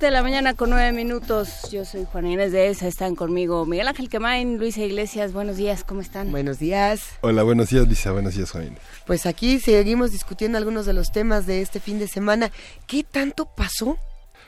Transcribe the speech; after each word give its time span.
De 0.00 0.10
la 0.10 0.22
mañana 0.22 0.52
con 0.52 0.68
nueve 0.68 0.92
minutos. 0.92 1.70
Yo 1.70 1.86
soy 1.86 2.04
Juana 2.04 2.30
Inés 2.30 2.52
de 2.52 2.68
ESA. 2.68 2.86
Están 2.86 3.16
conmigo 3.16 3.64
Miguel 3.64 3.88
Ángel 3.88 4.10
Quemain, 4.10 4.58
Luisa 4.58 4.82
Iglesias. 4.82 5.32
Buenos 5.32 5.56
días, 5.56 5.84
¿cómo 5.84 6.02
están? 6.02 6.30
Buenos 6.30 6.58
días. 6.58 7.12
Hola, 7.22 7.42
buenos 7.44 7.70
días, 7.70 7.86
Luisa. 7.86 8.12
Buenos 8.12 8.34
días, 8.34 8.50
Juan 8.50 8.76
Pues 9.06 9.24
aquí 9.24 9.58
seguimos 9.58 10.12
discutiendo 10.12 10.58
algunos 10.58 10.84
de 10.84 10.92
los 10.92 11.12
temas 11.12 11.46
de 11.46 11.62
este 11.62 11.80
fin 11.80 11.98
de 11.98 12.08
semana. 12.08 12.50
¿Qué 12.86 13.04
tanto 13.04 13.46
pasó 13.46 13.96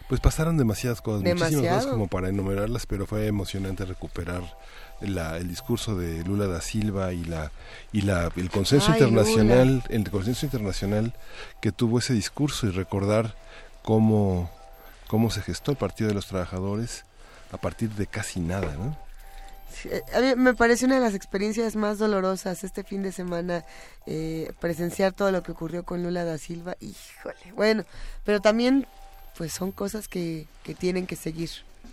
pues 0.09 0.23
pasaron 0.23 0.57
demasiadas 0.57 1.03
cosas, 1.03 1.23
muchísimas 1.23 1.75
cosas 1.75 1.87
como 1.87 2.09
para 2.09 2.31
enumerarlas, 2.31 2.87
pero 2.87 3.07
fue 3.07 3.27
emocionante 3.27 3.85
recuperar 3.85 4.43
el 5.03 5.49
discurso 5.49 5.97
de 5.97 6.25
Lula 6.25 6.47
da 6.47 6.63
Silva 6.63 7.13
y 7.13 7.25
la 7.25 7.53
y 7.93 8.01
la 8.01 8.31
el 8.37 8.49
consenso 8.49 8.91
internacional, 8.93 9.83
el 9.91 10.11
consenso 10.11 10.47
internacional 10.47 11.15
que 11.61 11.73
tuvo 11.73 11.99
ese 11.99 12.15
discurso 12.15 12.67
y 12.67 12.71
recordar 12.71 13.35
cómo 13.83 14.51
cómo 15.09 15.31
se 15.31 15.43
gestó 15.43 15.73
el 15.73 15.77
Partido 15.77 16.09
de 16.09 16.15
los 16.15 16.27
Trabajadores 16.27 17.05
a 17.51 17.57
partir 17.57 17.91
de 17.91 18.07
casi 18.07 18.41
nada, 18.41 18.75
¿no? 18.75 18.97
a 20.15 20.21
mí 20.21 20.35
me 20.37 20.55
parece 20.55 20.87
una 20.87 20.97
de 20.97 21.01
las 21.01 21.15
experiencias 21.15 21.77
más 21.77 21.99
dolorosas 21.99 22.65
este 22.65 22.83
fin 22.85 23.03
de 23.03 23.13
semana 23.13 23.65
eh, 24.07 24.53
presenciar 24.61 25.13
todo 25.13 25.31
lo 25.31 25.43
que 25.43 25.53
ocurrió 25.53 25.85
con 25.85 26.03
Lula 26.03 26.25
da 26.25 26.39
Silva. 26.39 26.77
Híjole, 26.81 27.53
bueno, 27.55 27.85
pero 28.25 28.41
también 28.41 28.87
pues 29.37 29.53
son 29.53 29.71
cosas 29.71 30.09
que, 30.09 30.47
que 30.65 30.75
tienen 30.75 31.07
que 31.07 31.17
seguir 31.17 31.51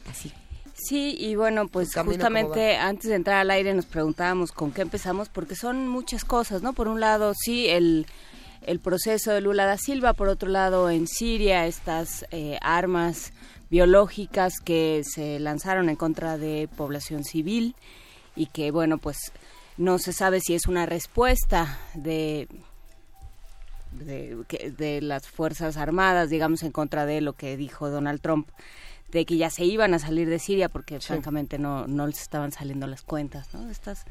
así. 0.10 0.34
Sí, 0.74 1.16
y 1.18 1.36
bueno, 1.36 1.68
pues 1.68 1.94
justamente 1.94 2.76
antes 2.76 3.10
de 3.10 3.16
entrar 3.16 3.38
al 3.38 3.52
aire 3.52 3.74
nos 3.74 3.86
preguntábamos 3.86 4.52
con 4.52 4.72
qué 4.72 4.82
empezamos, 4.82 5.30
porque 5.30 5.56
son 5.56 5.88
muchas 5.88 6.26
cosas, 6.26 6.62
¿no? 6.62 6.74
Por 6.74 6.88
un 6.90 7.00
lado, 7.00 7.34
sí, 7.34 7.68
el, 7.70 8.08
el 8.68 8.80
proceso 8.80 9.32
de 9.32 9.42
Lula 9.42 9.66
da 9.66 9.78
Silva, 9.78 10.14
por 10.14 10.28
otro 10.28 10.50
lado, 10.50 10.90
en 10.90 11.08
Siria, 11.08 11.66
estas 11.66 12.26
eh, 12.32 12.58
armas 12.62 13.34
biológicas 13.70 14.54
que 14.64 15.02
se 15.04 15.40
lanzaron 15.40 15.90
en 15.90 15.96
contra 15.96 16.38
de 16.38 16.70
población 16.76 17.24
civil 17.24 17.76
y 18.36 18.48
que, 18.48 18.72
bueno, 18.72 18.98
pues 18.98 19.18
no 19.78 19.98
se 19.98 20.14
sabe 20.14 20.40
si 20.40 20.54
es 20.54 20.68
una 20.68 20.86
respuesta 20.86 21.80
de 21.94 22.48
de, 23.92 24.72
de 24.78 25.02
las 25.02 25.26
Fuerzas 25.28 25.78
Armadas, 25.78 26.30
digamos, 26.30 26.64
en 26.64 26.72
contra 26.72 27.06
de 27.06 27.22
lo 27.22 27.34
que 27.34 27.56
dijo 27.56 27.90
Donald 27.90 28.20
Trump 28.20 28.50
de 29.12 29.26
que 29.26 29.38
ya 29.38 29.50
se 29.50 29.64
iban 29.64 29.94
a 29.94 30.00
salir 30.00 30.30
de 30.30 30.40
Siria 30.40 30.70
porque 30.70 31.00
francamente 31.00 31.58
no, 31.58 31.88
no 31.88 32.08
les 32.08 32.22
estaban 32.22 32.52
saliendo 32.52 32.86
las 32.88 33.02
cuentas, 33.02 33.54
¿no? 33.54 33.70
Estas, 33.70 34.04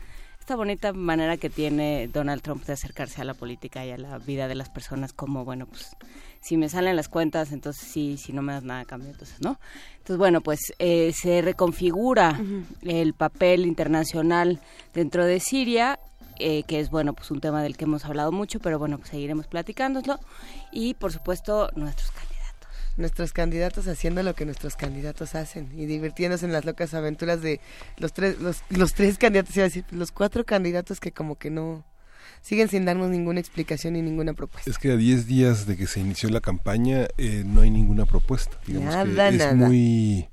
esta 0.45 0.57
bonita 0.57 0.93
manera 0.93 1.39
que 1.39 1.49
tiene 1.49 2.07
Donald 2.13 2.43
Trump 2.43 2.67
de 2.67 2.75
acercarse 2.75 3.23
a 3.23 3.25
la 3.25 3.33
política 3.33 3.87
y 3.87 3.93
a 3.93 3.97
la 3.97 4.19
vida 4.19 4.47
de 4.47 4.55
las 4.55 4.69
personas 4.69 5.15
como, 5.15 5.43
bueno, 5.43 5.65
pues 5.65 5.97
si 6.43 6.59
me 6.59 6.69
salen 6.69 6.97
las 6.97 7.09
cuentas, 7.09 7.51
entonces 7.51 7.89
sí, 7.89 8.19
si 8.19 8.35
no 8.35 8.43
me 8.43 8.53
das 8.53 8.63
nada 8.63 8.85
cambio, 8.85 9.09
entonces 9.09 9.41
no. 9.41 9.59
Entonces, 9.93 10.19
bueno, 10.19 10.43
pues 10.43 10.75
eh, 10.79 11.15
se 11.15 11.41
reconfigura 11.41 12.39
el 12.83 13.15
papel 13.15 13.65
internacional 13.65 14.61
dentro 14.93 15.25
de 15.25 15.41
Siria 15.41 15.99
eh, 16.39 16.65
que 16.65 16.79
es 16.79 16.91
bueno 16.91 17.15
pues 17.15 17.31
un 17.31 17.41
tema 17.41 17.63
del 17.63 17.79
que 17.79 17.85
hemos 17.85 18.05
hablado 18.05 18.31
mucho, 18.31 18.59
pero 18.59 18.79
bueno 18.79 18.99
pues 18.99 19.09
seguiremos 19.11 19.47
platicándolo 19.47 20.19
y 20.73 20.93
por 20.93 21.11
supuesto 21.11 21.71
nuestros. 21.75 22.11
Nuestros 22.97 23.33
candidatos 23.33 23.89
haciendo 23.89 24.23
lo 24.23 24.35
que 24.35 24.45
nuestros 24.45 24.77
candidatos 24.77 25.35
hacen 25.35 25.69
y 25.77 25.87
divirtiéndose 25.87 26.47
en 26.47 26.53
las 26.53 26.65
locas 26.65 26.95
aventuras 26.95 27.43
de 27.43 27.61
los 27.97 28.13
tres 28.13 28.39
los, 28.41 28.63
los 28.71 28.95
tres 28.95 29.19
candidatos, 29.19 29.57
iba 29.57 29.65
a 29.65 29.69
decir, 29.69 29.85
los 29.91 30.13
cuatro 30.13 30.45
candidatos 30.45 31.01
que 31.01 31.11
como 31.11 31.37
que 31.37 31.51
no 31.51 31.85
siguen 32.45 32.69
sin 32.69 32.85
darnos 32.85 33.11
ninguna 33.11 33.41
explicación 33.41 33.95
ni 33.95 34.03
ninguna 34.03 34.35
propuesta. 34.35 34.71
Es 34.71 34.79
que 34.79 34.93
a 34.93 34.97
10 34.97 35.27
días 35.27 35.67
de 35.67 35.77
que 35.77 35.87
se 35.87 36.01
inició 36.01 36.29
la 36.29 36.41
campaña 36.41 37.09
eh, 37.17 37.43
no 37.45 37.63
hay 37.63 37.71
ninguna 37.71 38.05
propuesta. 38.05 38.59
nada, 38.69 39.29
es 39.29 39.55
muy 39.55 40.29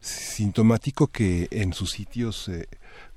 sintomático 0.00 1.06
que 1.06 1.48
en 1.52 1.72
sus 1.72 1.92
sitios 1.92 2.48
eh, 2.48 2.66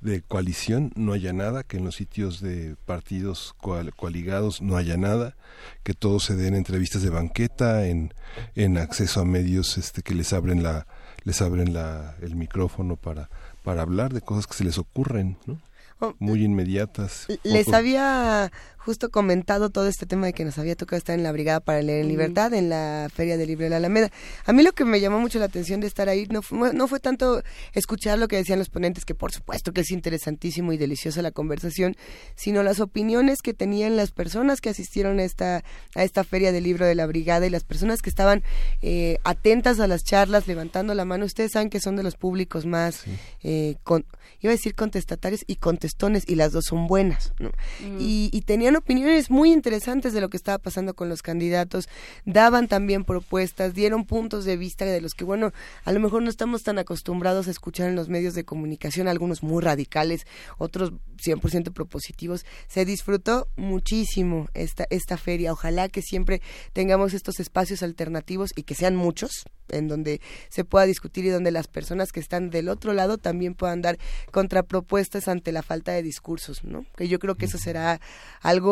de 0.02 0.22
coalición 0.22 0.92
no 0.96 1.14
haya 1.14 1.34
nada, 1.34 1.64
que 1.64 1.78
en 1.78 1.86
los 1.86 1.96
sitios 1.96 2.42
de 2.42 2.76
partidos 2.86 3.56
coaligados 3.96 4.62
no 4.62 4.78
haya 4.78 4.98
nada, 4.98 5.36
que 5.84 5.94
todo 5.94 6.20
se 6.20 6.36
den 6.36 6.56
entrevistas 6.56 7.02
de 7.02 7.10
banqueta, 7.10 7.88
en, 7.88 8.14
en 8.56 8.78
acceso 8.78 9.22
a 9.22 9.26
medios 9.26 9.78
este, 9.78 10.02
que 10.02 10.16
les 10.16 10.34
abren 10.34 10.64
la 10.64 10.88
les 11.26 11.42
abren 11.42 11.74
la, 11.74 12.16
el 12.22 12.36
micrófono 12.36 12.96
para, 12.96 13.30
para 13.64 13.82
hablar 13.82 14.14
de 14.14 14.22
cosas 14.22 14.48
que 14.48 14.54
se 14.54 14.64
les 14.64 14.78
ocurren, 14.78 15.38
¿no? 15.46 15.60
Oh, 16.00 16.14
muy 16.20 16.44
inmediatas. 16.44 17.26
Les 17.44 17.72
había 17.74 18.52
justo 18.86 19.10
comentado 19.10 19.72
todo 19.72 19.88
este 19.88 20.06
tema 20.06 20.28
de 20.28 20.34
que 20.34 20.46
nos 20.46 20.60
había 20.60 20.76
tocado 20.76 21.00
estar 21.00 21.18
en 21.18 21.24
la 21.24 21.32
Brigada 21.32 21.60
para 21.60 21.82
Leer 21.82 22.02
en 22.02 22.08
Libertad, 22.08 22.54
en 22.54 22.70
la 22.70 23.10
Feria 23.12 23.36
del 23.36 23.48
Libro 23.48 23.64
de 23.64 23.72
la 23.72 23.78
Alameda. 23.78 24.12
A 24.46 24.54
mí 24.54 24.62
lo 24.62 24.74
que 24.74 24.86
me 24.86 25.00
llamó 25.00 25.20
mucho 25.20 25.40
la 25.40 25.46
atención 25.46 25.80
de 25.82 25.88
estar 25.88 26.08
ahí 26.08 26.28
no 26.30 26.44
fue, 26.44 26.72
no 26.72 26.88
fue 26.88 27.00
tanto 27.00 27.42
escuchar 27.74 28.20
lo 28.20 28.28
que 28.28 28.36
decían 28.36 28.60
los 28.60 28.70
ponentes, 28.70 29.04
que 29.04 29.16
por 29.16 29.32
supuesto 29.32 29.74
que 29.74 29.82
es 29.82 29.90
interesantísimo 29.90 30.72
y 30.72 30.78
deliciosa 30.78 31.24
la 31.24 31.32
conversación, 31.32 31.98
sino 32.36 32.62
las 32.62 32.80
opiniones 32.80 33.42
que 33.42 33.56
tenían 33.56 33.98
las 33.98 34.12
personas 34.12 34.62
que 34.62 34.70
asistieron 34.70 35.18
a 35.18 35.24
esta, 35.24 35.64
a 35.96 36.04
esta 36.04 36.24
Feria 36.24 36.52
del 36.52 36.64
Libro 36.64 36.86
de 36.86 36.94
la 36.94 37.08
Brigada 37.08 37.48
y 37.48 37.50
las 37.50 37.64
personas 37.64 38.04
que 38.04 38.12
estaban 38.12 38.44
eh, 38.84 39.18
atentas 39.24 39.80
a 39.80 39.88
las 39.88 40.04
charlas, 40.04 40.46
levantando 40.48 40.94
la 40.94 41.06
mano. 41.06 41.26
Ustedes 41.26 41.54
saben 41.54 41.72
que 41.72 41.80
son 41.80 41.96
de 41.96 42.04
los 42.04 42.18
públicos 42.18 42.68
más, 42.68 43.04
eh, 43.42 43.78
con, 43.84 44.06
iba 44.42 44.52
a 44.52 44.56
decir 44.56 44.76
contestatarios 44.76 45.44
y 45.48 45.56
contestones, 45.56 46.24
y 46.28 46.36
las 46.36 46.52
dos 46.52 46.66
son 46.66 46.86
buenas. 46.86 47.34
¿no? 47.40 47.50
Mm. 47.80 47.98
Y, 48.00 48.30
y 48.32 48.42
tenían 48.42 48.75
opiniones 48.76 49.30
muy 49.30 49.52
interesantes 49.52 50.14
de 50.14 50.22
lo 50.22 50.30
que 50.30 50.38
estaba 50.38 50.58
pasando 50.58 50.94
con 50.94 51.10
los 51.10 51.22
candidatos, 51.22 51.88
daban 52.26 52.68
también 52.68 53.04
propuestas, 53.04 53.74
dieron 53.74 54.06
puntos 54.06 54.46
de 54.46 54.58
vista 54.58 54.86
de 54.86 55.02
los 55.02 55.14
que, 55.14 55.24
bueno, 55.24 55.52
a 55.84 55.92
lo 55.92 56.00
mejor 56.00 56.22
no 56.22 56.30
estamos 56.30 56.64
tan 56.64 56.78
acostumbrados 56.80 57.48
a 57.48 57.52
escuchar 57.52 57.90
en 57.90 57.96
los 57.96 58.10
medios 58.10 58.34
de 58.34 58.46
comunicación, 58.46 59.08
algunos 59.08 59.44
muy 59.44 59.62
radicales, 59.62 60.26
otros 60.58 60.94
100% 61.18 61.74
propositivos. 61.74 62.46
Se 62.68 62.86
disfrutó 62.86 63.48
muchísimo 63.56 64.48
esta, 64.54 64.86
esta 64.90 65.18
feria. 65.18 65.54
Ojalá 65.54 65.90
que 65.90 66.02
siempre 66.02 66.42
tengamos 66.74 67.14
estos 67.14 67.40
espacios 67.40 67.84
alternativos 67.84 68.52
y 68.56 68.64
que 68.64 68.76
sean 68.76 68.96
muchos, 68.96 69.46
en 69.70 69.88
donde 69.88 70.22
se 70.50 70.64
pueda 70.64 70.86
discutir 70.86 71.26
y 71.26 71.30
donde 71.30 71.52
las 71.52 71.68
personas 71.68 72.12
que 72.12 72.20
están 72.20 72.50
del 72.50 72.70
otro 72.70 72.94
lado 72.94 73.18
también 73.18 73.56
puedan 73.56 73.82
dar 73.82 73.98
contrapropuestas 74.32 75.28
ante 75.28 75.52
la 75.52 75.64
falta 75.64 75.92
de 75.92 76.04
discursos, 76.04 76.64
¿no? 76.64 76.86
Que 76.96 77.08
yo 77.08 77.20
creo 77.20 77.36
que 77.36 77.46
eso 77.46 77.58
será 77.58 78.00
algo 78.42 78.65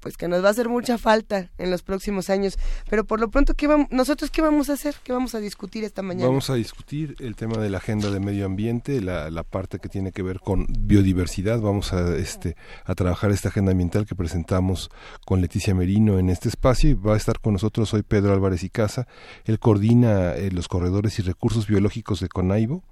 pues 0.00 0.16
que 0.16 0.28
nos 0.28 0.42
va 0.42 0.48
a 0.48 0.50
hacer 0.50 0.68
mucha 0.68 0.98
falta 0.98 1.50
en 1.58 1.70
los 1.70 1.82
próximos 1.82 2.30
años. 2.30 2.58
Pero 2.88 3.04
por 3.04 3.20
lo 3.20 3.30
pronto, 3.30 3.54
¿qué 3.54 3.66
vamos, 3.66 3.88
¿nosotros 3.90 4.30
qué 4.30 4.42
vamos 4.42 4.70
a 4.70 4.72
hacer? 4.72 4.96
¿Qué 5.04 5.12
vamos 5.12 5.34
a 5.34 5.40
discutir 5.40 5.84
esta 5.84 6.02
mañana? 6.02 6.26
Vamos 6.26 6.50
a 6.50 6.54
discutir 6.54 7.14
el 7.20 7.36
tema 7.36 7.58
de 7.58 7.70
la 7.70 7.78
agenda 7.78 8.10
de 8.10 8.18
medio 8.18 8.46
ambiente, 8.46 9.00
la, 9.00 9.30
la 9.30 9.42
parte 9.44 9.78
que 9.78 9.88
tiene 9.88 10.12
que 10.12 10.22
ver 10.22 10.40
con 10.40 10.66
biodiversidad. 10.68 11.60
Vamos 11.60 11.92
a, 11.92 12.16
este, 12.16 12.56
a 12.84 12.94
trabajar 12.94 13.30
esta 13.30 13.50
agenda 13.50 13.72
ambiental 13.72 14.06
que 14.06 14.14
presentamos 14.14 14.90
con 15.26 15.40
Leticia 15.40 15.74
Merino 15.74 16.18
en 16.18 16.30
este 16.30 16.48
espacio 16.48 16.90
y 16.90 16.94
va 16.94 17.14
a 17.14 17.18
estar 17.18 17.40
con 17.40 17.52
nosotros 17.52 17.92
hoy 17.94 18.02
Pedro 18.02 18.32
Álvarez 18.32 18.64
y 18.64 18.70
Casa. 18.70 19.06
Él 19.44 19.58
coordina 19.58 20.34
eh, 20.34 20.50
los 20.50 20.68
corredores 20.68 21.18
y 21.18 21.22
recursos 21.22 21.66
biológicos 21.66 22.20
de 22.20 22.28
Conaibo 22.28 22.82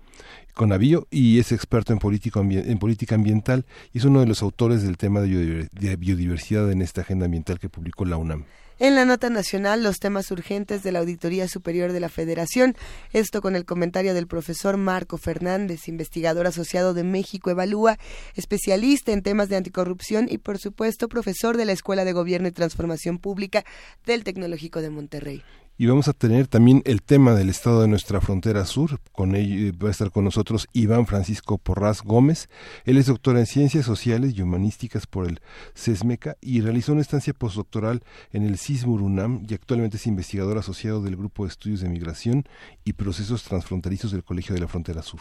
con 0.54 0.72
Avío 0.72 1.06
y 1.10 1.38
es 1.38 1.52
experto 1.52 1.92
en, 1.92 2.00
en 2.52 2.78
política 2.78 3.14
ambiental 3.14 3.64
y 3.92 3.98
es 3.98 4.04
uno 4.04 4.20
de 4.20 4.26
los 4.26 4.42
autores 4.42 4.82
del 4.82 4.96
tema 4.96 5.20
de 5.20 5.96
biodiversidad 5.96 6.70
en 6.70 6.82
esta 6.82 7.02
agenda 7.02 7.26
ambiental 7.26 7.58
que 7.58 7.68
publicó 7.68 8.04
la 8.04 8.16
UNAM. 8.16 8.44
En 8.80 8.94
la 8.94 9.04
nota 9.04 9.28
nacional, 9.28 9.82
los 9.82 9.98
temas 9.98 10.30
urgentes 10.30 10.84
de 10.84 10.92
la 10.92 11.00
Auditoría 11.00 11.48
Superior 11.48 11.90
de 11.90 11.98
la 11.98 12.08
Federación. 12.08 12.76
Esto 13.12 13.42
con 13.42 13.56
el 13.56 13.64
comentario 13.64 14.14
del 14.14 14.28
profesor 14.28 14.76
Marco 14.76 15.18
Fernández, 15.18 15.88
investigador 15.88 16.46
asociado 16.46 16.94
de 16.94 17.02
México 17.02 17.50
Evalúa, 17.50 17.98
especialista 18.36 19.10
en 19.10 19.22
temas 19.22 19.48
de 19.48 19.56
anticorrupción 19.56 20.28
y, 20.30 20.38
por 20.38 20.58
supuesto, 20.58 21.08
profesor 21.08 21.56
de 21.56 21.64
la 21.64 21.72
Escuela 21.72 22.04
de 22.04 22.12
Gobierno 22.12 22.46
y 22.46 22.52
Transformación 22.52 23.18
Pública 23.18 23.64
del 24.06 24.22
Tecnológico 24.22 24.80
de 24.80 24.90
Monterrey 24.90 25.42
y 25.80 25.86
vamos 25.86 26.08
a 26.08 26.12
tener 26.12 26.48
también 26.48 26.82
el 26.86 27.02
tema 27.02 27.34
del 27.34 27.48
estado 27.48 27.82
de 27.82 27.88
nuestra 27.88 28.20
frontera 28.20 28.66
sur. 28.66 28.98
Con 29.12 29.36
ello 29.36 29.72
va 29.80 29.86
a 29.86 29.92
estar 29.92 30.10
con 30.10 30.24
nosotros 30.24 30.66
Iván 30.72 31.06
Francisco 31.06 31.56
Porras 31.56 32.02
Gómez. 32.02 32.48
Él 32.84 32.98
es 32.98 33.06
doctor 33.06 33.38
en 33.38 33.46
Ciencias 33.46 33.86
Sociales 33.86 34.34
y 34.36 34.42
Humanísticas 34.42 35.06
por 35.06 35.28
el 35.28 35.40
CESMECA 35.76 36.36
y 36.40 36.62
realizó 36.62 36.92
una 36.92 37.00
estancia 37.00 37.32
postdoctoral 37.32 38.02
en 38.32 38.44
el 38.44 38.58
CISMUR 38.58 39.02
UNAM 39.02 39.46
y 39.48 39.54
actualmente 39.54 39.98
es 39.98 40.08
investigador 40.08 40.58
asociado 40.58 41.00
del 41.00 41.16
Grupo 41.16 41.44
de 41.44 41.50
Estudios 41.50 41.80
de 41.80 41.88
Migración 41.88 42.44
y 42.84 42.94
Procesos 42.94 43.44
Transfronterizos 43.44 44.10
del 44.10 44.24
Colegio 44.24 44.56
de 44.56 44.60
la 44.60 44.68
Frontera 44.68 45.02
Sur. 45.02 45.20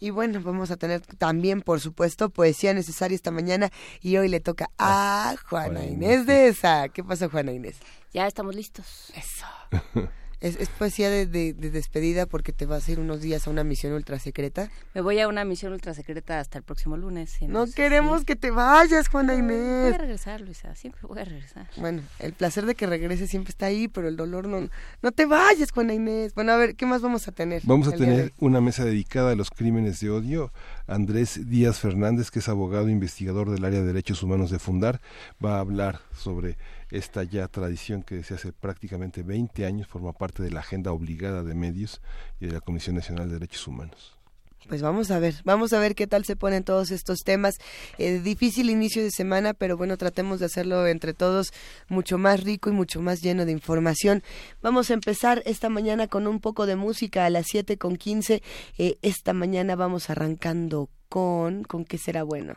Y 0.00 0.10
bueno, 0.10 0.40
vamos 0.42 0.70
a 0.70 0.76
tener 0.76 1.00
también, 1.00 1.62
por 1.62 1.80
supuesto, 1.80 2.30
poesía 2.30 2.74
necesaria 2.74 3.14
esta 3.14 3.30
mañana 3.30 3.70
y 4.00 4.16
hoy 4.16 4.28
le 4.28 4.40
toca 4.40 4.70
a 4.78 5.34
Juana 5.48 5.84
Inés 5.84 6.26
de 6.26 6.48
esa. 6.48 6.88
¿Qué 6.88 7.02
pasa, 7.04 7.28
Juana 7.28 7.52
Inés? 7.52 7.76
Ya 8.12 8.26
estamos 8.26 8.54
listos. 8.54 9.12
Eso. 9.14 9.46
Es, 10.40 10.56
poesía 10.70 11.10
de, 11.10 11.26
despedida 11.54 12.26
porque 12.26 12.52
te 12.52 12.66
vas 12.66 12.88
a 12.88 12.92
ir 12.92 13.00
unos 13.00 13.20
días 13.20 13.46
a 13.46 13.50
una 13.50 13.64
misión 13.64 13.92
ultra 13.92 14.18
secreta. 14.18 14.70
Me 14.94 15.00
voy 15.00 15.20
a 15.20 15.28
una 15.28 15.44
misión 15.44 15.72
ultra 15.72 15.94
secreta 15.94 16.40
hasta 16.40 16.58
el 16.58 16.64
próximo 16.64 16.96
lunes. 16.96 17.36
No 17.42 17.66
queremos 17.66 18.24
que 18.24 18.36
te 18.36 18.50
vayas, 18.50 19.08
Juana 19.08 19.34
Inés. 19.34 19.84
Voy 19.84 19.94
a 19.94 19.98
regresar, 19.98 20.40
Luisa, 20.40 20.74
siempre 20.74 21.00
voy 21.06 21.18
a 21.20 21.24
regresar. 21.24 21.68
Bueno, 21.76 22.02
el 22.18 22.32
placer 22.32 22.66
de 22.66 22.74
que 22.74 22.86
regrese 22.86 23.26
siempre 23.26 23.50
está 23.50 23.66
ahí, 23.66 23.88
pero 23.88 24.08
el 24.08 24.16
dolor 24.16 24.46
no. 24.46 24.68
No 25.02 25.12
te 25.12 25.26
vayas, 25.26 25.70
Juana 25.70 25.94
Inés. 25.94 26.34
Bueno, 26.34 26.52
a 26.52 26.56
ver, 26.56 26.76
¿qué 26.76 26.86
más 26.86 27.02
vamos 27.02 27.28
a 27.28 27.32
tener? 27.32 27.62
Vamos 27.64 27.88
a 27.88 27.92
tener 27.92 28.32
una 28.38 28.60
mesa 28.60 28.84
dedicada 28.84 29.32
a 29.32 29.34
los 29.34 29.50
crímenes 29.50 30.00
de 30.00 30.10
odio. 30.10 30.52
Andrés 30.86 31.48
Díaz 31.48 31.78
Fernández, 31.78 32.30
que 32.30 32.40
es 32.40 32.48
abogado 32.48 32.88
e 32.88 32.92
investigador 32.92 33.50
del 33.50 33.64
área 33.64 33.80
de 33.80 33.86
derechos 33.86 34.22
humanos 34.22 34.50
de 34.50 34.58
Fundar, 34.58 35.00
va 35.42 35.56
a 35.56 35.60
hablar 35.60 36.00
sobre 36.16 36.56
esta 36.94 37.24
ya 37.24 37.48
tradición 37.48 38.02
que 38.02 38.16
desde 38.16 38.36
hace 38.36 38.52
prácticamente 38.52 39.22
20 39.22 39.66
años 39.66 39.88
forma 39.88 40.12
parte 40.12 40.42
de 40.42 40.50
la 40.50 40.60
agenda 40.60 40.92
obligada 40.92 41.42
de 41.42 41.54
medios 41.54 42.00
y 42.40 42.46
de 42.46 42.52
la 42.52 42.60
Comisión 42.60 42.94
Nacional 42.94 43.28
de 43.28 43.34
Derechos 43.34 43.66
Humanos. 43.66 44.16
Pues 44.68 44.80
vamos 44.80 45.10
a 45.10 45.18
ver, 45.18 45.34
vamos 45.44 45.74
a 45.74 45.78
ver 45.78 45.94
qué 45.94 46.06
tal 46.06 46.24
se 46.24 46.36
ponen 46.36 46.64
todos 46.64 46.90
estos 46.90 47.18
temas. 47.22 47.56
Eh, 47.98 48.20
difícil 48.20 48.70
inicio 48.70 49.02
de 49.02 49.10
semana, 49.10 49.52
pero 49.52 49.76
bueno, 49.76 49.98
tratemos 49.98 50.40
de 50.40 50.46
hacerlo 50.46 50.86
entre 50.86 51.12
todos 51.12 51.52
mucho 51.88 52.16
más 52.16 52.42
rico 52.44 52.70
y 52.70 52.72
mucho 52.72 53.02
más 53.02 53.20
lleno 53.20 53.44
de 53.44 53.52
información. 53.52 54.22
Vamos 54.62 54.90
a 54.90 54.94
empezar 54.94 55.42
esta 55.44 55.68
mañana 55.68 56.06
con 56.06 56.26
un 56.26 56.40
poco 56.40 56.64
de 56.64 56.76
música 56.76 57.26
a 57.26 57.30
las 57.30 57.46
7 57.48 57.76
con 57.76 57.96
15. 57.96 58.42
Eh, 58.78 58.96
esta 59.02 59.34
mañana 59.34 59.76
vamos 59.76 60.08
arrancando 60.08 60.88
con, 61.10 61.64
¿con 61.64 61.84
qué 61.84 61.98
será 61.98 62.22
bueno? 62.22 62.54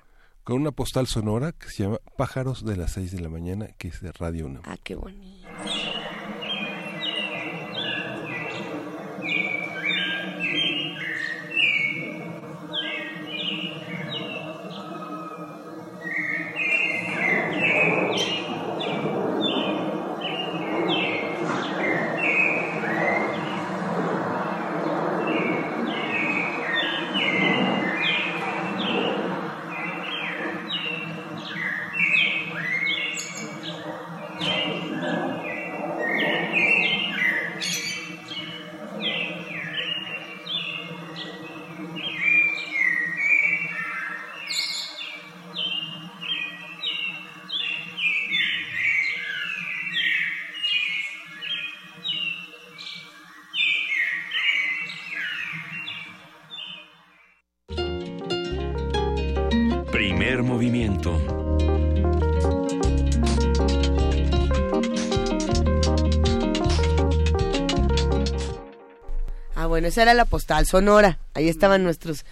Con 0.48 0.62
una 0.62 0.72
postal 0.72 1.08
sonora 1.08 1.52
que 1.52 1.68
se 1.68 1.84
llama 1.84 1.98
Pájaros 2.16 2.64
de 2.64 2.78
las 2.78 2.94
6 2.94 3.12
de 3.12 3.20
la 3.20 3.28
mañana, 3.28 3.68
que 3.78 3.90
es 3.90 4.00
de 4.00 4.14
Radio 4.14 4.46
1. 4.46 4.62
Ah, 4.64 4.78
qué 4.82 4.96
bonito. 4.96 5.46
Esa 69.98 70.04
era 70.04 70.14
la 70.14 70.26
postal 70.26 70.68
sonora. 70.68 71.18
Ahí 71.34 71.50
estaban 71.50 71.84
nuestros 71.84 72.24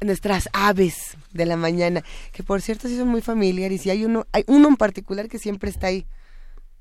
nuestras 0.00 0.48
aves 0.52 1.16
de 1.32 1.44
la 1.44 1.56
mañana, 1.56 2.04
que 2.30 2.44
por 2.44 2.62
cierto 2.62 2.86
sí 2.86 2.96
son 2.96 3.08
muy 3.08 3.20
familiares 3.22 3.84
y 3.84 3.90
hay 3.90 4.04
uno 4.04 4.28
hay 4.30 4.44
uno 4.46 4.68
en 4.68 4.76
particular 4.76 5.28
que 5.28 5.40
siempre 5.40 5.68
está 5.68 5.88
ahí. 5.88 6.06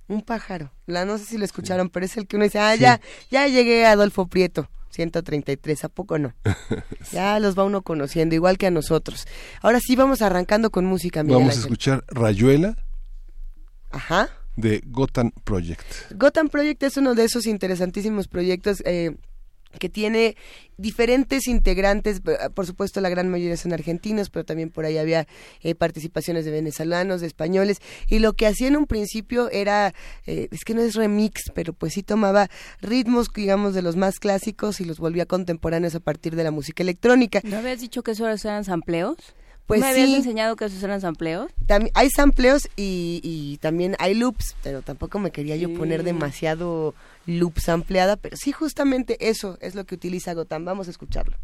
Un 0.07 0.21
pájaro. 0.21 0.71
La 0.85 1.05
no 1.05 1.17
sé 1.17 1.25
si 1.25 1.39
lo 1.39 1.43
escucharon, 1.43 1.89
pero 1.89 2.05
es 2.05 2.15
el 2.17 2.27
que 2.27 2.35
uno 2.35 2.45
dice, 2.45 2.59
"Ah, 2.59 2.75
ya 2.75 3.01
ya 3.31 3.47
llegué 3.47 3.87
a 3.87 3.93
Adolfo 3.93 4.27
Prieto." 4.27 4.69
133, 4.91 5.83
¿a 5.83 5.89
poco 5.89 6.19
no? 6.19 6.33
Ya 7.11 7.39
los 7.39 7.57
va 7.57 7.63
uno 7.63 7.81
conociendo, 7.81 8.35
igual 8.35 8.59
que 8.59 8.67
a 8.67 8.71
nosotros. 8.71 9.27
Ahora 9.61 9.79
sí 9.79 9.95
vamos 9.95 10.21
arrancando 10.21 10.69
con 10.69 10.85
música. 10.85 11.23
vamos 11.23 11.57
a 11.57 11.59
escuchar 11.59 12.03
Rayuela. 12.09 12.77
Ajá. 13.89 14.29
De 14.55 14.83
Gotham 14.85 15.31
Project. 15.43 16.11
Gotham 16.11 16.49
Project 16.49 16.83
es 16.83 16.97
uno 16.97 17.15
de 17.15 17.25
esos 17.25 17.47
interesantísimos 17.47 18.27
proyectos 18.27 18.81
eh, 18.85 19.15
que 19.79 19.89
tiene 19.89 20.35
diferentes 20.77 21.47
integrantes, 21.47 22.21
por 22.53 22.65
supuesto 22.65 23.01
la 23.01 23.09
gran 23.09 23.29
mayoría 23.29 23.57
son 23.57 23.73
argentinos, 23.73 24.29
pero 24.29 24.45
también 24.45 24.69
por 24.69 24.85
ahí 24.85 24.97
había 24.97 25.27
eh, 25.61 25.75
participaciones 25.75 26.45
de 26.45 26.51
venezolanos, 26.51 27.21
de 27.21 27.27
españoles, 27.27 27.79
y 28.09 28.19
lo 28.19 28.33
que 28.33 28.47
hacía 28.47 28.67
en 28.67 28.77
un 28.77 28.85
principio 28.85 29.49
era, 29.49 29.93
eh, 30.25 30.47
es 30.51 30.63
que 30.63 30.73
no 30.73 30.81
es 30.81 30.95
remix, 30.95 31.51
pero 31.53 31.73
pues 31.73 31.93
sí 31.93 32.03
tomaba 32.03 32.49
ritmos, 32.81 33.27
digamos, 33.33 33.73
de 33.73 33.81
los 33.81 33.95
más 33.95 34.19
clásicos 34.19 34.79
y 34.79 34.85
los 34.85 34.99
volvía 34.99 35.25
contemporáneos 35.25 35.95
a 35.95 35.99
partir 35.99 36.35
de 36.35 36.43
la 36.43 36.51
música 36.51 36.83
electrónica. 36.83 37.41
¿No 37.43 37.57
habías 37.57 37.79
dicho 37.79 38.03
que 38.03 38.11
eso 38.11 38.27
eran 38.27 38.63
sampleos? 38.63 39.17
Pues 39.67 39.81
¿Me 39.81 39.87
habías 39.87 40.09
enseñado 40.11 40.55
que 40.55 40.63
esos 40.63 40.81
eran 40.81 41.01
sampleos? 41.01 41.51
También, 41.65 41.91
hay 41.93 42.09
sampleos 42.09 42.69
y, 42.77 43.19
y, 43.21 43.57
también 43.57 43.97
hay 43.99 44.13
loops, 44.13 44.55
pero 44.63 44.81
tampoco 44.81 45.19
me 45.19 45.31
quería 45.31 45.57
yo 45.57 45.73
poner 45.73 46.03
demasiado 46.03 46.95
loops 47.25 47.67
ampliada, 47.67 48.15
pero 48.15 48.37
sí 48.37 48.53
justamente 48.53 49.17
eso 49.19 49.57
es 49.59 49.75
lo 49.75 49.85
que 49.85 49.95
utiliza 49.95 50.33
Gotham. 50.33 50.63
Vamos 50.63 50.87
a 50.87 50.91
escucharlo. 50.91 51.35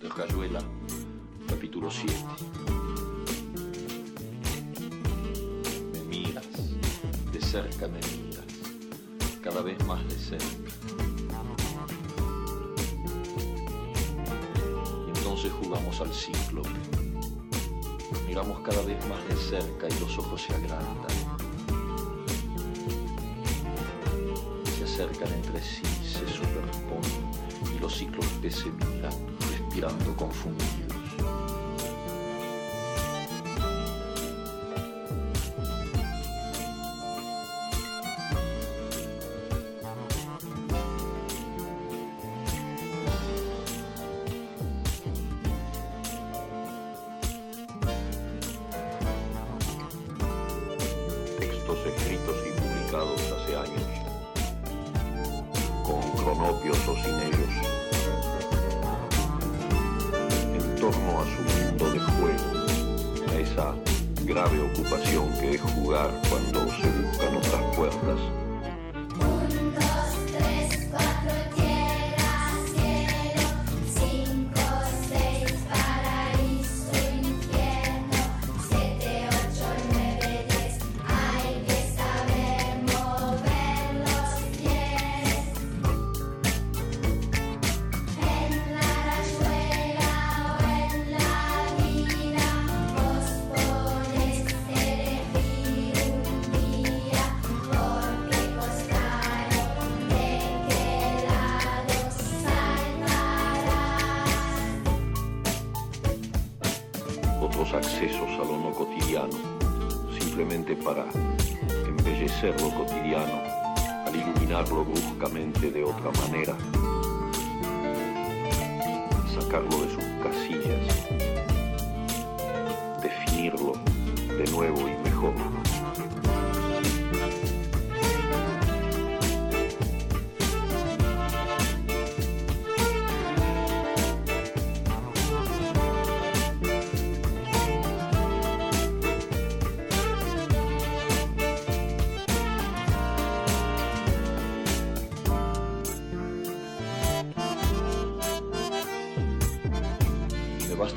De 0.00 0.08
Rayuela, 0.08 0.60
capítulo 1.46 1.92
7. 1.92 2.12
Me 5.92 6.00
miras, 6.08 6.44
de 7.32 7.40
cerca 7.40 7.86
me 7.86 7.98
miras 7.98 8.15
cada 9.46 9.62
vez 9.62 9.78
más 9.86 10.02
de 10.08 10.18
cerca. 10.18 10.44
Y 15.06 15.18
entonces 15.18 15.52
jugamos 15.62 16.00
al 16.00 16.12
ciclo. 16.12 16.62
Miramos 18.26 18.58
cada 18.62 18.82
vez 18.82 18.98
más 19.06 19.22
de 19.28 19.36
cerca 19.36 19.86
y 19.88 20.00
los 20.00 20.18
ojos 20.18 20.42
se 20.42 20.52
agrandan. 20.52 21.16
Se 24.76 24.82
acercan 24.82 25.32
entre 25.34 25.62
sí, 25.62 25.82
se 26.02 26.26
superponen 26.28 27.30
y 27.72 27.78
los 27.78 27.96
ciclos 27.96 28.26
de 28.42 28.50
se 28.50 28.68
miran, 28.70 29.12
respirando 29.52 30.16
confundidos. 30.16 30.85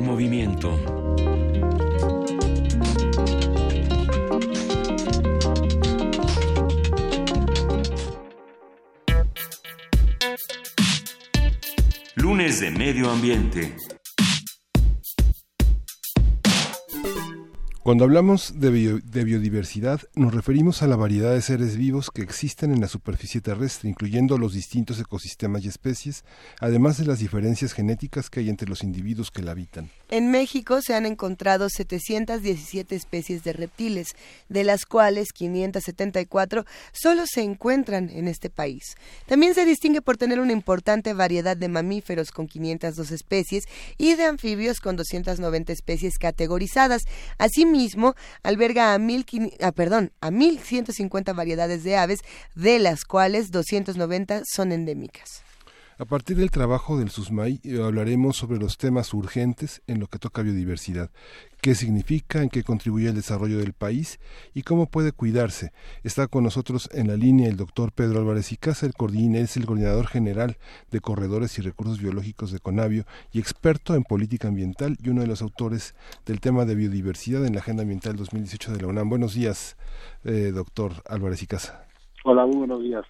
Movimiento. 0.00 0.78
Lunes 12.14 12.60
de 12.60 12.70
Medio 12.70 13.10
Ambiente. 13.10 13.95
Cuando 17.86 18.02
hablamos 18.02 18.58
de, 18.58 18.70
biodiversidad, 19.22 20.00
nos 20.16 20.34
referimos 20.34 20.82
a 20.82 20.88
la 20.88 20.96
variedad 20.96 21.32
de 21.32 21.40
seres 21.40 21.76
vivos 21.76 22.10
que 22.10 22.20
existen 22.20 22.72
en 22.72 22.80
la 22.80 22.88
superficie 22.88 23.40
terrestre, 23.40 23.88
incluyendo 23.88 24.38
los 24.38 24.54
distintos 24.54 24.98
ecosistemas 24.98 25.64
y 25.64 25.68
especies, 25.68 26.24
además 26.58 26.98
de 26.98 27.06
las 27.06 27.20
diferencias 27.20 27.72
genéticas 27.74 28.28
que 28.28 28.40
hay 28.40 28.48
entre 28.48 28.68
los 28.68 28.82
individuos 28.82 29.30
que 29.30 29.42
la 29.42 29.52
habitan. 29.52 29.88
En 30.10 30.32
México 30.32 30.82
se 30.82 30.94
han 30.94 31.06
encontrado 31.06 31.68
717 31.68 32.96
especies 32.96 33.44
de 33.44 33.52
reptiles, 33.52 34.16
de 34.48 34.64
las 34.64 34.84
cuales 34.84 35.28
574 35.32 36.64
solo 36.90 37.22
se 37.24 37.42
encuentran 37.42 38.10
en 38.10 38.26
este 38.26 38.50
país. 38.50 38.96
También 39.26 39.54
se 39.54 39.64
distingue 39.64 40.02
por 40.02 40.16
tener 40.16 40.40
una 40.40 40.52
importante 40.52 41.12
variedad 41.12 41.56
de 41.56 41.68
mamíferos 41.68 42.32
con 42.32 42.48
502 42.48 43.12
especies 43.12 43.62
y 43.96 44.16
de 44.16 44.24
anfibios 44.24 44.80
con 44.80 44.96
290 44.96 45.72
especies 45.72 46.18
categorizadas. 46.18 47.02
Asimismo, 47.38 47.75
alberga 48.42 48.94
a, 48.94 48.98
mil, 48.98 49.24
ah, 49.60 49.72
perdón, 49.72 50.12
a 50.20 50.30
1.150 50.30 51.34
variedades 51.34 51.84
de 51.84 51.96
aves, 51.96 52.20
de 52.54 52.78
las 52.78 53.04
cuales 53.04 53.50
290 53.50 54.42
son 54.44 54.72
endémicas. 54.72 55.45
A 55.98 56.04
partir 56.04 56.36
del 56.36 56.50
trabajo 56.50 56.98
del 56.98 57.08
SUSMAI 57.08 57.60
eh, 57.64 57.82
hablaremos 57.82 58.36
sobre 58.36 58.58
los 58.58 58.76
temas 58.76 59.14
urgentes 59.14 59.82
en 59.86 59.98
lo 59.98 60.08
que 60.08 60.18
toca 60.18 60.42
biodiversidad, 60.42 61.10
qué 61.62 61.74
significa, 61.74 62.42
en 62.42 62.50
qué 62.50 62.62
contribuye 62.62 63.08
al 63.08 63.14
desarrollo 63.14 63.56
del 63.56 63.72
país 63.72 64.20
y 64.52 64.60
cómo 64.60 64.90
puede 64.90 65.12
cuidarse. 65.12 65.72
Está 66.04 66.26
con 66.26 66.44
nosotros 66.44 66.90
en 66.92 67.08
la 67.08 67.16
línea 67.16 67.48
el 67.48 67.56
doctor 67.56 67.92
Pedro 67.92 68.18
Álvarez 68.18 68.52
y 68.52 68.58
Casa, 68.58 68.84
el 68.84 68.92
es 69.36 69.56
el 69.56 69.64
coordinador 69.64 70.06
general 70.06 70.58
de 70.90 71.00
Corredores 71.00 71.58
y 71.58 71.62
Recursos 71.62 71.98
Biológicos 71.98 72.52
de 72.52 72.60
Conavio 72.60 73.06
y 73.32 73.38
experto 73.38 73.94
en 73.94 74.02
política 74.02 74.48
ambiental 74.48 74.98
y 75.02 75.08
uno 75.08 75.22
de 75.22 75.28
los 75.28 75.40
autores 75.40 75.94
del 76.26 76.40
tema 76.40 76.66
de 76.66 76.74
biodiversidad 76.74 77.46
en 77.46 77.54
la 77.54 77.60
Agenda 77.60 77.84
Ambiental 77.84 78.16
2018 78.16 78.72
de 78.74 78.82
la 78.82 78.88
UNAM. 78.88 79.08
Buenos 79.08 79.32
días, 79.32 79.78
eh, 80.24 80.52
doctor 80.54 80.92
Álvarez 81.08 81.42
y 81.42 81.46
Casa. 81.46 81.86
Hola, 82.22 82.44
buenos 82.44 82.82
días. 82.82 83.06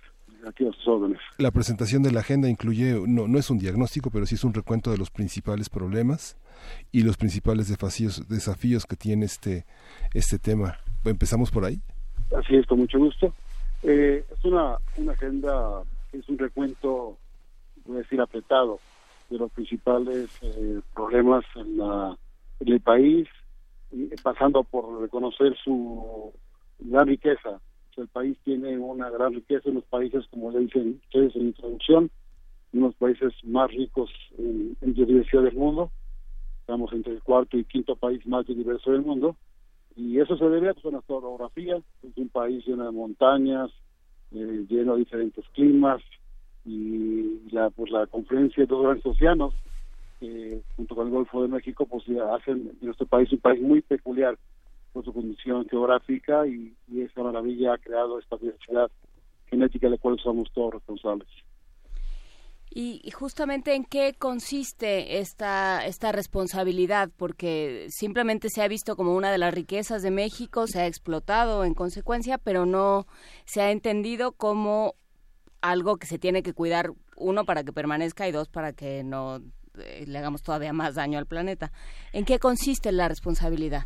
La 1.39 1.51
presentación 1.51 2.03
de 2.03 2.13
la 2.13 2.21
agenda 2.21 2.49
incluye, 2.49 3.01
no, 3.07 3.27
no 3.27 3.39
es 3.39 3.51
un 3.51 3.59
diagnóstico, 3.59 4.11
pero 4.11 4.27
sí 4.27 4.37
es 4.37 4.45
un 4.45 4.55
recuento 4.55 4.91
de 4.91 4.99
los 4.99 5.11
principales 5.11 5.69
problemas 5.69 6.37
y 6.93 7.03
los 7.03 7.17
principales 7.17 7.69
desafíos, 7.69 8.29
desafíos 8.29 8.87
que 8.87 8.97
tiene 8.97 9.27
este, 9.27 9.65
este 10.15 10.39
tema. 10.39 10.79
¿Empezamos 11.05 11.51
por 11.51 11.65
ahí? 11.65 11.81
Así 12.37 12.57
es, 12.57 12.67
con 12.67 12.79
mucho 12.79 12.99
gusto. 12.99 13.35
Eh, 13.83 14.25
es 14.31 14.45
una, 14.45 14.79
una 14.97 15.13
agenda, 15.13 15.83
es 16.13 16.29
un 16.29 16.39
recuento, 16.39 17.17
voy 17.85 17.97
a 17.97 18.01
decir, 18.01 18.21
apretado 18.21 18.81
de 19.31 19.39
los 19.39 19.51
principales 19.53 20.29
eh, 20.43 20.81
problemas 20.95 21.45
en, 21.57 21.79
la, 21.79 22.17
en 22.61 22.69
el 22.73 22.81
país, 22.81 23.29
pasando 24.23 24.63
por 24.65 25.01
reconocer 25.01 25.57
su 25.63 26.33
gran 26.81 27.07
riqueza 27.07 27.61
el 28.03 28.09
país 28.09 28.37
tiene 28.45 28.79
una 28.79 29.11
gran 29.11 29.35
riqueza 29.35 29.69
en 29.69 29.77
los 29.77 29.85
países, 29.85 30.25
como 30.31 30.51
le 30.51 30.61
dicen 30.61 31.01
ustedes 31.05 31.35
en 31.37 31.47
introducción, 31.47 32.11
unos 32.73 32.95
países 32.97 33.33
más 33.45 33.71
ricos 33.71 34.11
en, 34.39 34.77
biodiversidad 34.81 35.43
del 35.43 35.55
mundo. 35.55 35.91
Estamos 36.61 36.93
entre 36.93 37.15
el 37.15 37.23
cuarto 37.23 37.57
y 37.57 37.65
quinto 37.65 37.97
país 37.97 38.27
más 38.27 38.47
biodiverso 38.47 38.93
del 38.93 39.03
mundo. 39.03 39.37
Y 39.95 40.21
eso 40.21 40.37
se 40.37 40.45
debe 40.49 40.75
pues, 40.75 40.85
a 40.87 40.91
nuestra 40.91 41.17
orografía. 41.17 41.77
Es 41.77 42.17
un 42.17 42.29
país 42.29 42.67
lleno 42.67 42.85
de 42.85 42.91
montañas, 42.91 43.71
eh, 44.33 44.67
lleno 44.69 44.95
de 44.95 45.01
diferentes 45.01 45.45
climas 45.55 46.03
y 46.65 47.49
la, 47.51 47.71
pues, 47.71 47.91
la 47.91 48.07
confluencia 48.07 48.65
de 48.65 48.67
dos 48.67 48.83
grandes 48.83 49.07
océanos, 49.07 49.55
junto 50.77 50.95
con 50.95 51.07
el 51.07 51.13
Golfo 51.13 51.43
de 51.43 51.49
México, 51.49 51.87
pues 51.87 52.05
hacen 52.33 52.65
de 52.81 52.87
nuestro 52.87 53.07
país 53.07 53.31
un 53.33 53.39
país 53.39 53.61
muy 53.63 53.81
peculiar 53.83 54.37
por 54.97 55.05
su 55.05 55.13
condición 55.13 55.69
geográfica 55.69 56.47
y, 56.47 56.75
esa 56.99 57.23
maravilla 57.23 57.75
ha 57.75 57.79
creado 57.79 58.19
esta 58.19 58.39
diversidad 58.39 58.91
genética 59.45 59.89
de 59.89 59.91
la 59.91 59.99
cual 59.99 60.19
somos 60.19 60.51
todos 60.55 60.73
responsables. 60.73 61.29
Y, 62.71 63.11
justamente 63.11 63.75
en 63.75 63.85
qué 63.85 64.15
consiste 64.19 65.19
esta, 65.19 65.85
esta 65.85 66.13
responsabilidad, 66.13 67.11
porque 67.15 67.89
simplemente 67.91 68.49
se 68.49 68.63
ha 68.63 68.69
visto 68.69 68.97
como 68.97 69.15
una 69.15 69.31
de 69.31 69.37
las 69.37 69.53
riquezas 69.53 70.03
de 70.03 70.11
México, 70.11 70.67
se 70.67 70.81
ha 70.81 70.87
explotado 70.87 71.65
en 71.67 71.75
consecuencia, 71.75 72.39
pero 72.39 72.65
no 72.65 73.07
se 73.45 73.61
ha 73.61 73.73
entendido 73.73 74.33
como 74.33 74.95
algo 75.61 75.99
que 75.99 76.07
se 76.07 76.19
tiene 76.19 76.43
que 76.43 76.55
cuidar, 76.55 76.95
uno, 77.19 77.45
para 77.45 77.65
que 77.65 77.73
permanezca 77.75 78.27
y 78.29 78.33
dos, 78.33 78.49
para 78.49 78.73
que 78.73 79.05
no 79.05 79.43
eh, 79.79 80.05
le 80.07 80.17
hagamos 80.17 80.43
todavía 80.43 80.73
más 80.73 80.95
daño 80.95 81.19
al 81.19 81.27
planeta. 81.27 81.71
¿En 82.15 82.25
qué 82.25 82.39
consiste 82.39 82.93
la 82.93 83.09
responsabilidad? 83.09 83.85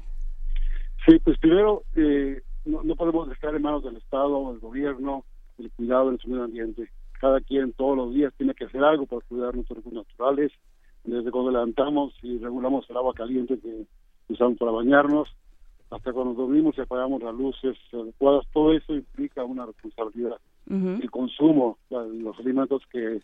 Sí, 1.07 1.19
pues 1.25 1.38
primero, 1.38 1.83
eh, 1.97 2.42
no, 2.64 2.83
no, 2.83 2.95
podemos 2.95 3.28
dejar 3.28 3.54
en 3.54 3.62
manos 3.62 3.85
del 3.85 3.97
Estado, 3.97 4.50
del 4.50 4.61
gobierno, 4.61 5.25
el 5.59 5.71
cuidado 5.73 6.11
del 6.11 6.21
medio 6.26 6.45
ambiente. 6.45 6.90
Cada 7.21 7.40
quien 7.40 7.73
todos 7.73 7.97
los 7.97 8.14
días 8.14 8.33
tiene 8.37 8.54
que 8.54 8.64
hacer 8.64 8.83
algo 8.83 9.07
para 9.07 9.23
cuidar 9.26 9.54
nuestros 9.54 9.78
recursos 9.78 10.07
naturales. 10.07 10.52
Desde 11.04 11.30
cuando 11.30 11.50
levantamos 11.50 12.12
y 12.23 12.38
regulamos 12.38 12.88
el 12.90 12.97
agua 12.97 13.14
caliente 13.14 13.59
que 13.59 13.87
usamos 14.28 14.59
para 14.59 14.73
bañarnos, 14.73 15.28
hasta 15.90 16.12
cuando 16.12 16.35
dormimos 16.35 16.76
y 16.76 16.83
apagamos 16.83 17.23
las 17.23 17.35
luces 17.35 17.76
adecuadas, 17.92 18.47
todo 18.52 18.73
eso 18.73 18.95
implica 18.95 19.45
una 19.45 19.66
responsabilidad. 19.66 20.38
El 20.69 21.11
consumo, 21.11 21.78
los 21.90 22.38
alimentos 22.38 22.83
que, 22.92 23.21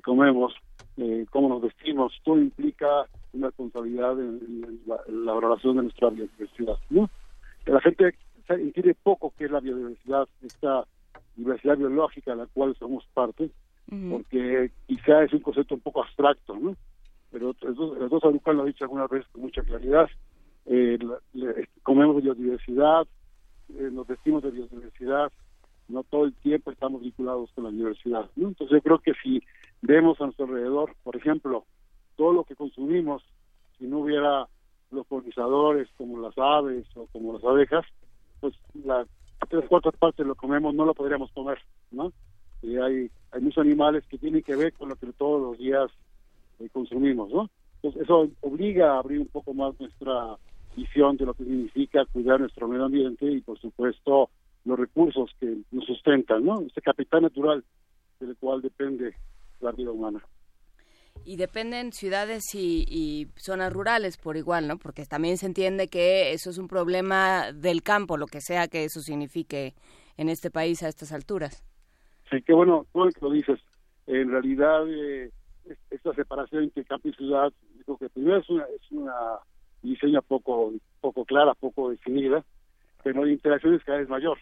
comemos, 0.00 0.54
eh, 0.96 1.26
cómo 1.30 1.48
nos 1.48 1.62
vestimos, 1.62 2.12
todo 2.24 2.38
implica 2.38 3.06
una 3.32 3.48
responsabilidad 3.48 4.18
en, 4.18 4.80
la, 4.86 5.32
valoración 5.32 5.76
de 5.76 5.82
nuestra 5.84 6.10
biodiversidad. 6.10 6.76
¿no? 6.90 7.10
La 7.66 7.80
gente 7.80 8.14
entiende 8.48 8.96
poco 9.02 9.32
qué 9.36 9.46
es 9.46 9.50
la 9.50 9.60
biodiversidad, 9.60 10.28
esta 10.42 10.84
diversidad 11.36 11.76
biológica 11.76 12.32
de 12.32 12.38
la 12.38 12.46
cual 12.46 12.76
somos 12.78 13.04
parte, 13.14 13.50
porque 14.10 14.70
quizá 14.86 15.22
es 15.22 15.32
un 15.32 15.40
concepto 15.40 15.74
un 15.74 15.80
poco 15.80 16.02
abstracto, 16.02 16.56
¿no? 16.56 16.74
Pero 17.30 17.54
los 17.62 18.10
dos 18.10 18.22
lo 18.22 18.60
han 18.60 18.66
dicho 18.66 18.84
alguna 18.84 19.06
vez 19.06 19.24
con 19.32 19.42
mucha 19.42 19.62
claridad 19.62 20.08
eh, 20.66 20.98
comemos 21.82 22.22
biodiversidad, 22.22 23.06
eh, 23.70 23.90
nos 23.92 24.06
vestimos 24.06 24.42
de 24.42 24.50
biodiversidad, 24.50 25.30
no 25.88 26.02
todo 26.04 26.24
el 26.24 26.34
tiempo 26.34 26.70
estamos 26.70 27.02
vinculados 27.02 27.50
con 27.54 27.64
la 27.64 27.70
biodiversidad. 27.70 28.30
Entonces 28.36 28.76
yo 28.76 28.82
creo 28.82 28.98
que 28.98 29.12
si 29.22 29.42
vemos 29.86 30.18
a 30.20 30.24
nuestro 30.24 30.46
alrededor, 30.46 30.94
por 31.02 31.16
ejemplo, 31.16 31.64
todo 32.16 32.32
lo 32.32 32.44
que 32.44 32.56
consumimos, 32.56 33.22
si 33.78 33.86
no 33.86 33.98
hubiera 33.98 34.48
los 34.90 35.06
polinizadores 35.06 35.88
como 35.96 36.18
las 36.18 36.36
aves 36.38 36.86
o 36.94 37.06
como 37.12 37.34
las 37.34 37.44
abejas, 37.44 37.84
pues 38.40 38.54
la 38.84 39.06
tres 39.50 39.66
cuartas 39.68 39.94
partes 39.98 40.26
lo 40.26 40.34
comemos 40.34 40.74
no 40.74 40.86
lo 40.86 40.94
podríamos 40.94 41.30
comer, 41.32 41.58
¿no? 41.90 42.12
Y 42.62 42.76
hay, 42.76 43.10
hay 43.30 43.40
muchos 43.42 43.62
animales 43.62 44.04
que 44.08 44.16
tienen 44.16 44.42
que 44.42 44.56
ver 44.56 44.72
con 44.72 44.88
lo 44.88 44.96
que 44.96 45.12
todos 45.12 45.42
los 45.42 45.58
días 45.58 45.90
eh, 46.60 46.68
consumimos, 46.72 47.30
¿no? 47.30 47.50
Entonces 47.76 48.02
eso 48.02 48.28
obliga 48.40 48.94
a 48.94 48.98
abrir 49.00 49.20
un 49.20 49.26
poco 49.26 49.52
más 49.52 49.78
nuestra 49.78 50.36
visión 50.74 51.18
de 51.18 51.26
lo 51.26 51.34
que 51.34 51.44
significa 51.44 52.06
cuidar 52.06 52.40
nuestro 52.40 52.66
medio 52.68 52.86
ambiente 52.86 53.26
y, 53.30 53.42
por 53.42 53.58
supuesto, 53.58 54.30
los 54.64 54.78
recursos 54.78 55.30
que 55.38 55.58
nos 55.70 55.84
sustentan, 55.84 56.42
¿no? 56.42 56.60
Este 56.62 56.80
capital 56.80 57.22
natural 57.22 57.62
del 58.18 58.34
cual 58.36 58.62
depende 58.62 59.14
la 59.60 59.72
vida 59.72 59.90
humana. 59.90 60.22
Y 61.24 61.36
dependen 61.36 61.92
ciudades 61.92 62.42
y, 62.54 63.28
zonas 63.36 63.72
rurales 63.72 64.16
por 64.18 64.36
igual, 64.36 64.68
¿no? 64.68 64.78
Porque 64.78 65.06
también 65.06 65.38
se 65.38 65.46
entiende 65.46 65.88
que 65.88 66.32
eso 66.32 66.50
es 66.50 66.58
un 66.58 66.68
problema 66.68 67.52
del 67.52 67.82
campo, 67.82 68.16
lo 68.16 68.26
que 68.26 68.40
sea 68.40 68.68
que 68.68 68.84
eso 68.84 69.00
signifique 69.00 69.74
en 70.16 70.28
este 70.28 70.50
país 70.50 70.82
a 70.82 70.88
estas 70.88 71.12
alturas. 71.12 71.64
Sí, 72.30 72.42
qué 72.42 72.52
bueno, 72.52 72.86
que 72.92 73.20
lo 73.20 73.30
dices. 73.30 73.60
En 74.06 74.30
realidad, 74.30 74.86
eh, 74.88 75.30
esta 75.90 76.12
separación 76.14 76.64
entre 76.64 76.84
campo 76.84 77.08
y 77.08 77.14
ciudad, 77.14 77.52
digo 77.74 77.96
que 77.96 78.10
primero 78.10 78.38
es 78.38 78.50
una, 78.50 78.64
es 78.64 78.90
una 78.90 79.14
diseña 79.82 80.20
poco, 80.20 80.72
poco 81.00 81.24
clara, 81.24 81.54
poco 81.54 81.90
definida, 81.90 82.44
pero 83.02 83.24
la 83.24 83.32
interacción 83.32 83.74
es 83.74 83.84
cada 83.84 83.98
vez 83.98 84.08
mayor. 84.08 84.38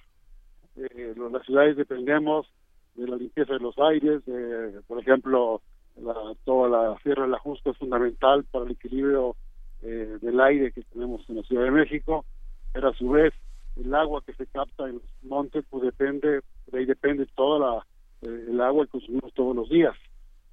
Eh, 0.76 1.14
las 1.16 1.44
ciudades 1.44 1.76
dependemos 1.76 2.46
de 2.94 3.08
la 3.08 3.16
limpieza 3.16 3.54
de 3.54 3.60
los 3.60 3.78
aires, 3.78 4.24
de, 4.24 4.80
por 4.86 5.00
ejemplo, 5.00 5.62
la, 5.96 6.14
toda 6.44 6.68
la 6.68 6.98
Sierra 7.02 7.22
del 7.22 7.34
Ajusco 7.34 7.70
es 7.70 7.78
fundamental 7.78 8.44
para 8.50 8.64
el 8.64 8.72
equilibrio 8.72 9.36
eh, 9.82 10.18
del 10.20 10.40
aire 10.40 10.72
que 10.72 10.82
tenemos 10.82 11.28
en 11.28 11.36
la 11.36 11.42
Ciudad 11.42 11.64
de 11.64 11.70
México, 11.70 12.24
pero 12.72 12.88
a 12.88 12.94
su 12.94 13.10
vez 13.10 13.32
el 13.76 13.94
agua 13.94 14.22
que 14.24 14.34
se 14.34 14.46
capta 14.46 14.88
en 14.88 14.94
los 14.94 15.02
montes, 15.22 15.64
pues 15.70 15.82
depende, 15.82 16.40
de 16.66 16.78
ahí 16.78 16.84
depende 16.84 17.26
toda 17.34 17.58
la, 17.58 17.86
eh, 18.22 18.46
el 18.48 18.60
agua 18.60 18.84
que 18.84 18.92
consumimos 18.92 19.32
todos 19.34 19.56
los 19.56 19.68
días. 19.68 19.94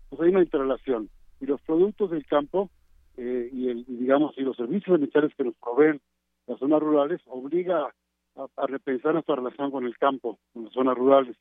Pues 0.10 0.22
hay 0.22 0.30
una 0.30 0.42
interrelación. 0.42 1.10
Y 1.42 1.46
los 1.46 1.62
productos 1.62 2.12
del 2.12 2.26
campo 2.26 2.70
eh, 3.18 3.50
y, 3.52 3.70
el, 3.70 3.86
digamos 3.86 4.38
y 4.38 4.42
los 4.42 4.56
servicios 4.56 5.00
militares 5.00 5.32
que 5.36 5.44
nos 5.44 5.56
proveen 5.56 6.02
las 6.48 6.58
zonas 6.60 6.80
rurales 6.80 7.22
obliga 7.28 7.94
a, 8.36 8.68
repensar 8.68 9.14
nuestra 9.14 9.36
relación 9.36 9.72
con 9.72 9.86
el 9.86 9.98
campo, 9.98 10.40
con 10.54 10.66
las 10.66 10.74
zonas 10.74 10.98
rurales, 10.98 11.36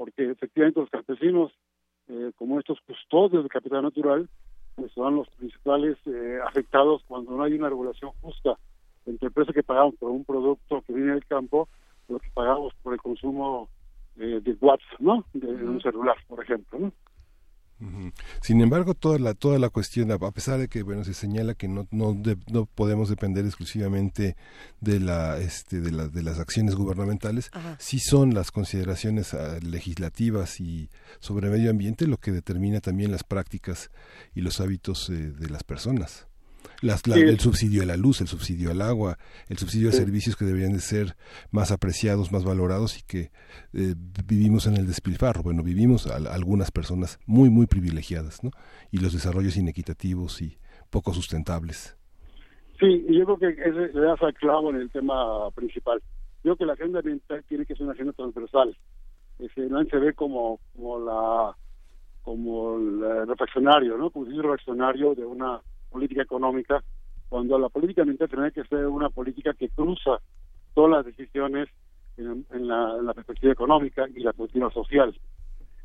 porque 0.00 0.30
efectivamente 0.30 0.80
los 0.80 0.88
campesinos, 0.88 1.52
eh, 2.08 2.32
como 2.36 2.58
estos 2.58 2.80
custodios 2.86 3.42
del 3.42 3.50
capital 3.50 3.82
natural, 3.82 4.30
pues 4.74 4.90
son 4.92 5.16
los 5.16 5.28
principales 5.28 5.98
eh, 6.06 6.38
afectados 6.42 7.02
cuando 7.06 7.32
no 7.32 7.42
hay 7.42 7.52
una 7.52 7.68
regulación 7.68 8.10
justa 8.22 8.56
entre 9.04 9.26
el 9.26 9.34
precio 9.34 9.52
que 9.52 9.62
pagamos 9.62 9.96
por 9.96 10.10
un 10.10 10.24
producto 10.24 10.82
que 10.86 10.94
viene 10.94 11.12
del 11.12 11.26
campo, 11.26 11.68
lo 12.08 12.18
que 12.18 12.30
pagamos 12.32 12.72
por 12.82 12.94
el 12.94 13.02
consumo 13.02 13.68
de 14.16 14.56
watts, 14.62 14.84
¿no? 15.00 15.22
De, 15.34 15.54
de 15.54 15.68
un 15.68 15.82
celular, 15.82 16.16
por 16.26 16.42
ejemplo, 16.42 16.78
¿no? 16.78 16.92
Sin 18.42 18.60
embargo, 18.60 18.94
toda 18.94 19.18
la 19.18 19.34
toda 19.34 19.58
la 19.58 19.70
cuestión, 19.70 20.10
a 20.12 20.18
pesar 20.30 20.58
de 20.58 20.68
que 20.68 20.82
bueno 20.82 21.04
se 21.04 21.14
señala 21.14 21.54
que 21.54 21.68
no 21.68 21.86
no, 21.90 22.16
no 22.50 22.66
podemos 22.66 23.08
depender 23.08 23.44
exclusivamente 23.44 24.36
de 24.80 25.00
la 25.00 25.38
este 25.38 25.80
de, 25.80 25.90
la, 25.90 26.08
de 26.08 26.22
las 26.22 26.38
acciones 26.38 26.74
gubernamentales, 26.74 27.50
sí 27.78 27.98
son 27.98 28.34
las 28.34 28.50
consideraciones 28.50 29.34
ah, 29.34 29.58
legislativas 29.62 30.60
y 30.60 30.90
sobre 31.20 31.50
medio 31.50 31.70
ambiente 31.70 32.06
lo 32.06 32.18
que 32.18 32.32
determina 32.32 32.80
también 32.80 33.10
las 33.10 33.24
prácticas 33.24 33.90
y 34.34 34.42
los 34.42 34.60
hábitos 34.60 35.08
eh, 35.10 35.12
de 35.12 35.48
las 35.50 35.64
personas 35.64 36.29
el 36.82 37.38
subsidio 37.38 37.82
a 37.82 37.86
la 37.86 37.96
luz, 37.96 38.20
el 38.20 38.28
subsidio 38.28 38.70
al 38.70 38.80
agua, 38.80 39.18
el 39.48 39.58
subsidio 39.58 39.90
a 39.90 39.92
servicios 39.92 40.36
que 40.36 40.44
deberían 40.44 40.72
de 40.72 40.80
ser 40.80 41.16
más 41.50 41.70
apreciados, 41.72 42.32
más 42.32 42.44
valorados 42.44 42.98
y 42.98 43.02
que 43.02 43.30
eh, 43.72 43.94
vivimos 44.26 44.66
en 44.66 44.76
el 44.76 44.86
despilfarro. 44.86 45.42
Bueno, 45.42 45.62
vivimos 45.62 46.06
algunas 46.06 46.70
personas 46.70 47.18
muy, 47.26 47.50
muy 47.50 47.66
privilegiadas, 47.66 48.42
¿no? 48.42 48.50
Y 48.90 48.98
los 48.98 49.12
desarrollos 49.12 49.56
inequitativos 49.56 50.40
y 50.40 50.58
poco 50.90 51.12
sustentables. 51.12 51.96
Sí, 52.78 53.04
y 53.08 53.18
yo 53.18 53.24
creo 53.26 53.38
que 53.38 53.48
ese 53.60 53.92
le 53.92 54.00
das 54.00 54.22
al 54.22 54.34
clavo 54.34 54.70
en 54.70 54.76
el 54.76 54.90
tema 54.90 55.50
principal. 55.50 56.00
Yo 56.42 56.56
creo 56.56 56.56
que 56.56 56.66
la 56.66 56.72
agenda 56.72 57.00
ambiental 57.00 57.44
tiene 57.46 57.66
que 57.66 57.74
ser 57.74 57.82
una 57.84 57.92
agenda 57.92 58.14
transversal. 58.14 58.74
Ese, 59.38 59.60
no 59.68 59.84
se 59.84 59.98
ve 59.98 60.14
como, 60.14 60.58
como 60.74 60.98
la 60.98 61.54
como 62.22 62.76
el 62.76 63.26
reflexionario, 63.28 63.96
¿no? 63.96 64.10
Como 64.10 64.26
un 64.26 64.42
reflexionario 64.42 65.14
de 65.14 65.24
una 65.24 65.60
política 65.90 66.22
económica, 66.22 66.82
cuando 67.28 67.58
la 67.58 67.68
política 67.68 68.02
ambiental 68.02 68.28
tiene 68.28 68.52
que 68.52 68.64
ser 68.64 68.86
una 68.86 69.10
política 69.10 69.54
que 69.54 69.68
cruza 69.68 70.20
todas 70.74 70.90
las 70.90 71.06
decisiones 71.06 71.68
en, 72.16 72.44
la, 72.68 73.12
perspectiva 73.14 73.52
económica 73.52 74.06
y 74.14 74.20
la 74.20 74.32
perspectiva 74.32 74.70
social. 74.70 75.18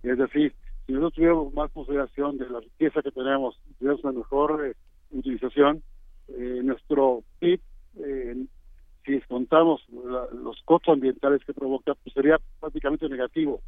Es 0.04 0.18
decir, 0.18 0.54
si 0.86 0.94
nosotros 0.94 1.13
tuviéramos 1.13 1.54
más 1.54 1.72
consideración 1.72 2.38
de 2.38 2.50
la 2.50 2.60
riqueza 2.60 3.02
que 3.02 3.12
tenemos, 3.12 3.60
tuviéramos 3.78 4.04
una 4.04 4.13
mejor 4.13 4.65
eh, 4.68 4.76
utilización, 5.12 5.82
eh, 6.28 6.62
nuestro 6.63 7.24
PIB, 7.39 7.62
eh, 7.98 8.46
si 9.06 9.12
descontamos 9.12 9.82
los 9.89 10.60
costos 10.65 10.94
ambientales 10.94 11.44
que 11.46 11.54
provoca, 11.54 11.94
pues 11.94 12.13
sería 12.13 12.39
prácticamente 12.60 13.08
negativo 13.08 13.62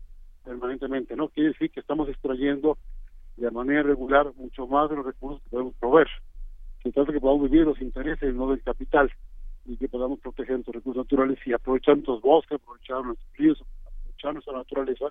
permanentemente, 0.44 1.16
¿no? 1.16 1.28
Quiere 1.30 1.50
decir 1.50 1.70
que 1.70 1.80
estamos 1.80 2.10
extrayendo 2.10 2.78
de 3.38 3.52
manera 3.52 3.84
regular 3.84 4.34
mucho 4.36 4.68
más 4.68 4.90
de 4.90 4.98
los 4.98 5.06
recursos 5.06 5.42
que 5.44 5.50
podemos 5.50 5.74
proveer. 5.76 6.08
Se 6.84 6.92
trata 6.92 7.14
que 7.14 7.20
podamos 7.20 7.50
vivir 7.50 7.66
los 7.66 7.82
intereses, 7.82 8.34
no 8.34 8.50
del 8.50 8.62
capital, 8.64 9.12
y 9.66 9.78
que 9.78 9.88
podamos 9.90 10.20
proteger 10.20 10.56
nuestros 10.56 10.76
recursos 10.76 11.06
naturales 11.06 11.38
y 11.46 11.54
aprovechar 11.54 11.96
nuestros 11.96 12.22
bosques, 12.22 12.60
aprovechar 12.60 13.04
nuestros 13.04 13.38
ríos, 13.38 13.64
aprovechar 13.86 14.34
nuestra 14.34 14.54
naturaleza, 14.54 15.06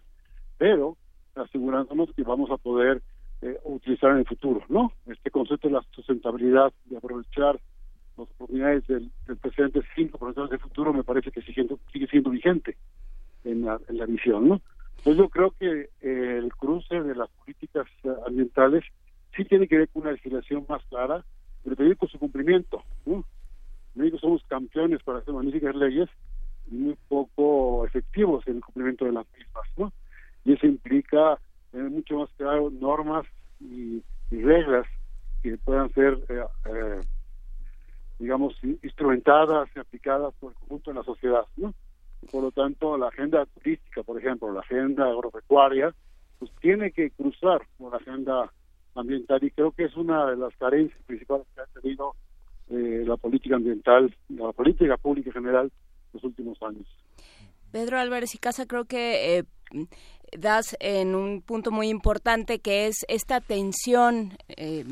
pero 0.59 0.97
asegurándonos 1.35 2.13
que 2.15 2.23
vamos 2.23 2.51
a 2.51 2.57
poder 2.57 3.03
eh, 3.43 3.59
utilizar 3.65 4.13
en 4.13 4.19
el 4.19 4.27
futuro, 4.27 4.63
¿no? 4.69 4.93
Este 5.07 5.31
concepto 5.31 5.69
de 5.69 5.75
la 5.75 5.83
sustentabilidad, 5.91 6.73
de 6.87 6.97
aprovechar 6.97 7.61
las 8.17 8.29
oportunidades 8.31 8.87
del, 8.87 9.11
presente 9.41 9.83
sin 9.95 10.09
aprovechar 10.09 10.49
del 10.49 10.59
futuro, 10.59 10.93
me 10.95 11.05
parece 11.05 11.31
que 11.31 11.43
sigue 11.43 11.55
siendo, 11.55 11.79
sigue 11.93 12.07
siendo 12.07 12.31
vigente 12.31 12.77
en 13.45 13.67
la, 13.67 13.79
en 13.89 13.99
la 13.99 14.07
visión, 14.07 14.49
¿no? 14.49 14.63
Pues 15.05 15.17
yo 15.17 15.29
creo 15.29 15.53
que 15.53 15.91
eh, 16.01 16.39
el 16.39 16.53
cruce 16.55 17.01
de 17.01 17.15
las 17.15 17.31
políticas 17.31 17.87
eh, 18.05 18.09
ambientales 18.27 18.85
sí 19.37 19.45
tiene 19.45 19.69
que 19.69 19.79
ver 19.79 19.89
con 19.89 20.03
una 20.03 20.13
legislación 20.13 20.67
más 20.69 20.83
clara, 20.87 21.25
pero 21.63 21.77
también 21.77 21.97
con 21.97 22.09
su 22.09 22.19
cumplimiento. 22.19 22.83
¿no? 23.05 23.25
México 23.95 24.19
somos 24.19 24.43
campeones 24.49 25.03
para 25.03 25.19
hacer 25.19 25.33
magníficas 25.35 25.75
leyes 25.75 26.09
muy 26.69 26.97
poco 27.09 27.87
efectivos 27.87 28.47
en 28.47 28.57
el 28.57 28.65
cumplimiento 28.65 29.05
de 29.05 29.13
las 29.13 29.27
mismas, 29.33 29.65
¿no? 29.77 29.93
Y 30.45 30.53
eso 30.53 30.67
implica 30.67 31.39
tener 31.71 31.91
mucho 31.91 32.19
más 32.19 32.31
claro 32.37 32.71
normas 32.71 33.27
y, 33.61 34.03
reglas 34.31 34.87
que 35.43 35.57
puedan 35.59 35.89
ser, 35.93 36.19
eh, 36.29 37.01
digamos, 38.19 38.55
instrumentadas 38.83 39.69
y 39.75 39.79
aplicadas 39.79 40.35
por 40.41 40.53
el 40.53 40.59
conjunto 40.59 40.91
de 40.91 40.97
la 40.97 41.05
sociedad, 41.05 41.45
¿no? 41.57 41.73
Por 42.31 42.43
lo 42.43 42.51
tanto, 42.51 42.97
la 42.97 43.09
agenda 43.09 43.47
turística, 43.47 44.03
por 44.03 44.19
ejemplo, 44.19 44.53
la 44.53 44.61
agenda 44.61 45.07
agropecuaria, 45.07 45.95
pues 46.39 46.51
tiene 46.61 46.91
que 46.93 47.11
cruzar 47.11 47.63
con 47.79 47.91
la 47.91 47.99
agenda 47.99 48.53
ambiental 48.95 49.43
y 49.45 49.51
creo 49.51 49.73
que 49.73 49.85
es 49.85 49.97
una 49.97 50.27
de 50.31 50.37
las 50.37 50.55
carencias 50.57 51.01
principales 51.07 51.47
que 51.55 51.61
ha 51.61 51.81
tenido 51.81 52.15
eh, 52.71 53.05
la 53.07 53.17
política 53.17 53.57
ambiental, 53.57 54.15
la 54.29 54.53
política 54.53 54.97
pública 54.97 55.31
en 55.31 55.35
general 55.35 55.73
los 56.13 56.25
últimos 56.25 56.61
años. 56.63 56.87
Pedro 57.71 57.99
Álvarez 57.99 58.35
y 58.35 58.39
Casa, 58.39 58.67
creo 58.67 58.87
que 58.87 59.39
eh, 59.39 59.45
das 60.37 60.77
en 60.81 61.15
un 61.15 61.43
punto 61.43 61.71
muy 61.71 61.89
importante 61.89 62.59
que 62.59 62.87
es 62.87 63.05
esta 63.09 63.41
tensión 63.41 64.33
eh, 64.49 64.85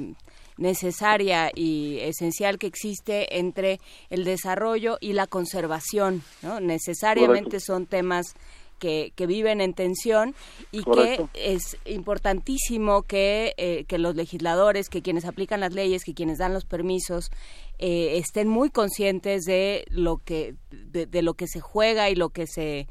necesaria 0.57 1.51
y 1.55 1.99
esencial 2.01 2.59
que 2.59 2.67
existe 2.67 3.39
entre 3.39 3.81
el 4.11 4.25
desarrollo 4.25 4.99
y 5.01 5.13
la 5.13 5.27
conservación. 5.27 6.23
¿no? 6.43 6.61
Necesariamente 6.61 7.61
son 7.61 7.87
temas 7.87 8.35
que, 8.79 9.27
viven 9.27 9.61
en 9.61 9.73
tensión 9.73 10.35
y 10.71 10.85
que 10.85 11.27
es 11.35 11.79
importantísimo 11.87 13.03
que, 13.03 13.55
eh, 13.57 13.85
que 13.85 13.99
los 13.99 14.15
legisladores, 14.15 14.89
que 14.89 15.03
quienes 15.03 15.25
aplican 15.25 15.61
las 15.61 15.73
leyes, 15.73 16.05
que 16.05 16.15
quienes 16.15 16.39
dan 16.39 16.53
los 16.53 16.65
permisos, 16.65 17.31
eh, 17.79 18.19
estén 18.19 18.49
muy 18.49 18.71
conscientes 18.71 19.45
de 19.45 19.85
lo 19.89 20.19
que 20.19 20.55
de, 20.71 21.23
lo 21.23 21.35
que 21.35 21.47
se 21.47 21.61
juega 21.61 22.11
y 22.11 22.15
lo 22.15 22.29
que 22.29 22.47
se 22.47 22.87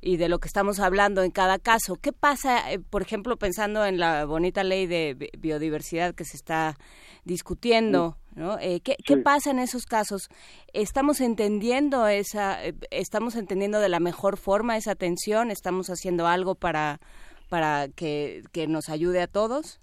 y 0.00 0.16
de 0.16 0.28
lo 0.28 0.38
que 0.38 0.48
estamos 0.48 0.80
hablando 0.80 1.22
en 1.22 1.30
cada 1.30 1.58
caso. 1.58 1.96
¿Qué 1.96 2.12
pasa, 2.12 2.72
eh, 2.72 2.78
por 2.78 3.02
ejemplo, 3.02 3.36
pensando 3.36 3.84
en 3.84 3.98
la 3.98 4.24
bonita 4.24 4.64
ley 4.64 4.86
de 4.86 5.30
biodiversidad 5.38 6.14
que 6.14 6.24
se 6.24 6.36
está 6.36 6.76
discutiendo, 7.24 8.16
¿no? 8.34 8.58
Eh, 8.60 8.80
¿qué, 8.80 9.16
pasa 9.16 9.50
en 9.50 9.58
esos 9.58 9.84
casos? 9.84 10.28
¿Estamos 10.72 11.20
entendiendo 11.20 12.06
esa, 12.06 12.64
eh, 12.64 12.74
estamos 12.90 13.36
entendiendo 13.36 13.80
de 13.80 13.88
la 13.88 14.00
mejor 14.00 14.36
forma 14.36 14.76
esa 14.76 14.94
tensión? 14.94 15.50
¿Estamos 15.50 15.88
haciendo 15.88 16.26
algo 16.26 16.54
para, 16.54 17.00
para 17.48 17.88
que, 17.88 18.42
que 18.52 18.66
nos 18.66 18.88
ayude 18.88 19.20
a 19.20 19.26
todos? 19.26 19.80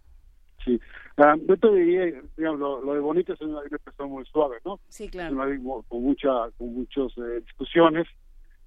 Sí, 0.63 0.80
ah, 1.17 1.36
yo 1.47 1.58
te 1.58 1.71
diría, 1.71 2.21
digamos, 2.38 2.60
lo, 2.84 2.93
de 2.93 2.99
bonito 2.99 3.34
es 3.34 3.41
una 3.41 3.62
ley 3.62 3.69
muy 4.10 4.25
suave, 4.25 4.58
¿no? 4.65 4.80
Sí, 4.88 5.10
claro. 5.10 5.30
Es 5.30 5.36
una 5.36 5.45
ley 5.45 5.60
con, 5.88 6.01
mucha, 6.01 6.30
con 6.58 6.73
muchas 6.73 7.13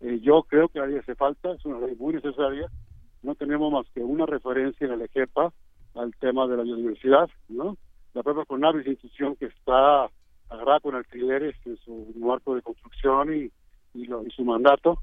eh, 0.00 0.20
yo 0.22 0.42
creo 0.44 0.68
que 0.68 0.80
a 0.80 0.84
hace 0.84 1.14
falta, 1.14 1.52
es 1.52 1.64
una 1.64 1.80
ley 1.86 1.96
muy 1.96 2.14
necesaria. 2.14 2.68
No 3.22 3.34
tenemos 3.34 3.72
más 3.72 3.86
que 3.94 4.00
una 4.00 4.26
referencia 4.26 4.86
en 4.86 4.92
el 4.92 5.02
EGEPA 5.02 5.52
al 5.94 6.14
tema 6.16 6.46
de 6.46 6.56
la 6.56 6.62
biodiversidad, 6.62 7.28
¿no? 7.48 7.76
la 8.14 8.22
propia 8.22 8.44
CONAVI 8.44 8.80
es 8.80 8.86
una 8.86 8.92
institución 8.92 9.36
que 9.36 9.46
está 9.46 10.08
agarrada 10.48 10.80
con 10.80 10.94
alquileres 10.94 11.54
en 11.64 11.76
su 11.78 12.12
marco 12.16 12.54
de 12.54 12.62
construcción 12.62 13.32
y, 13.32 13.50
y, 13.94 14.06
lo, 14.06 14.26
y 14.26 14.30
su 14.30 14.44
mandato. 14.44 15.02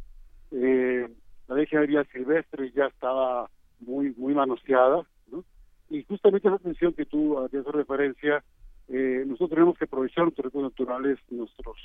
Eh, 0.52 1.08
la 1.48 1.56
ley 1.56 1.66
de 1.66 2.06
silvestre 2.12 2.72
ya 2.76 2.88
estaba 2.88 3.50
muy 3.80 4.14
muy 4.18 4.34
manoseada, 4.34 5.04
¿no? 5.32 5.44
Y 5.90 6.04
justamente 6.04 6.48
esa 6.48 6.58
atención 6.58 6.94
que 6.94 7.06
tú 7.06 7.40
hacías 7.40 7.66
referencia, 7.66 8.44
eh, 8.88 9.24
nosotros 9.26 9.52
tenemos 9.52 9.78
que 9.78 9.86
aprovechar 9.86 10.24
nuestros 10.24 10.46
recursos 10.46 10.72
naturales, 10.72 11.20
nuestros 11.30 11.78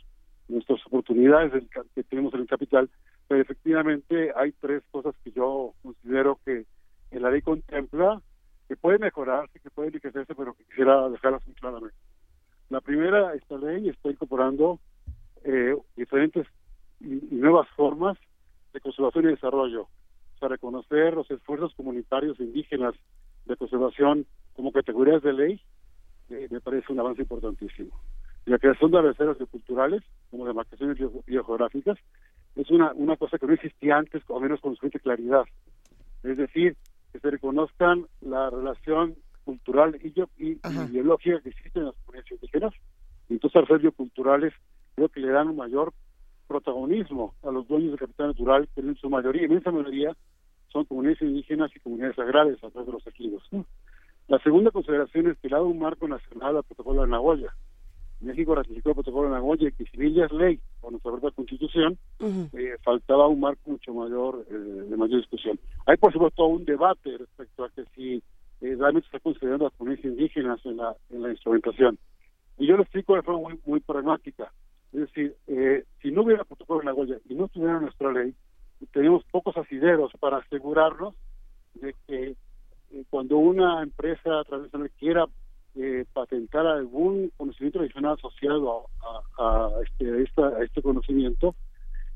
nuestras 0.51 0.85
oportunidades 0.87 1.65
que 1.95 2.03
tenemos 2.05 2.35
en 2.35 2.41
el 2.41 2.47
capital, 2.47 2.91
pero 3.29 3.41
efectivamente 3.41 4.33
hay 4.37 4.53
tres 4.61 4.83
cosas 4.91 5.15
que 5.23 5.31
yo 5.33 5.75
considero 5.83 6.39
que 6.45 6.67
la 7.13 7.31
ley 7.31 7.43
contempla 7.43 8.21
que 8.69 8.77
puede 8.77 8.99
mejorarse, 8.99 9.59
que 9.59 9.71
puede 9.71 9.89
enriquecerse, 9.89 10.35
pero 10.35 10.55
que 10.55 10.65
quisiera 10.65 11.09
dejarlas 11.09 11.45
muy 11.47 11.57
claramente. 11.57 11.97
La 12.69 12.81
primera, 12.81 13.35
esta 13.35 13.59
ley 13.59 13.89
está 13.89 14.11
incorporando 14.11 14.79
eh, 15.43 15.77
diferentes 15.97 16.47
y, 17.01 17.35
nuevas 17.35 17.69
formas 17.71 18.17
de 18.73 18.81
conservación 18.81 19.25
y 19.25 19.29
desarrollo. 19.29 19.83
O 19.83 20.39
sea, 20.39 20.49
reconocer 20.49 21.15
los 21.15 21.29
esfuerzos 21.33 21.75
comunitarios 21.75 22.39
indígenas 22.39 22.95
de 23.47 23.57
conservación 23.57 24.27
como 24.55 24.71
categorías 24.71 25.21
de 25.23 25.33
ley, 25.33 25.61
eh, 26.29 26.47
me 26.49 26.61
parece 26.61 26.93
un 26.93 27.01
avance 27.01 27.23
importantísimo. 27.23 27.91
La 28.46 28.59
creación 28.59 28.90
de 28.90 29.03
reservas 29.03 29.37
culturales, 29.50 30.03
como 30.31 30.46
demarcaciones 30.46 30.98
biogeográficas, 31.26 31.98
es 32.57 32.70
una, 32.70 32.92
una 32.94 33.16
cosa 33.16 33.38
que 33.38 33.46
no 33.46 33.53
existía 33.53 33.96
antes, 33.96 34.22
o 34.29 34.40
menos 34.40 34.61
con 34.61 34.74
suficiente 34.74 35.00
claridad. 35.00 35.44
Es 36.22 36.37
decir, 36.37 36.76
que 37.12 37.20
se 37.20 37.31
reconozcan 37.31 38.07
la 38.20 38.50
relación 38.50 39.16
cultural 39.44 39.98
y, 40.03 40.12
y, 40.38 40.59
biológica 40.90 41.40
que 41.40 41.50
existe 41.50 41.79
en 41.79 41.87
las 41.87 41.94
comunidades 42.05 42.33
indígenas. 42.33 42.74
Y 43.29 43.35
entonces, 43.35 43.61
las 43.61 43.68
redes 43.68 43.94
culturales 43.94 44.53
creo 44.94 45.09
que 45.09 45.20
le 45.20 45.31
dan 45.31 45.48
un 45.48 45.57
mayor 45.57 45.92
protagonismo 46.46 47.35
a 47.42 47.50
los 47.50 47.66
dueños 47.68 47.90
del 47.90 48.00
capital 48.00 48.29
natural, 48.29 48.68
que 48.74 48.81
en 48.81 48.96
su 48.96 49.09
mayoría, 49.09 49.44
inmensa 49.44 49.70
mayoría, 49.70 50.16
son 50.68 50.85
comunidades 50.85 51.22
indígenas 51.22 51.70
y 51.74 51.81
comunidades 51.81 52.18
agrarias 52.18 52.62
a 52.62 52.70
través 52.70 52.87
de 52.87 52.92
los 52.92 53.07
ejidos. 53.07 53.42
La 54.29 54.38
segunda 54.40 54.70
consideración 54.70 55.29
es 55.29 55.38
que 55.38 55.48
le 55.48 55.57
da 55.57 55.62
un 55.62 55.79
marco 55.79 56.07
nacional 56.07 56.57
al 56.57 56.64
protocolo 56.64 57.03
de 57.03 57.09
Nagoya. 57.09 57.55
México 58.20 58.54
ratificó 58.54 58.90
el 58.90 58.94
protocolo 58.96 59.28
de 59.28 59.35
Nagoya 59.35 59.68
y 59.68 59.72
que 59.72 59.85
si 59.87 59.96
bien 59.96 60.14
ya 60.14 60.26
es 60.26 60.33
ley 60.33 60.61
con 60.80 60.92
nuestra 60.92 61.11
propia 61.12 61.30
constitución, 61.30 61.98
eh, 62.20 62.76
faltaba 62.83 63.26
un 63.26 63.40
marco 63.40 63.70
mucho 63.70 63.94
mayor, 63.94 64.44
eh, 64.50 64.54
de 64.54 64.96
mayor 64.96 65.20
discusión. 65.20 65.59
Hay 65.87 65.96
por 65.96 66.12
supuesto 66.12 66.44
un 66.44 66.64
debate 66.64 67.16
respecto 67.16 67.64
a 67.64 67.70
que 67.70 67.85
si 67.94 68.22
eh, 68.61 68.76
realmente 68.78 69.09
se 69.09 69.16
está 69.16 69.20
considerando 69.20 69.64
las 69.64 69.74
comunidades 69.74 70.04
indígenas 70.04 70.61
en 70.66 70.76
la, 70.76 70.94
en 71.09 71.22
la 71.22 71.30
instrumentación. 71.30 71.98
Y 72.59 72.66
yo 72.66 72.76
lo 72.76 72.83
explico 72.83 73.14
de 73.14 73.22
forma 73.22 73.40
muy, 73.40 73.61
muy 73.64 73.80
pragmática. 73.80 74.52
Es 74.92 75.00
decir, 75.00 75.37
si 76.02 76.11
no 76.11 76.22
hubiera 76.22 76.44
protocolo 76.44 76.80
de 76.80 76.87
Nagoya 76.87 77.16
y 77.28 77.35
no 77.35 77.46
estuviera 77.46 77.78
nuestra 77.78 78.12
ley, 78.12 78.35
tenemos 78.92 79.24
pocos 79.30 79.56
asideros 79.56 80.11
para 80.18 80.38
asegurarnos 80.38 81.14
de 81.74 81.94
que 82.06 82.35
cuando 83.09 83.38
una 83.38 83.83
empresa 83.83 84.42
tradicional 84.48 84.90
quiera 84.98 85.26
eh, 85.76 86.04
patentar 86.12 86.66
algún 86.66 87.30
conocimiento 87.37 87.78
adicional 87.78 88.14
asociado 88.14 88.87
a, 89.38 89.70
este, 89.85 90.42
a, 90.42 90.64
este 90.64 90.83
conocimiento, 90.83 91.54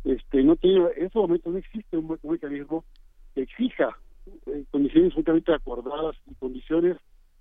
este, 0.02 0.42
no 0.42 0.56
tiene, 0.56 0.88
en 0.96 1.06
este 1.06 1.18
momento 1.18 1.50
no 1.50 1.58
existe 1.58 1.96
un, 1.96 2.18
mecanismo 2.24 2.84
que 3.34 3.42
exija 3.42 3.96
eh, 4.46 4.64
condiciones 4.70 5.12
absolutamente 5.12 5.54
acordadas 5.54 6.16
y 6.26 6.34
condiciones 6.34 6.96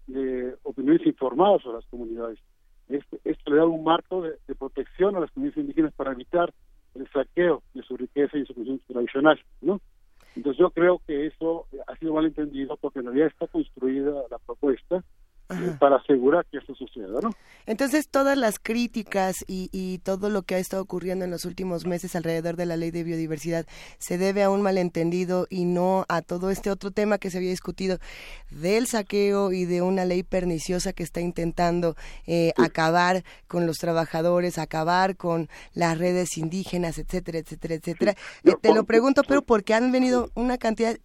de 0.05 0.55
opiniones 0.63 1.05
informadas 1.07 1.65
a 1.65 1.69
las 1.69 1.85
comunidades. 1.87 2.37
Este, 2.89 3.19
esto 3.23 3.51
le 3.51 3.57
da 3.57 3.65
un 3.65 3.83
marco 3.83 4.21
de, 4.21 4.37
protección 4.55 5.15
a 5.15 5.19
las 5.19 5.31
comunidades 5.31 5.63
indígenas 5.63 5.93
para 5.93 6.11
evitar 6.11 6.53
el 6.93 7.09
saqueo 7.11 7.63
de 7.73 7.81
su 7.81 7.97
riqueza 7.97 8.37
y 8.37 8.45
su 8.45 8.53
conocimiento 8.53 8.93
tradicional, 8.93 9.39
¿no? 9.61 9.81
Entonces 10.35 10.59
yo 10.59 10.69
creo 10.69 11.01
que 11.07 11.27
eso 11.27 11.65
ha 11.87 11.95
sido 11.97 12.13
mal 12.13 12.25
entendido 12.25 12.77
porque 12.77 12.99
en 12.99 13.05
realidad 13.05 13.27
está 13.27 13.47
construida 13.47 14.23
la 14.29 14.37
propuesta 14.39 15.03
para 15.79 15.97
asegurar 15.97 16.45
que 16.45 16.57
eso 16.57 16.75
suceda, 16.75 17.19
¿no? 17.21 17.31
Entonces, 17.65 18.09
todas 18.09 18.37
las 18.37 18.59
críticas 18.59 19.45
y, 19.47 19.69
y, 19.71 19.99
todo 19.99 20.29
lo 20.29 20.41
que 20.43 20.55
ha 20.55 20.57
estado 20.57 20.83
ocurriendo 20.83 21.23
en 21.23 21.31
los 21.31 21.45
últimos 21.45 21.85
meses 21.85 22.15
alrededor 22.15 22.55
de 22.57 22.65
la 22.65 22.77
ley 22.77 22.91
de 22.91 23.03
biodiversidad 23.03 23.65
se 23.99 24.17
debe 24.17 24.43
a 24.43 24.49
un 24.49 24.61
malentendido 24.61 25.47
y 25.49 25.65
no 25.65 26.05
a 26.09 26.21
todo 26.21 26.49
este 26.49 26.69
otro 26.69 26.91
tema 26.91 27.17
que 27.17 27.29
se 27.29 27.37
había 27.37 27.49
discutido 27.49 27.99
del 28.51 28.87
saqueo 28.87 29.51
y 29.51 29.65
de 29.65 29.81
una 29.81 30.05
ley 30.05 30.23
perniciosa 30.23 30.93
que 30.93 31.03
está 31.03 31.21
intentando 31.21 31.95
eh, 32.27 32.53
acabar 32.57 33.23
con 33.47 33.65
los 33.65 33.77
trabajadores, 33.77 34.57
acabar 34.57 35.15
con 35.15 35.49
las 35.73 35.97
redes 35.97 36.37
indígenas, 36.37 36.97
etcétera, 36.97 37.39
etcétera, 37.39 37.75
etcétera. 37.75 38.15
Eh, 38.43 38.53
te 38.59 38.73
lo 38.73 38.83
pregunto, 38.83 39.23
pero 39.27 39.41
porque 39.41 39.73
han 39.73 39.91
venido 39.91 40.29
una 40.35 40.57
cantidad 40.57 40.97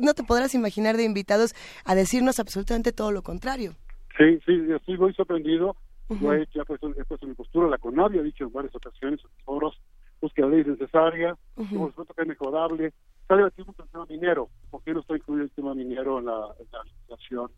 no 0.00 0.14
te 0.14 0.24
podrás 0.24 0.54
imaginar 0.54 0.96
de 0.96 1.04
invitados 1.04 1.54
a 1.84 1.94
decirnos 1.94 2.38
absolutamente 2.40 2.92
todo 2.92 3.12
lo 3.12 3.22
contrario. 3.22 3.74
Sí, 4.18 4.40
sí, 4.44 4.52
estoy 4.74 4.98
muy 4.98 5.14
sorprendido. 5.14 5.76
Yo 6.20 6.32
he, 6.34 6.44
ya 6.52 6.64
puesto, 6.64 6.88
he 6.88 7.04
puesto 7.04 7.26
mi 7.26 7.34
postura, 7.34 7.68
la 7.68 7.78
CONAVI 7.78 8.18
ha 8.18 8.22
dicho 8.22 8.42
en 8.42 8.52
varias 8.52 8.74
ocasiones, 8.74 9.20
en 9.22 9.44
foros, 9.44 9.80
que 10.34 10.42
la 10.42 10.48
ley 10.48 10.60
es 10.60 10.66
necesaria, 10.66 11.36
uh 11.56 11.62
-huh. 11.62 11.92
por 11.94 12.06
que 12.14 12.22
es 12.22 12.28
mejorable. 12.28 12.92
Sale 13.28 13.44
aquí 13.44 13.62
un 13.62 13.74
tema 13.74 14.06
minero, 14.08 14.48
¿por 14.70 14.82
qué 14.82 14.92
no 14.92 15.00
está 15.00 15.14
incluido 15.16 15.44
el 15.44 15.50
tema 15.52 15.74
minero 15.74 16.18
en 16.18 16.26
la, 16.26 16.48
en 16.58 16.66
la 16.72 16.82
legislación 16.84 17.50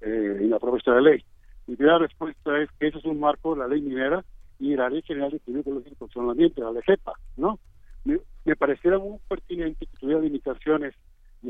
eh, 0.00 0.38
en 0.40 0.50
la 0.50 0.58
propuesta 0.58 0.94
de 0.94 1.02
ley? 1.02 1.24
Mi 1.66 1.74
primera 1.74 1.98
respuesta 1.98 2.62
es 2.62 2.70
que 2.78 2.86
eso 2.88 2.98
es 2.98 3.04
un 3.04 3.18
marco 3.18 3.54
de 3.54 3.60
la 3.60 3.68
ley 3.68 3.80
minera 3.82 4.24
y 4.60 4.76
la 4.76 4.88
ley 4.88 5.02
general 5.02 5.32
de 5.32 5.38
equilibrio 5.38 5.78
ecológico 5.80 6.08
y 6.14 6.30
ambiente, 6.30 6.60
la 6.60 6.70
LGEPA, 6.70 7.12
¿no? 7.36 7.58
Me, 8.04 8.20
me 8.44 8.54
pareciera 8.54 8.98
muy 8.98 9.18
pertinente 9.28 9.84
que 9.84 9.96
tuviera 9.98 10.20
limitaciones 10.20 10.94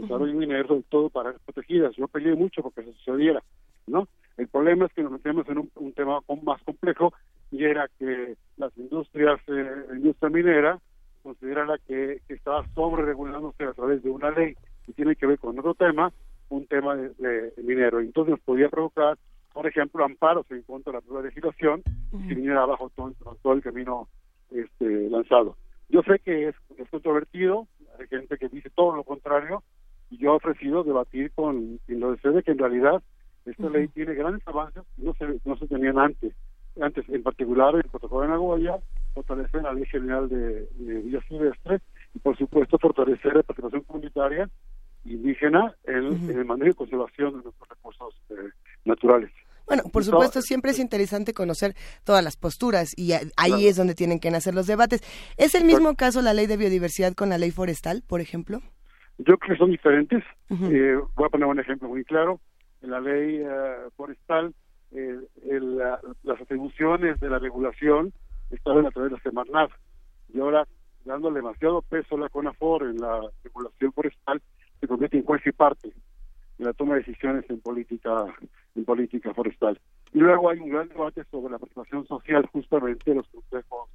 desarrollo 0.00 0.34
minero 0.34 0.74
del 0.74 0.84
todo 0.84 1.10
para 1.10 1.32
protegidas. 1.32 1.94
Yo 1.96 2.08
peleé 2.08 2.34
mucho 2.34 2.62
porque 2.62 2.80
eso 2.80 2.92
sucediera, 2.92 3.42
¿no? 3.86 4.08
El 4.36 4.48
problema 4.48 4.86
es 4.86 4.92
que 4.92 5.02
nos 5.02 5.12
metemos 5.12 5.48
en 5.48 5.58
un, 5.74 5.92
tema 5.92 6.20
más 6.42 6.62
complejo 6.62 7.14
y 7.50 7.64
era 7.64 7.88
que 7.98 8.36
las 8.58 8.76
industrias, 8.76 9.40
eh, 9.48 9.86
la 9.88 9.96
industria 9.96 10.28
minera, 10.28 10.78
considerara 11.22 11.78
que, 11.78 12.20
que 12.28 12.34
estaba 12.34 12.66
sobre 12.74 13.04
regulándose 13.04 13.64
a 13.64 13.72
través 13.72 14.02
de 14.02 14.10
una 14.10 14.30
ley 14.30 14.54
y 14.86 14.92
tiene 14.92 15.16
que 15.16 15.26
ver 15.26 15.38
con 15.38 15.58
otro 15.58 15.74
tema, 15.74 16.12
un 16.48 16.66
tema 16.66 16.96
de, 16.96 17.52
minero. 17.62 18.00
Entonces 18.00 18.32
nos 18.32 18.40
podía 18.40 18.68
provocar, 18.68 19.18
por 19.52 19.66
ejemplo, 19.66 20.04
amparos 20.04 20.46
en 20.50 20.62
contra 20.62 20.92
de 20.92 20.98
la 20.98 21.00
propia 21.02 21.28
legislación 21.28 21.82
si 22.10 22.34
viniera 22.34 22.62
abajo 22.62 22.90
todo, 22.94 23.12
todo 23.42 23.52
el 23.54 23.62
camino 23.62 24.08
este, 24.50 25.08
lanzado. 25.10 25.56
Yo 25.88 26.02
sé 26.02 26.18
que 26.18 26.48
es, 26.48 26.54
es 26.78 26.88
controvertido, 26.90 27.66
hay 27.98 28.06
gente 28.08 28.36
que 28.38 28.48
dice 28.48 28.70
todo 28.70 28.96
lo 28.96 29.04
contrario, 29.04 29.62
y 29.75 29.75
yo 30.10 30.32
he 30.32 30.36
ofrecido 30.36 30.84
debatir 30.84 31.32
con 31.32 31.78
quien 31.86 32.00
lo 32.00 32.12
desee 32.12 32.42
que 32.42 32.52
en 32.52 32.58
realidad 32.58 33.02
Esta 33.44 33.68
ley 33.70 33.88
tiene 33.88 34.14
grandes 34.14 34.46
avances 34.46 34.82
que 34.96 35.02
no 35.02 35.14
se, 35.14 35.40
no 35.44 35.56
se 35.56 35.66
tenían 35.66 35.98
antes. 35.98 36.34
Antes, 36.80 37.08
en 37.08 37.22
particular, 37.22 37.74
el 37.74 37.84
protocolo 37.84 38.22
de 38.22 38.28
Nagoya, 38.28 38.78
fortalecer 39.14 39.62
la 39.62 39.72
ley 39.72 39.86
general 39.86 40.28
de, 40.28 40.66
de 40.76 41.20
silvestre 41.28 41.80
y, 42.14 42.18
por 42.18 42.36
supuesto, 42.36 42.78
fortalecer 42.78 43.34
la 43.34 43.42
participación 43.42 43.82
comunitaria 43.84 44.50
indígena 45.04 45.74
en, 45.84 46.30
el 46.30 46.44
manejo 46.44 46.70
y 46.70 46.74
conservación 46.74 47.38
de 47.38 47.44
nuestros 47.44 47.68
recursos 47.68 48.14
eh, 48.30 48.34
naturales. 48.84 49.30
Bueno, 49.66 49.82
por 49.92 50.04
supuesto, 50.04 50.42
siempre 50.42 50.70
es 50.70 50.78
interesante 50.78 51.32
conocer 51.32 51.74
todas 52.04 52.22
las 52.22 52.36
posturas 52.36 52.92
y 52.96 53.12
ahí 53.36 53.66
es 53.66 53.76
donde 53.76 53.94
tienen 53.94 54.20
que 54.20 54.30
nacer 54.30 54.54
los 54.54 54.66
debates. 54.68 55.02
¿Es 55.36 55.56
el 55.56 55.64
mismo 55.64 55.96
caso 55.96 56.22
la 56.22 56.34
ley 56.34 56.46
de 56.46 56.56
biodiversidad 56.56 57.14
con 57.14 57.30
la 57.30 57.38
ley 57.38 57.50
forestal, 57.50 58.02
por 58.06 58.20
ejemplo? 58.20 58.60
Yo 59.18 59.38
creo 59.38 59.54
que 59.54 59.58
son 59.58 59.70
diferentes. 59.70 60.22
Eh, 60.50 60.98
voy 61.14 61.26
a 61.26 61.30
poner 61.30 61.46
un 61.46 61.60
ejemplo 61.60 61.88
muy 61.88 62.04
claro. 62.04 62.40
En 62.82 62.90
la 62.90 63.00
ley 63.00 63.40
eh, 63.42 63.76
forestal, 63.96 64.54
las 64.92 66.40
atribuciones 66.40 67.18
de 67.20 67.30
la 67.30 67.38
regulación 67.38 68.12
estaban 68.50 68.86
a 68.86 68.90
través 68.90 69.10
de 69.10 69.16
la 69.16 69.22
Semarnat. 69.22 69.70
Y 70.32 70.40
ahora, 70.40 70.66
dándole 71.04 71.36
demasiado 71.36 71.82
peso 71.82 72.16
a 72.16 72.20
la 72.20 72.28
CONAFOR 72.28 72.84
en 72.84 72.98
la 72.98 73.20
regulación 73.42 73.92
forestal, 73.92 74.42
se 74.80 74.88
convierte 74.88 75.16
en 75.16 75.24
juez 75.24 75.42
y 75.46 75.52
parte 75.52 75.92
en 76.58 76.64
la 76.64 76.72
toma 76.72 76.94
de 76.94 77.00
decisiones 77.00 77.44
en 77.50 77.60
política 77.60 78.24
en 78.74 78.84
política 78.84 79.32
forestal. 79.34 79.80
Y 80.12 80.18
luego 80.20 80.50
hay 80.50 80.58
un 80.58 80.70
gran 80.70 80.88
debate 80.88 81.24
sobre 81.30 81.52
la 81.52 81.58
participación 81.58 82.06
social 82.06 82.46
justamente 82.52 83.10
de 83.10 83.16
los 83.16 83.28
consejos 83.28 83.90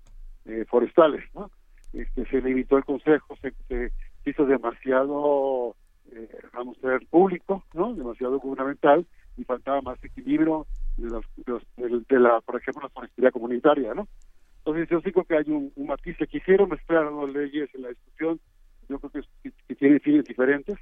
eh, 0.46 0.66
forestales. 0.68 1.24
¿no? 1.34 1.50
Este, 1.94 2.26
se 2.26 2.42
limitó 2.42 2.78
el 2.78 2.86
consejo, 2.86 3.36
se, 3.42 3.92
hizo 4.26 4.46
demasiado, 4.46 5.76
eh, 6.12 6.30
vamos 6.54 6.78
a 6.84 6.88
ver, 6.88 7.08
público, 7.08 7.64
¿no? 7.74 7.94
demasiado 7.94 8.40
gubernamental 8.40 9.06
y 9.38 9.44
faltaba 9.44 9.82
más 9.82 10.04
equilibrio 10.04 10.68
de, 10.98 11.22
de, 12.10 12.20
la, 12.20 12.42
por 12.42 12.58
ejemplo, 12.58 12.84
la 12.84 12.90
forestería 12.90 13.32
comunitaria. 13.32 13.94
¿no? 13.94 14.08
Entonces 14.60 14.90
yo 14.90 15.02
digo 15.02 15.24
que 15.24 15.38
hay 15.38 15.50
un, 15.50 15.72
matiz 15.88 16.18
que 16.18 16.28
quisieron 16.28 16.70
mezclar 16.70 17.12
las 17.12 17.30
leyes 17.30 17.70
en 17.74 17.82
la 17.84 17.90
discusión, 17.90 18.40
yo 18.90 19.00
creo 19.00 19.24
que, 19.44 19.52
que, 19.68 19.76
tienen 19.76 20.00
fines 20.02 20.26
diferentes 20.26 20.78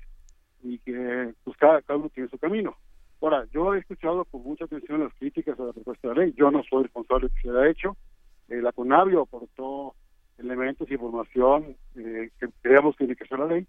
y 0.64 0.80
que 0.80 1.34
pues 1.44 1.56
cada, 1.58 1.82
cada 1.84 2.00
uno 2.00 2.10
tiene 2.10 2.30
su 2.30 2.38
camino. 2.38 2.76
Ahora, 3.22 3.46
yo 3.52 3.74
he 3.74 3.80
escuchado 3.80 4.26
con 4.26 4.44
mucha 4.44 4.66
atención 4.66 5.02
las 5.04 5.14
críticas 5.14 5.60
a 5.60 5.64
la 5.64 5.74
propuesta 5.74 6.10
de 6.10 6.16
ley. 6.16 6.34
Yo 6.38 6.52
no 6.52 6.64
soy 6.64 6.84
responsable 6.84 7.28
de 7.28 7.34
que 7.36 7.42
se 7.42 7.50
haya 7.50 7.70
hecho. 7.70 7.98
Eh, 8.48 8.62
la 8.62 8.72
CONAVIO 8.72 9.22
aportó 9.22 9.94
elementos 10.40 10.90
y 10.90 10.94
información 10.94 11.76
eh, 11.96 12.30
que 12.40 12.48
creemos 12.62 12.96
que 12.96 13.08
que 13.16 13.26
ser 13.26 13.40
la 13.40 13.46
ley, 13.46 13.68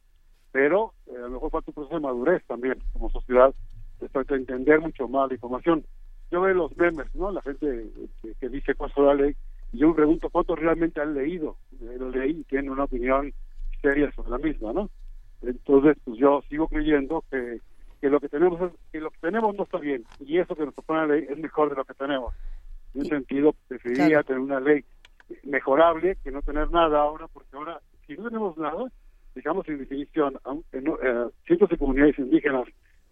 pero 0.53 0.95
eh, 1.07 1.17
a 1.17 1.23
lo 1.23 1.31
mejor 1.31 1.51
falta 1.51 1.71
un 1.71 1.75
proceso 1.75 1.95
de 1.97 2.03
madurez 2.03 2.45
también 2.47 2.79
como 2.93 3.11
sociedad 3.11 3.55
de 4.01 4.37
entender 4.37 4.81
mucho 4.81 5.09
más 5.09 5.29
la 5.29 5.35
información. 5.35 5.85
Yo 6.31 6.41
veo 6.41 6.55
los 6.55 6.77
memes, 6.77 7.15
¿no? 7.15 7.31
La 7.31 7.43
gente 7.43 7.91
que, 8.41 8.49
dice 8.49 8.75
cuál 8.75 8.91
es 8.91 8.97
la 8.97 9.15
ley, 9.15 9.37
y 9.73 9.79
yo 9.79 9.89
me 9.89 9.95
pregunto 9.95 10.31
cuántos 10.31 10.59
realmente 10.59 11.01
han 11.01 11.15
leído. 11.15 11.57
Lo 11.81 12.09
leí 12.09 12.31
y 12.31 12.45
tienen 12.45 12.71
una 12.71 12.85
opinión 12.85 13.33
seria 13.83 14.11
sobre 14.13 14.31
la 14.31 14.39
misma, 14.39 14.73
¿no? 14.73 14.91
Entonces, 15.43 15.97
pues 16.05 16.19
yo 16.19 16.43
sigo 16.49 16.69
creyendo 16.69 17.25
que 17.31 17.61
que 18.01 18.09
lo 18.09 18.19
que 18.19 18.29
tenemos 18.29 18.73
que 18.91 19.01
lo 19.01 19.11
que 19.11 19.19
tenemos 19.21 19.55
no 19.55 19.65
está 19.65 19.79
bien 19.79 20.05
y 20.21 20.39
eso 20.39 20.57
que 20.57 20.65
nos 20.65 20.75
propone 20.75 21.01
la 21.01 21.15
ley 21.15 21.27
es 21.29 21.39
mejor 21.39 21.71
de 21.71 21.77
lo 21.77 21.85
que 21.85 21.95
tenemos. 21.95 22.35
En 22.95 23.03
un 23.03 23.07
sentido, 23.07 23.55
preferiría 23.69 24.23
tener 24.23 24.41
una 24.41 24.59
ley 24.59 24.85
mejorable 25.45 26.17
que 26.23 26.31
no 26.31 26.43
tener 26.43 26.71
nada 26.71 27.01
ahora, 27.01 27.29
porque 27.29 27.57
ahora, 27.57 27.81
si 28.07 28.15
no 28.17 28.25
tenemos 28.25 28.57
nada, 28.57 28.85
digamos 29.35 29.69
en 29.69 29.79
definición, 29.79 30.39
en, 30.73 30.87
eh, 30.89 31.27
cientos 31.47 31.69
de 31.69 31.79
comunidades 31.79 32.19
indígenas 32.19 32.67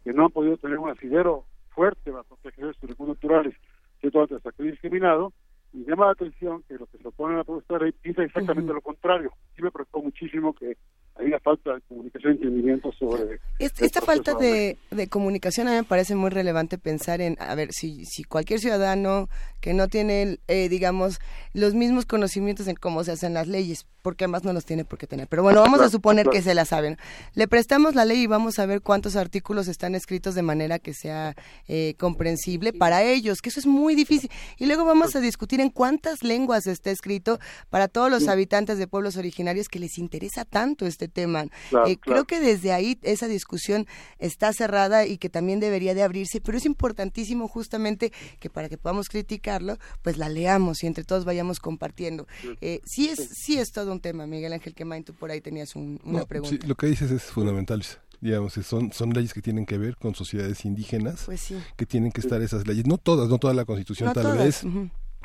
que 0.04 0.12
no 0.12 0.26
han 0.26 0.31
podido 0.31 0.57
tener 0.57 0.78
un 0.78 0.90
asidero 0.90 1.44
fuerte 1.70 2.11
para 2.11 2.24
proteger 2.24 2.74
sus 2.74 2.90
recursos 2.90 3.16
naturales, 3.16 3.54
que 4.00 4.11
todo 4.11 4.24
está 4.24 4.50
discriminado, 4.59 5.33
y 5.72 5.85
llama 5.85 6.07
la 6.07 6.12
atención 6.12 6.62
que 6.66 6.74
lo 6.74 6.87
que 6.87 6.96
se 6.96 7.02
propone 7.02 7.33
en 7.35 7.38
la 7.38 7.44
propuesta 7.44 7.74
de 7.74 7.85
ley 7.85 7.92
piensa 7.92 8.22
exactamente 8.22 8.72
lo 8.72 8.81
contrario. 8.81 9.33
Sí 9.54 9.62
me 9.62 9.70
preocupó 9.70 10.02
muchísimo 10.02 10.54
que 10.54 10.76
hay 11.18 11.26
una 11.26 11.40
falta 11.40 11.74
de 11.74 11.81
comunicación 11.83 12.33
y 12.33 12.37
entendimiento 12.37 12.92
sobre... 12.92 13.40
Esta, 13.59 14.00
falta 14.00 14.35
de, 14.35 14.78
de, 14.90 15.09
comunicación 15.09 15.66
a 15.66 15.72
mí 15.72 15.76
me 15.78 15.85
parece 15.85 16.14
muy 16.14 16.31
relevante 16.31 16.78
pensar 16.78 17.20
en, 17.20 17.37
a 17.40 17.54
ver, 17.57 17.72
si, 17.72 18.04
si 18.04 18.22
cualquier 18.22 18.61
ciudadano 18.61 19.28
que 19.61 19.74
no 19.74 19.88
tiene, 19.88 20.38
eh, 20.46 20.68
digamos, 20.68 21.18
los 21.52 21.74
mismos 21.74 22.07
conocimientos 22.07 22.68
en 22.68 22.76
cómo 22.76 23.02
se 23.02 23.12
hacen 23.12 23.35
las 23.35 23.48
leyes, 23.48 23.87
porque 24.02 24.24
además 24.24 24.44
no 24.44 24.52
los 24.52 24.64
tiene 24.64 24.85
por 24.85 24.98
qué 24.98 25.09
tener. 25.09 25.26
Pero 25.26 25.42
bueno, 25.42 25.61
vamos 25.61 25.81
a 25.81 25.90
suponer 25.90 26.28
que 26.28 26.40
se 26.40 26.54
la 26.54 26.64
saben. 26.64 26.96
Le 27.35 27.48
prestamos 27.48 27.96
la 27.96 28.04
ley 28.04 28.22
y 28.22 28.26
vamos 28.28 28.61
a 28.61 28.66
ver 28.66 28.81
cuántos 28.81 29.16
artículos 29.16 29.66
están 29.66 29.96
escritos 29.96 30.37
de 30.37 30.42
manera 30.42 30.78
que 30.78 30.94
sea 30.94 31.35
eh, 31.66 31.94
comprensible 31.98 32.72
para 32.72 33.02
ellos, 33.02 33.42
que 33.42 33.48
eso 33.48 33.59
es 33.59 33.66
muy 33.66 33.96
difícil. 33.96 34.31
Y 34.59 34.66
luego 34.66 34.85
vamos 34.85 35.16
a 35.16 35.20
discutir 35.20 35.61
en 35.61 35.70
cuántas 35.70 36.22
lenguas 36.22 36.68
está 36.68 36.90
escrito 36.90 37.40
para 37.68 37.88
todos 37.88 38.11
los 38.11 38.28
habitantes 38.28 38.78
de 38.78 38.87
pueblos 38.87 39.16
originarios 39.16 39.68
que 39.68 39.81
les 39.81 39.98
interesa 39.98 40.44
tanto 40.44 40.87
este 40.87 41.08
tema. 41.09 41.47
Eh, 41.87 41.97
creo 41.99 42.25
que 42.25 42.40
desde 42.40 42.73
ahí 42.73 42.99
esa 43.03 43.29
discusión 43.29 43.87
está 44.18 44.53
cerrada 44.53 45.07
y 45.07 45.18
que 45.18 45.29
también 45.29 45.61
debería 45.61 45.94
de 45.94 46.03
abrirse, 46.03 46.40
pero 46.40 46.59
es 46.59 46.66
importantísimo 46.66 47.49
justamente 47.49 48.12
que 48.40 48.51
para 48.51 48.68
que 48.68 48.79
podamos 48.79 49.09
criticarlo, 49.09 49.79
pues 50.03 50.16
la 50.16 50.29
leamos 50.29 50.83
y 50.83 50.87
entre 50.87 51.05
todos 51.05 51.25
vayamos 51.25 51.61
compartiendo. 51.61 52.27
Eh, 52.61 52.81
sí 52.85 53.09
es 53.09 53.29
sí. 53.33 53.59
es 53.59 53.73
todo 53.73 53.92
un 53.92 54.01
tema, 54.01 54.27
Miguel 54.27 54.53
Ángel 54.53 54.75
Quemain, 54.75 55.05
tú 55.05 55.14
por 55.14 55.31
ahí 55.31 55.40
tenías 55.40 55.75
una 55.77 56.25
pregunta. 56.25 56.57
Sí, 56.61 56.66
lo 56.66 56.75
que 56.75 56.87
dices 56.87 57.11
es 57.11 57.25
fundamental 57.25 57.83
digamos, 58.21 58.55
son, 58.55 58.92
son 58.92 59.11
leyes 59.11 59.33
que 59.33 59.42
tienen 59.42 59.66
que 59.66 59.79
ver 59.79 59.97
con 59.97 60.14
sociedades 60.14 60.64
indígenas, 60.64 61.23
pues 61.25 61.55
que 61.77 61.87
tienen 61.87 62.11
que 62.11 62.21
estar 62.21 62.42
esas 62.42 62.66
leyes, 62.66 62.87
no 62.87 62.99
todas, 62.99 63.29
no 63.29 63.38
toda 63.38 63.55
la 63.55 63.64
constitución 63.64 64.12
tal 64.12 64.37
vez, 64.38 64.64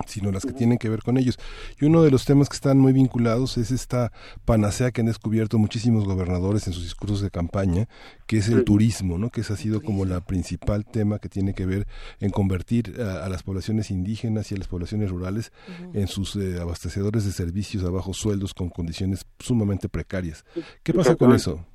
sino 0.06 0.32
las 0.32 0.45
que 0.45 0.53
tienen 0.53 0.77
que 0.77 0.89
ver 0.89 1.01
con 1.01 1.17
ellos. 1.17 1.38
Y 1.79 1.86
uno 1.86 2.03
de 2.03 2.12
los 2.12 2.25
temas 2.25 2.49
que 2.49 2.56
están 2.56 2.79
muy 2.79 2.93
vinculados 2.93 3.58
es 3.58 3.71
esta 3.71 4.12
panacea 4.45 4.91
que 4.91 5.01
han 5.01 5.08
descubierto 5.08 5.58
muchísimos 5.58 6.06
gobernadores 6.06 6.67
en 6.67 6.73
sus 6.73 6.84
discursos 6.84 7.21
de 7.21 7.29
campaña, 7.29 7.88
que 8.27 8.38
es 8.38 8.49
el 8.49 8.63
turismo, 8.63 9.17
¿no? 9.17 9.29
que 9.29 9.41
ese 9.41 9.53
ha 9.53 9.58
sido 9.58 9.82
como 9.82 10.06
la 10.06 10.21
principal 10.21 10.86
tema 10.86 11.19
que 11.19 11.29
tiene 11.29 11.53
que 11.53 11.65
ver 11.65 11.88
en 12.19 12.32
convertir 12.32 12.99
a, 13.01 13.29
las 13.29 13.43
poblaciones 13.43 13.91
indígenas 13.91 14.51
y 14.51 14.56
a 14.56 14.58
las 14.58 14.67
poblaciones 14.67 15.10
rurales 15.10 15.51
en 15.93 16.08
sus 16.08 16.36
eh, 16.36 16.60
abastecedores 16.60 17.25
de 17.25 17.32
servicios 17.32 17.84
a 17.84 17.89
bajos 17.89 18.17
sueldos 18.17 18.53
con 18.53 18.69
condiciones 18.69 19.25
sumamente 19.39 19.89
precarias. 19.89 20.45
¿Qué 20.84 20.93
pasa 20.93 21.15
con 21.15 21.34
eso? 21.34 21.65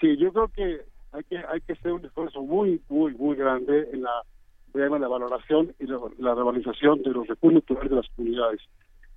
Sí, 0.00 0.16
yo 0.16 0.32
creo 0.32 0.48
que 0.48 0.80
hay 1.12 1.24
que 1.24 1.36
hay 1.36 1.60
que 1.60 1.74
hacer 1.74 1.92
un 1.92 2.04
esfuerzo 2.04 2.42
muy 2.42 2.80
muy 2.88 3.14
muy 3.14 3.36
grande 3.36 3.88
en 3.92 4.02
la 4.02 4.10
la 4.74 5.08
valoración 5.08 5.74
y 5.78 5.86
la, 5.86 6.34
revalorización 6.34 7.02
de 7.02 7.10
los 7.10 7.26
recursos 7.26 7.62
naturales 7.62 7.90
de 7.90 7.96
las 7.96 8.08
comunidades. 8.16 8.60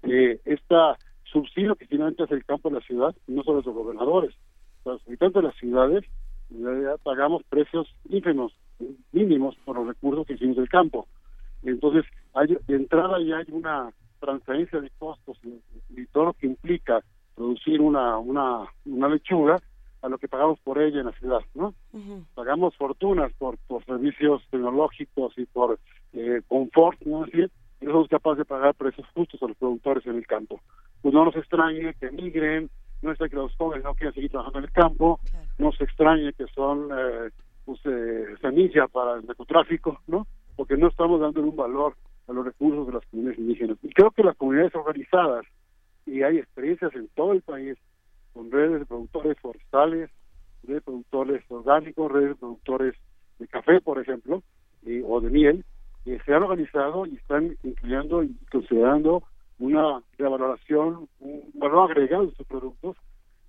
Eh, 0.03 0.39
esta 0.45 0.97
subsidio 1.23 1.75
que 1.75 1.87
finalmente 1.87 2.23
hace 2.23 2.35
el 2.35 2.45
campo 2.45 2.69
de 2.69 2.75
la 2.75 2.85
ciudad, 2.85 3.15
no 3.27 3.43
solo 3.43 3.61
los 3.61 3.73
gobernadores, 3.73 4.35
los 4.85 5.01
habitantes 5.07 5.41
de 5.41 5.47
las 5.47 5.57
ciudades 5.57 6.05
pagamos 7.03 7.43
precios 7.49 7.87
ínfimos, 8.09 8.53
mínimos 9.11 9.55
por 9.65 9.77
los 9.77 9.87
recursos 9.87 10.27
que 10.27 10.33
hicimos 10.33 10.57
del 10.57 10.69
campo. 10.69 11.07
Entonces, 11.63 12.05
hay, 12.33 12.55
de 12.67 12.75
entrada 12.75 13.19
ya 13.21 13.37
hay 13.37 13.45
una 13.49 13.91
transferencia 14.19 14.79
de 14.79 14.91
costos 14.97 15.37
y, 15.43 16.05
todo 16.07 16.25
lo 16.25 16.33
que 16.33 16.47
implica 16.47 17.01
producir 17.35 17.81
una, 17.81 18.17
una, 18.17 18.65
una 18.85 19.09
lechuga 19.09 19.61
a 20.05 20.09
lo 20.09 20.19
que 20.19 20.27
pagamos 20.27 20.59
por 20.59 20.79
ella 20.79 20.99
en 20.99 21.07
la 21.07 21.11
ciudad, 21.13 21.41
¿no? 21.55 21.73
Pagamos 22.35 22.75
fortunas 22.75 23.33
por, 23.33 23.57
por 23.67 23.83
servicios 23.85 24.43
tecnológicos 24.51 25.33
y 25.37 25.45
por 25.45 25.79
eh, 26.13 26.41
confort, 26.47 27.01
¿no? 27.01 27.23
Así, 27.23 27.41
y 27.81 27.85
no 27.85 27.91
somos 27.91 28.07
capaces 28.07 28.39
de 28.39 28.45
pagar 28.45 28.75
precios 28.75 29.07
justos 29.15 29.41
a 29.41 29.47
los 29.47 29.57
productores 29.57 30.05
en 30.05 30.15
el 30.15 30.27
campo. 30.27 30.61
Pues 31.01 31.13
no 31.13 31.25
nos 31.25 31.35
extrañe 31.35 31.95
que 31.99 32.11
migren, 32.11 32.69
no 33.01 33.11
es 33.11 33.17
que 33.17 33.35
los 33.35 33.55
jóvenes 33.55 33.83
no 33.83 33.95
quieran 33.95 34.13
seguir 34.13 34.29
trabajando 34.29 34.59
en 34.59 34.65
el 34.65 34.71
campo, 34.71 35.19
no 35.57 35.71
se 35.71 35.83
extrañe 35.85 36.33
que 36.33 36.45
son 36.53 36.89
eh, 36.95 37.31
pues, 37.65 37.79
eh, 37.85 38.35
semilla 38.41 38.87
para 38.87 39.15
el 39.15 39.25
narcotráfico, 39.25 40.01
¿no? 40.07 40.27
Porque 40.55 40.77
no 40.77 40.87
estamos 40.87 41.19
dando 41.19 41.41
un 41.41 41.55
valor 41.55 41.95
a 42.27 42.33
los 42.33 42.45
recursos 42.45 42.87
de 42.87 42.93
las 42.93 43.05
comunidades 43.07 43.39
indígenas. 43.39 43.77
Y 43.81 43.89
creo 43.89 44.11
que 44.11 44.23
las 44.23 44.37
comunidades 44.37 44.75
organizadas, 44.75 45.45
y 46.05 46.21
hay 46.21 46.37
experiencias 46.37 46.93
en 46.93 47.07
todo 47.15 47.33
el 47.33 47.41
país, 47.41 47.75
con 48.35 48.51
redes 48.51 48.79
de 48.81 48.85
productores 48.85 49.39
forestales, 49.39 50.11
de 50.63 50.81
productores 50.81 51.41
orgánicos, 51.49 52.11
redes 52.11 52.29
de 52.29 52.35
productores 52.35 52.95
de 53.39 53.47
café, 53.47 53.79
por 53.79 53.99
ejemplo, 53.99 54.43
o 55.07 55.21
de 55.21 55.29
miel, 55.29 55.63
que 56.03 56.19
se 56.19 56.33
han 56.33 56.43
organizado 56.43 57.05
y 57.05 57.15
están 57.15 57.55
incluyendo 57.63 58.23
y 58.23 58.35
considerando 58.51 59.23
una 59.57 60.01
revaloración, 60.17 61.07
un 61.19 61.43
valor 61.53 61.89
agregado 61.89 62.27
de 62.27 62.35
sus 62.35 62.45
productos, 62.45 62.97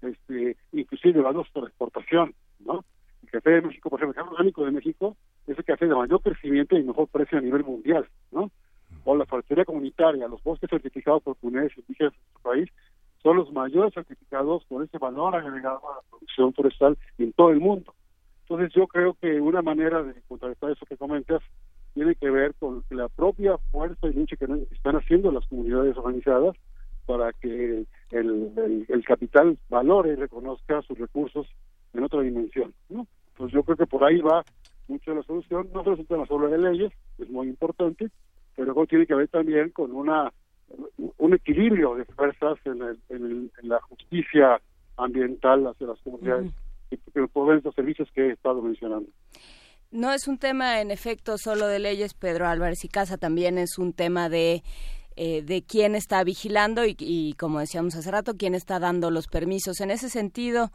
este, 0.03 0.57
inclusive 0.73 1.15
llevados 1.15 1.49
por 1.51 1.67
exportación, 1.67 2.33
¿no? 2.61 2.85
El 3.25 3.31
café 3.31 3.51
de 3.51 3.63
México, 3.63 3.91
por 3.91 3.99
ejemplo, 3.99 4.13
el 4.13 4.25
café 4.25 4.35
orgánico 4.35 4.65
de 4.65 4.71
México 4.71 5.17
es 5.49 5.59
el 5.59 5.65
café 5.65 5.87
de 5.87 5.97
mayor 5.97 6.23
crecimiento 6.23 6.79
y 6.79 6.85
mejor 6.85 7.09
precio 7.09 7.39
a 7.39 7.41
nivel 7.41 7.65
mundial, 7.65 8.07
¿no? 8.31 8.53
O 9.05 9.17
la 9.17 9.27
forestería 9.27 9.65
comunitaria, 9.65 10.29
los 10.29 10.43
bosques 10.45 10.71
certificados 10.71 11.25
por 11.25 11.37
comunidades 11.39 11.77
indígenas 11.77 12.15
en 12.15 12.21
nuestro 12.21 12.51
país 12.51 12.71
son 13.27 13.39
los 13.39 13.53
mayores 13.53 13.93
certificados 13.93 14.65
con 14.69 14.85
ese 14.85 14.99
valor 14.99 15.35
agregado 15.35 15.81
a 15.91 15.97
la 15.97 16.03
producción 16.09 16.53
forestal 16.53 16.97
en 17.19 17.33
todo 17.33 17.51
el 17.51 17.59
mundo. 17.59 17.93
Entonces 18.43 18.73
yo 18.73 18.87
creo 18.87 19.15
que 19.15 19.41
una 19.41 19.63
manera 19.63 20.01
de 20.05 20.15
contrarrestar 20.29 20.71
eso 20.71 20.87
que 20.87 20.97
comentas 20.97 21.43
tiene 21.95 22.15
que 22.15 22.31
ver 22.31 22.55
con 22.55 22.85
la 22.91 23.09
propia 23.09 23.59
fuerza 23.73 24.07
y 24.07 24.13
lucha 24.13 24.37
que 24.37 24.47
están 24.71 24.95
haciendo 24.95 25.33
las 25.33 25.45
comunidades 25.49 25.97
organizadas 25.97 26.55
para 27.05 27.33
que 27.33 27.85
el, 28.13 29.05
capital 29.05 29.59
valore 29.69 30.13
y 30.13 30.15
reconozca 30.15 30.83
sus 30.83 30.97
recursos 30.97 31.49
en 31.95 32.05
otra 32.05 32.21
dimensión. 32.21 32.73
¿no? 32.89 33.09
Entonces 33.33 33.55
yo 33.57 33.65
creo 33.65 33.77
que 33.77 33.87
por 33.87 34.05
ahí 34.05 34.21
va 34.21 34.45
mucho 34.87 35.13
la 35.17 35.25
solución. 35.25 35.69
No 35.75 35.83
un 35.83 36.07
tema 36.07 36.27
solo 36.27 36.47
de 36.47 36.59
leyes, 36.59 36.93
es 37.19 37.29
muy 37.29 37.49
importante, 37.49 38.09
pero 38.55 38.87
tiene 38.87 39.05
que 39.05 39.17
ver 39.17 39.27
también 39.27 39.71
con 39.71 39.91
una 39.91 40.33
un 41.19 41.35
equilibrio 41.35 41.95
de 41.95 42.05
fuerzas 42.05 42.59
en, 42.65 42.83
en, 43.09 43.51
la 43.63 43.81
justicia 43.83 44.61
ambiental 44.97 45.67
hacia 45.67 45.89
las 45.89 46.01
comunidades 46.01 46.53
que, 46.91 46.99
que 46.99 47.29
proveen 47.29 47.59
estos 47.59 47.75
servicios 47.75 48.09
que 48.15 48.29
he 48.29 48.33
estado 48.33 48.63
mencionando. 48.63 49.09
No 49.91 50.13
es 50.13 50.27
un 50.27 50.39
tema, 50.39 50.81
en 50.81 50.91
efecto, 50.91 51.39
solo 51.39 51.67
de 51.69 51.79
leyes, 51.79 52.15
Pedro 52.15 52.47
Álvarez 52.47 52.85
y 52.85 52.89
Casa, 52.89 53.19
también 53.19 53.57
es 53.59 53.79
un 53.79 53.93
tema 53.93 54.29
de 54.29 54.63
eh, 55.19 55.41
de 55.41 55.63
quién 55.63 55.95
está 55.95 56.23
vigilando 56.25 56.83
y, 56.85 57.35
como 57.39 57.61
decíamos 57.61 57.97
hace 57.97 58.11
rato, 58.11 58.37
quién 58.37 58.55
está 58.55 58.79
dando 58.79 59.11
los 59.11 59.29
permisos. 59.29 59.81
En 59.81 59.91
ese 59.91 60.11
sentido, 60.11 60.73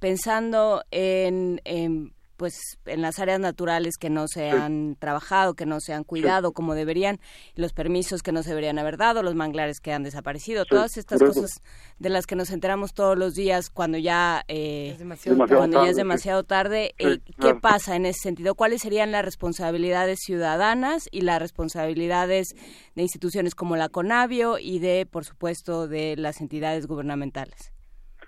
pensando 0.00 0.82
en, 0.90 1.60
en 1.64 2.12
pues 2.36 2.78
en 2.86 3.02
las 3.02 3.18
áreas 3.18 3.40
naturales 3.40 3.96
que 3.98 4.10
no 4.10 4.26
se 4.28 4.50
han 4.50 4.96
trabajado, 4.96 5.54
que 5.54 5.66
no 5.66 5.80
se 5.80 5.92
han 5.92 6.04
cuidado 6.04 6.52
como 6.52 6.74
deberían, 6.74 7.18
los 7.54 7.72
permisos 7.72 8.22
que 8.22 8.32
no 8.32 8.42
se 8.42 8.50
deberían 8.50 8.78
haber 8.78 8.96
dado, 8.96 9.22
los 9.22 9.34
manglares 9.34 9.80
que 9.80 9.92
han 9.92 10.02
desaparecido, 10.02 10.64
todas 10.64 10.96
estas 10.96 11.20
cosas 11.20 11.60
de 11.98 12.08
las 12.08 12.26
que 12.26 12.36
nos 12.36 12.50
enteramos 12.50 12.94
todos 12.94 13.16
los 13.16 13.34
días 13.34 13.70
cuando 13.70 13.98
ya 13.98 14.42
eh, 14.48 14.90
es 14.92 14.98
demasiado, 14.98 15.46
cuando 15.46 15.84
ya 15.84 15.90
es 15.90 15.96
demasiado 15.96 16.44
tarde, 16.44 16.94
eh, 16.98 17.18
¿qué 17.40 17.54
pasa 17.54 17.96
en 17.96 18.06
ese 18.06 18.20
sentido? 18.20 18.54
¿Cuáles 18.54 18.82
serían 18.82 19.12
las 19.12 19.24
responsabilidades 19.24 20.20
ciudadanas 20.20 21.08
y 21.10 21.20
las 21.22 21.40
responsabilidades 21.40 22.54
de 22.94 23.02
instituciones 23.02 23.54
como 23.54 23.76
la 23.76 23.88
CONAVIO 23.88 24.58
y 24.58 24.78
de, 24.78 25.06
por 25.06 25.24
supuesto, 25.24 25.88
de 25.88 26.16
las 26.16 26.40
entidades 26.40 26.86
gubernamentales? 26.86 27.74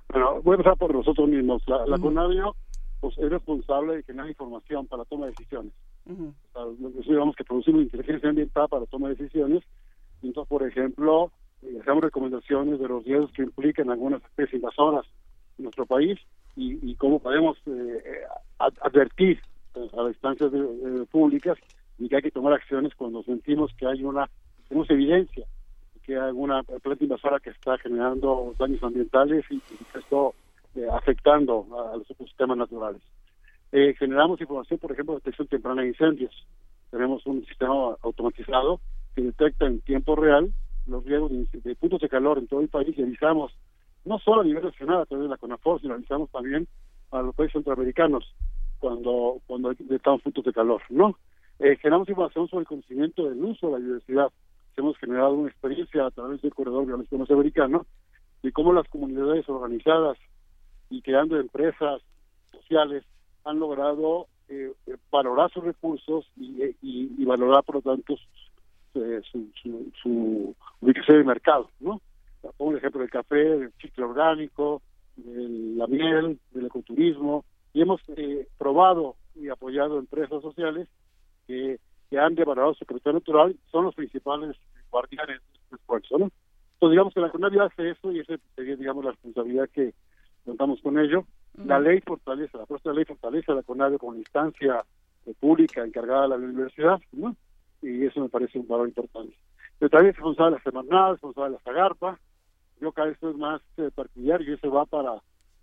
Bueno, 0.09 0.41
voy 0.43 0.53
a 0.53 0.57
empezar 0.57 0.77
por 0.79 0.95
nosotros 0.95 1.29
mismos. 1.29 1.63
La, 1.67 1.99
CONAVIO 1.99 2.55
pues, 3.15 3.19
es 3.19 3.31
responsable 3.31 3.97
de 3.97 4.03
generar 4.03 4.29
información 4.29 4.87
para 4.87 5.03
la 5.03 5.05
toma 5.05 5.27
de 5.27 5.33
decisiones. 5.33 5.73
digamos 7.07 7.37
que 7.37 7.45
producimos 7.45 7.83
inteligencia 7.83 8.29
ambiental 8.29 8.69
para 8.69 8.81
la 8.81 8.87
toma 8.87 9.09
de 9.09 9.15
decisiones. 9.15 9.63
Entonces, 10.23 10.49
por 10.49 10.67
ejemplo, 10.67 11.31
eh, 11.63 11.79
hacemos 11.81 12.03
recomendaciones 12.03 12.81
de 12.81 12.89
los 12.89 13.05
riesgos 13.05 13.31
que 13.33 13.43
implican 13.43 13.91
algunas 13.91 14.23
especies 14.25 14.55
invasoras 14.55 15.07
en 15.59 15.65
nuestro 15.65 15.87
país 15.87 16.19
y, 16.57 16.95
cómo 16.95 17.19
podemos 17.19 17.57
eh, 17.67 18.03
eh, 18.05 18.25
advertir 18.59 19.41
a 19.75 20.03
las 20.03 20.15
instancias 20.15 20.51
públicas 21.11 21.59
y 21.99 22.09
que 22.09 22.17
hay 22.17 22.23
que 22.23 22.31
tomar 22.31 22.55
acciones 22.55 22.95
cuando 22.95 23.23
sentimos 23.25 23.71
que 23.79 23.87
hay 23.87 24.03
una 24.03 24.29
tenemos 24.67 24.89
evidencia 24.89 25.47
de 25.95 26.01
que 26.01 26.15
hay 26.15 26.29
alguna 26.29 26.63
planta 26.63 27.05
invasora 27.05 27.41
que 27.41 27.51
está 27.51 27.77
generando 27.77 28.55
daños 28.59 28.83
ambientales 28.83 29.45
y, 29.51 29.61
que 29.61 29.99
esto 29.99 30.35
eh, 30.77 30.87
afectando 30.93 31.67
a, 31.93 31.97
los 31.97 32.11
ecosistemas 32.11 32.57
naturales. 32.57 33.03
Eh, 33.73 33.95
generamos 33.99 34.41
información, 34.41 34.79
por 34.79 34.93
ejemplo, 34.93 35.15
de 35.15 35.21
detección 35.21 35.49
temprana 35.49 35.83
de 35.83 35.89
incendios. 35.89 36.47
Tenemos 36.91 37.25
un 37.27 37.45
sistema 37.47 37.97
automatizado 38.03 38.81
que 39.15 39.23
detecta 39.23 39.67
en 39.67 39.81
tiempo 39.81 40.17
real 40.17 40.53
los 40.87 41.05
riesgos 41.05 41.33
de, 41.53 41.75
puntos 41.77 42.01
de 42.01 42.09
calor 42.09 42.39
en 42.39 42.47
todo 42.47 42.61
el 42.61 42.69
país 42.69 42.97
y 42.97 43.03
avisamos 43.03 43.53
no 44.05 44.19
solo 44.21 44.43
a 44.43 44.45
nivel 44.45 44.65
nacional 44.65 45.01
a 45.01 45.07
través 45.07 45.25
de 45.25 45.31
la 45.31 45.37
CONAFOR, 45.37 45.81
sino 45.81 45.95
avisamos 45.95 46.31
también 46.31 46.69
a 47.11 47.23
los 47.23 47.35
países 47.35 47.55
centroamericanos 47.55 48.35
cuando 48.79 49.41
cuando 49.47 49.71
detectamos 49.71 50.23
puntos 50.23 50.45
de 50.45 50.53
calor, 50.53 50.83
¿no? 50.91 51.19
Eh, 51.59 51.77
generamos 51.77 52.09
información 52.09 52.49
sobre 52.49 52.63
el 52.63 52.69
conocimiento 52.69 53.29
del 53.29 53.43
uso 53.43 53.67
de 53.67 53.73
la 53.73 53.79
biodiversidad. 53.79 54.31
Hemos 54.77 54.97
generado 54.99 55.33
una 55.33 55.49
experiencia 55.49 56.07
a 56.07 56.11
través 56.11 56.43
del 56.43 56.55
corredor 56.55 56.85
biológico 56.85 57.17
americano 57.33 57.87
de 58.43 58.53
cómo 58.53 58.73
las 58.73 58.87
comunidades 58.89 59.49
organizadas 59.49 60.19
y 60.91 61.03
creando 61.03 61.39
empresas 61.39 62.03
sociales 62.53 63.05
han 63.45 63.59
logrado 63.59 64.27
eh, 64.49 64.73
eh, 64.87 64.97
valorar 65.11 65.51
sus 65.53 65.65
recursos 65.65 66.25
y, 66.37 66.63
y, 66.83 67.25
valorar 67.25 67.65
por 67.65 67.77
lo 67.77 67.83
tanto 67.83 68.15
eh, 68.95 69.21
su, 69.31 69.51
su, 69.61 69.93
su, 70.01 70.55
ubicación 70.81 71.19
de 71.19 71.25
mercado, 71.25 71.69
¿no? 71.81 72.01
Pongo 72.57 72.73
el 72.73 72.79
ejemplo 72.79 73.01
del 73.01 73.11
café, 73.11 73.37
del 73.37 73.73
chicle 73.79 74.05
orgánico, 74.05 74.83
de 75.17 75.77
la 75.77 75.89
miel, 75.89 76.39
del 76.53 76.67
ecoturismo, 76.67 77.45
y 77.73 77.83
hemos 77.83 78.01
probado 78.57 79.17
y 79.35 79.49
apoyado 79.49 79.99
empresas 79.99 80.41
sociales 80.41 80.87
que, 81.49 81.81
que 82.09 82.19
han 82.19 82.37
devalorado 82.37 82.75
su 82.75 82.85
capital 82.87 83.15
natural, 83.15 83.57
son 83.73 83.85
los 83.85 83.95
principales 83.97 84.57
guardianes 84.91 85.41
de 85.41 85.59
este 85.59 85.75
esfuerzo, 85.77 86.19
¿no? 86.19 86.31
Entonces 86.75 86.93
digamos 86.93 87.15
que 87.15 87.21
la 87.21 87.31
CONAVI 87.31 87.59
hace 87.59 87.91
eso 87.91 88.13
y 88.13 88.21
esa 88.21 88.35
sería 88.55 88.77
digamos 88.77 89.05
la 89.05 89.11
responsabilidad 89.11 89.69
que 89.71 89.93
contamos 90.47 90.81
con 90.81 90.99
ello. 90.99 91.25
La 91.65 91.79
ley 91.81 92.01
fortalece, 92.01 92.57
la 92.57 92.67
propia 92.67 92.93
ley 92.93 93.05
fortalece 93.05 93.53
a 93.53 93.57
la 93.57 93.63
CONAVIO 93.63 93.99
como 93.99 94.15
instancia 94.15 94.85
eh, 95.27 95.35
pública 95.39 95.85
encargada 95.85 96.23
de 96.23 96.29
la 96.29 96.37
universidad, 96.37 97.01
¿no? 97.13 97.35
Y 97.83 98.05
eso 98.07 98.21
me 98.21 98.29
parece 98.29 98.59
un 98.59 98.69
valor 98.69 98.89
importante. 98.89 99.37
Pero 99.79 99.91
también 99.91 100.11
es 100.11 100.17
responsable 100.17 100.53
de 100.53 100.57
la 100.57 100.63
Semanal, 100.63 101.07
es 101.07 101.13
responsable 101.13 101.51
de 101.51 101.57
la 101.57 101.63
Zagarpa. 101.63 102.19
Yo 102.81 102.93
cada 102.93 103.09
vez 103.09 103.23
es 103.23 103.37
más 103.37 103.61
eh, 103.79 103.91
partidario 103.95 104.51
y 104.51 104.55
eso 104.55 104.71
va 104.71 104.85
para, 104.85 105.15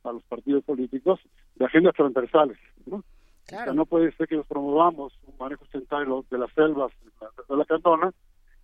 para 0.01 0.13
los 0.13 0.23
partidos 0.23 0.63
políticos 0.63 1.19
de 1.55 1.65
agendas 1.65 1.95
transversales, 1.95 2.57
¿no? 2.85 3.03
Claro. 3.45 3.73
no 3.73 3.85
puede 3.85 4.11
ser 4.13 4.27
que 4.27 4.37
nos 4.37 4.47
promovamos 4.47 5.13
un 5.27 5.35
manejo 5.37 5.65
central 5.65 6.07
de 6.31 6.37
las 6.37 6.49
selvas 6.53 6.93
de 7.49 7.57
la, 7.57 7.65
cantona, 7.65 8.13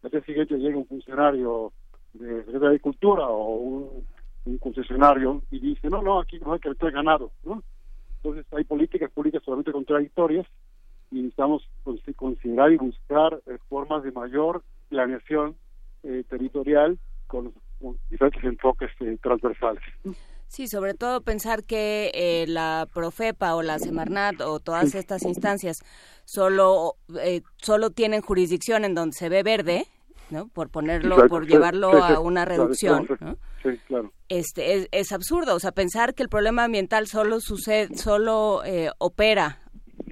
al 0.01 0.09
día 0.09 0.21
siguiente 0.21 0.57
llega 0.57 0.77
un 0.77 0.87
funcionario 0.87 1.73
de, 2.13 2.43
de 2.43 2.65
Agricultura 2.65 3.27
o 3.27 3.55
un 3.55 4.05
un 4.45 4.57
concesionario 4.57 5.43
y 5.51 5.59
dice, 5.59 5.89
no, 5.89 6.01
no, 6.01 6.19
aquí 6.19 6.39
no 6.39 6.53
hay 6.53 6.59
que 6.59 6.69
meter 6.69 6.91
ganado, 6.91 7.31
¿no? 7.43 7.63
Entonces 8.17 8.45
hay 8.53 8.63
políticas 8.63 9.11
públicas 9.11 9.41
totalmente 9.41 9.71
contradictorias 9.71 10.45
y 11.11 11.15
necesitamos 11.15 11.67
considerar 12.15 12.71
y 12.71 12.77
buscar 12.77 13.41
eh, 13.47 13.57
formas 13.69 14.03
de 14.03 14.11
mayor 14.11 14.63
planeación 14.89 15.55
eh, 16.03 16.23
territorial 16.29 16.99
con, 17.27 17.53
diferentes 18.09 18.43
enfoques 18.43 18.91
eh, 18.99 19.17
transversales. 19.21 19.81
Sí, 20.47 20.67
sobre 20.67 20.95
todo 20.95 21.21
pensar 21.21 21.63
que 21.63 22.43
la 22.47 22.87
Profepa 22.91 23.55
o 23.55 23.61
la 23.61 23.77
Semarnat 23.77 24.41
o 24.41 24.59
todas 24.59 24.95
estas 24.95 25.23
instancias 25.23 25.83
solo, 26.25 26.95
solo 27.57 27.91
tienen 27.91 28.21
jurisdicción 28.21 28.83
en 28.83 28.95
donde 28.95 29.15
se 29.15 29.29
ve 29.29 29.43
verde, 29.43 29.85
¿no? 30.31 30.47
Por 30.47 30.69
ponerlo, 30.69 31.27
por 31.27 31.45
llevarlo 31.45 32.03
a 32.03 32.19
una 32.19 32.45
reducción, 32.45 33.07
¿no? 33.19 33.37
Sí, 33.63 33.77
claro. 33.87 34.11
Este, 34.29 34.87
es, 34.91 35.11
absurdo, 35.11 35.55
o 35.55 35.59
sea, 35.59 35.71
pensar 35.71 36.13
que 36.13 36.23
el 36.23 36.29
problema 36.29 36.63
ambiental 36.63 37.07
solo 37.07 37.39
sucede, 37.39 37.95
solo 37.95 38.63
eh, 38.63 38.89
opera 38.99 39.59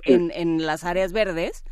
en, 0.03 0.31
en 0.33 0.65
las 0.65 0.83
áreas 0.83 1.13
verdes, 1.13 1.63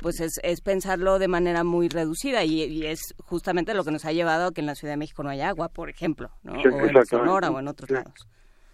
pues 0.00 0.20
es, 0.20 0.38
es, 0.42 0.60
pensarlo 0.60 1.18
de 1.18 1.28
manera 1.28 1.64
muy 1.64 1.88
reducida 1.88 2.44
y, 2.44 2.84
es 2.84 3.14
justamente 3.18 3.74
lo 3.74 3.84
que 3.84 3.90
nos 3.90 4.04
ha 4.04 4.12
llevado 4.12 4.48
a 4.48 4.52
que 4.52 4.60
en 4.60 4.66
la 4.66 4.74
Ciudad 4.74 4.92
de 4.92 4.98
México 4.98 5.22
no 5.22 5.30
haya 5.30 5.48
agua, 5.48 5.68
por 5.68 5.88
ejemplo, 5.88 6.30
¿no? 6.42 6.52
o 6.52 6.56
en 6.56 7.06
Sonora 7.06 7.50
o 7.50 7.58
en 7.58 7.68
otros 7.68 7.90
lados. 7.90 8.28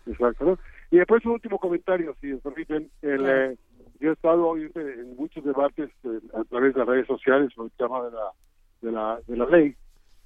Exacto. 0.07 0.59
Y 0.91 0.97
después 0.97 1.25
un 1.27 1.33
último 1.33 1.59
comentario, 1.59 2.17
si 2.21 2.29
me 2.29 2.39
permiten. 2.39 2.91
El, 3.03 3.29
eh, 3.29 3.57
yo 4.01 4.11
he 4.11 4.13
estado 4.13 4.47
hoy 4.47 4.71
en 4.75 5.17
muchos 5.17 5.45
debates 5.45 5.91
eh, 6.05 6.21
a 6.35 6.45
través 6.45 6.73
de 6.73 6.79
las 6.79 6.89
redes 6.89 7.07
sociales 7.07 7.53
sobre 7.55 7.69
el 7.69 7.77
tema 7.77 8.03
de 8.05 8.11
la, 8.11 8.33
de 8.81 8.93
la, 8.93 9.21
de 9.27 9.37
la 9.37 9.47
ley 9.47 9.77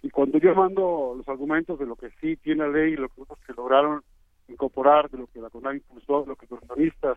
y 0.02 0.10
cuando 0.10 0.38
yo 0.38 0.54
mando 0.54 1.14
los 1.16 1.28
argumentos 1.28 1.78
de 1.78 1.86
lo 1.86 1.96
que 1.96 2.10
sí 2.20 2.36
tiene 2.36 2.66
la 2.66 2.72
ley 2.72 2.96
lo 2.96 3.08
que 3.08 3.22
se 3.46 3.54
lograron 3.54 4.02
incorporar, 4.48 5.08
de 5.10 5.18
lo 5.18 5.26
que 5.28 5.40
la 5.40 5.48
CONAV 5.48 5.76
impulsó, 5.76 6.22
de 6.22 6.28
lo 6.28 6.36
que 6.36 6.46
los 6.50 6.60
periodistas 6.60 7.16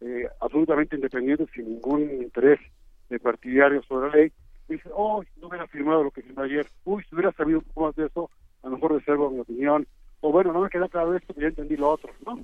eh, 0.00 0.28
absolutamente 0.40 0.96
independientes, 0.96 1.48
sin 1.54 1.70
ningún 1.70 2.02
interés 2.02 2.60
de 3.08 3.18
partidario 3.20 3.82
sobre 3.84 4.08
la 4.08 4.16
ley, 4.16 4.32
dice, 4.68 4.90
oh, 4.92 5.22
no 5.40 5.48
hubiera 5.48 5.66
firmado 5.68 6.02
lo 6.02 6.10
que 6.10 6.22
firmó 6.22 6.42
ayer, 6.42 6.66
uy, 6.84 7.04
si 7.04 7.14
hubiera 7.14 7.32
sabido 7.32 7.60
un 7.60 7.64
poco 7.64 7.86
más 7.86 7.96
de 7.96 8.06
eso, 8.06 8.30
a 8.62 8.68
lo 8.68 8.74
mejor 8.74 8.92
reservo 8.92 9.30
mi 9.30 9.40
opinión, 9.40 9.86
o 10.20 10.32
bueno, 10.32 10.52
no 10.52 10.60
me 10.60 10.70
queda 10.70 10.88
claro 10.88 11.14
esto, 11.14 11.32
ya 11.36 11.46
entendí 11.46 11.76
lo 11.76 11.90
otro, 11.90 12.12
¿no? 12.26 12.40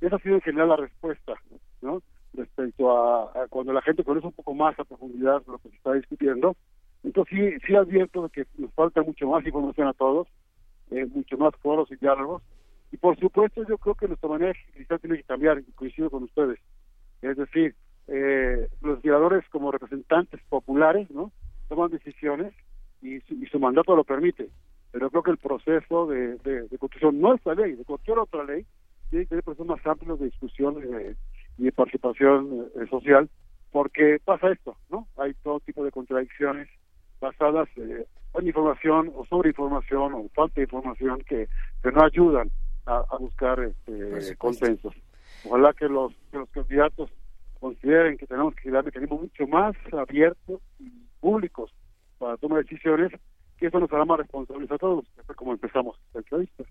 Esa 0.00 0.16
ha 0.16 0.20
sido 0.20 0.36
en 0.36 0.42
general 0.42 0.68
la 0.68 0.76
respuesta, 0.76 1.34
¿no? 1.82 2.00
Respecto 2.32 2.96
a 2.96 3.46
cuando 3.48 3.72
la 3.72 3.82
gente 3.82 4.04
conoce 4.04 4.26
un 4.26 4.32
poco 4.32 4.54
más 4.54 4.78
a 4.78 4.84
profundidad 4.84 5.42
lo 5.46 5.58
que 5.58 5.70
se 5.70 5.76
está 5.76 5.92
discutiendo, 5.92 6.56
entonces 7.04 7.38
sí, 7.38 7.66
sí 7.66 7.76
advierto 7.76 8.28
que 8.30 8.46
nos 8.56 8.72
falta 8.72 9.02
mucho 9.02 9.28
más 9.28 9.44
información 9.44 9.88
a 9.88 9.92
todos, 9.92 10.26
eh, 10.90 11.06
mucho 11.06 11.36
más 11.36 11.54
foros 11.56 11.90
y 11.92 11.96
diálogos. 11.96 12.42
Y 12.92 12.96
por 12.96 13.18
supuesto 13.18 13.62
yo 13.68 13.76
creo 13.78 13.94
que 13.94 14.08
nuestra 14.08 14.28
manera 14.28 14.54
de 14.74 14.98
tiene 14.98 15.18
que 15.18 15.24
cambiar, 15.24 15.58
y 15.58 15.72
coincido 15.72 16.10
con 16.10 16.22
ustedes. 16.22 16.58
Es 17.20 17.36
decir, 17.36 17.74
eh, 18.08 18.68
los 18.80 18.96
legisladores 18.96 19.44
como 19.50 19.70
representantes 19.70 20.40
populares, 20.48 21.10
¿no? 21.10 21.30
Toman 21.68 21.90
decisiones 21.90 22.54
y 23.02 23.20
su, 23.20 23.58
mandato 23.58 23.94
lo 23.94 24.04
permite. 24.04 24.48
Pero 24.90 25.10
creo 25.10 25.22
que 25.22 25.30
el 25.32 25.38
proceso 25.38 26.06
de, 26.06 26.36
de, 26.38 26.78
construcción, 26.78 27.20
no 27.20 27.34
esta 27.34 27.54
ley, 27.54 27.72
de 27.72 27.84
cualquier 27.84 28.18
otra 28.18 28.44
ley, 28.44 28.64
tiene 29.10 29.24
que 29.24 29.30
tener 29.30 29.44
procesos 29.44 29.66
más 29.66 29.86
amplios 29.86 30.18
de 30.20 30.26
discusión 30.26 30.76
y 31.58 31.62
de 31.62 31.72
participación 31.72 32.68
eh, 32.76 32.86
social, 32.88 33.28
porque 33.72 34.20
pasa 34.24 34.52
esto, 34.52 34.76
¿no? 34.88 35.06
Hay 35.18 35.34
todo 35.42 35.60
tipo 35.60 35.84
de 35.84 35.90
contradicciones 35.90 36.68
basadas 37.20 37.68
eh, 37.76 38.06
en 38.34 38.46
información 38.46 39.12
o 39.14 39.24
sobre 39.26 39.50
información 39.50 40.14
o 40.14 40.28
falta 40.34 40.54
de 40.56 40.64
información 40.64 41.22
que, 41.26 41.48
que 41.82 41.92
no 41.92 42.02
ayudan 42.02 42.50
a, 42.86 43.16
buscar 43.18 43.60
este, 43.60 44.36
consensos. 44.36 44.94
Ojalá 45.44 45.72
que 45.72 45.88
los, 45.88 46.12
que 46.30 46.38
los 46.38 46.48
candidatos 46.50 47.10
consideren 47.58 48.18
que 48.18 48.26
tenemos 48.26 48.54
que 48.56 48.70
dar 48.70 48.84
mecanismos 48.84 49.22
mucho 49.22 49.46
más 49.46 49.74
abiertos 49.92 50.60
y 50.78 50.90
públicos 51.20 51.72
para 52.18 52.36
tomar 52.36 52.62
decisiones 52.62 53.12
que 53.56 53.68
eso 53.68 53.80
nos 53.80 53.92
hará 53.92 54.04
más 54.04 54.18
responsables 54.18 54.70
a 54.70 54.78
todos, 54.78 55.06
como 55.36 55.52
empezamos 55.52 55.96
la 56.12 56.20
entrevista. 56.20 56.64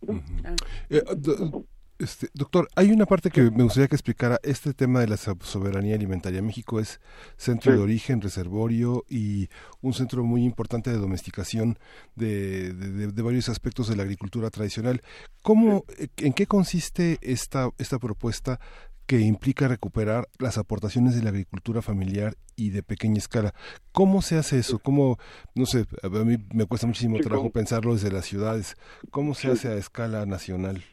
Este, 1.99 2.27
doctor, 2.33 2.67
hay 2.75 2.91
una 2.91 3.05
parte 3.05 3.29
que 3.29 3.41
me 3.51 3.63
gustaría 3.63 3.87
que 3.87 3.95
explicara. 3.95 4.39
Este 4.43 4.73
tema 4.73 4.99
de 4.99 5.07
la 5.07 5.17
soberanía 5.17 5.95
alimentaria. 5.95 6.41
México 6.41 6.79
es 6.79 6.99
centro 7.37 7.71
de 7.71 7.77
origen, 7.77 8.21
reservorio 8.21 9.05
y 9.09 9.49
un 9.81 9.93
centro 9.93 10.23
muy 10.23 10.43
importante 10.43 10.91
de 10.91 10.97
domesticación 10.97 11.77
de, 12.15 13.11
varios 13.23 13.49
aspectos 13.49 13.87
de 13.87 13.95
la 13.95 14.03
agricultura 14.03 14.49
tradicional. 14.49 15.01
¿Cómo, 15.41 15.85
¿En 16.17 16.33
qué 16.33 16.47
consiste 16.47 17.19
esta, 17.21 17.69
esta 17.77 17.99
propuesta 17.99 18.59
que 19.05 19.19
implica 19.19 19.67
recuperar 19.67 20.29
las 20.39 20.57
aportaciones 20.57 21.15
de 21.15 21.23
la 21.23 21.29
agricultura 21.29 21.81
familiar 21.81 22.35
y 22.55 22.69
de 22.69 22.83
pequeña 22.83 23.17
escala. 23.17 23.53
¿Cómo 23.91 24.21
se 24.21 24.37
hace 24.37 24.59
eso? 24.59 24.79
¿Cómo, 24.79 25.17
no 25.55 25.65
sé, 25.65 25.85
a 26.01 26.09
mí 26.09 26.37
me 26.53 26.65
cuesta 26.65 26.87
muchísimo 26.87 27.19
trabajo 27.19 27.49
pensarlo 27.49 27.93
desde 27.93 28.11
las 28.11 28.25
ciudades. 28.25 28.77
¿Cómo 29.11 29.35
se 29.35 29.51
hace 29.51 29.67
a 29.67 29.75
escala 29.75 30.25
nacional? 30.25 30.83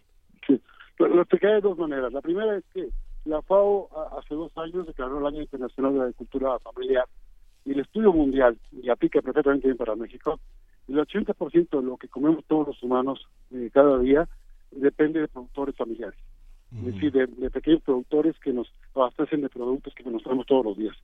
Lo 1.09 1.23
explicaré 1.23 1.55
de 1.55 1.61
dos 1.63 1.79
maneras. 1.79 2.13
La 2.13 2.21
primera 2.21 2.57
es 2.57 2.65
que 2.75 2.89
la 3.25 3.43
FAO 3.43 3.89
hace 4.19 4.35
dos 4.35 4.57
años 4.59 4.87
declaró 4.87 5.19
el 5.19 5.27
Año 5.27 5.41
Internacional 5.43 5.93
de 5.93 5.99
la 5.99 6.05
Agricultura 6.05 6.59
Familiar 6.59 7.05
y 7.65 7.73
el 7.73 7.81
estudio 7.81 8.13
mundial, 8.13 8.59
y 8.73 8.89
aplica 8.89 9.21
perfectamente 9.21 9.69
bien 9.69 9.77
para 9.77 9.95
México, 9.95 10.41
el 10.89 10.97
80% 10.97 11.69
de 11.71 11.83
lo 11.83 11.97
que 11.97 12.09
comemos 12.09 12.45
todos 12.47 12.69
los 12.69 12.83
humanos 12.83 13.29
eh, 13.53 13.71
cada 13.73 13.99
día 13.99 14.29
depende 14.71 15.21
de 15.21 15.29
productores 15.29 15.77
familiares. 15.77 16.19
Es 16.73 16.95
decir, 16.95 17.13
de, 17.13 17.51
pequeños 17.51 17.83
productores 17.83 18.39
que 18.39 18.53
nos 18.53 18.73
abastecen 18.95 19.41
de 19.41 19.49
productos 19.49 19.93
que 19.95 20.05
nos 20.05 20.23
traemos 20.23 20.47
todos 20.47 20.65
los 20.65 20.77
días. 20.77 20.97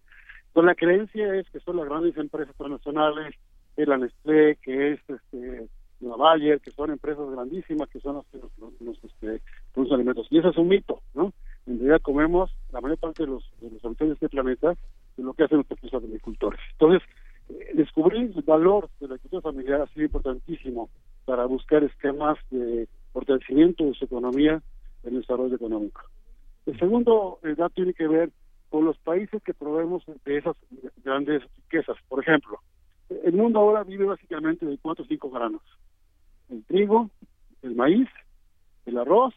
Entonces 0.49 0.66
la 0.66 0.74
creencia 0.76 1.34
es 1.34 1.51
que 1.51 1.59
son 1.61 1.76
las 1.76 1.86
grandes 1.86 2.16
empresas 2.16 2.55
transnacionales, 2.57 3.34
el 3.76 3.88
la 3.88 3.99
Nestlé, 3.99 4.57
que 4.62 4.92
es 4.92 5.01
este, 5.09 5.68
la 6.01 6.16
Bayer, 6.16 6.61
que 6.61 6.70
son 6.70 6.90
empresas 6.90 7.28
grandísimas 7.30 7.88
que 7.88 8.01
son 8.01 8.16
las 8.16 8.26
que 8.26 8.38
nos, 8.84 9.05
este, 9.05 9.40
producen 9.72 9.97
alimentos. 9.97 10.26
Y 10.30 10.38
eso 10.38 10.51
es 10.51 10.57
un 10.57 10.68
mito, 10.68 11.01
¿no? 11.14 11.32
En 11.66 11.78
realidad 11.78 12.01
comemos 12.03 12.55
la 12.72 12.80
mayor 12.80 12.99
parte 12.99 13.24
de 13.24 13.30
los, 13.30 13.51
de 13.61 13.70
de 13.70 14.12
este 14.12 14.28
planeta 14.28 14.74
de 15.16 15.22
lo 15.22 15.32
que 15.32 15.44
hacen 15.44 15.59
los 15.59 15.66
pequeños 15.66 15.94
agricultores. 15.94 16.61
Entonces, 16.72 17.03
eh, 17.49 17.70
descubrir 17.74 18.32
el 18.34 18.42
valor 18.42 18.88
de 19.01 19.09
la 19.09 19.14
agricultura 19.14 19.42
familiar 19.42 19.80
ha 19.80 19.86
sido 19.88 20.05
importantísimo 20.05 20.90
para 21.24 21.47
buscar 21.47 21.82
esquemas 21.82 22.38
de 22.51 22.88
fortalecimiento 23.12 23.84
de 23.84 23.94
su 23.94 24.05
economía 24.05 24.62
en 25.03 25.14
el 25.14 25.20
desarrollo 25.20 25.55
económico. 25.55 26.03
El 26.66 26.78
segundo 26.78 27.38
eh, 27.42 27.55
dato 27.57 27.74
tiene 27.74 27.94
que 27.94 28.07
ver 28.07 28.30
con 28.68 28.84
los 28.84 28.99
países 28.99 29.42
que 29.42 29.55
proveemos 29.55 30.05
de 30.24 30.36
esas 30.38 30.57
grandes 31.05 31.42
riquezas. 31.57 31.97
Por 32.09 32.22
ejemplo, 32.22 32.59
el 33.09 33.32
mundo 33.32 33.61
ahora 33.61 33.84
vive 33.84 34.05
básicamente 34.05 34.66
de 34.66 34.78
cuatro 34.78 35.05
o 35.05 35.09
cinco 35.09 35.30
granos 35.30 35.62
el 36.51 36.64
trigo, 36.64 37.11
el 37.62 37.74
maíz, 37.74 38.09
el 38.84 38.99
arroz, 38.99 39.34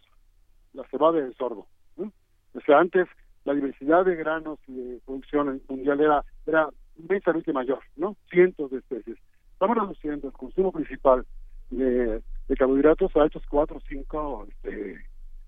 la 0.74 0.84
cebada 0.90 1.20
y 1.20 1.24
el 1.24 1.36
sorgo. 1.36 1.68
O 1.98 2.62
sea, 2.62 2.80
antes 2.80 3.08
la 3.46 3.54
diversidad 3.54 4.06
de 4.06 4.16
granos 4.16 4.60
y 4.68 4.74
de 4.74 5.00
producción 5.06 5.62
mundial 5.68 6.02
era, 6.02 6.24
era 6.46 6.70
inmensamente 6.98 7.54
mayor, 7.54 7.80
¿no? 7.96 8.16
Cientos 8.30 8.72
de 8.72 8.78
especies. 8.80 9.18
Estamos 9.54 9.78
reduciendo 9.78 10.28
el 10.28 10.34
consumo 10.34 10.72
principal 10.72 11.26
de, 11.70 12.22
carbohidratos 12.58 13.16
a 13.16 13.26
estos 13.26 13.44
cuatro 13.48 13.78
o 13.78 13.82
cinco 13.88 14.48
este, 14.50 14.98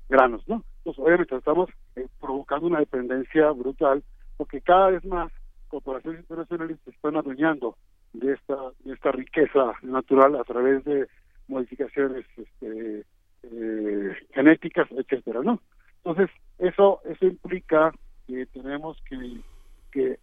granos, 0.08 0.48
¿no? 0.48 0.64
Entonces, 0.78 1.04
obviamente 1.04 1.36
estamos 1.36 1.70
eh, 1.96 2.08
provocando 2.20 2.68
una 2.68 2.80
dependencia 2.80 3.52
brutal 3.52 4.04
porque 4.38 4.62
cada 4.62 4.90
vez 4.92 5.04
más 5.06 5.32
corporaciones 5.68 6.22
internacionales 6.22 6.78
se 6.84 6.92
están 6.92 7.16
adueñando 7.16 7.78
de 8.14 8.34
esta, 8.34 8.56
de 8.84 8.94
esta 8.94 9.12
riqueza 9.12 9.74
natural 9.82 10.36
a 10.36 10.44
través 10.44 10.84
de 10.84 11.08
modificaciones 11.52 12.26
este, 12.38 13.06
eh, 13.44 14.16
genéticas, 14.34 14.88
etcétera, 14.92 15.42
¿no? 15.44 15.62
Entonces, 15.98 16.30
eso 16.58 17.02
eso 17.06 17.26
implica 17.26 17.92
que 18.28 18.46
tenemos 18.48 18.98
que, 19.08 19.42
que 19.92 20.20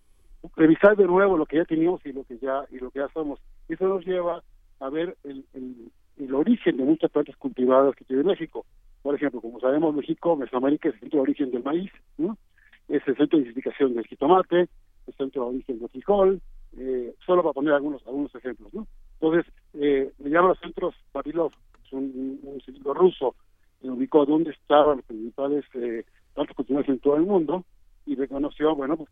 revisar 0.56 0.96
de 0.96 1.06
nuevo 1.06 1.36
lo 1.36 1.46
que 1.46 1.58
ya 1.58 1.64
teníamos 1.64 2.04
y 2.04 2.12
lo 2.12 2.24
que 2.24 2.38
ya 2.38 2.64
y 2.70 2.78
lo 2.78 2.90
que 2.90 3.00
ya 3.00 3.08
somos. 3.08 3.40
Eso 3.68 3.86
nos 3.86 4.04
lleva 4.04 4.42
a 4.80 4.88
ver 4.90 5.16
el, 5.24 5.44
el, 5.54 6.34
origen 6.34 6.76
de 6.76 6.84
muchas 6.84 7.10
plantas 7.10 7.36
cultivadas 7.36 7.94
que 7.94 8.04
tiene 8.04 8.22
México. 8.22 8.66
Por 9.02 9.14
ejemplo, 9.14 9.40
como 9.40 9.60
sabemos, 9.60 9.94
México, 9.94 10.36
Mesoamérica 10.36 10.88
es 10.88 10.94
el 10.94 11.00
centro 11.00 11.18
de 11.18 11.22
origen 11.22 11.50
del 11.50 11.62
maíz, 11.62 11.90
¿no? 12.16 12.36
es 12.88 13.06
el 13.06 13.16
centro 13.16 13.38
de 13.38 13.44
identificación 13.44 13.94
del 13.94 14.06
jitomate, 14.06 14.68
el 15.06 15.14
centro 15.14 15.44
de 15.44 15.48
origen 15.50 15.78
del 15.78 15.88
frijol, 15.88 16.40
eh, 16.76 17.14
solo 17.24 17.42
para 17.42 17.52
poner 17.52 17.74
algunos 17.74 18.06
algunos 18.06 18.34
ejemplos, 18.34 18.72
¿no? 18.74 18.86
Entonces, 19.20 19.52
eh, 19.74 20.12
me 20.18 20.30
llaman 20.30 20.56
centros 20.60 20.94
Babilov, 21.12 21.52
es 21.84 21.92
un, 21.92 22.40
un, 22.42 22.94
ruso, 22.94 23.34
que 23.80 23.90
ubicó 23.90 24.24
dónde 24.24 24.50
estaban 24.50 24.98
los 24.98 25.06
principales 25.06 25.64
eh, 25.74 26.04
cultivadas 26.54 26.88
en 26.88 27.00
todo 27.00 27.16
el 27.16 27.22
mundo 27.22 27.64
y 28.06 28.14
reconoció, 28.14 28.74
bueno, 28.74 28.96
pues 28.96 29.10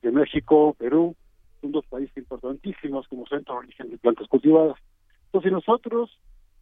que, 0.00 0.10
México, 0.10 0.74
Perú, 0.78 1.16
son 1.60 1.72
dos 1.72 1.84
países 1.86 2.16
importantísimos 2.16 3.08
como 3.08 3.26
centro 3.26 3.54
de 3.54 3.60
origen 3.60 3.90
de 3.90 3.98
plantas 3.98 4.28
cultivadas. 4.28 4.76
Entonces, 5.26 5.52
nosotros 5.52 6.10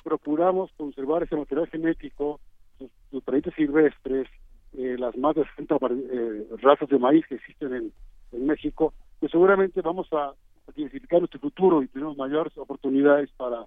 procuramos 0.04 0.70
conservar 0.76 1.24
ese 1.24 1.36
material 1.36 1.66
genético, 1.68 2.40
los, 2.78 2.90
los 3.10 3.54
silvestres, 3.54 4.28
eh, 4.74 4.96
las 4.98 5.16
más 5.16 5.34
de 5.34 5.44
60 5.56 5.76
eh, 5.76 6.46
razas 6.62 6.88
de 6.88 6.98
maíz 6.98 7.26
que 7.26 7.34
existen 7.34 7.74
en, 7.74 7.92
en 8.32 8.46
México, 8.46 8.94
pues 9.20 9.30
seguramente 9.30 9.82
vamos 9.82 10.08
a 10.12 10.32
identificar 10.76 11.20
nuestro 11.20 11.40
futuro 11.40 11.82
y 11.82 11.88
tenemos 11.88 12.16
mayores 12.16 12.56
oportunidades 12.56 13.30
para 13.36 13.66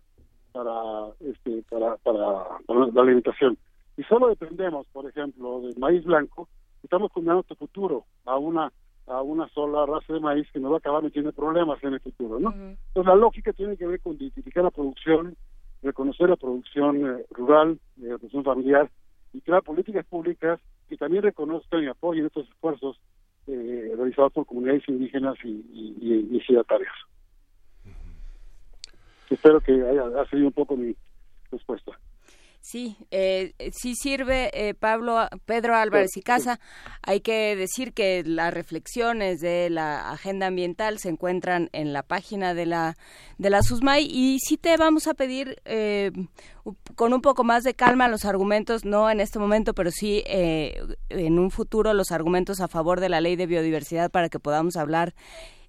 para 0.52 1.08
este 1.20 1.64
para, 1.70 1.98
para, 1.98 2.62
la 2.68 3.02
alimentación. 3.02 3.58
Y 3.98 4.04
solo 4.04 4.28
dependemos 4.28 4.88
por 4.88 5.08
ejemplo 5.08 5.62
del 5.62 5.78
maíz 5.78 6.04
blanco 6.04 6.48
estamos 6.84 7.12
condenando 7.12 7.44
nuestro 7.48 7.58
futuro 7.58 8.06
a 8.26 8.38
una 8.38 8.72
a 9.08 9.22
una 9.22 9.48
sola 9.50 9.86
raza 9.86 10.14
de 10.14 10.20
maíz 10.20 10.48
que 10.52 10.60
nos 10.60 10.72
va 10.72 10.76
a 10.76 10.80
acabar 10.80 11.04
metiendo 11.04 11.32
problemas 11.32 11.84
en 11.84 11.94
el 11.94 12.00
futuro 12.00 12.40
no 12.40 12.52
entonces 12.54 13.06
la 13.06 13.16
lógica 13.16 13.54
tiene 13.54 13.78
que 13.78 13.86
ver 13.86 14.00
con 14.02 14.16
identificar 14.16 14.64
la 14.64 14.72
producción 14.72 15.36
reconocer 15.84 16.30
la 16.30 16.36
producción 16.36 17.06
eh, 17.06 17.26
rural 17.32 17.80
eh, 18.02 18.08
la 18.08 18.18
producción 18.18 18.44
familiar 18.44 18.90
y 19.34 19.42
crear 19.42 19.62
políticas 19.62 20.06
públicas 20.06 20.60
que 20.90 20.98
también 20.98 21.24
reconozcan 21.24 21.84
y 21.84 21.88
apoyen 21.88 22.26
estos 22.26 22.48
esfuerzos 22.48 23.00
eh, 23.48 23.94
realizados 23.96 24.34
por 24.34 24.46
comunidades 24.46 24.88
indígenas 24.88 25.36
y, 25.44 25.50
y, 25.50 26.38
y, 26.38 26.42
Espero 29.30 29.60
que 29.60 29.74
haya, 29.74 30.26
sido 30.30 30.48
un 30.48 30.54
poco 30.54 30.76
mi 30.76 30.96
respuesta. 31.52 31.92
Sí, 32.68 32.98
eh, 33.12 33.54
sí 33.74 33.94
sirve, 33.94 34.50
eh, 34.52 34.74
Pablo, 34.74 35.28
Pedro 35.46 35.76
Álvarez 35.76 36.18
y 36.18 36.24
Casa. 36.24 36.60
Hay 37.04 37.22
que 37.22 37.56
decir 37.56 37.94
que 37.94 38.24
las 38.26 38.52
reflexiones 38.52 39.40
de 39.40 39.70
la 39.70 40.10
agenda 40.10 40.48
ambiental 40.48 40.98
se 40.98 41.10
encuentran 41.10 41.70
en 41.74 41.94
la 41.94 42.02
página 42.02 42.56
de 42.56 42.66
la 42.66 42.98
de 43.38 43.52
la 43.52 43.62
SUSMAI 43.62 44.06
y 44.06 44.40
sí 44.40 44.58
te 44.58 44.78
vamos 44.78 45.06
a 45.06 45.14
pedir 45.14 45.62
eh, 45.66 46.12
con 46.96 47.14
un 47.14 47.22
poco 47.22 47.44
más 47.44 47.64
de 47.64 47.76
calma 47.76 48.08
los 48.08 48.26
argumentos, 48.26 48.84
no 48.84 49.12
en 49.12 49.20
este 49.20 49.38
momento, 49.38 49.76
pero 49.76 49.92
sí 49.92 50.24
eh, 50.26 50.82
en 51.10 51.38
un 51.38 51.52
futuro 51.52 51.94
los 51.94 52.12
argumentos 52.12 52.62
a 52.62 52.68
favor 52.68 53.00
de 53.00 53.10
la 53.10 53.22
ley 53.22 53.36
de 53.36 53.46
biodiversidad 53.46 54.10
para 54.10 54.28
que 54.28 54.40
podamos 54.40 54.76
hablar 54.76 55.14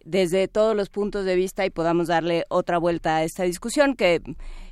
desde 0.06 0.46
todos 0.46 0.76
los 0.76 0.88
puntos 0.88 1.24
de 1.24 1.34
vista 1.34 1.66
y 1.66 1.70
podamos 1.70 2.06
darle 2.06 2.44
otra 2.48 2.78
vuelta 2.78 3.16
a 3.16 3.24
esta 3.24 3.42
discusión 3.42 3.96
que 3.96 4.22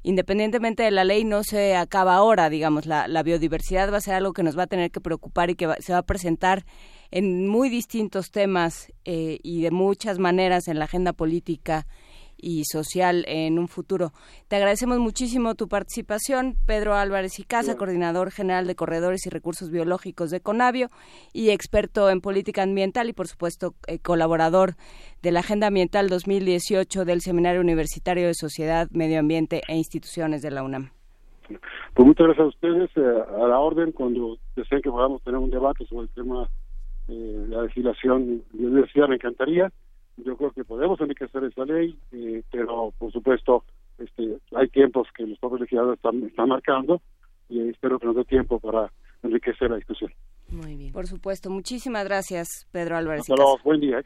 independientemente 0.05 0.85
de 0.85 0.93
la 0.93 1.03
ley 1.03 1.25
no 1.25 1.43
se 1.43 1.75
acaba 1.75 2.15
ahora, 2.15 2.49
digamos, 2.49 2.87
la, 2.87 3.23
biodiversidad 3.25 3.93
va 3.93 3.97
a 3.97 4.01
ser 4.01 4.15
algo 4.15 4.33
que 4.33 4.45
nos 4.45 4.57
va 4.57 4.63
a 4.63 4.67
tener 4.69 4.93
que 4.93 5.01
preocupar 5.01 5.51
y 5.51 5.57
que 5.57 5.69
se 5.81 5.93
va 5.93 5.99
a 5.99 6.03
presentar 6.03 6.65
en 7.11 7.49
muy 7.49 7.69
distintos 7.69 8.31
temas 8.31 8.93
eh, 9.05 9.39
y 9.43 9.63
de 9.63 9.73
muchas 9.73 10.19
maneras 10.19 10.69
en 10.69 10.79
la 10.79 10.85
agenda 10.85 11.13
política 11.13 11.87
y 12.37 12.65
social 12.65 13.25
en 13.29 13.59
un 13.59 13.69
futuro. 13.69 14.13
Te 14.49 14.57
agradecemos 14.57 14.99
muchísimo 14.99 15.55
tu 15.55 15.69
participación, 15.69 16.57
Pedro 16.67 16.95
Álvarez 16.95 17.39
y 17.39 17.45
Casa, 17.45 17.77
coordinador 17.77 18.31
general 18.31 18.67
de 18.67 18.75
Corredores 18.75 19.27
y 19.27 19.31
Recursos 19.31 19.71
Biológicos 19.71 20.31
de 20.31 20.41
Conavio 20.41 20.91
y 21.33 21.51
experto 21.51 22.11
en 22.11 22.21
política 22.21 22.63
ambiental 22.63 23.09
y, 23.09 23.13
por 23.13 23.29
supuesto, 23.29 23.75
eh, 23.87 23.99
colaborador 23.99 24.75
de 25.23 25.33
la 25.33 25.41
Agenda 25.41 25.69
Ambiental 25.69 26.09
2018 26.09 27.05
del 27.05 27.21
Seminario 27.21 27.61
Universitario 27.61 28.27
de 28.27 28.35
Sociedad, 28.35 28.89
Medio 28.93 29.19
Ambiente 29.19 29.63
e 29.69 29.77
Instituciones 29.77 30.43
de 30.43 30.51
la 30.51 30.63
UNAM. 30.63 30.91
Pues 31.95 32.07
muchas 32.07 32.27
gracias 32.27 32.45
a 32.45 32.49
ustedes, 32.49 32.91
eh, 32.97 33.25
a 33.43 33.47
la 33.47 33.59
orden, 33.59 33.93
cuando 33.93 34.39
deseen 34.57 34.83
que 34.83 34.91
podamos 34.91 35.23
tener 35.23 35.39
un 35.39 35.51
debate 35.51 35.85
sobre 35.87 36.05
el 36.05 36.09
tema 36.11 36.49
eh, 37.09 37.47
la 37.49 37.63
legislación 37.63 38.43
de 38.53 38.67
universidad 38.67 39.09
me 39.09 39.17
encantaría. 39.17 39.71
Yo 40.17 40.37
creo 40.37 40.51
que 40.53 40.65
podemos 40.65 41.01
enriquecer 41.01 41.45
esa 41.45 41.65
ley, 41.65 41.99
eh, 42.13 42.43
pero 42.51 42.93
por 42.99 43.13
supuesto 43.13 43.65
este, 43.99 44.39
hay 44.55 44.69
tiempos 44.69 45.09
que 45.17 45.27
los 45.27 45.39
propios 45.39 45.63
legisladores 45.63 45.99
están, 45.99 46.23
están 46.23 46.49
marcando 46.49 47.01
y 47.49 47.69
espero 47.69 47.99
que 47.99 48.07
nos 48.07 48.17
dé 48.17 48.25
tiempo 48.25 48.59
para 48.59 48.91
enriquecer 49.23 49.71
la 49.71 49.77
discusión. 49.77 50.13
Muy 50.49 50.77
bien. 50.77 50.93
Por 50.93 51.07
supuesto. 51.07 51.51
Muchísimas 51.51 52.05
gracias, 52.05 52.67
Pedro 52.71 52.97
Álvarez. 52.97 53.23
Hasta 53.23 53.35
luego. 53.35 53.59
Buen 53.65 53.81
día. 53.81 54.03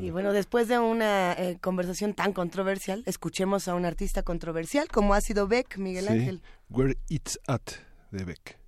Y 0.00 0.10
bueno, 0.10 0.32
después 0.32 0.66
de 0.68 0.78
una 0.78 1.32
eh, 1.34 1.58
conversación 1.60 2.14
tan 2.14 2.32
controversial, 2.32 3.02
escuchemos 3.06 3.68
a 3.68 3.74
un 3.74 3.84
artista 3.84 4.22
controversial 4.22 4.88
como 4.88 5.14
ha 5.14 5.20
sido 5.20 5.46
Beck, 5.46 5.78
Miguel 5.78 6.08
Ángel. 6.08 6.40
Where 6.70 6.96
It's 7.08 7.38
At, 7.46 7.62
de 8.10 8.24
Beck. 8.24 8.58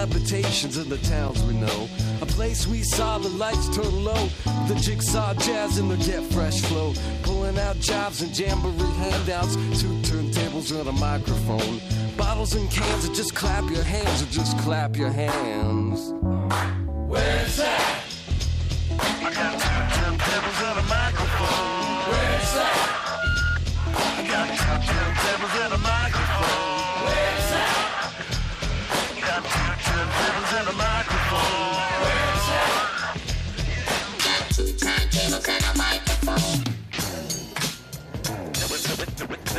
Habitations 0.00 0.78
in 0.78 0.88
the 0.88 0.98
towns 0.98 1.42
we 1.44 1.54
know. 1.54 1.88
A 2.22 2.26
place 2.26 2.66
we 2.66 2.82
saw 2.82 3.18
the 3.18 3.28
lights 3.28 3.68
turn 3.74 4.04
low. 4.04 4.28
The 4.66 4.74
jigsaw 4.80 5.34
jazz 5.34 5.78
and 5.78 5.90
the 5.90 5.96
get 5.96 6.22
fresh 6.32 6.60
flow. 6.62 6.94
Pulling 7.22 7.58
out 7.58 7.78
jobs 7.80 8.22
and 8.22 8.36
jamboree 8.36 8.94
handouts. 8.94 9.54
Two 9.80 9.94
turntables 10.02 10.78
and 10.78 10.88
a 10.88 10.92
microphone. 10.92 11.80
Bottles 12.16 12.54
and 12.54 12.70
cans 12.70 13.04
and 13.04 13.14
just 13.14 13.34
clap 13.34 13.68
your 13.70 13.84
hands 13.84 14.22
or 14.22 14.26
just 14.26 14.56
clap 14.58 14.96
your 14.96 15.10
hands. 15.10 16.12
Where's 17.08 17.56
that? 17.56 17.89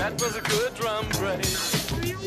That 0.02 0.20
was 0.20 0.36
a 0.36 0.41
good 0.41 0.74
drum 0.74 1.06
break. 1.20 1.45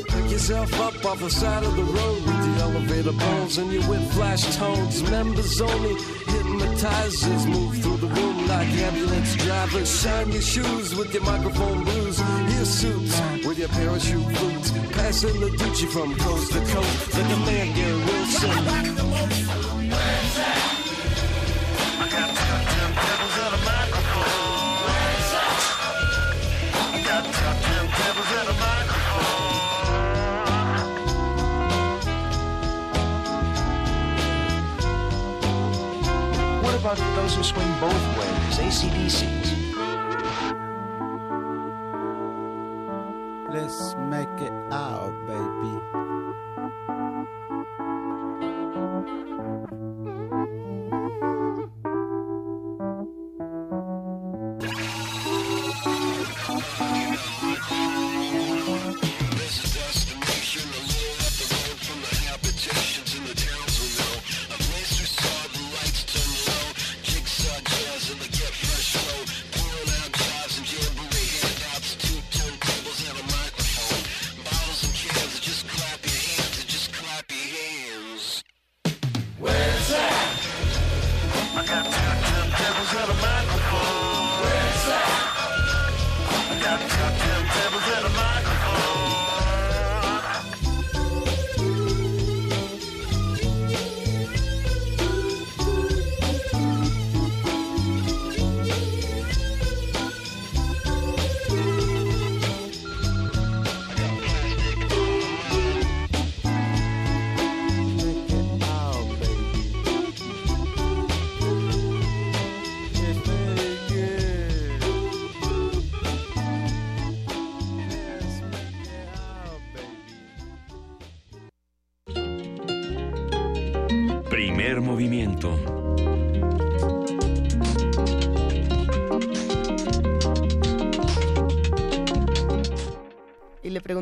Pick 0.06 0.30
yourself 0.30 0.72
up 0.78 1.04
off 1.04 1.18
the 1.18 1.28
side 1.28 1.64
of 1.64 1.74
the 1.74 1.82
road 1.82 2.22
with 2.24 2.40
the 2.46 2.62
elevator 2.62 3.10
bones 3.10 3.58
and 3.58 3.72
your 3.72 3.82
with 3.90 4.12
flash 4.12 4.44
tones. 4.54 5.02
Members 5.10 5.60
only 5.60 5.94
hypnotizers 6.34 7.46
move 7.48 7.76
through 7.82 7.96
the 7.96 8.06
room 8.06 8.46
like 8.46 8.68
ambulance 8.68 9.34
drivers. 9.34 9.90
Shine 10.00 10.30
your 10.30 10.42
shoes 10.42 10.94
with 10.94 11.12
your 11.12 11.24
microphone 11.24 11.82
blues. 11.82 12.20
Your 12.54 12.64
suits 12.64 13.20
with 13.44 13.58
your 13.58 13.70
parachute 13.70 14.28
boots. 14.38 14.70
Passing 14.94 15.40
the 15.40 15.50
Gucci 15.58 15.88
from 15.88 16.14
coast 16.18 16.52
to 16.52 16.60
coast 16.60 17.14
like 17.14 17.24
a 17.24 17.38
man 17.38 17.74
Gary 17.74 18.04
Wilson. 18.04 19.04
About 36.84 36.98
those 37.16 37.34
who 37.34 37.42
swing 37.42 37.72
both 37.80 38.18
ways, 38.18 38.58
ACDCs? 38.58 39.48
Let's 43.48 43.94
make 43.96 44.28
it 44.38 44.52
out, 44.70 45.14
baby. 45.26 45.80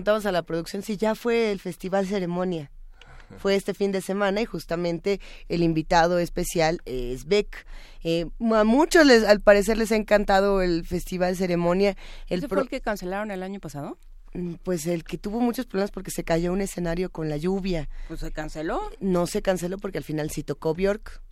Preguntamos 0.03 0.27
a 0.27 0.33
la 0.33 0.43
producción 0.43 0.83
si 0.83 0.97
ya 0.97 1.15
fue 1.15 1.53
el 1.53 1.61
festival 1.61 2.09
ceremonia. 2.09 2.73
Fue 3.39 3.55
este 3.55 3.73
fin 3.73 3.93
de 3.93 4.01
semana 4.03 4.43
y 4.43 4.45
justamente 4.45 5.21
el 5.49 5.63
invitado 5.63 6.19
especial 6.19 6.83
es 6.85 7.25
Beck. 7.25 7.65
Eh, 8.03 8.27
a 8.53 8.65
muchos 8.65 9.07
les, 9.07 9.25
al 9.25 9.41
parecer 9.41 9.79
les 9.79 9.91
ha 9.93 9.97
encantado 9.97 10.61
el 10.61 10.85
festival 10.85 11.37
ceremonia. 11.37 11.97
El 12.29 12.47
fue 12.49 12.63
el 12.63 12.69
que 12.69 12.81
cancelaron 12.81 13.31
el 13.31 13.43
año 13.43 13.59
pasado? 13.61 13.97
Mm, 14.35 14.55
pues 14.65 14.87
el 14.87 15.05
que 15.05 15.17
tuvo 15.19 15.41
muchos 15.41 15.67
problemas 15.67 15.93
porque 15.93 16.11
se 16.11 16.25
cayó 16.25 16.53
un 16.53 16.61
escenario 16.61 17.11
con 17.11 17.31
la 17.31 17.37
lluvia. 17.37 17.89
¿Pues 18.09 18.21
se 18.21 18.33
canceló? 18.33 18.83
No 19.01 19.27
se 19.27 19.41
canceló 19.41 19.79
porque 19.79 19.99
al 19.99 20.05
final 20.05 20.31
sí 20.31 20.43
tocó 20.43 20.75
Bjork. 20.75 21.23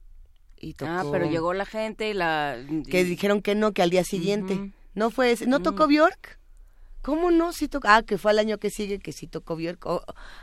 Y 0.57 0.75
Ah, 0.81 1.05
pero 1.11 1.29
llegó 1.29 1.53
la 1.55 1.67
gente 1.67 2.09
y 2.09 2.15
la... 2.15 2.57
Que 2.89 3.05
dijeron 3.05 3.43
que 3.43 3.55
no, 3.55 3.73
que 3.73 3.83
al 3.83 3.91
día 3.91 4.05
siguiente. 4.05 4.73
No 4.95 5.11
fue 5.11 5.33
ese. 5.33 5.47
¿No 5.47 5.61
tocó 5.61 5.87
Bjork? 5.87 6.40
¿Cómo 7.03 7.31
no? 7.31 7.53
Sí 7.53 7.69
tocó. 7.69 7.89
Ah, 7.89 8.03
que 8.03 8.19
fue 8.19 8.33
el 8.33 8.39
año 8.39 8.59
que 8.59 8.71
sigue 8.71 8.99
que 8.99 9.13
sí 9.13 9.27
tocó 9.27 9.57
Bjork. 9.57 9.87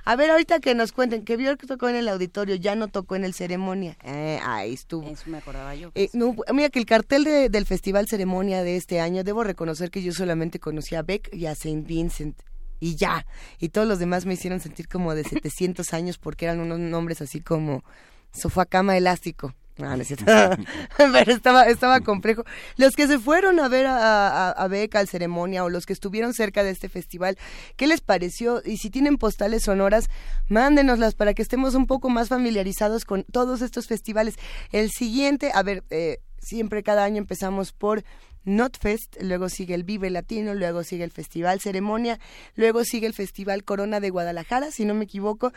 a 0.06 0.16
ver, 0.16 0.32
ahorita 0.32 0.60
que 0.60 0.74
nos 0.74 0.92
cuenten 0.92 1.24
que 1.24 1.38
Bjork 1.38 1.66
tocó 1.68 1.88
en 1.90 1.96
el 1.96 2.08
auditorio, 2.10 2.56
ya 2.56 2.76
no 2.76 2.88
tocó 2.88 3.16
en 3.16 3.26
el 3.26 3.34
ceremonia. 3.34 3.98
Eh, 4.04 4.40
ahí 4.44 4.74
estuvo. 4.74 5.08
Eso 5.08 5.24
me 5.28 5.38
acordaba 5.38 5.76
yo. 5.76 5.92
Eh, 5.96 6.10
no, 6.14 6.36
mira 6.54 6.70
que 6.70 6.80
el 6.80 6.86
cartel 6.86 7.24
de, 7.24 7.50
del 7.50 7.66
festival 7.66 8.08
ceremonia 8.08 8.64
de 8.64 8.76
este 8.76 9.00
año, 9.00 9.24
debo 9.24 9.44
reconocer 9.44 9.92
que 9.92 10.02
yo 10.02 10.12
solamente 10.14 10.60
conocía 10.60 11.00
a 11.00 11.04
Beck 11.04 11.34
y 11.34 11.46
a 11.46 11.56
Saint 11.56 11.86
Vincent. 11.86 12.40
Y 12.80 12.96
ya. 12.96 13.26
Y 13.60 13.70
todos 13.70 13.88
los 13.88 14.00
demás 14.00 14.26
me 14.26 14.34
hicieron 14.34 14.60
sentir 14.60 14.88
como 14.88 15.16
de 15.16 15.24
700 15.24 15.94
años 15.94 16.18
porque 16.18 16.46
eran 16.46 16.60
unos 16.60 16.80
nombres 16.80 17.22
así 17.22 17.42
como 17.42 17.84
sofá 18.32 18.66
cama 18.66 18.98
elástico 18.98 19.54
Ah, 19.80 20.58
Pero 20.98 21.32
estaba, 21.32 21.66
estaba 21.66 22.02
complejo. 22.02 22.44
Los 22.78 22.96
que 22.96 23.08
se 23.08 23.20
fueron 23.20 23.60
a 23.60 23.68
ver 23.68 23.86
a, 23.86 24.50
a, 24.50 24.68
Beca 24.68 25.00
al 25.00 25.08
ceremonia 25.08 25.64
o 25.64 25.70
los 25.70 25.86
que 25.86 25.94
estuvieron 25.94 26.34
cerca 26.34 26.64
de 26.64 26.72
este 26.72 26.90
festival, 26.90 27.38
¿qué 27.76 27.88
les 27.88 28.02
pareció? 28.02 28.62
Y 28.66 28.78
si 28.78 28.90
tienen 28.90 29.18
postales 29.18 29.64
sonoras, 29.64 30.10
mándenoslas 30.48 31.16
para 31.16 31.34
que 31.34 31.42
estemos 31.42 31.76
un 31.76 31.86
poco 31.86 32.10
más 32.10 32.30
familiarizados 32.30 33.06
con 33.06 33.24
todos 33.24 33.62
estos 33.62 33.88
festivales. 33.88 34.36
El 34.72 34.90
siguiente, 34.90 35.52
a 35.54 35.64
ver, 35.64 35.84
eh, 35.90 36.20
siempre 36.40 36.84
cada 36.84 37.04
año 37.04 37.18
empezamos 37.18 37.72
por 37.72 38.04
Notfest, 38.46 39.18
luego 39.22 39.50
sigue 39.50 39.76
el 39.76 39.84
Vive 39.84 40.10
Latino, 40.10 40.56
luego 40.56 40.84
sigue 40.84 41.04
el 41.04 41.12
Festival 41.12 41.60
Ceremonia, 41.60 42.18
luego 42.56 42.84
sigue 42.86 43.06
el 43.06 43.14
Festival 43.14 43.66
Corona 43.66 44.00
de 44.00 44.10
Guadalajara, 44.10 44.72
si 44.72 44.86
no 44.86 44.94
me 44.94 45.04
equivoco, 45.04 45.52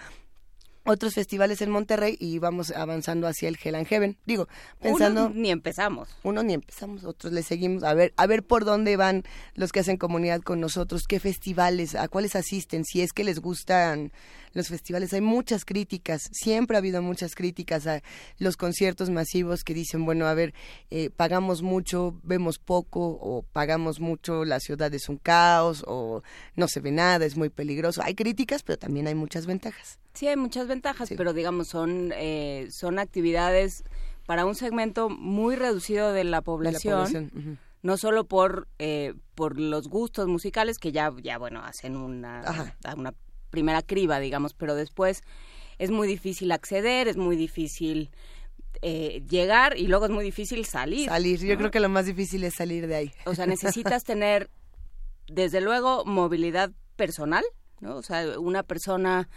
otros 0.85 1.15
festivales 1.15 1.61
en 1.63 1.71
Monterrey 1.71 2.17
y 2.19 2.39
vamos 2.39 2.71
avanzando 2.71 3.27
hacia 3.27 3.49
el 3.49 3.59
Hell 3.63 3.75
and 3.75 3.87
Heaven. 3.87 4.17
Digo, 4.27 4.49
pensando 4.81 5.27
uno 5.27 5.35
ni 5.35 5.51
empezamos. 5.51 6.09
Uno 6.23 6.43
ni 6.43 6.55
empezamos, 6.55 7.05
otros 7.05 7.33
le 7.33 7.43
seguimos 7.43 7.83
a 7.85 7.95
ver 7.95 8.13
a 8.17 8.27
ver 8.27 8.43
por 8.43 8.65
dónde 8.65 8.97
van 8.97 9.25
los 9.55 9.73
que 9.73 9.81
hacen 9.81 9.97
comunidad 9.97 10.41
con 10.41 10.61
nosotros, 10.61 11.05
qué 11.07 11.21
festivales, 11.21 11.95
a 11.95 12.09
cuáles 12.09 12.37
asisten, 12.37 12.85
si 12.85 13.03
es 13.03 13.13
que 13.13 13.25
les 13.25 13.41
gustan 13.41 14.13
los 14.53 14.69
festivales. 14.69 15.13
Hay 15.13 15.21
muchas 15.21 15.65
críticas, 15.65 16.29
siempre 16.33 16.77
ha 16.77 16.79
habido 16.79 17.03
muchas 17.03 17.35
críticas 17.35 17.87
a 17.87 18.03
los 18.39 18.57
conciertos 18.57 19.11
masivos 19.11 19.65
que 19.65 19.75
dicen, 19.75 20.05
bueno, 20.05 20.27
a 20.27 20.35
ver, 20.35 20.55
eh, 20.91 21.11
pagamos 21.11 21.63
mucho, 21.63 22.19
vemos 22.23 22.59
poco, 22.59 23.19
o 23.21 23.43
pagamos 23.43 24.01
mucho, 24.01 24.45
la 24.45 24.61
ciudad 24.61 24.93
es 24.95 25.09
un 25.09 25.17
caos, 25.17 25.85
o 25.87 26.23
no 26.57 26.69
se 26.69 26.81
ve 26.81 26.91
nada, 26.91 27.25
es 27.25 27.37
muy 27.37 27.49
peligroso. 27.49 28.03
Hay 28.05 28.15
críticas, 28.15 28.63
pero 28.63 28.79
también 28.79 29.07
hay 29.07 29.15
muchas 29.15 29.47
ventajas. 29.47 29.99
Sí, 30.15 30.27
hay 30.27 30.37
muchas 30.37 30.67
ventajas, 30.67 31.11
pero 31.17 31.33
digamos, 31.33 31.69
son, 31.69 32.13
eh, 32.17 32.69
son 32.71 32.99
actividades 32.99 33.85
para 34.27 34.45
un 34.45 34.55
segmento 34.55 35.09
muy 35.09 35.57
reducido 35.57 36.13
de 36.13 36.25
la 36.25 36.43
población. 36.43 37.59
No 37.83 37.97
solo 37.97 38.25
por, 38.25 38.69
eh, 38.79 39.15
por 39.35 39.59
los 39.59 39.89
gustos 39.89 40.29
musicales, 40.29 40.79
que 40.79 40.93
ya, 40.93 41.11
ya 41.23 41.39
bueno, 41.39 41.65
hacen 41.65 41.97
una, 41.97 42.75
una 42.95 43.15
primera 43.51 43.83
criba, 43.83 44.21
digamos, 44.21 44.55
pero 44.55 44.75
después 44.75 45.23
es 45.79 45.91
muy 45.91 46.07
difícil 46.09 46.53
acceder, 46.53 47.09
es 47.09 47.17
muy 47.17 47.37
difícil 47.37 48.11
eh, 48.83 49.23
llegar 49.29 49.77
y 49.77 49.87
luego 49.87 50.07
es 50.07 50.11
muy 50.11 50.25
difícil 50.25 50.65
salir. 50.65 51.09
Salir, 51.09 51.41
yo 51.41 51.57
creo 51.57 51.71
que 51.71 51.81
lo 51.81 51.89
más 51.89 52.07
difícil 52.07 52.45
es 52.45 52.55
salir 52.55 52.87
de 52.87 52.95
ahí. 52.97 53.13
O 53.27 53.35
sea, 53.35 53.47
necesitas 53.47 54.05
tener, 54.05 54.51
desde 55.27 55.61
luego, 55.61 56.05
movilidad 56.05 56.71
personal, 56.97 57.45
¿no? 57.81 57.97
O 57.97 58.03
sea, 58.03 58.39
una 58.39 58.63
persona 58.63 59.29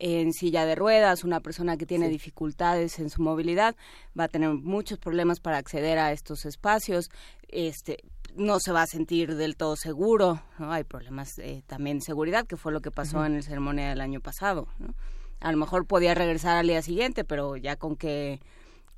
en 0.00 0.32
silla 0.32 0.64
de 0.64 0.74
ruedas, 0.74 1.24
una 1.24 1.40
persona 1.40 1.76
que 1.76 1.86
tiene 1.86 2.08
dificultades 2.08 2.98
en 2.98 3.10
su 3.10 3.22
movilidad, 3.22 3.76
va 4.18 4.24
a 4.24 4.28
tener 4.28 4.50
muchos 4.50 4.98
problemas 4.98 5.40
para 5.40 5.58
acceder 5.58 5.98
a 5.98 6.10
estos 6.10 6.46
espacios. 6.46 7.10
Este, 7.48 7.98
no 8.36 8.60
se 8.60 8.72
va 8.72 8.82
a 8.82 8.86
sentir 8.86 9.36
del 9.36 9.56
todo 9.56 9.76
seguro, 9.76 10.42
¿no? 10.58 10.72
Hay 10.72 10.84
problemas 10.84 11.38
eh, 11.38 11.62
también 11.66 11.98
de 11.98 12.04
seguridad, 12.04 12.46
que 12.46 12.56
fue 12.56 12.72
lo 12.72 12.80
que 12.80 12.90
pasó 12.90 13.24
en 13.24 13.34
el 13.34 13.42
ceremonia 13.42 13.88
del 13.90 14.00
año 14.00 14.20
pasado, 14.20 14.68
¿no? 14.78 14.94
A 15.40 15.50
lo 15.52 15.58
mejor 15.58 15.86
podía 15.86 16.14
regresar 16.14 16.56
al 16.56 16.66
día 16.66 16.82
siguiente, 16.82 17.24
pero 17.24 17.56
ya 17.56 17.76
con 17.76 17.96
que 17.96 18.40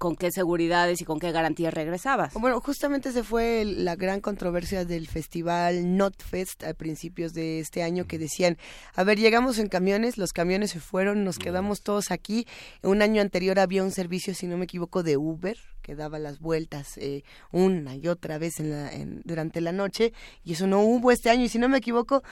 con 0.02 0.16
qué 0.16 0.32
seguridades 0.32 1.00
y 1.00 1.04
con 1.04 1.20
qué 1.20 1.30
garantías 1.30 1.72
regresabas. 1.72 2.34
Bueno, 2.34 2.60
justamente 2.60 3.12
se 3.12 3.22
fue 3.22 3.64
la 3.64 3.94
gran 3.94 4.20
controversia 4.20 4.84
del 4.84 5.06
festival 5.06 5.96
Notfest 5.96 6.64
a 6.64 6.74
principios 6.74 7.34
de 7.34 7.60
este 7.60 7.84
año 7.84 8.04
que 8.08 8.18
decían, 8.18 8.58
a 8.96 9.04
ver, 9.04 9.16
llegamos 9.16 9.60
en 9.60 9.68
camiones, 9.68 10.18
los 10.18 10.32
camiones 10.32 10.72
se 10.72 10.80
fueron, 10.80 11.22
nos 11.22 11.38
quedamos 11.38 11.82
todos 11.82 12.10
aquí. 12.10 12.48
Un 12.82 13.00
año 13.00 13.22
anterior 13.22 13.60
había 13.60 13.84
un 13.84 13.92
servicio, 13.92 14.34
si 14.34 14.48
no 14.48 14.56
me 14.56 14.64
equivoco, 14.64 15.04
de 15.04 15.16
Uber 15.16 15.56
que 15.82 15.94
daba 15.94 16.18
las 16.18 16.38
vueltas 16.38 16.96
eh, 16.96 17.22
una 17.50 17.96
y 17.96 18.06
otra 18.06 18.38
vez 18.38 18.60
en 18.60 18.70
la, 18.70 18.90
durante 19.24 19.60
la 19.60 19.72
noche 19.72 20.12
y 20.44 20.52
eso 20.52 20.68
no 20.68 20.80
hubo 20.80 21.10
este 21.10 21.28
año 21.28 21.44
y 21.44 21.48
si 21.48 21.58
no 21.58 21.68
me 21.68 21.78
equivoco 21.78 22.22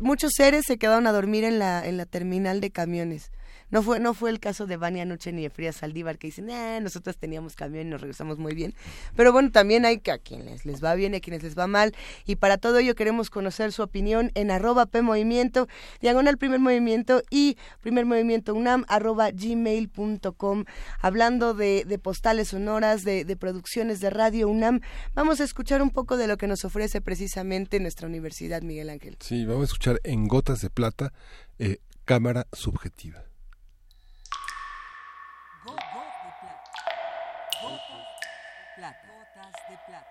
muchos 0.00 0.32
seres 0.34 0.64
se 0.66 0.78
quedaron 0.78 1.06
a 1.06 1.12
dormir 1.12 1.44
en 1.44 1.58
la 1.58 1.86
en 1.86 1.98
la 1.98 2.06
terminal 2.06 2.62
de 2.62 2.70
camiones 2.70 3.32
no 3.70 3.82
fue, 3.82 4.00
no 4.00 4.14
fue 4.14 4.30
el 4.30 4.40
caso 4.40 4.66
de 4.66 4.76
Vania 4.76 5.04
Noche 5.04 5.32
ni 5.32 5.42
de 5.42 5.50
Fría 5.50 5.72
Saldívar 5.72 6.18
que 6.18 6.28
dicen, 6.28 6.50
eh, 6.50 6.80
nosotros 6.80 7.16
teníamos 7.16 7.56
camión 7.56 7.86
y 7.86 7.90
nos 7.90 8.00
regresamos 8.00 8.38
muy 8.38 8.54
bien. 8.54 8.74
Pero 9.16 9.32
bueno, 9.32 9.50
también 9.50 9.84
hay 9.84 9.98
que 9.98 10.10
a 10.10 10.18
quienes 10.18 10.64
les 10.64 10.82
va 10.82 10.94
bien 10.94 11.14
y 11.14 11.18
a 11.18 11.20
quienes 11.20 11.42
les 11.42 11.58
va 11.58 11.66
mal. 11.66 11.94
Y 12.26 12.36
para 12.36 12.58
todo 12.58 12.78
ello 12.78 12.94
queremos 12.94 13.30
conocer 13.30 13.72
su 13.72 13.82
opinión 13.82 14.30
en 14.34 14.50
arroba 14.50 14.86
P 14.86 15.02
Movimiento, 15.02 15.68
diagonal 16.00 16.38
primer 16.38 16.60
movimiento 16.60 17.22
y 17.30 17.56
primer 17.80 18.06
movimiento 18.06 18.54
UNAM 18.54 18.84
arroba 18.88 19.30
gmail.com. 19.30 20.64
Hablando 21.00 21.54
de, 21.54 21.84
de 21.86 21.98
postales 21.98 22.48
sonoras, 22.48 23.04
de, 23.04 23.24
de 23.24 23.36
producciones 23.36 24.00
de 24.00 24.10
radio 24.10 24.48
UNAM, 24.48 24.80
vamos 25.14 25.40
a 25.40 25.44
escuchar 25.44 25.82
un 25.82 25.90
poco 25.90 26.16
de 26.16 26.26
lo 26.26 26.36
que 26.36 26.46
nos 26.46 26.64
ofrece 26.64 27.00
precisamente 27.00 27.80
nuestra 27.80 28.08
universidad, 28.08 28.62
Miguel 28.62 28.90
Ángel. 28.90 29.16
Sí, 29.20 29.44
vamos 29.44 29.62
a 29.62 29.66
escuchar 29.66 30.00
en 30.04 30.26
Gotas 30.26 30.60
de 30.60 30.70
Plata, 30.70 31.12
eh, 31.58 31.78
cámara 32.04 32.46
subjetiva. 32.52 33.29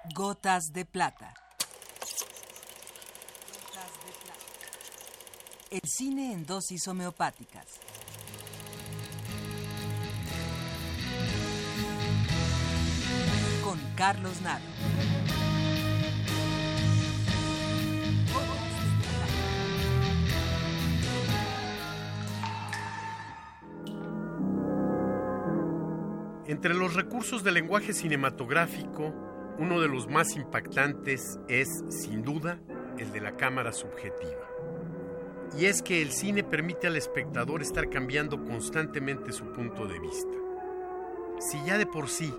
Gotas 0.05 0.71
de 0.71 0.85
plata. 0.85 1.33
El 5.69 5.81
cine 5.85 6.33
en 6.33 6.45
dosis 6.45 6.87
homeopáticas. 6.87 7.65
Con 13.63 13.77
Carlos 13.95 14.41
Naro. 14.41 14.63
Entre 26.47 26.73
los 26.73 26.95
recursos 26.95 27.43
del 27.43 27.53
lenguaje 27.53 27.93
cinematográfico, 27.93 29.28
uno 29.59 29.81
de 29.81 29.89
los 29.89 30.07
más 30.07 30.37
impactantes 30.37 31.37
es, 31.49 31.83
sin 31.89 32.23
duda, 32.23 32.59
el 32.97 33.11
de 33.11 33.19
la 33.19 33.35
cámara 33.35 33.73
subjetiva. 33.73 34.47
Y 35.57 35.65
es 35.65 35.81
que 35.81 36.01
el 36.01 36.11
cine 36.11 36.43
permite 36.43 36.87
al 36.87 36.95
espectador 36.95 37.61
estar 37.61 37.89
cambiando 37.89 38.43
constantemente 38.45 39.33
su 39.33 39.51
punto 39.51 39.85
de 39.85 39.99
vista. 39.99 40.33
Si 41.39 41.61
ya 41.65 41.77
de 41.77 41.85
por 41.85 42.07
sí 42.07 42.33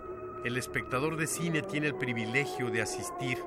el 0.44 0.56
espectador 0.56 1.16
de 1.16 1.26
cine 1.26 1.60
tiene 1.60 1.88
el 1.88 1.94
privilegio 1.94 2.70
de 2.70 2.80
asistir 2.80 3.38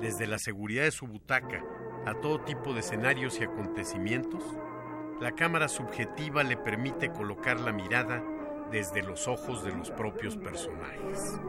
desde 0.00 0.26
la 0.26 0.38
seguridad 0.38 0.84
de 0.84 0.90
su 0.90 1.06
butaca 1.06 1.64
a 2.04 2.14
todo 2.20 2.40
tipo 2.40 2.74
de 2.74 2.80
escenarios 2.80 3.40
y 3.40 3.44
acontecimientos, 3.44 4.42
la 5.20 5.32
cámara 5.32 5.68
subjetiva 5.68 6.42
le 6.42 6.58
permite 6.58 7.10
colocar 7.10 7.60
la 7.60 7.72
mirada 7.72 8.22
desde 8.70 9.02
los 9.02 9.28
ojos 9.28 9.64
de 9.64 9.72
los 9.72 9.90
propios 9.90 10.36
personajes. 10.36 11.40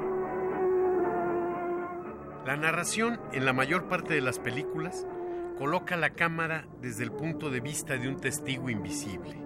La 2.45 2.57
narración, 2.57 3.19
en 3.31 3.45
la 3.45 3.53
mayor 3.53 3.87
parte 3.87 4.13
de 4.13 4.21
las 4.21 4.39
películas, 4.39 5.07
coloca 5.57 5.95
la 5.95 6.09
cámara 6.09 6.67
desde 6.81 7.03
el 7.03 7.11
punto 7.11 7.49
de 7.49 7.61
vista 7.61 7.97
de 7.97 8.09
un 8.09 8.19
testigo 8.19 8.69
invisible. 8.69 9.37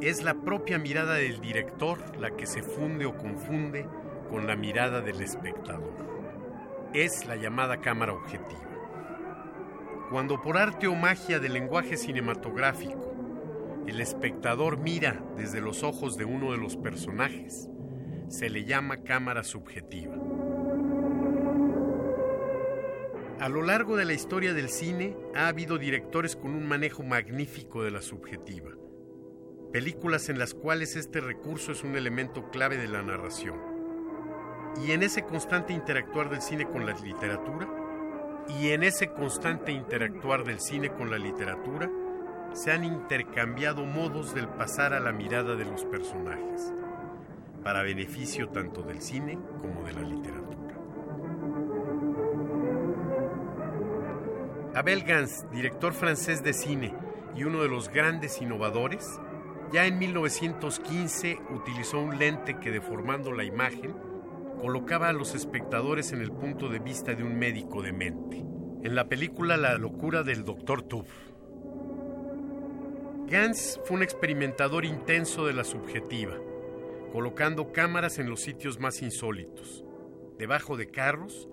Es 0.00 0.22
la 0.22 0.34
propia 0.34 0.78
mirada 0.78 1.14
del 1.14 1.40
director 1.40 2.16
la 2.18 2.30
que 2.30 2.46
se 2.46 2.62
funde 2.62 3.06
o 3.06 3.16
confunde 3.16 3.88
con 4.30 4.46
la 4.46 4.54
mirada 4.54 5.00
del 5.00 5.20
espectador. 5.20 5.94
Es 6.92 7.26
la 7.26 7.36
llamada 7.36 7.80
cámara 7.80 8.12
objetiva. 8.12 8.60
Cuando 10.10 10.40
por 10.40 10.58
arte 10.58 10.86
o 10.86 10.94
magia 10.94 11.40
del 11.40 11.54
lenguaje 11.54 11.96
cinematográfico 11.96 13.06
el 13.86 14.00
espectador 14.00 14.78
mira 14.78 15.22
desde 15.36 15.60
los 15.60 15.84
ojos 15.84 16.16
de 16.16 16.24
uno 16.24 16.50
de 16.50 16.58
los 16.58 16.76
personajes, 16.76 17.68
se 18.28 18.50
le 18.50 18.64
llama 18.64 19.04
cámara 19.04 19.44
subjetiva. 19.44 20.16
A 23.38 23.50
lo 23.50 23.60
largo 23.60 23.96
de 23.96 24.06
la 24.06 24.14
historia 24.14 24.54
del 24.54 24.70
cine 24.70 25.14
ha 25.34 25.48
habido 25.48 25.76
directores 25.76 26.36
con 26.36 26.52
un 26.52 26.66
manejo 26.66 27.02
magnífico 27.02 27.82
de 27.82 27.90
la 27.90 28.00
subjetiva. 28.00 28.70
Películas 29.74 30.30
en 30.30 30.38
las 30.38 30.54
cuales 30.54 30.96
este 30.96 31.20
recurso 31.20 31.72
es 31.72 31.84
un 31.84 31.96
elemento 31.96 32.48
clave 32.50 32.78
de 32.78 32.88
la 32.88 33.02
narración. 33.02 33.58
Y 34.82 34.92
en 34.92 35.02
ese 35.02 35.24
constante 35.24 35.74
interactuar 35.74 36.30
del 36.30 36.40
cine 36.40 36.66
con 36.66 36.86
la 36.86 36.94
literatura, 36.94 37.68
y 38.58 38.68
en 38.68 38.82
ese 38.82 39.08
constante 39.08 39.70
interactuar 39.70 40.44
del 40.44 40.60
cine 40.60 40.88
con 40.88 41.10
la 41.10 41.18
literatura, 41.18 41.90
se 42.54 42.72
han 42.72 42.84
intercambiado 42.84 43.84
modos 43.84 44.34
del 44.34 44.48
pasar 44.48 44.94
a 44.94 45.00
la 45.00 45.12
mirada 45.12 45.56
de 45.56 45.66
los 45.66 45.84
personajes, 45.84 46.72
para 47.62 47.82
beneficio 47.82 48.48
tanto 48.48 48.80
del 48.80 49.02
cine 49.02 49.38
como 49.60 49.84
de 49.84 49.92
la 49.92 50.00
literatura. 50.00 50.45
Abel 54.76 55.04
Gans, 55.04 55.50
director 55.50 55.94
francés 55.94 56.42
de 56.42 56.52
cine 56.52 56.92
y 57.34 57.44
uno 57.44 57.62
de 57.62 57.68
los 57.68 57.88
grandes 57.88 58.42
innovadores, 58.42 59.18
Ya 59.72 59.86
en 59.86 59.98
1915 59.98 61.40
utilizó 61.50 61.98
un 61.98 62.18
lente 62.18 62.58
que 62.60 62.70
deformando 62.70 63.32
la 63.32 63.44
imagen 63.44 63.94
colocaba 64.60 65.08
a 65.08 65.14
los 65.14 65.34
espectadores 65.34 66.12
en 66.12 66.20
el 66.20 66.30
punto 66.30 66.68
de 66.68 66.78
vista 66.78 67.14
de 67.14 67.24
un 67.24 67.38
médico 67.38 67.80
demente. 67.80 68.44
En 68.82 68.94
la 68.94 69.08
película 69.08 69.56
La 69.56 69.78
locura 69.78 70.22
del 70.22 70.44
Dr. 70.44 70.82
Tuff. 70.82 71.08
Gans 73.28 73.80
fue 73.86 73.96
un 73.96 74.02
experimentador 74.02 74.84
intenso 74.84 75.46
de 75.46 75.54
la 75.54 75.64
subjetiva, 75.64 76.36
colocando 77.12 77.72
cámaras 77.72 78.18
en 78.18 78.28
los 78.28 78.42
sitios 78.42 78.78
más 78.78 79.00
insólitos, 79.00 79.86
debajo 80.38 80.76
de 80.76 80.90
carros 80.90 81.48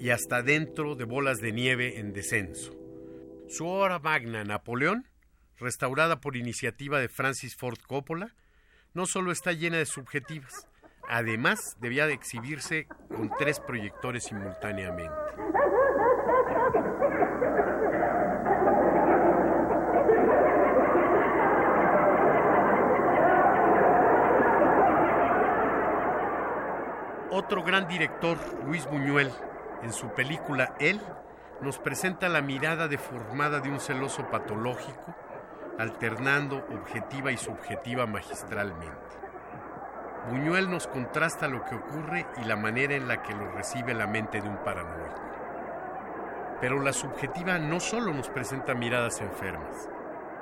y 0.00 0.10
hasta 0.10 0.42
dentro 0.42 0.94
de 0.94 1.04
bolas 1.04 1.38
de 1.40 1.52
nieve 1.52 2.00
en 2.00 2.14
descenso. 2.14 2.74
Su 3.48 3.66
obra 3.66 3.98
magna 3.98 4.44
Napoleón, 4.44 5.06
restaurada 5.58 6.20
por 6.20 6.36
iniciativa 6.36 6.98
de 6.98 7.10
Francis 7.10 7.54
Ford 7.54 7.78
Coppola, 7.86 8.34
no 8.94 9.04
solo 9.04 9.30
está 9.30 9.52
llena 9.52 9.76
de 9.76 9.84
subjetivas, 9.84 10.66
además 11.06 11.76
debía 11.80 12.06
de 12.06 12.14
exhibirse 12.14 12.86
con 13.08 13.30
tres 13.38 13.60
proyectores 13.60 14.24
simultáneamente. 14.24 15.14
Otro 27.32 27.62
gran 27.62 27.86
director, 27.86 28.38
Luis 28.66 28.86
Buñuel, 28.86 29.30
en 29.82 29.92
su 29.92 30.08
película 30.08 30.74
Él, 30.78 31.00
nos 31.60 31.78
presenta 31.78 32.28
la 32.28 32.40
mirada 32.40 32.88
deformada 32.88 33.60
de 33.60 33.70
un 33.70 33.80
celoso 33.80 34.30
patológico, 34.30 35.14
alternando 35.78 36.64
objetiva 36.72 37.32
y 37.32 37.36
subjetiva 37.36 38.06
magistralmente. 38.06 39.10
Buñuel 40.28 40.70
nos 40.70 40.86
contrasta 40.86 41.48
lo 41.48 41.64
que 41.64 41.74
ocurre 41.74 42.26
y 42.42 42.44
la 42.44 42.56
manera 42.56 42.94
en 42.94 43.08
la 43.08 43.22
que 43.22 43.34
lo 43.34 43.50
recibe 43.52 43.94
la 43.94 44.06
mente 44.06 44.40
de 44.40 44.48
un 44.48 44.58
paranoico. 44.58 45.20
Pero 46.60 46.80
la 46.80 46.92
subjetiva 46.92 47.58
no 47.58 47.80
solo 47.80 48.12
nos 48.12 48.28
presenta 48.28 48.74
miradas 48.74 49.20
enfermas, 49.20 49.88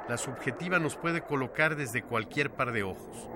la 0.08 0.16
subjetiva 0.16 0.78
nos 0.78 0.96
puede 0.96 1.20
colocar 1.22 1.76
desde 1.76 2.02
cualquier 2.02 2.50
par 2.50 2.72
de 2.72 2.82
ojos. 2.82 3.28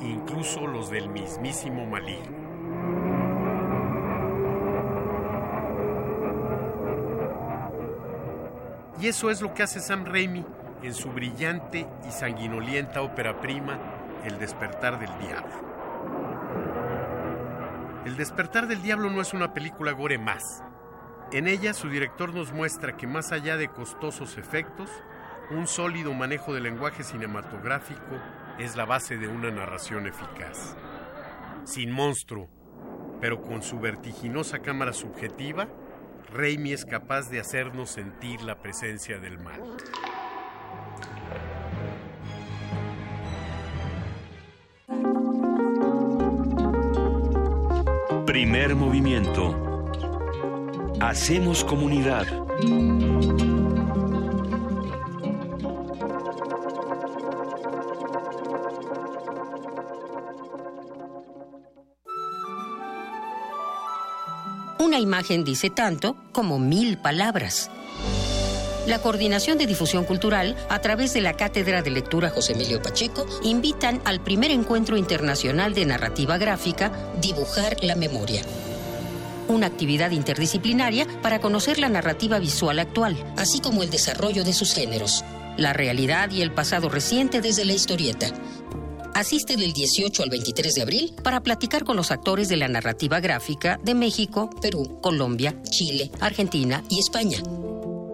Incluso 0.00 0.66
los 0.66 0.90
del 0.90 1.08
mismísimo 1.08 1.86
maligno. 1.86 2.46
Y 9.00 9.08
eso 9.08 9.30
es 9.30 9.42
lo 9.42 9.52
que 9.52 9.62
hace 9.62 9.80
Sam 9.80 10.06
Raimi 10.06 10.44
en 10.82 10.94
su 10.94 11.10
brillante 11.10 11.86
y 12.06 12.10
sanguinolienta 12.10 13.02
ópera 13.02 13.40
prima, 13.40 13.78
El 14.24 14.38
despertar 14.38 14.98
del 14.98 15.10
diablo. 15.18 15.54
El 18.04 18.16
despertar 18.16 18.66
del 18.66 18.82
diablo 18.82 19.10
no 19.10 19.20
es 19.20 19.34
una 19.34 19.52
película 19.54 19.92
gore 19.92 20.18
más. 20.18 20.64
En 21.32 21.46
ella 21.46 21.74
su 21.74 21.88
director 21.88 22.34
nos 22.34 22.52
muestra 22.52 22.96
que 22.96 23.06
más 23.06 23.30
allá 23.30 23.56
de 23.56 23.68
costosos 23.68 24.38
efectos, 24.38 24.90
un 25.50 25.66
sólido 25.66 26.12
manejo 26.12 26.54
del 26.54 26.64
lenguaje 26.64 27.04
cinematográfico 27.04 28.16
es 28.58 28.76
la 28.76 28.84
base 28.84 29.16
de 29.16 29.28
una 29.28 29.50
narración 29.50 30.06
eficaz. 30.06 30.76
Sin 31.64 31.90
monstruo, 31.90 32.48
pero 33.20 33.42
con 33.42 33.62
su 33.62 33.78
vertiginosa 33.78 34.60
cámara 34.60 34.92
subjetiva, 34.92 35.68
Raimi 36.32 36.72
es 36.72 36.84
capaz 36.84 37.30
de 37.30 37.40
hacernos 37.40 37.90
sentir 37.90 38.42
la 38.42 38.58
presencia 38.60 39.18
del 39.18 39.38
mal. 39.38 39.62
Primer 48.26 48.74
movimiento. 48.74 49.92
Hacemos 51.00 51.64
comunidad. 51.64 52.26
Imagen 64.98 65.44
dice 65.44 65.70
tanto 65.70 66.16
como 66.32 66.58
mil 66.58 66.98
palabras. 66.98 67.70
La 68.86 69.00
Coordinación 69.00 69.58
de 69.58 69.66
Difusión 69.66 70.04
Cultural, 70.04 70.56
a 70.68 70.80
través 70.80 71.12
de 71.12 71.20
la 71.20 71.34
Cátedra 71.34 71.82
de 71.82 71.90
Lectura 71.90 72.30
José 72.30 72.52
Emilio 72.52 72.80
Pacheco, 72.80 73.26
invitan 73.42 74.00
al 74.04 74.20
primer 74.20 74.52
encuentro 74.52 74.96
internacional 74.96 75.74
de 75.74 75.86
narrativa 75.86 76.38
gráfica, 76.38 76.92
Dibujar 77.20 77.82
la 77.82 77.96
Memoria. 77.96 78.42
Una 79.48 79.66
actividad 79.66 80.12
interdisciplinaria 80.12 81.06
para 81.20 81.40
conocer 81.40 81.78
la 81.78 81.88
narrativa 81.88 82.38
visual 82.38 82.78
actual, 82.78 83.16
así 83.36 83.60
como 83.60 83.82
el 83.82 83.90
desarrollo 83.90 84.44
de 84.44 84.52
sus 84.52 84.72
géneros, 84.72 85.24
la 85.56 85.72
realidad 85.72 86.30
y 86.30 86.42
el 86.42 86.52
pasado 86.52 86.88
reciente 86.88 87.40
desde 87.40 87.64
la 87.64 87.72
historieta, 87.72 88.28
Asiste 89.16 89.56
del 89.56 89.72
18 89.72 90.22
al 90.24 90.28
23 90.28 90.74
de 90.74 90.82
abril 90.82 91.14
para 91.22 91.42
platicar 91.42 91.84
con 91.84 91.96
los 91.96 92.10
actores 92.10 92.50
de 92.50 92.58
la 92.58 92.68
narrativa 92.68 93.18
gráfica 93.18 93.80
de 93.82 93.94
México, 93.94 94.50
Perú, 94.60 94.98
Colombia, 95.00 95.56
Chile, 95.70 96.10
Argentina 96.20 96.84
y 96.90 97.00
España. 97.00 97.38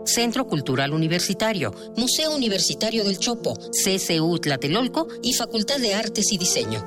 Centro 0.05 0.47
Cultural 0.47 0.93
Universitario, 0.93 1.75
Museo 1.97 2.31
Universitario 2.31 3.03
del 3.03 3.19
Chopo, 3.19 3.55
CCU 3.55 4.39
Tlatelolco 4.39 5.09
y 5.25 5.33
Facultad 5.33 5.81
de 5.81 5.95
Artes 5.95 6.31
y 6.31 6.39
Diseño. 6.39 6.87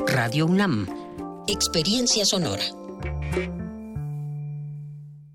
Radio 0.07 0.45
UNAM. 0.45 0.87
Experiencia 1.47 2.27
sonora. 2.27 2.65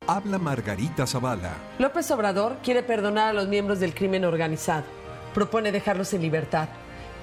Habla 0.07 0.37
Margarita 0.37 1.07
Zavala. 1.07 1.53
López 1.79 2.11
Obrador 2.11 2.57
quiere 2.63 2.83
perdonar 2.83 3.29
a 3.29 3.33
los 3.33 3.47
miembros 3.47 3.79
del 3.79 3.95
crimen 3.95 4.23
organizado. 4.23 4.83
Propone 5.33 5.71
dejarlos 5.71 6.13
en 6.13 6.21
libertad. 6.21 6.69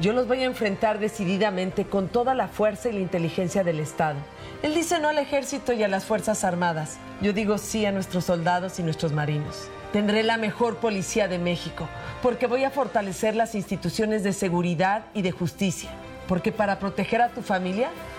Yo 0.01 0.12
los 0.12 0.26
voy 0.26 0.43
a 0.43 0.47
enfrentar 0.47 0.99
decididamente 0.99 1.85
con 1.85 2.09
toda 2.09 2.35
la 2.35 2.49
fuerza 2.49 2.89
y 2.89 2.95
la 2.95 2.99
inteligencia 2.99 3.62
del 3.62 3.78
Estado. 3.78 4.18
Él 4.64 4.74
dice 4.74 4.99
no 4.99 5.11
al 5.11 5.18
ejército 5.18 5.72
y 5.72 5.85
a 5.85 5.89
las 5.89 6.07
Fuerzas 6.07 6.43
Armadas. 6.43 6.99
Yo 7.20 7.33
digo 7.33 7.57
sí 7.57 7.87
a 7.87 7.93
nuestros 7.93 8.24
soldados 8.24 8.80
y 8.80 8.83
nuestros 8.83 9.12
marinos. 9.12 9.68
Tendré 9.93 10.24
la 10.24 10.37
mejor 10.37 10.78
policía 10.78 11.28
de 11.28 11.39
México, 11.39 11.87
porque 12.20 12.49
voy 12.49 12.64
a 12.64 12.70
fortalecer 12.70 13.37
las 13.37 13.55
instituciones 13.55 14.24
de 14.24 14.33
seguridad 14.33 15.05
y 15.14 15.22
de 15.22 15.30
justicia. 15.30 15.91
Porque 16.26 16.51
para 16.51 16.80
proteger 16.80 17.22
a 17.22 17.28
tu 17.28 17.43
familia 17.43 17.91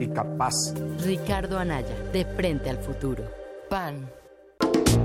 y 0.00 0.08
capaz. 0.08 0.54
Ricardo 1.04 1.58
Anaya, 1.58 1.96
de 2.12 2.24
frente 2.24 2.70
al 2.70 2.78
futuro. 2.78 3.24
PAN. 3.70 4.10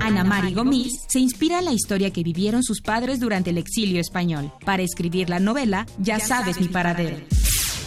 Ana 0.00 0.24
Mari 0.24 0.54
Gomis 0.54 1.04
se 1.08 1.18
inspira 1.18 1.58
en 1.58 1.64
la 1.64 1.72
historia 1.72 2.12
que 2.12 2.22
vivieron 2.22 2.62
sus 2.62 2.80
padres 2.80 3.20
durante 3.20 3.50
el 3.50 3.58
exilio 3.58 4.00
español 4.00 4.52
para 4.64 4.82
escribir 4.82 5.28
la 5.28 5.40
novela 5.40 5.86
Ya, 5.98 6.20
sabes, 6.20 6.60
mi 6.60 6.68
paradero. 6.68 7.16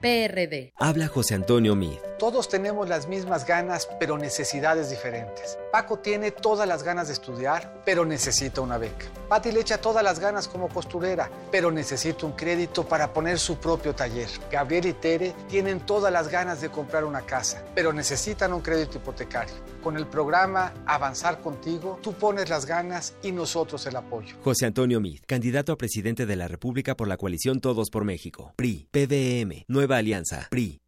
PRD. 0.00 0.72
Habla 0.78 1.08
José 1.08 1.34
Antonio 1.34 1.74
Mid. 1.74 1.98
Todos 2.18 2.48
tenemos 2.48 2.88
las 2.88 3.08
mismas 3.08 3.44
ganas, 3.44 3.86
pero 4.00 4.16
necesidades 4.16 4.88
diferentes. 4.88 5.58
Paco 5.70 5.98
tiene 5.98 6.30
todas 6.30 6.66
las 6.66 6.82
ganas 6.82 7.08
de 7.08 7.12
estudiar, 7.12 7.82
pero 7.84 8.06
necesita 8.06 8.62
una 8.62 8.78
beca. 8.78 9.04
Patti 9.28 9.52
le 9.52 9.60
echa 9.60 9.78
todas 9.78 10.02
las 10.02 10.18
ganas 10.18 10.48
como 10.48 10.68
costurera, 10.68 11.30
pero 11.52 11.70
necesita 11.70 12.24
un 12.24 12.32
crédito 12.32 12.84
para 12.84 13.12
poner 13.12 13.38
su 13.38 13.56
propio 13.56 13.94
taller. 13.94 14.28
Gabriel 14.50 14.86
y 14.86 14.92
Tere 14.94 15.34
tienen 15.46 15.80
todas 15.80 16.10
las 16.10 16.28
ganas 16.28 16.62
de 16.62 16.70
comprar 16.70 17.04
una 17.04 17.20
casa, 17.20 17.62
pero 17.74 17.92
necesitan 17.92 18.54
un 18.54 18.62
crédito 18.62 18.96
hipotecario. 18.96 19.54
Con 19.82 19.98
el 19.98 20.06
programa 20.06 20.72
Avanzar 20.86 21.42
Contigo, 21.42 21.98
tú 22.02 22.14
pones 22.14 22.48
las 22.48 22.64
ganas 22.64 23.14
y 23.22 23.30
nosotros 23.30 23.84
el 23.86 23.96
apoyo. 23.96 24.36
José 24.42 24.64
Antonio 24.64 25.00
Mid, 25.00 25.20
candidato 25.26 25.72
a 25.72 25.76
presidente 25.76 26.24
de 26.24 26.36
la 26.36 26.48
República 26.48 26.96
por 26.96 27.08
la 27.08 27.18
coalición 27.18 27.60
Todos 27.60 27.90
por 27.90 28.04
México. 28.04 28.54
PRI, 28.56 28.88
PDM, 28.90 29.64
Nueva 29.68 29.98
Alianza, 29.98 30.46
PRI. 30.50 30.80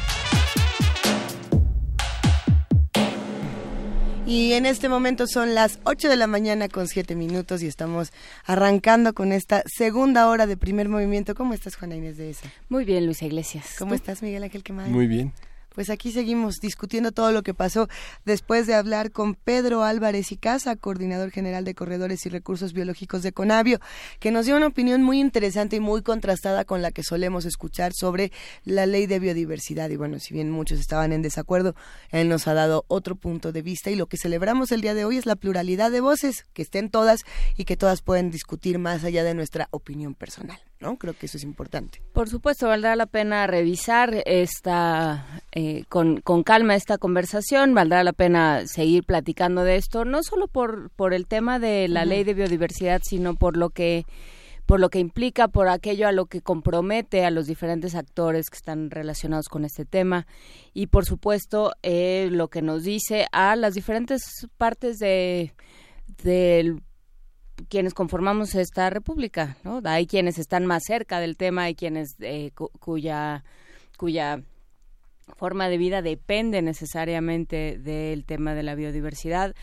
Y 4.25 4.53
en 4.53 4.65
este 4.65 4.89
momento 4.89 5.27
son 5.27 5.53
las 5.53 5.79
8 5.83 6.09
de 6.09 6.15
la 6.15 6.25
mañana 6.25 6.67
con 6.67 6.87
7 6.87 7.15
minutos 7.15 7.61
y 7.61 7.67
estamos 7.67 8.11
arrancando 8.43 9.13
con 9.13 9.31
esta 9.33 9.61
segunda 9.67 10.27
hora 10.27 10.47
de 10.47 10.57
primer 10.57 10.89
movimiento. 10.89 11.35
¿Cómo 11.35 11.53
estás, 11.53 11.75
Juana 11.75 11.95
Inés 11.95 12.17
de 12.17 12.31
esa? 12.31 12.51
Muy 12.69 12.85
bien, 12.85 13.05
Luisa 13.05 13.27
Iglesias. 13.27 13.75
¿Cómo 13.77 13.93
estás, 13.93 14.23
Miguel 14.23 14.41
Ángel 14.41 14.63
Quemada? 14.63 14.89
Muy 14.89 15.05
bien. 15.05 15.31
Pues 15.77 15.91
aquí 15.91 16.11
seguimos 16.11 16.55
discutiendo 16.59 17.11
todo 17.11 17.31
lo 17.31 17.43
que 17.43 17.53
pasó 17.53 17.87
después 18.25 18.65
de 18.65 18.73
hablar 18.73 19.11
con 19.11 19.35
Pedro 19.35 19.83
Álvarez 19.83 20.31
y 20.31 20.35
Casa, 20.35 20.75
coordinador 20.75 21.29
general 21.29 21.65
de 21.65 21.75
Corredores 21.75 22.25
y 22.25 22.29
Recursos 22.29 22.73
Biológicos 22.73 23.21
de 23.21 23.31
Conavio, 23.31 23.79
que 24.19 24.31
nos 24.31 24.47
dio 24.47 24.57
una 24.57 24.65
opinión 24.65 25.03
muy 25.03 25.19
interesante 25.19 25.75
y 25.75 25.79
muy 25.79 26.01
contrastada 26.01 26.65
con 26.65 26.81
la 26.81 26.89
que 26.89 27.03
solemos 27.03 27.45
escuchar 27.45 27.91
sobre 27.93 28.31
la 28.63 28.87
ley 28.87 29.05
de 29.05 29.19
biodiversidad. 29.19 29.91
Y 29.91 29.97
bueno, 29.97 30.17
si 30.17 30.33
bien 30.33 30.49
muchos 30.49 30.79
estaban 30.79 31.13
en 31.13 31.21
desacuerdo, 31.21 31.75
él 32.09 32.27
nos 32.27 32.47
ha 32.47 32.55
dado 32.55 32.83
otro 32.87 33.15
punto 33.15 33.51
de 33.51 33.61
vista 33.61 33.91
y 33.91 33.95
lo 33.95 34.07
que 34.07 34.17
celebramos 34.17 34.71
el 34.71 34.81
día 34.81 34.95
de 34.95 35.05
hoy 35.05 35.17
es 35.17 35.27
la 35.27 35.35
pluralidad 35.35 35.91
de 35.91 36.01
voces, 36.01 36.45
que 36.55 36.63
estén 36.63 36.89
todas 36.89 37.19
y 37.55 37.65
que 37.65 37.77
todas 37.77 38.01
pueden 38.01 38.31
discutir 38.31 38.79
más 38.79 39.03
allá 39.03 39.23
de 39.23 39.35
nuestra 39.35 39.67
opinión 39.69 40.15
personal. 40.15 40.59
¿No? 40.79 40.97
Creo 40.97 41.13
que 41.13 41.25
eso 41.25 41.37
es 41.37 41.43
importante. 41.43 42.01
Por 42.13 42.29
supuesto, 42.29 42.67
valdrá 42.67 42.95
la 42.95 43.05
pena 43.05 43.47
revisar 43.47 44.23
esta, 44.25 45.41
eh, 45.51 45.83
con, 45.89 46.21
con, 46.21 46.43
calma 46.43 46.75
esta 46.75 46.97
conversación, 46.97 47.73
valdrá 47.73 48.03
la 48.03 48.13
pena 48.13 48.67
seguir 48.67 49.03
platicando 49.03 49.63
de 49.63 49.75
esto, 49.75 50.05
no 50.05 50.23
solo 50.23 50.47
por, 50.47 50.89
por 50.91 51.13
el 51.13 51.27
tema 51.27 51.59
de 51.59 51.87
la 51.87 52.05
ley 52.05 52.23
de 52.23 52.33
biodiversidad, 52.33 53.01
sino 53.03 53.35
por 53.35 53.57
lo 53.57 53.69
que 53.69 54.05
por 54.67 54.81
lo 54.81 54.89
que 54.89 54.99
implica, 54.99 55.47
por 55.47 55.69
aquello 55.69 56.09
a 56.09 56.11
lo 56.11 56.25
que 56.25 56.41
compromete 56.41 57.23
a 57.23 57.31
los 57.31 57.47
diferentes 57.47 57.95
actores 57.95 58.49
que 58.49 58.57
están 58.57 58.91
relacionados 58.91 59.47
con 59.47 59.63
este 59.63 59.85
tema 59.85 60.27
y 60.73 60.87
por 60.87 61.05
supuesto 61.05 61.71
eh, 61.83 62.27
lo 62.31 62.49
que 62.49 62.61
nos 62.61 62.83
dice 62.83 63.27
a 63.31 63.55
las 63.55 63.75
diferentes 63.75 64.45
partes 64.57 64.99
de 64.99 65.53
del 66.21 66.81
quienes 67.69 67.93
conformamos 67.93 68.55
esta 68.55 68.89
república, 68.89 69.57
¿no? 69.63 69.81
Hay 69.83 70.07
quienes 70.07 70.37
están 70.37 70.65
más 70.65 70.83
cerca 70.85 71.19
del 71.19 71.37
tema, 71.37 71.63
hay 71.63 71.75
quienes 71.75 72.15
eh, 72.19 72.51
cuya 72.79 73.43
cuya 73.97 74.41
forma 75.35 75.67
de 75.67 75.77
vida 75.77 76.01
depende 76.01 76.61
necesariamente 76.61 77.77
del 77.77 78.23
tema 78.25 78.53
de 78.53 78.63
la 78.63 78.75
biodiversidad. 78.75 79.53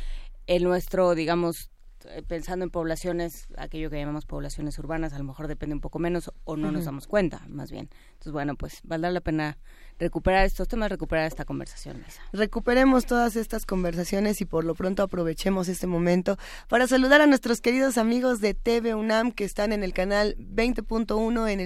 El 0.47 0.65
nuestro, 0.65 1.15
digamos, 1.15 1.71
eh, 2.07 2.23
pensando 2.27 2.65
en 2.65 2.71
poblaciones, 2.71 3.47
aquello 3.57 3.89
que 3.89 3.99
llamamos 3.99 4.27
poblaciones 4.27 4.79
urbanas, 4.79 5.15
a 5.15 5.19
lo 5.19 5.25
mejor 5.25 5.49
depende 5.49 5.75
un 5.75 5.81
poco 5.81 5.99
menos 5.99 6.31
o 6.45 6.57
no 6.57 6.71
nos 6.71 6.85
damos 6.85 7.07
cuenta, 7.07 7.47
más 7.49 7.71
bien. 7.71 7.89
Entonces, 8.13 8.33
bueno, 8.33 8.57
pues 8.57 8.81
valdrá 8.83 9.11
la 9.11 9.21
pena 9.21 9.57
recuperar 9.99 10.45
estos 10.45 10.69
temas, 10.69 10.91
recuperar 10.91 11.27
esta 11.27 11.45
conversación. 11.45 12.05
Recuperemos 12.33 13.07
todas 13.07 13.37
estas 13.37 13.67
conversaciones 13.67 14.41
y 14.41 14.45
por 14.45 14.65
lo 14.65 14.75
pronto 14.75 15.03
aprovechemos 15.03 15.69
este 15.69 15.87
momento 15.87 16.39
para 16.69 16.87
saludar 16.87 17.21
a 17.21 17.27
nuestros 17.27 17.61
queridos 17.61 17.99
amigos 17.99 18.41
de 18.41 18.55
TV 18.55 18.95
UNAM 18.95 19.33
que 19.33 19.45
están 19.45 19.73
en 19.73 19.83
el 19.83 19.93
canal 19.93 20.37
20.1 20.39 21.51
en 21.51 21.65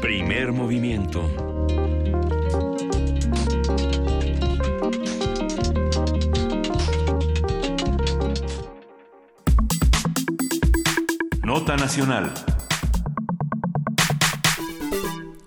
Primer 0.00 0.52
movimiento. 0.52 1.22
Nota 11.44 11.76
nacional. 11.76 12.51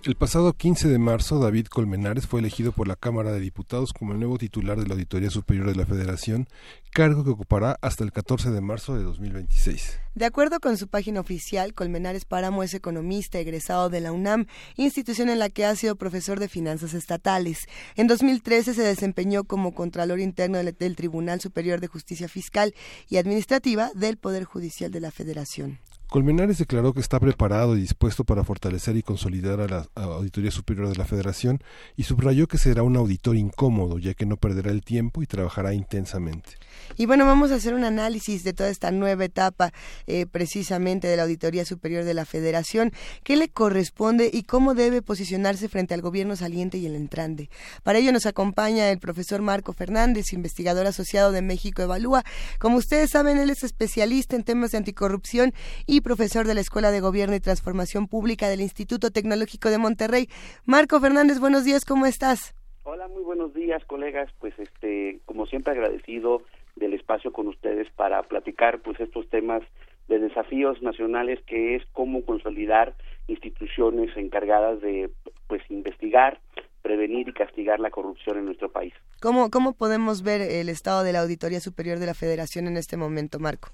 El 0.06 0.14
pasado 0.14 0.54
15 0.54 0.88
de 0.88 1.00
marzo, 1.00 1.40
David 1.40 1.66
Colmenares 1.66 2.28
fue 2.28 2.40
elegido 2.40 2.72
por 2.72 2.88
la 2.88 2.96
Cámara 2.96 3.32
de 3.32 3.40
Diputados 3.40 3.92
como 3.92 4.12
el 4.14 4.20
nuevo 4.20 4.38
titular 4.38 4.80
de 4.80 4.86
la 4.86 4.94
Auditoría 4.94 5.32
Superior 5.32 5.66
de 5.66 5.74
la 5.74 5.88
Federación, 5.88 6.48
cargo 6.94 7.24
que 7.24 7.32
ocupará 7.32 7.80
hasta 7.82 8.04
el 8.04 8.12
14 8.12 8.52
de 8.52 8.62
marzo 8.62 8.96
de 8.96 9.02
2026. 9.02 10.00
De 10.14 10.26
acuerdo 10.26 10.60
con 10.60 10.78
su 10.78 10.90
página 10.90 11.22
oficial, 11.22 11.74
Colmenares 11.74 12.24
Páramo 12.24 12.62
es 12.62 12.76
economista 12.76 13.40
egresado 13.40 13.90
de 13.90 14.00
la 14.00 14.12
UNAM, 14.12 14.46
institución 14.76 15.28
en 15.28 15.40
la 15.40 15.50
que 15.50 15.66
ha 15.66 15.76
sido 15.76 15.96
profesor 15.96 16.40
de 16.40 16.50
finanzas 16.50 16.94
estatales. 16.94 17.66
En 17.96 18.06
2013 18.06 18.76
se 18.76 18.84
desempeñó 18.84 19.46
como 19.46 19.74
Contralor 19.74 20.20
Interno 20.20 20.60
del, 20.60 20.96
Tribunal 20.96 21.42
Superior 21.42 21.82
de 21.82 21.88
Justicia 21.88 22.28
Fiscal 22.28 22.76
y 23.10 23.18
Administrativa 23.18 23.90
del 23.96 24.18
Poder 24.18 24.44
Judicial 24.44 24.92
de 24.92 25.00
la 25.00 25.10
Federación. 25.10 25.80
Colmenares 26.10 26.58
declaró 26.58 26.94
que 26.94 27.00
está 27.00 27.20
preparado 27.20 27.76
y 27.76 27.82
dispuesto 27.82 28.24
para 28.24 28.44
fortalecer 28.44 28.96
y 28.98 29.04
consolidar 29.04 29.60
a 29.62 29.68
la 29.68 29.88
Auditoría 29.96 30.52
Superior 30.52 30.88
de 30.88 30.96
la 30.96 31.06
Federación 31.06 31.62
y 31.96 32.04
subrayó 32.04 32.48
que 32.48 32.58
será 32.58 32.84
un 32.84 32.96
auditor 32.96 33.36
incómodo, 33.36 34.00
ya 34.00 34.14
que 34.14 34.26
no 34.26 34.38
perderá 34.38 34.72
el 34.72 34.84
tiempo 34.84 35.22
y 35.22 35.28
trabajará 35.28 35.74
intensamente. 35.74 36.52
Y 36.98 37.06
bueno, 37.06 37.26
vamos 37.26 37.52
a 37.52 37.56
hacer 37.56 37.74
un 37.74 37.84
análisis 37.84 38.44
de 38.44 38.54
toda 38.54 38.70
esta 38.70 38.92
nueva 38.92 39.26
etapa 39.26 39.74
eh, 40.08 40.26
precisamente 40.26 41.08
de 41.08 41.18
la 41.18 41.24
Auditoría 41.24 41.66
Superior 41.66 42.04
de 42.04 42.14
la 42.14 42.26
Federación, 42.26 42.92
qué 43.24 43.36
le 43.36 43.50
corresponde 43.50 44.30
y 44.32 44.44
cómo 44.44 44.74
debe 44.76 45.02
posicionarse 45.02 45.68
frente 45.68 45.94
al 45.94 46.02
gobierno 46.02 46.36
saliente 46.36 46.78
y 46.78 46.86
el 46.86 46.96
entrante. 46.96 47.50
Para 47.84 48.00
ello 48.00 48.12
nos 48.12 48.26
acompaña 48.26 48.90
el 48.90 49.00
profesor 49.00 49.42
Marco 49.42 49.74
Fernández, 49.74 50.34
investigador 50.34 50.88
asociado 50.88 51.32
de 51.32 51.42
México 51.42 51.82
Evalúa. 51.82 52.24
Como 52.60 52.78
ustedes 52.78 53.12
saben, 53.12 53.38
él 53.38 53.50
es 53.50 53.64
especialista 53.64 54.36
en 54.36 54.44
temas 54.44 54.72
de 54.72 54.78
anticorrupción 54.78 55.54
y 55.86 55.95
profesor 56.02 56.46
de 56.48 56.54
la 56.54 56.62
Escuela 56.62 56.92
de 56.92 57.02
Gobierno 57.02 57.36
y 57.36 57.40
Transformación 57.40 58.08
Pública 58.08 58.50
del 58.50 58.62
Instituto 58.62 59.12
Tecnológico 59.12 59.70
de 59.70 59.78
Monterrey. 59.78 60.28
Marco 60.66 61.00
Fernández, 61.00 61.40
buenos 61.40 61.64
días, 61.64 61.86
¿cómo 61.86 62.06
estás? 62.06 62.56
Hola, 62.84 63.08
muy 63.08 63.24
buenos 63.24 63.54
días, 63.54 63.84
colegas. 63.86 64.30
Pues 64.40 64.54
este, 64.58 65.20
como 65.26 65.46
siempre 65.46 65.74
agradecido 65.74 66.44
del 66.76 66.94
espacio 66.94 67.32
con 67.32 67.48
ustedes 67.48 67.90
para 67.96 68.22
platicar 68.24 68.80
pues 68.80 69.00
estos 69.00 69.30
temas 69.30 69.62
de 70.08 70.20
desafíos 70.20 70.82
nacionales 70.82 71.40
que 71.48 71.76
es 71.76 71.84
cómo 71.94 72.24
consolidar 72.26 72.94
instituciones 73.28 74.16
encargadas 74.16 74.82
de 74.82 75.10
pues 75.48 75.62
investigar, 75.70 76.40
prevenir 76.82 77.28
y 77.30 77.34
castigar 77.34 77.80
la 77.80 77.90
corrupción 77.90 78.38
en 78.38 78.46
nuestro 78.46 78.72
país. 78.72 78.94
¿Cómo, 79.22 79.50
¿Cómo 79.50 79.74
podemos 79.74 80.22
ver 80.22 80.42
el 80.42 80.70
estado 80.70 81.04
de 81.04 81.14
la 81.14 81.22
Auditoría 81.22 81.60
Superior 81.60 81.98
de 81.98 82.06
la 82.06 82.14
Federación 82.14 82.68
en 82.68 82.78
este 82.78 82.98
momento, 82.98 83.40
Marco? 83.40 83.70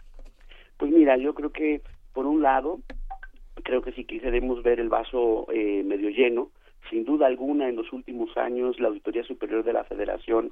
Pues 0.77 0.91
mira, 0.91 1.17
yo 1.17 1.33
creo 1.33 1.51
que 1.51 1.81
por 2.13 2.25
un 2.25 2.41
lado, 2.41 2.79
creo 3.63 3.81
que 3.81 3.91
si 3.91 4.05
quisiéramos 4.05 4.63
ver 4.63 4.79
el 4.79 4.89
vaso 4.89 5.47
eh, 5.51 5.83
medio 5.83 6.09
lleno, 6.09 6.49
sin 6.89 7.05
duda 7.05 7.27
alguna 7.27 7.69
en 7.69 7.75
los 7.75 7.91
últimos 7.93 8.35
años 8.37 8.79
la 8.79 8.89
Auditoría 8.89 9.23
Superior 9.23 9.63
de 9.63 9.73
la 9.73 9.83
Federación 9.83 10.51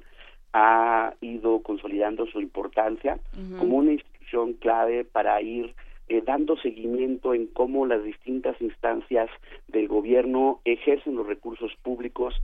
ha 0.52 1.14
ido 1.20 1.62
consolidando 1.62 2.26
su 2.26 2.40
importancia 2.40 3.18
como 3.58 3.76
una 3.76 3.92
institución 3.92 4.54
clave 4.54 5.04
para 5.04 5.40
ir 5.40 5.74
eh, 6.08 6.22
dando 6.26 6.56
seguimiento 6.56 7.34
en 7.34 7.46
cómo 7.46 7.86
las 7.86 8.02
distintas 8.02 8.60
instancias 8.60 9.30
del 9.68 9.86
gobierno 9.86 10.60
ejercen 10.64 11.14
los 11.14 11.26
recursos 11.26 11.72
públicos 11.82 12.34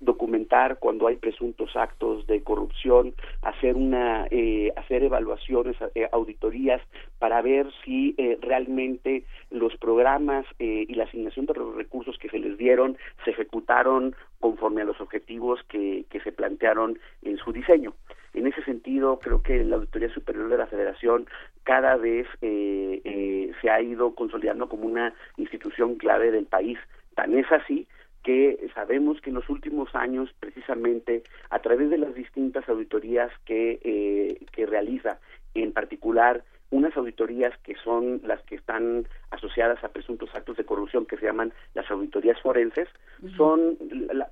documentar 0.00 0.78
cuando 0.78 1.06
hay 1.06 1.16
presuntos 1.16 1.76
actos 1.76 2.26
de 2.26 2.42
corrupción, 2.42 3.14
hacer 3.42 3.76
una, 3.76 4.26
eh, 4.30 4.72
hacer 4.76 5.02
evaluaciones, 5.02 5.76
eh, 5.94 6.08
auditorías 6.12 6.80
para 7.18 7.42
ver 7.42 7.66
si 7.84 8.14
eh, 8.16 8.38
realmente 8.40 9.24
los 9.50 9.76
programas 9.76 10.46
y 10.58 10.94
la 10.94 11.04
asignación 11.04 11.46
de 11.46 11.54
los 11.54 11.74
recursos 11.74 12.18
que 12.18 12.28
se 12.28 12.38
les 12.38 12.56
dieron 12.56 12.96
se 13.24 13.30
ejecutaron 13.30 14.14
conforme 14.40 14.82
a 14.82 14.84
los 14.84 15.00
objetivos 15.00 15.60
que, 15.68 16.04
que 16.10 16.20
se 16.20 16.32
plantearon 16.32 16.98
en 17.22 17.36
su 17.38 17.52
diseño. 17.52 17.94
En 18.32 18.46
ese 18.46 18.62
sentido, 18.64 19.18
creo 19.20 19.42
que 19.42 19.62
la 19.62 19.76
Auditoría 19.76 20.08
Superior 20.08 20.48
de 20.48 20.58
la 20.58 20.66
Federación 20.66 21.26
cada 21.62 21.96
vez 21.96 22.26
se 22.40 23.70
ha 23.70 23.80
ido 23.80 24.14
consolidando 24.14 24.68
como 24.68 24.86
una 24.86 25.14
institución 25.36 25.96
clave 25.96 26.30
del 26.30 26.46
país. 26.46 26.78
Tan 27.14 27.36
es 27.38 27.50
así 27.52 27.86
que 28.24 28.68
sabemos 28.74 29.20
que 29.20 29.30
en 29.30 29.36
los 29.36 29.48
últimos 29.48 29.94
años, 29.94 30.34
precisamente 30.40 31.22
a 31.50 31.60
través 31.60 31.90
de 31.90 31.98
las 31.98 32.14
distintas 32.14 32.68
auditorías 32.68 33.30
que, 33.44 33.78
eh, 33.84 34.44
que 34.50 34.66
realiza, 34.66 35.20
en 35.54 35.72
particular 35.72 36.42
unas 36.70 36.96
auditorías 36.96 37.56
que 37.58 37.76
son 37.76 38.20
las 38.24 38.42
que 38.42 38.56
están 38.56 39.06
asociadas 39.30 39.84
a 39.84 39.90
presuntos 39.90 40.34
actos 40.34 40.56
de 40.56 40.64
corrupción 40.64 41.06
que 41.06 41.16
se 41.18 41.26
llaman 41.26 41.52
las 41.74 41.88
auditorías 41.90 42.40
forenses, 42.40 42.88
son, 43.36 43.76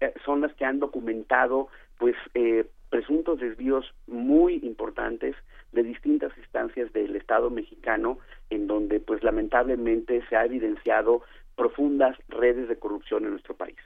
eh, 0.01 0.13
son 0.25 0.41
las 0.41 0.53
que 0.55 0.65
han 0.65 0.81
documentado 0.81 1.69
pues 1.99 2.17
eh, 2.35 2.65
presuntos 2.91 3.39
desvíos 3.39 3.95
muy 4.09 4.55
importantes 4.65 5.37
de 5.73 5.83
distintas 5.83 6.37
instancias 6.37 6.93
del 6.93 7.15
Estado 7.15 7.49
mexicano 7.49 8.19
en 8.51 8.67
donde 8.67 9.01
pues 9.01 9.23
lamentablemente 9.23 10.23
se 10.29 10.37
ha 10.37 10.45
evidenciado 10.45 11.23
profundas 11.57 12.17
redes 12.29 12.69
de 12.69 12.79
corrupción 12.79 13.25
en 13.25 13.31
nuestro 13.31 13.57
país. 13.57 13.77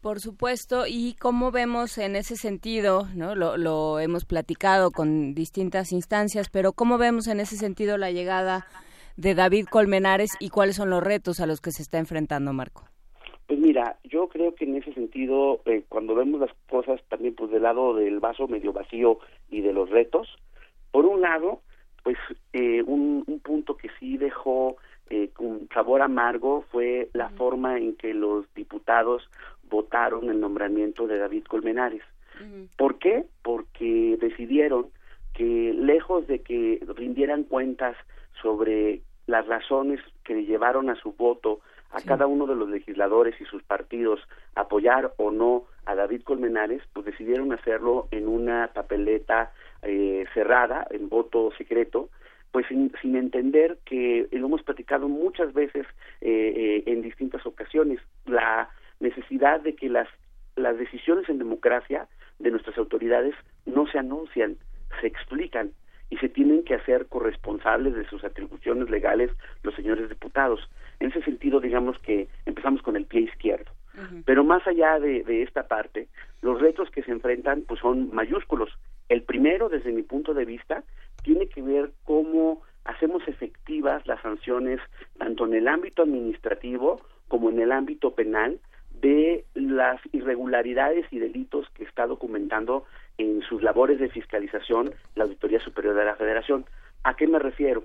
Por 0.00 0.20
supuesto, 0.20 0.84
y 0.86 1.16
cómo 1.20 1.50
vemos 1.50 1.98
en 1.98 2.14
ese 2.14 2.36
sentido, 2.36 3.08
¿no? 3.16 3.34
Lo, 3.34 3.56
lo, 3.56 3.98
hemos 3.98 4.24
platicado 4.24 4.92
con 4.92 5.34
distintas 5.34 5.90
instancias, 5.90 6.48
pero 6.50 6.72
cómo 6.72 6.98
vemos 6.98 7.26
en 7.26 7.40
ese 7.40 7.56
sentido 7.56 7.98
la 7.98 8.12
llegada 8.12 8.66
de 9.16 9.34
David 9.34 9.66
Colmenares 9.66 10.30
y 10.38 10.50
cuáles 10.50 10.76
son 10.76 10.90
los 10.90 11.02
retos 11.02 11.40
a 11.40 11.46
los 11.46 11.60
que 11.60 11.72
se 11.72 11.82
está 11.82 11.98
enfrentando 11.98 12.52
Marco. 12.52 12.84
Pues 13.48 13.58
mira, 13.58 13.98
yo 14.04 14.28
creo 14.28 14.54
que 14.54 14.66
en 14.66 14.76
ese 14.76 14.94
sentido, 14.94 15.62
eh, 15.64 15.82
cuando 15.88 16.14
vemos 16.14 16.40
las 16.40 16.52
cosas 16.70 17.00
también 17.08 17.34
pues 17.34 17.50
del 17.50 17.64
lado 17.64 17.94
del 17.94 18.20
vaso 18.20 18.46
medio 18.46 18.72
vacío 18.72 19.18
y 19.50 19.62
de 19.62 19.72
los 19.72 19.90
retos, 19.90 20.28
por 20.92 21.06
un 21.06 21.22
lado, 21.22 21.62
pues 22.04 22.16
eh, 22.52 22.82
un, 22.82 23.24
un 23.26 23.40
punto 23.40 23.76
que 23.76 23.88
sí 23.98 24.16
dejó 24.16 24.76
eh, 25.10 25.30
con 25.34 25.68
sabor 25.72 26.02
amargo 26.02 26.64
fue 26.70 27.08
la 27.12 27.30
forma 27.30 27.78
en 27.78 27.96
que 27.96 28.14
los 28.14 28.52
diputados 28.54 29.28
votaron 29.68 30.28
el 30.30 30.40
nombramiento 30.40 31.06
de 31.06 31.18
David 31.18 31.44
Colmenares. 31.44 32.02
¿Por 32.76 32.98
qué? 32.98 33.24
Porque 33.42 34.16
decidieron 34.20 34.86
que 35.34 35.72
lejos 35.74 36.26
de 36.28 36.40
que 36.42 36.80
rindieran 36.96 37.42
cuentas 37.42 37.96
sobre 38.40 39.02
las 39.26 39.46
razones 39.46 40.00
que 40.24 40.44
llevaron 40.44 40.88
a 40.88 40.94
su 40.94 41.12
voto 41.12 41.60
a 41.90 42.00
cada 42.02 42.26
uno 42.26 42.46
de 42.46 42.54
los 42.54 42.68
legisladores 42.68 43.40
y 43.40 43.44
sus 43.44 43.62
partidos 43.62 44.20
apoyar 44.54 45.14
o 45.16 45.30
no 45.30 45.64
a 45.86 45.94
David 45.94 46.22
Colmenares, 46.22 46.82
pues 46.92 47.06
decidieron 47.06 47.52
hacerlo 47.52 48.08
en 48.10 48.28
una 48.28 48.70
papeleta 48.74 49.52
eh, 49.82 50.26
cerrada, 50.34 50.86
en 50.90 51.08
voto 51.08 51.50
secreto, 51.56 52.10
pues 52.52 52.66
sin, 52.66 52.92
sin 53.02 53.16
entender 53.16 53.78
que 53.84 54.28
lo 54.32 54.46
hemos 54.46 54.62
platicado 54.62 55.08
muchas 55.08 55.52
veces 55.52 55.86
eh, 56.20 56.52
eh, 56.56 56.82
en 56.86 57.02
distintas 57.02 57.44
ocasiones, 57.46 58.00
la 58.26 58.70
necesidad 59.00 59.60
de 59.60 59.74
que 59.74 59.88
las, 59.88 60.08
las 60.56 60.78
decisiones 60.78 61.28
en 61.28 61.38
democracia 61.38 62.08
de 62.38 62.50
nuestras 62.50 62.78
autoridades 62.78 63.34
no 63.66 63.86
se 63.86 63.98
anuncian, 63.98 64.56
se 65.00 65.06
explican 65.06 65.72
y 66.10 66.16
se 66.16 66.28
tienen 66.28 66.64
que 66.64 66.74
hacer 66.74 67.06
corresponsables 67.06 67.94
de 67.94 68.06
sus 68.06 68.24
atribuciones 68.24 68.88
legales 68.88 69.30
los 69.62 69.74
señores 69.74 70.08
diputados. 70.08 70.68
En 71.00 71.10
ese 71.10 71.22
sentido, 71.22 71.60
digamos 71.60 71.98
que 71.98 72.28
empezamos 72.46 72.82
con 72.82 72.96
el 72.96 73.04
pie 73.04 73.22
izquierdo. 73.22 73.70
Pero 74.26 74.44
más 74.44 74.64
allá 74.68 75.00
de, 75.00 75.24
de, 75.24 75.42
esta 75.42 75.66
parte, 75.66 76.06
los 76.40 76.60
retos 76.60 76.88
que 76.90 77.02
se 77.02 77.10
enfrentan 77.10 77.62
pues 77.66 77.80
son 77.80 78.14
mayúsculos. 78.14 78.70
El 79.08 79.22
primero, 79.22 79.68
desde 79.68 79.90
mi 79.90 80.02
punto 80.02 80.34
de 80.34 80.44
vista, 80.44 80.84
tiene 81.28 81.46
que 81.46 81.60
ver 81.60 81.90
cómo 82.04 82.62
hacemos 82.84 83.22
efectivas 83.28 84.06
las 84.06 84.18
sanciones 84.22 84.80
tanto 85.18 85.44
en 85.44 85.52
el 85.52 85.68
ámbito 85.68 86.02
administrativo 86.02 87.02
como 87.28 87.50
en 87.50 87.60
el 87.60 87.70
ámbito 87.70 88.14
penal 88.14 88.58
de 89.02 89.44
las 89.52 90.00
irregularidades 90.12 91.04
y 91.10 91.18
delitos 91.18 91.68
que 91.74 91.84
está 91.84 92.06
documentando 92.06 92.86
en 93.18 93.42
sus 93.42 93.62
labores 93.62 94.00
de 94.00 94.08
fiscalización 94.08 94.94
la 95.16 95.24
Auditoría 95.24 95.60
Superior 95.60 95.94
de 95.96 96.06
la 96.06 96.16
Federación. 96.16 96.64
¿A 97.04 97.14
qué 97.14 97.26
me 97.26 97.38
refiero? 97.38 97.84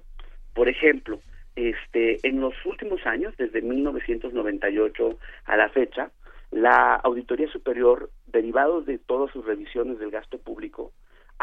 Por 0.53 0.69
ejemplo, 0.69 1.19
este, 1.57 2.25
en 2.25 2.39
los 2.39 2.53
últimos 2.65 3.05
años, 3.05 3.35
desde 3.35 3.61
1998 3.61 5.19
a 5.43 5.57
la 5.57 5.67
fecha, 5.67 6.11
La 6.49 6.95
Auditoría 6.95 7.51
Superior, 7.51 8.09
derivado 8.27 8.81
de 8.81 8.99
todas 8.99 9.33
sus 9.33 9.45
revisiones 9.45 9.99
del 9.99 10.11
gasto 10.11 10.37
público, 10.37 10.93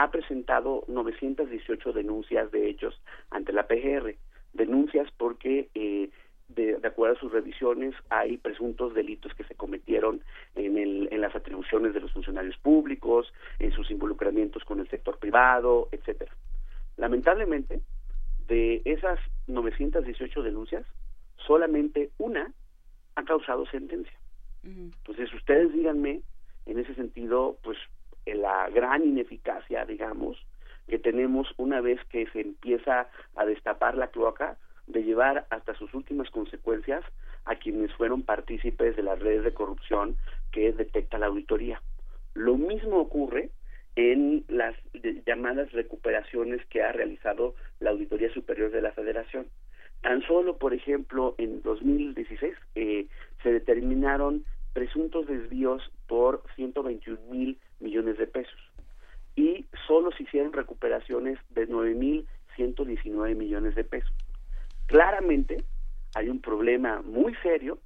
ha 0.01 0.11
presentado 0.11 0.85
918 0.89 1.93
denuncias 1.93 2.51
de 2.51 2.71
hechos 2.71 2.99
ante 3.31 3.53
la 3.53 3.67
PGR. 3.67 4.15
Denuncias 4.55 5.07
porque 5.19 5.69
eh, 5.75 6.09
de, 6.49 6.81
acuerdo 6.83 7.17
a 7.17 7.21
sus 7.21 7.31
revisiones, 7.31 7.95
hay 8.09 8.39
presuntos 8.39 8.95
delitos 8.95 9.35
que 9.35 9.45
se 9.45 9.55
cometieron 9.55 10.23
en, 10.55 10.79
el, 10.79 11.09
en 11.13 11.21
las 11.21 11.37
atribuciones 11.37 11.93
de 11.93 12.01
los 12.01 12.13
funcionarios 12.13 12.57
públicos, 12.57 13.31
en 13.59 13.73
sus 13.73 13.91
involucramientos 13.91 14.65
con 14.65 14.81
el 14.81 14.89
sector 14.89 15.19
privado, 15.19 15.89
etcétera. 15.93 16.35
Lamentablemente, 16.97 17.83
de 18.49 18.81
esas 18.87 19.21
918 19.49 20.43
denuncias, 20.43 20.87
solamente 21.47 22.09
una 22.17 22.53
ha 23.17 23.25
causado 23.25 23.67
sentencia. 23.67 24.19
Entonces, 24.65 25.33
ustedes 25.35 25.73
díganme, 25.75 26.23
en 26.65 26.79
ese 26.79 26.95
sentido, 26.95 27.59
pues 27.63 27.77
la 28.27 28.69
gran 28.71 29.03
ineficacia, 29.05 29.85
digamos, 29.85 30.37
que 30.89 30.99
tenemos 30.99 31.53
una 31.57 31.81
vez 31.81 32.01
que 32.11 32.27
se 32.33 32.41
empieza 32.41 33.09
a 33.37 33.45
destapar 33.45 33.97
la 33.97 34.09
cloaca, 34.09 34.57
de 34.87 35.05
llevar 35.05 35.47
hasta 35.51 35.75
sus 35.75 35.95
últimas 35.95 36.31
consecuencias 36.31 37.05
a 37.45 37.57
quienes 37.57 37.93
fueron 37.95 38.23
partícipes 38.23 38.97
de 38.97 39.03
las 39.03 39.19
redes 39.21 39.45
de 39.45 39.55
corrupción 39.55 40.17
que 40.51 40.73
detecta 40.73 41.19
la 41.19 41.27
auditoría. 41.27 41.81
Lo 42.35 42.57
mismo 42.57 42.99
ocurre 42.99 43.51
en 43.97 44.45
las 44.49 44.75
llamadas 45.27 45.73
recuperaciones 45.73 46.65
que 46.67 46.83
ha 46.83 46.93
realizado 46.93 47.55
la 47.81 47.91
Auditoría 47.91 48.33
Superior 48.33 48.71
de 48.71 48.83
la 48.83 48.93
Federación. 48.93 49.47
Tan 50.01 50.23
solo, 50.23 50.57
por 50.57 50.73
ejemplo, 50.73 51.35
en 51.39 51.63
2016 51.63 52.55
eh, 52.75 53.07
se 53.43 53.53
determinaron 53.53 54.45
presuntos 54.73 55.27
desvíos 55.27 55.83
por 56.07 56.43
121 56.57 57.19
mil 57.31 57.59
millones 57.81 58.19
de 58.19 58.27
pesos 58.27 58.61
y 59.37 59.67
solo 59.87 60.11
se 60.13 60.25
hicieron 60.25 60.53
recuperaciones 60.53 61.39
de 61.51 61.67
9 61.67 61.95
mil 61.95 62.27
119 62.57 63.35
millones 63.35 63.75
de 63.75 63.85
pesos 63.85 64.13
claramente 64.87 65.65
hay 66.15 66.29
un 66.29 66.41
problema 66.41 67.03
muy 67.03 67.35
serio 67.37 67.79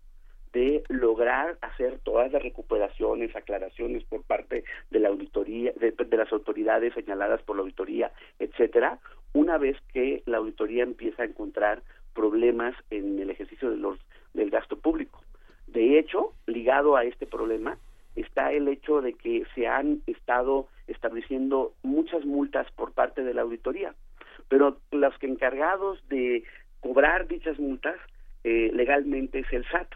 de 0.55 0.85
lograr 0.89 1.59
hacer 1.61 1.99
todas 2.05 2.32
las 2.32 2.43
recuperaciones, 2.43 3.35
aclaraciones 3.35 4.05
por 4.05 4.22
parte 4.22 4.64
de 4.91 5.01
la 5.01 5.09
auditoría, 5.09 5.72
de, 5.72 5.93
las 6.16 6.32
autoridades 6.32 6.95
señaladas 6.95 7.43
por 7.43 7.57
la 7.57 7.62
auditoría, 7.62 8.12
etcétera, 8.39 9.01
una 9.32 9.59
vez 9.59 9.76
que 9.93 10.22
la 10.26 10.39
auditoría 10.39 10.85
empieza 10.85 11.24
a 11.24 11.26
encontrar 11.26 11.82
problemas 12.14 12.74
en 12.91 13.18
el 13.18 13.30
ejercicio 13.30 13.70
de 13.70 13.99
del 14.32 14.51
gasto 14.51 14.78
público. 14.78 15.20
De 15.74 15.98
hecho, 15.98 16.32
ligado 16.46 16.96
a 16.96 17.04
este 17.04 17.26
problema 17.26 17.76
está 18.14 18.52
el 18.52 18.68
hecho 18.68 19.00
de 19.00 19.14
que 19.14 19.44
se 19.54 19.66
han 19.66 20.02
estado 20.06 20.68
estableciendo 20.86 21.74
muchas 21.82 22.24
multas 22.24 22.70
por 22.76 22.92
parte 22.92 23.24
de 23.24 23.34
la 23.34 23.42
auditoría, 23.42 23.94
pero 24.48 24.78
los 24.92 25.18
que 25.18 25.26
encargados 25.26 25.98
de 26.08 26.44
cobrar 26.78 27.26
dichas 27.26 27.58
multas 27.58 27.96
eh, 28.44 28.70
legalmente 28.72 29.40
es 29.40 29.52
el 29.52 29.64
SAT. 29.66 29.88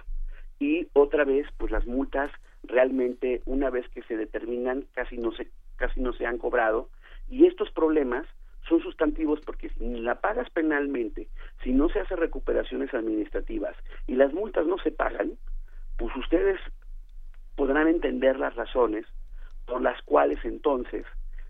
Y 0.58 0.88
otra 0.94 1.24
vez, 1.24 1.46
pues 1.56 1.70
las 1.70 1.86
multas 1.86 2.32
realmente 2.64 3.42
una 3.46 3.70
vez 3.70 3.88
que 3.90 4.02
se 4.02 4.16
determinan 4.16 4.84
casi 4.92 5.16
no 5.16 5.30
se 5.30 5.48
casi 5.76 6.00
no 6.00 6.12
se 6.12 6.26
han 6.26 6.38
cobrado 6.38 6.88
y 7.30 7.46
estos 7.46 7.70
problemas 7.70 8.26
son 8.68 8.82
sustantivos 8.82 9.40
porque 9.46 9.68
si 9.70 10.00
la 10.00 10.16
pagas 10.16 10.50
penalmente, 10.50 11.28
si 11.62 11.72
no 11.72 11.88
se 11.88 12.00
hacen 12.00 12.16
recuperaciones 12.16 12.92
administrativas 12.92 13.76
y 14.08 14.16
las 14.16 14.32
multas 14.32 14.66
no 14.66 14.76
se 14.78 14.90
pagan, 14.90 15.38
pues 15.98 16.14
ustedes 16.16 16.58
podrán 17.56 17.88
entender 17.88 18.38
las 18.38 18.54
razones 18.54 19.04
por 19.66 19.82
las 19.82 20.00
cuales 20.02 20.38
entonces, 20.44 21.04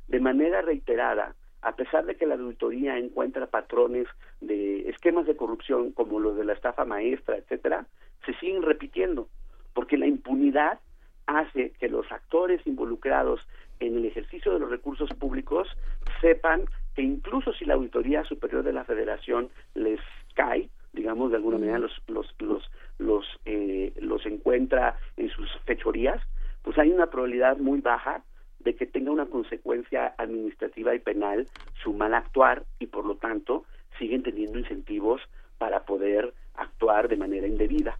de 0.08 0.18
manera 0.18 0.62
reiterada, 0.62 1.34
a 1.62 1.76
pesar 1.76 2.06
de 2.06 2.16
que 2.16 2.26
la 2.26 2.34
auditoría 2.34 2.96
encuentra 2.96 3.46
patrones 3.46 4.08
de 4.40 4.88
esquemas 4.88 5.26
de 5.26 5.36
corrupción 5.36 5.92
como 5.92 6.18
los 6.18 6.36
de 6.36 6.44
la 6.44 6.54
estafa 6.54 6.84
maestra, 6.84 7.36
etcétera, 7.36 7.86
se 8.24 8.34
siguen 8.34 8.62
repitiendo, 8.62 9.28
porque 9.74 9.98
la 9.98 10.06
impunidad 10.06 10.80
hace 11.26 11.72
que 11.78 11.88
los 11.88 12.10
actores 12.10 12.66
involucrados 12.66 13.40
en 13.80 13.96
el 13.96 14.06
ejercicio 14.06 14.52
de 14.52 14.60
los 14.60 14.70
recursos 14.70 15.10
públicos 15.10 15.68
sepan 16.20 16.64
que 16.94 17.02
incluso 17.02 17.52
si 17.52 17.64
la 17.64 17.74
auditoría 17.74 18.24
superior 18.24 18.64
de 18.64 18.72
la 18.72 18.84
Federación 18.84 19.50
les 19.74 20.00
cae, 20.34 20.70
digamos 20.92 21.30
de 21.30 21.36
alguna 21.36 21.58
manera 21.58 21.78
los 21.78 21.92
los 22.06 22.34
los 22.38 22.70
los 22.98 23.24
eh, 23.44 23.92
los 24.00 24.24
encuentra 24.26 24.98
en 25.16 25.28
sus 25.30 25.50
fechorías, 25.64 26.20
pues 26.62 26.78
hay 26.78 26.90
una 26.90 27.06
probabilidad 27.06 27.58
muy 27.58 27.80
baja 27.80 28.22
de 28.60 28.74
que 28.74 28.86
tenga 28.86 29.10
una 29.10 29.26
consecuencia 29.26 30.14
administrativa 30.18 30.94
y 30.94 30.98
penal 30.98 31.46
su 31.82 31.92
mal 31.92 32.14
actuar 32.14 32.64
y 32.78 32.86
por 32.86 33.04
lo 33.04 33.16
tanto 33.16 33.64
siguen 33.98 34.22
teniendo 34.22 34.58
incentivos 34.58 35.22
para 35.58 35.84
poder 35.84 36.34
actuar 36.54 37.08
de 37.08 37.16
manera 37.16 37.46
indebida. 37.46 37.98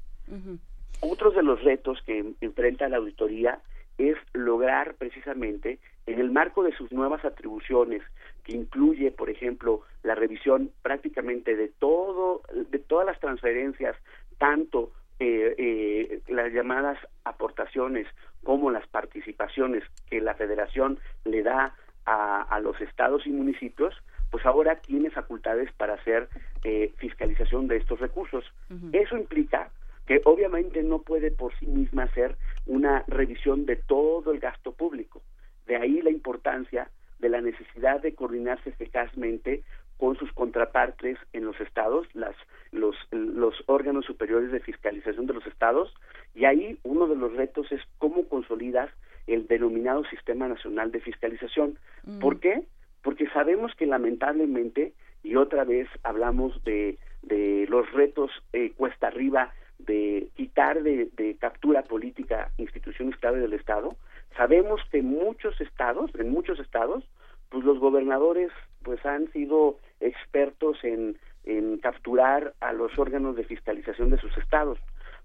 Otros 1.00 1.34
de 1.34 1.42
los 1.42 1.62
retos 1.62 2.02
que 2.04 2.34
enfrenta 2.40 2.88
la 2.88 2.96
auditoría 2.96 3.60
es 3.98 4.16
lograr 4.32 4.94
precisamente 4.94 5.78
en 6.06 6.20
el 6.20 6.30
marco 6.30 6.62
de 6.62 6.74
sus 6.76 6.92
nuevas 6.92 7.24
atribuciones 7.24 8.02
que 8.48 8.56
incluye 8.56 9.10
por 9.10 9.28
ejemplo 9.28 9.82
la 10.02 10.14
revisión 10.14 10.70
prácticamente 10.80 11.54
de 11.54 11.68
todo 11.68 12.40
de 12.70 12.78
todas 12.78 13.04
las 13.04 13.20
transferencias 13.20 13.94
tanto 14.38 14.90
eh, 15.20 15.54
eh, 15.58 16.20
las 16.28 16.50
llamadas 16.52 16.96
aportaciones 17.24 18.06
como 18.42 18.70
las 18.70 18.86
participaciones 18.86 19.84
que 20.08 20.22
la 20.22 20.34
federación 20.34 20.98
le 21.24 21.42
da 21.42 21.74
a, 22.06 22.58
los 22.62 22.80
estados 22.80 23.26
y 23.26 23.30
municipios, 23.30 23.94
pues 24.30 24.46
ahora 24.46 24.76
tiene 24.76 25.10
facultades 25.10 25.70
para 25.74 25.92
hacer 25.92 26.30
eh, 26.64 26.90
fiscalización 26.96 27.68
de 27.68 27.76
estos 27.76 28.00
recursos. 28.00 28.46
Eso 28.92 29.18
implica 29.18 29.70
que 30.06 30.22
obviamente 30.24 30.82
no 30.82 31.00
puede 31.00 31.30
por 31.30 31.54
sí 31.58 31.66
misma 31.66 32.04
hacer 32.04 32.36
una 32.64 33.04
revisión 33.08 33.66
de 33.66 33.76
todo 33.76 34.32
el 34.32 34.40
gasto 34.40 34.72
público. 34.72 35.20
De 35.66 35.76
ahí 35.76 36.00
la 36.00 36.08
importancia 36.08 36.88
de 37.18 37.28
la 37.28 37.40
necesidad 37.40 38.00
de 38.00 38.14
coordinarse 38.14 38.70
eficazmente 38.70 39.62
con 39.96 40.16
sus 40.16 40.32
contrapartes 40.32 41.18
en 41.32 41.44
los 41.44 41.60
estados, 41.60 42.06
las, 42.14 42.36
los, 42.70 42.94
los 43.10 43.54
órganos 43.66 44.06
superiores 44.06 44.52
de 44.52 44.60
fiscalización 44.60 45.26
de 45.26 45.34
los 45.34 45.46
estados, 45.46 45.92
y 46.34 46.44
ahí 46.44 46.78
uno 46.84 47.08
de 47.08 47.16
los 47.16 47.32
retos 47.34 47.70
es 47.72 47.82
cómo 47.98 48.28
consolidas 48.28 48.90
el 49.26 49.46
denominado 49.46 50.04
Sistema 50.04 50.48
Nacional 50.48 50.92
de 50.92 51.00
Fiscalización. 51.00 51.78
Mm. 52.04 52.18
¿Por 52.20 52.40
qué? 52.40 52.62
Porque 53.02 53.28
sabemos 53.30 53.74
que 53.74 53.86
lamentablemente, 53.86 54.92
y 55.22 55.34
otra 55.34 55.64
vez 55.64 55.88
hablamos 56.04 56.62
de, 56.64 56.98
de 57.22 57.66
los 57.68 57.90
retos 57.92 58.30
eh, 58.52 58.72
cuesta 58.76 59.08
arriba 59.08 59.52
de 59.78 60.28
quitar 60.34 60.82
de, 60.82 61.08
de, 61.16 61.36
captura 61.36 61.82
política 61.82 62.50
instituciones 62.56 63.16
clave 63.16 63.40
del 63.40 63.52
Estado, 63.52 63.96
sabemos 64.36 64.80
que 64.90 65.02
muchos 65.02 65.60
estados, 65.60 66.10
en 66.18 66.30
muchos 66.30 66.58
estados, 66.60 67.04
pues 67.48 67.64
los 67.64 67.78
gobernadores 67.78 68.50
pues 68.82 69.04
han 69.04 69.30
sido 69.32 69.78
expertos 70.00 70.78
en, 70.82 71.18
en 71.44 71.78
capturar 71.78 72.54
a 72.60 72.72
los 72.72 72.98
órganos 72.98 73.36
de 73.36 73.44
fiscalización 73.44 74.10
de 74.10 74.18
sus 74.18 74.36
estados. 74.38 74.78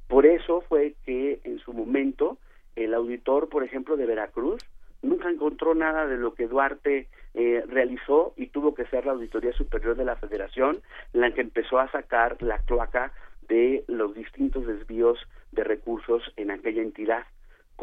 Por 0.08 0.26
eso 0.26 0.62
fue 0.62 0.96
que 1.06 1.40
en 1.44 1.60
su 1.60 1.74
momento 1.74 2.38
el 2.76 2.94
auditor, 2.94 3.50
por 3.50 3.64
ejemplo, 3.64 3.98
de 3.98 4.06
Veracruz, 4.06 4.62
nunca 5.02 5.30
encontró 5.30 5.76
nada 5.76 6.08
de 6.08 6.18
lo 6.18 6.34
que 6.34 6.48
Duarte 6.48 7.08
eh, 7.34 7.64
realizó 7.68 8.34
y 8.38 8.48
tuvo 8.48 8.74
que 8.74 8.86
ser 8.86 9.06
la 9.06 9.12
Auditoría 9.12 9.54
Superior 9.54 9.96
de 9.96 10.06
la 10.06 10.16
Federación 10.16 10.82
la 11.14 11.34
que 11.34 11.42
empezó 11.42 11.80
a 11.80 11.92
sacar 11.92 12.42
la 12.42 12.60
cloaca 12.60 13.12
de 13.48 13.84
los 13.88 14.16
distintos 14.16 14.66
desvíos 14.66 15.20
de 15.52 15.64
recursos 15.64 16.24
en 16.38 16.52
aquella 16.52 16.82
entidad. 16.82 17.26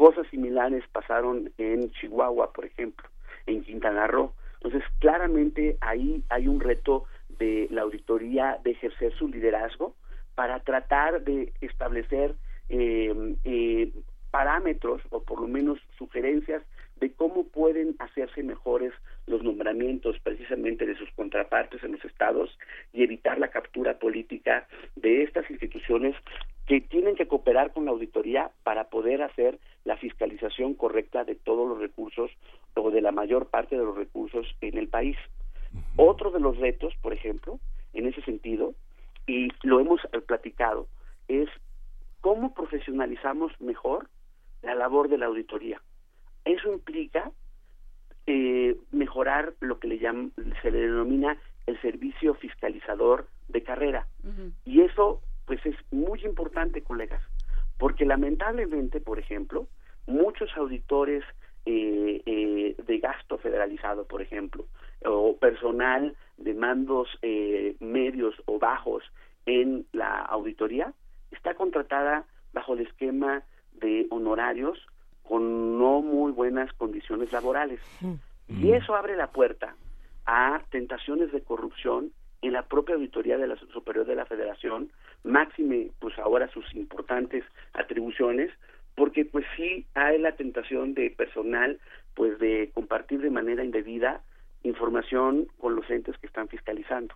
Cosas 0.01 0.25
similares 0.31 0.83
pasaron 0.91 1.53
en 1.59 1.91
Chihuahua, 1.91 2.53
por 2.53 2.65
ejemplo, 2.65 3.07
en 3.45 3.63
Quintana 3.63 4.07
Roo. 4.07 4.33
Entonces, 4.55 4.81
claramente 4.97 5.77
ahí 5.79 6.23
hay 6.29 6.47
un 6.47 6.59
reto 6.59 7.05
de 7.37 7.67
la 7.69 7.83
auditoría 7.83 8.57
de 8.63 8.71
ejercer 8.71 9.13
su 9.13 9.27
liderazgo 9.27 9.93
para 10.33 10.59
tratar 10.61 11.23
de 11.23 11.53
establecer 11.61 12.33
eh, 12.69 13.35
eh, 13.43 13.91
parámetros 14.31 15.03
o 15.11 15.21
por 15.21 15.39
lo 15.39 15.47
menos 15.47 15.77
sugerencias 15.99 16.63
de 16.95 17.13
cómo 17.13 17.43
pueden 17.49 17.95
hacerse 17.99 18.41
mejores 18.41 18.93
los 19.27 19.43
nombramientos 19.43 20.17
precisamente 20.23 20.87
de 20.87 20.95
sus 20.95 21.11
contrapartes 21.11 21.83
en 21.83 21.91
los 21.91 22.05
estados 22.05 22.57
y 22.91 23.03
evitar 23.03 23.37
la 23.37 23.49
captura 23.49 23.99
política 23.99 24.67
de 24.95 25.21
estas 25.21 25.47
instituciones 25.51 26.15
que 26.67 26.81
tienen 26.81 27.15
que 27.15 27.27
cooperar 27.27 27.73
con 27.73 27.85
la 27.85 27.91
auditoría 27.91 28.51
para 28.63 28.85
poder 28.85 29.21
hacer 29.21 29.59
la 29.83 29.97
fiscalización 29.97 30.73
correcta 30.75 31.23
de 31.23 31.35
todos 31.35 31.67
los 31.67 31.79
recursos 31.79 32.31
o 32.75 32.91
de 32.91 33.01
la 33.01 33.11
mayor 33.11 33.47
parte 33.47 33.77
de 33.77 33.83
los 33.83 33.95
recursos 33.95 34.47
en 34.61 34.77
el 34.77 34.87
país. 34.87 35.17
Otro 35.97 36.31
de 36.31 36.39
los 36.39 36.57
retos, 36.57 36.93
por 37.01 37.13
ejemplo, 37.13 37.59
en 37.93 38.07
ese 38.07 38.21
sentido, 38.21 38.73
y 39.27 39.49
lo 39.63 39.79
hemos 39.79 40.01
platicado, 40.27 40.87
es 41.27 41.49
cómo 42.21 42.53
profesionalizamos 42.53 43.59
mejor 43.59 44.07
la 44.61 44.75
labor 44.75 45.09
de 45.09 45.17
la 45.17 45.25
auditoría. 45.25 45.81
Eso 46.45 46.71
implica 46.71 47.31
eh, 48.27 48.77
mejorar 48.91 49.53
lo 49.59 49.79
que 49.79 49.87
le 49.87 49.99
se 49.99 50.71
le 50.71 50.79
denomina 50.79 51.37
el 51.67 51.79
servicio 51.81 52.33
fiscalizador 52.35 53.27
de 53.49 53.63
carrera. 53.63 54.07
Y 54.65 54.81
eso, 54.81 55.21
pues, 55.45 55.65
es 55.65 55.75
muy 55.91 56.23
importante, 56.23 56.81
colegas, 56.81 57.21
porque 57.77 58.05
lamentablemente, 58.05 58.99
por 58.99 59.19
ejemplo, 59.19 59.67
muchos 60.07 60.49
auditores 60.55 61.23
eh, 61.65 62.21
eh, 62.25 62.75
de 62.83 62.99
gasto 62.99 63.37
federalizado, 63.37 64.05
por 64.05 64.21
ejemplo, 64.21 64.65
o 65.05 65.37
personal 65.37 66.15
de 66.37 66.53
mandos 66.53 67.07
eh, 67.21 67.75
medios 67.79 68.35
o 68.45 68.57
bajos 68.57 69.03
en 69.45 69.85
la 69.91 70.21
auditoría, 70.21 70.93
está 71.31 71.53
contratada 71.53 72.25
bajo 72.53 72.73
el 72.73 72.81
esquema 72.81 73.43
de 73.73 74.07
honorarios 74.09 74.79
con 75.23 75.77
no 75.77 76.01
muy 76.01 76.31
buenas 76.31 76.73
condiciones 76.73 77.31
laborales. 77.31 77.79
Y 78.49 78.65
mm. 78.65 78.73
eso 78.73 78.95
abre 78.95 79.15
la 79.15 79.27
puerta 79.27 79.75
a 80.25 80.61
tentaciones 80.71 81.31
de 81.31 81.41
corrupción 81.41 82.11
en 82.41 82.53
la 82.53 82.63
propia 82.63 82.95
auditoría 82.95 83.37
de 83.37 83.47
la 83.47 83.55
superior 83.55 84.05
de 84.05 84.15
la 84.15 84.25
Federación, 84.25 84.91
máxime 85.23 85.91
pues 85.99 86.17
ahora 86.19 86.47
sus 86.49 86.73
importantes 86.75 87.43
atribuciones, 87.73 88.51
porque 88.95 89.25
pues 89.25 89.45
sí 89.55 89.85
hay 89.93 90.19
la 90.19 90.35
tentación 90.35 90.93
de 90.93 91.09
personal 91.11 91.79
pues 92.13 92.37
de 92.39 92.71
compartir 92.73 93.21
de 93.21 93.29
manera 93.29 93.63
indebida 93.63 94.21
información 94.63 95.47
con 95.57 95.75
los 95.75 95.89
entes 95.89 96.17
que 96.17 96.27
están 96.27 96.47
fiscalizando. 96.47 97.15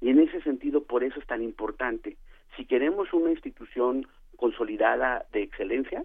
Y 0.00 0.10
en 0.10 0.20
ese 0.20 0.40
sentido, 0.42 0.84
por 0.84 1.02
eso 1.02 1.18
es 1.18 1.26
tan 1.26 1.42
importante. 1.42 2.16
Si 2.56 2.66
queremos 2.66 3.12
una 3.12 3.30
institución 3.30 4.06
consolidada 4.36 5.26
de 5.32 5.42
excelencia, 5.42 6.04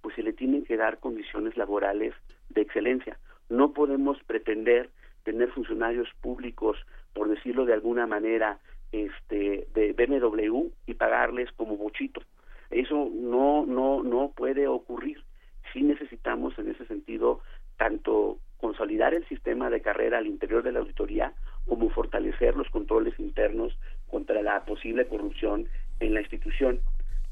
pues 0.00 0.14
se 0.14 0.22
le 0.22 0.32
tienen 0.32 0.64
que 0.64 0.76
dar 0.76 0.98
condiciones 0.98 1.56
laborales 1.56 2.14
de 2.50 2.62
excelencia. 2.62 3.18
No 3.48 3.72
podemos 3.72 4.22
pretender 4.24 4.90
tener 5.24 5.50
funcionarios 5.50 6.08
públicos, 6.20 6.78
por 7.14 7.28
decirlo 7.28 7.64
de 7.64 7.72
alguna 7.72 8.06
manera, 8.06 8.58
este, 8.92 9.66
de 9.74 9.92
BMW 9.92 10.68
y 10.86 10.94
pagarles 10.94 11.50
como 11.52 11.76
bochito. 11.76 12.22
Eso 12.70 13.10
no, 13.12 13.64
no, 13.66 14.02
no 14.02 14.32
puede 14.34 14.66
ocurrir. 14.66 15.22
Sí 15.72 15.82
necesitamos 15.82 16.58
en 16.58 16.70
ese 16.70 16.86
sentido 16.86 17.40
tanto 17.76 18.38
consolidar 18.58 19.14
el 19.14 19.26
sistema 19.28 19.70
de 19.70 19.80
carrera 19.80 20.18
al 20.18 20.26
interior 20.26 20.62
de 20.62 20.72
la 20.72 20.80
auditoría 20.80 21.32
como 21.66 21.90
fortalecer 21.90 22.56
los 22.56 22.68
controles 22.70 23.18
internos 23.18 23.78
contra 24.08 24.42
la 24.42 24.64
posible 24.64 25.06
corrupción 25.06 25.68
en 26.00 26.14
la 26.14 26.20
institución. 26.20 26.80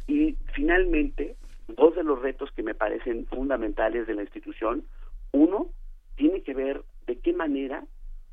Y 0.07 0.37
finalmente, 0.55 1.37
dos 1.69 1.97
de 1.97 2.05
los 2.05 2.21
retos 2.23 2.51
que 2.53 2.63
me 2.63 2.75
parecen 2.75 3.27
fundamentales 3.27 4.07
de 4.07 4.15
la 4.15 4.23
institución, 4.23 4.85
uno 5.33 5.69
tiene 6.17 6.43
que 6.43 6.55
ver 6.55 6.83
de 7.07 7.19
qué 7.19 7.33
manera 7.33 7.85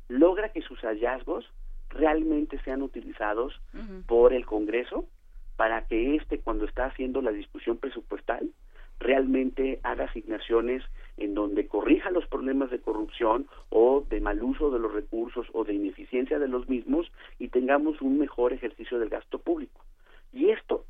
logra 0.08 0.50
que 0.50 0.62
sus 0.62 0.80
hallazgos 0.80 1.50
realmente 1.94 2.58
sean 2.64 2.82
utilizados 2.82 3.60
por 4.06 4.32
el 4.32 4.44
Congreso 4.44 5.06
para 5.56 5.86
que 5.86 6.16
éste, 6.16 6.40
cuando 6.40 6.64
está 6.64 6.86
haciendo 6.86 7.22
la 7.22 7.30
discusión 7.30 7.78
presupuestal, 7.78 8.50
realmente 8.98 9.80
haga 9.82 10.04
asignaciones 10.04 10.82
en 11.16 11.34
donde 11.34 11.66
corrija 11.66 12.10
los 12.10 12.26
problemas 12.26 12.70
de 12.70 12.80
corrupción 12.80 13.46
o 13.68 14.04
de 14.08 14.20
mal 14.20 14.42
uso 14.42 14.70
de 14.70 14.78
los 14.78 14.92
recursos 14.92 15.46
o 15.52 15.64
de 15.64 15.74
ineficiencia 15.74 16.38
de 16.38 16.48
los 16.48 16.68
mismos 16.68 17.10
y 17.38 17.48
tengamos 17.48 18.00
un 18.00 18.18
mejor 18.18 18.52
ejercicio 18.52 18.98
del 18.98 19.08
gasto 19.08 19.38
público. 19.38 19.84
Y 20.32 20.50
esto 20.50 20.84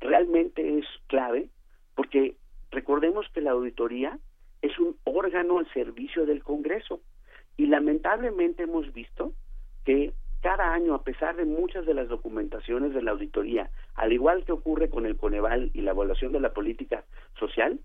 realmente 0.00 0.78
es 0.78 0.86
clave 1.06 1.48
porque 1.94 2.36
recordemos 2.70 3.26
que 3.32 3.40
la 3.40 3.52
auditoría 3.52 4.18
es 4.62 4.78
un 4.78 4.96
órgano 5.04 5.58
al 5.58 5.72
servicio 5.72 6.26
del 6.26 6.42
Congreso 6.42 7.00
y 7.56 7.66
lamentablemente 7.66 8.64
hemos 8.64 8.92
visto 8.92 9.32
que 9.84 10.12
cada 10.40 10.72
año, 10.72 10.94
a 10.94 11.02
pesar 11.02 11.36
de 11.36 11.44
muchas 11.44 11.84
de 11.86 11.94
las 11.94 12.08
documentaciones 12.08 12.94
de 12.94 13.02
la 13.02 13.10
auditoría, 13.10 13.70
al 13.94 14.12
igual 14.12 14.44
que 14.44 14.52
ocurre 14.52 14.88
con 14.88 15.06
el 15.06 15.16
Coneval 15.16 15.70
y 15.74 15.80
la 15.82 15.90
evaluación 15.90 16.32
de 16.32 16.40
la 16.40 16.52
política 16.52 17.04
social, 17.38 17.80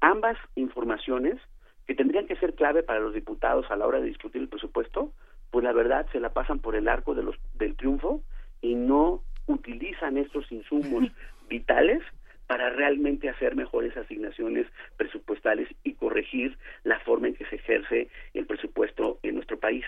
ambas 0.00 0.36
informaciones 0.54 1.38
que 1.86 1.94
tendrían 1.94 2.26
que 2.26 2.36
ser 2.36 2.54
clave 2.54 2.82
para 2.82 3.00
los 3.00 3.14
diputados 3.14 3.66
a 3.70 3.76
la 3.76 3.86
hora 3.86 4.00
de 4.00 4.06
discutir 4.06 4.40
el 4.40 4.48
presupuesto, 4.48 5.12
pues 5.50 5.64
la 5.64 5.72
verdad 5.72 6.06
se 6.12 6.20
la 6.20 6.32
pasan 6.32 6.60
por 6.60 6.74
el 6.76 6.88
arco 6.88 7.14
de 7.14 7.22
los, 7.22 7.36
del 7.54 7.76
triunfo 7.76 8.22
y 8.60 8.74
no 8.74 9.22
utilizan 9.46 10.18
estos 10.18 10.50
insumos 10.52 11.10
vitales 11.48 12.02
para 12.46 12.70
realmente 12.70 13.28
hacer 13.28 13.54
mejores 13.56 13.96
asignaciones 13.96 14.66
presupuestales 14.96 15.68
y 15.84 15.94
corregir 15.94 16.56
la 16.84 16.98
forma 17.00 17.28
en 17.28 17.34
que 17.34 17.44
se 17.46 17.56
ejerce 17.56 18.08
el 18.32 18.46
presupuesto 18.46 19.18
en 19.22 19.34
nuestro 19.34 19.58
país. 19.58 19.84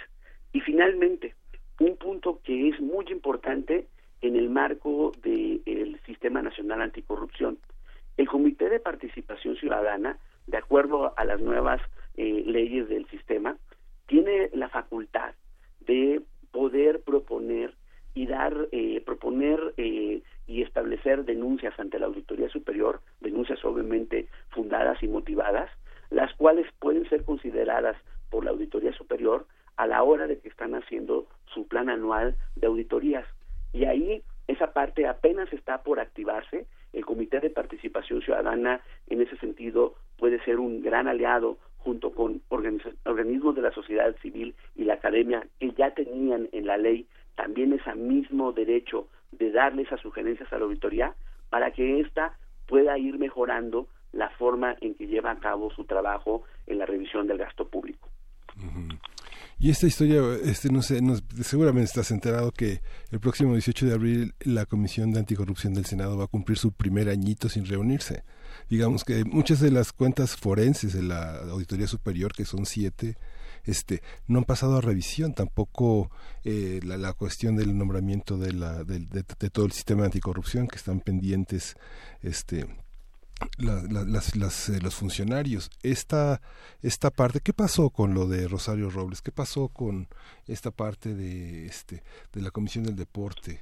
Y 0.52 0.60
finalmente, 0.60 1.34
un 1.80 1.96
punto 1.96 2.40
que 2.44 2.68
es 2.68 2.80
muy 2.80 3.06
importante 3.10 3.88
en 4.20 4.36
el 4.36 4.50
marco 4.50 5.12
del 5.22 5.98
Sistema 6.06 6.42
Nacional 6.42 6.82
Anticorrupción. 6.82 7.58
El 8.18 8.28
Comité 8.28 8.68
de 8.68 8.80
Participación 8.80 9.56
Ciudadana, 9.56 10.18
de 10.46 10.58
acuerdo 10.58 11.14
a 11.16 11.24
las 11.24 11.40
nuevas 11.40 11.80
eh, 12.16 12.44
leyes 12.46 12.88
del 12.88 13.06
sistema, 13.08 13.56
tiene 14.06 14.50
la 14.52 14.68
facultad 14.68 15.34
de 15.86 16.20
poder 16.52 17.00
proponer 17.00 17.74
y 18.12 18.26
dar, 18.26 18.68
eh, 18.72 19.00
proponer 19.06 19.72
eh, 19.78 20.22
y 20.46 20.62
establecer 20.62 21.24
denuncias 21.24 21.78
ante 21.80 21.98
la 21.98 22.06
Auditoría 22.06 22.50
Superior, 22.50 23.00
denuncias 23.20 23.64
obviamente 23.64 24.28
fundadas 24.50 25.02
y 25.02 25.08
motivadas, 25.08 25.70
las 26.10 26.34
cuales 26.34 26.66
pueden 26.78 27.08
ser 27.08 27.24
consideradas 27.24 27.96
por 28.28 28.44
la 28.44 28.50
Auditoría 28.50 28.92
Superior 28.92 29.46
a 29.80 29.86
la 29.86 30.02
hora 30.02 30.26
de 30.26 30.38
que 30.38 30.50
están 30.50 30.74
haciendo 30.74 31.26
su 31.46 31.66
plan 31.66 31.88
anual 31.88 32.36
de 32.54 32.66
auditorías. 32.66 33.24
Y 33.72 33.86
ahí 33.86 34.22
esa 34.46 34.74
parte 34.74 35.06
apenas 35.06 35.50
está 35.54 35.82
por 35.82 36.00
activarse. 36.00 36.66
El 36.92 37.06
Comité 37.06 37.40
de 37.40 37.48
Participación 37.48 38.20
Ciudadana, 38.20 38.82
en 39.08 39.22
ese 39.22 39.38
sentido, 39.38 39.94
puede 40.18 40.38
ser 40.44 40.58
un 40.58 40.82
gran 40.82 41.08
aliado 41.08 41.56
junto 41.78 42.12
con 42.12 42.42
organismos 42.50 43.54
de 43.54 43.62
la 43.62 43.72
sociedad 43.72 44.14
civil 44.20 44.54
y 44.76 44.84
la 44.84 44.94
academia 44.94 45.46
que 45.58 45.70
ya 45.70 45.94
tenían 45.94 46.50
en 46.52 46.66
la 46.66 46.76
ley 46.76 47.06
también 47.34 47.72
ese 47.72 47.94
mismo 47.94 48.52
derecho 48.52 49.08
de 49.32 49.50
darle 49.50 49.84
esas 49.84 50.02
sugerencias 50.02 50.52
a 50.52 50.58
la 50.58 50.66
auditoría 50.66 51.14
para 51.48 51.70
que 51.70 52.00
ésta 52.00 52.36
pueda 52.66 52.98
ir 52.98 53.18
mejorando 53.18 53.86
la 54.12 54.28
forma 54.28 54.76
en 54.82 54.94
que 54.94 55.06
lleva 55.06 55.30
a 55.30 55.38
cabo 55.38 55.70
su 55.70 55.84
trabajo 55.84 56.42
en 56.66 56.76
la 56.76 56.84
revisión 56.84 57.26
del 57.26 57.38
gasto 57.38 57.66
público. 57.66 58.10
Y 59.62 59.68
esta 59.68 59.86
historia, 59.86 60.22
este, 60.42 60.70
no 60.70 60.80
sé, 60.80 61.00
seguramente 61.42 61.84
estás 61.84 62.10
enterado 62.12 62.50
que 62.50 62.80
el 63.10 63.20
próximo 63.20 63.52
18 63.52 63.86
de 63.88 63.92
abril 63.92 64.34
la 64.40 64.64
Comisión 64.64 65.12
de 65.12 65.18
Anticorrupción 65.18 65.74
del 65.74 65.84
Senado 65.84 66.16
va 66.16 66.24
a 66.24 66.28
cumplir 66.28 66.56
su 66.56 66.72
primer 66.72 67.10
añito 67.10 67.50
sin 67.50 67.66
reunirse. 67.66 68.24
Digamos 68.70 69.04
que 69.04 69.22
muchas 69.24 69.60
de 69.60 69.70
las 69.70 69.92
cuentas 69.92 70.34
forenses 70.34 70.94
de 70.94 71.02
la 71.02 71.40
Auditoría 71.50 71.86
Superior, 71.86 72.32
que 72.32 72.46
son 72.46 72.64
siete, 72.64 73.18
este, 73.64 74.02
no 74.26 74.38
han 74.38 74.44
pasado 74.46 74.78
a 74.78 74.80
revisión, 74.80 75.34
tampoco 75.34 76.10
eh, 76.42 76.80
la, 76.82 77.12
cuestión 77.12 77.54
del 77.54 77.76
nombramiento 77.76 78.38
de, 78.38 78.54
la, 78.54 78.82
de, 78.82 79.00
de, 79.00 79.50
todo 79.50 79.66
el 79.66 79.72
sistema 79.72 80.00
de 80.00 80.06
anticorrupción, 80.06 80.68
que 80.68 80.76
están 80.76 81.00
pendientes 81.00 81.76
este, 82.22 82.66
las, 83.58 84.68
eh, 84.68 84.80
los 84.82 84.94
funcionarios. 84.94 85.70
Esta, 85.82 86.40
esta 86.82 87.10
parte, 87.10 87.40
¿qué 87.44 87.52
pasó 87.52 87.90
con 87.90 88.14
lo 88.14 88.26
de 88.26 88.48
Rosario 88.48 88.90
Robles? 88.90 89.22
¿Qué 89.22 89.32
pasó 89.32 89.68
con 89.68 90.06
esta 90.46 90.70
parte 90.70 91.14
de, 91.14 91.66
este, 91.66 92.02
de 92.32 92.42
la 92.42 92.50
Comisión 92.50 92.84
del 92.84 92.96
Deporte? 92.96 93.60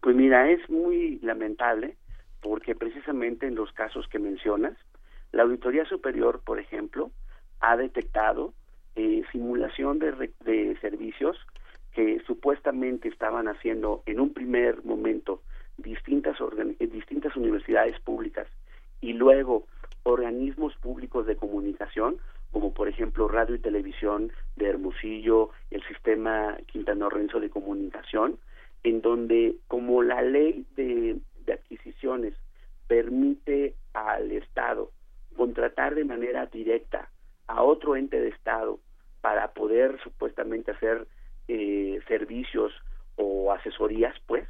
Pues 0.00 0.14
mira, 0.16 0.50
es 0.50 0.68
muy 0.70 1.18
lamentable 1.22 1.96
porque 2.40 2.74
precisamente 2.74 3.46
en 3.46 3.54
los 3.54 3.72
casos 3.72 4.06
que 4.08 4.18
mencionas, 4.18 4.76
la 5.32 5.42
Auditoría 5.42 5.84
Superior, 5.84 6.40
por 6.44 6.58
ejemplo, 6.58 7.10
ha 7.60 7.76
detectado 7.76 8.54
eh, 8.96 9.22
simulación 9.32 9.98
de, 9.98 10.32
de 10.44 10.76
servicios 10.80 11.36
que 11.92 12.20
supuestamente 12.26 13.08
estaban 13.08 13.48
haciendo 13.48 14.02
en 14.06 14.20
un 14.20 14.32
primer 14.32 14.84
momento 14.84 15.42
distintas, 15.78 16.36
distintas 16.78 17.36
universidades 17.36 17.98
públicas 18.00 18.46
y 19.00 19.12
luego 19.12 19.66
organismos 20.02 20.74
públicos 20.76 21.26
de 21.26 21.36
comunicación, 21.36 22.18
como 22.50 22.72
por 22.72 22.88
ejemplo 22.88 23.28
Radio 23.28 23.54
y 23.54 23.60
Televisión 23.60 24.32
de 24.56 24.68
Hermosillo, 24.68 25.50
el 25.70 25.82
sistema 25.84 26.56
Quintana 26.66 27.08
Renzo 27.08 27.40
de 27.40 27.50
comunicación, 27.50 28.38
en 28.84 29.02
donde 29.02 29.56
como 29.66 30.02
la 30.02 30.22
ley 30.22 30.64
de, 30.76 31.18
de 31.44 31.52
adquisiciones 31.52 32.34
permite 32.86 33.74
al 33.92 34.32
Estado 34.32 34.90
contratar 35.36 35.94
de 35.94 36.04
manera 36.04 36.46
directa 36.46 37.10
a 37.46 37.62
otro 37.62 37.96
ente 37.96 38.18
de 38.20 38.28
Estado 38.28 38.78
para 39.20 39.52
poder 39.52 39.98
supuestamente 40.02 40.70
hacer 40.70 41.06
eh, 41.48 42.00
servicios 42.08 42.72
o 43.16 43.52
asesorías, 43.52 44.14
pues, 44.26 44.48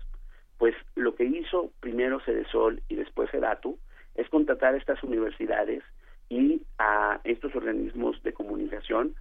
pues 0.59 0.75
lo 0.95 1.15
que 1.15 1.25
hizo 1.25 1.71
primero 1.81 2.21
Cedesol 2.21 2.83
y 2.89 2.97
después 2.97 3.31
Sedatu 3.31 3.79
es 4.19 4.29
contratar 4.29 4.75
a 4.75 4.77
estas 4.77 5.03
universidades 5.03 5.83
y 6.29 6.61
a 6.79 7.21
estos 7.25 7.55
organismos 7.55 8.23
de 8.23 8.35
comunicación 8.35 9.15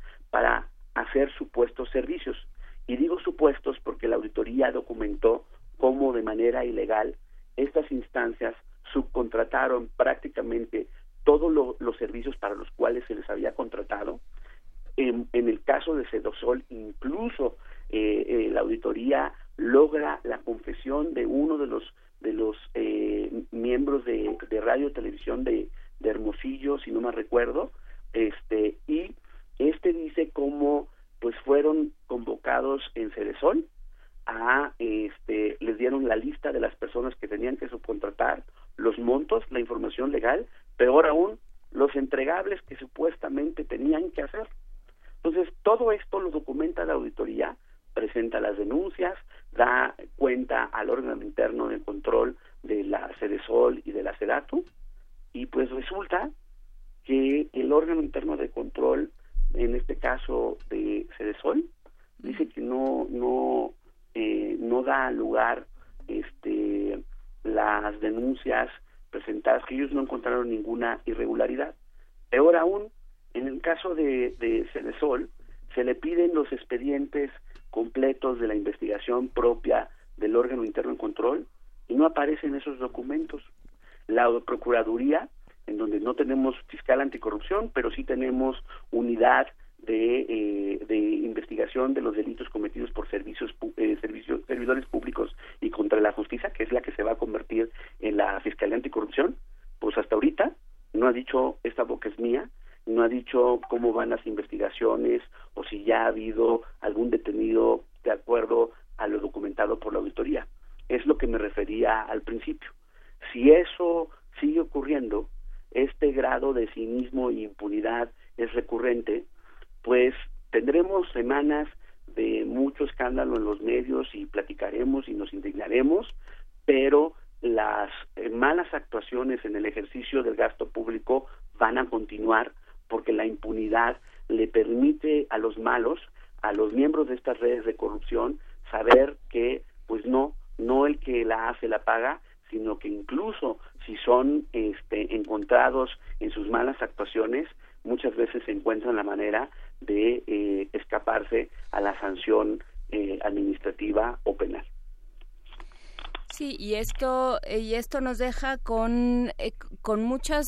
y 157.59 157.75
esto 157.75 158.01
nos 158.01 158.17
deja 158.17 158.57
con 158.57 159.31
eh, 159.37 159.53
con 159.81 160.03
muchas 160.03 160.45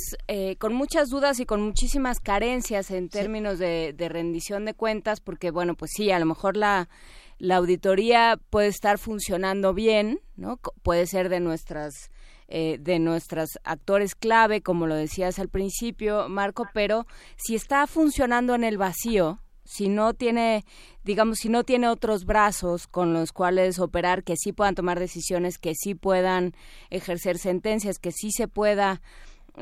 con 0.59 0.73
muchas 0.73 1.09
dudas 1.09 1.39
y 1.39 1.45
con 1.45 1.61
muchísimas 1.61 2.19
carencias 2.19 2.91
en 2.91 3.09
términos 3.09 3.59
de, 3.59 3.93
de, 3.93 4.09
rendición 4.09 4.65
de 4.65 4.73
cuentas, 4.73 5.19
porque 5.19 5.51
bueno, 5.51 5.75
pues 5.75 5.91
sí, 5.95 6.11
a 6.11 6.19
lo 6.19 6.25
mejor 6.25 6.57
la 6.57 6.89
la 7.37 7.55
auditoría 7.55 8.37
puede 8.49 8.67
estar 8.67 8.97
funcionando 8.97 9.73
bien, 9.73 10.19
¿no? 10.35 10.57
Puede 10.83 11.07
ser 11.07 11.29
de 11.29 11.39
nuestras 11.39 12.11
eh, 12.51 12.77
de 12.79 12.97
nuestros 12.97 13.59
actores 13.63 14.15
clave, 14.15 14.61
como 14.61 14.87
lo 14.87 14.95
decías 14.95 15.37
al 15.37 15.49
principio, 15.49 16.27
Marco, 16.29 16.65
pero 16.73 17.05
si 17.37 17.53
está 17.53 17.85
funcionando 17.85 18.55
en 18.55 18.63
el 18.63 18.79
vacío, 18.79 19.39
si 19.69 19.87
no 19.87 20.15
tiene, 20.15 20.63
digamos, 21.03 21.37
si 21.37 21.47
no 21.47 21.63
tiene 21.63 21.87
otros 21.87 22.25
brazos 22.25 22.87
con 22.87 23.13
los 23.13 23.31
cuales 23.31 23.77
operar, 23.79 24.23
que 24.23 24.35
sí 24.35 24.51
puedan 24.51 24.73
tomar 24.73 24.99
decisiones, 24.99 25.59
que 25.59 25.75
sí 25.75 25.93
puedan 25.93 26.53
ejercer 26.89 27.37
sentencias, 27.37 27.99
que 27.99 28.11
sí 28.11 28.31
se 28.31 28.47
pueda 28.47 28.99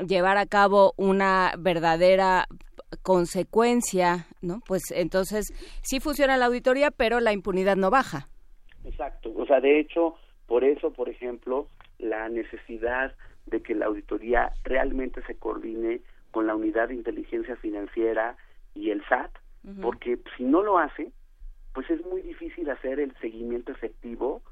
llevar 0.06 0.38
a 0.38 0.46
cabo 0.46 0.94
una 0.96 1.52
verdadera 1.58 2.46
consecuencia, 3.02 4.26
¿no? 4.40 4.62
Pues 4.66 4.82
entonces 4.92 5.52
sí 5.82 6.00
funciona 6.00 6.38
la 6.38 6.46
auditoría, 6.46 6.90
pero 6.90 7.20
la 7.20 7.34
impunidad 7.34 7.76
no 7.76 7.90
baja. 7.90 8.28
Exacto. 8.86 9.30
O 9.36 9.44
sea, 9.44 9.60
de 9.60 9.78
hecho, 9.78 10.14
por 10.46 10.64
eso, 10.64 10.90
por 10.90 11.10
ejemplo, 11.10 11.68
la 11.98 12.30
necesidad 12.30 13.14
de 13.44 13.60
que 13.60 13.74
la 13.74 13.86
auditoría 13.86 14.52
realmente 14.64 15.22
se 15.26 15.34
coordine 15.34 16.00
con 16.30 16.46
la 16.46 16.54
unidad 16.54 16.88
de 16.88 16.94
inteligencia 16.94 17.56
financiera 17.56 18.38
y 18.74 18.90
el 18.90 19.04
SAT, 19.06 19.32
porque 19.82 20.18
si 20.36 20.44
no 20.44 20.62
lo 20.62 20.78
hace, 20.78 21.12
pues 21.74 21.88
es 21.90 22.04
muy 22.06 22.22
difícil 22.22 22.70
hacer 22.70 23.00
el 23.00 23.14
seguimiento 23.20 23.72
efectivo 23.72 24.42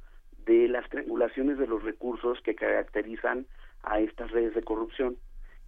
de 0.44 0.68
las 0.68 0.88
triangulaciones 0.88 1.58
de 1.58 1.66
los 1.66 1.82
recursos 1.82 2.40
que 2.42 2.54
caracterizan 2.54 3.46
a 3.82 4.00
estas 4.00 4.30
redes 4.30 4.54
de 4.54 4.62
corrupción. 4.62 5.16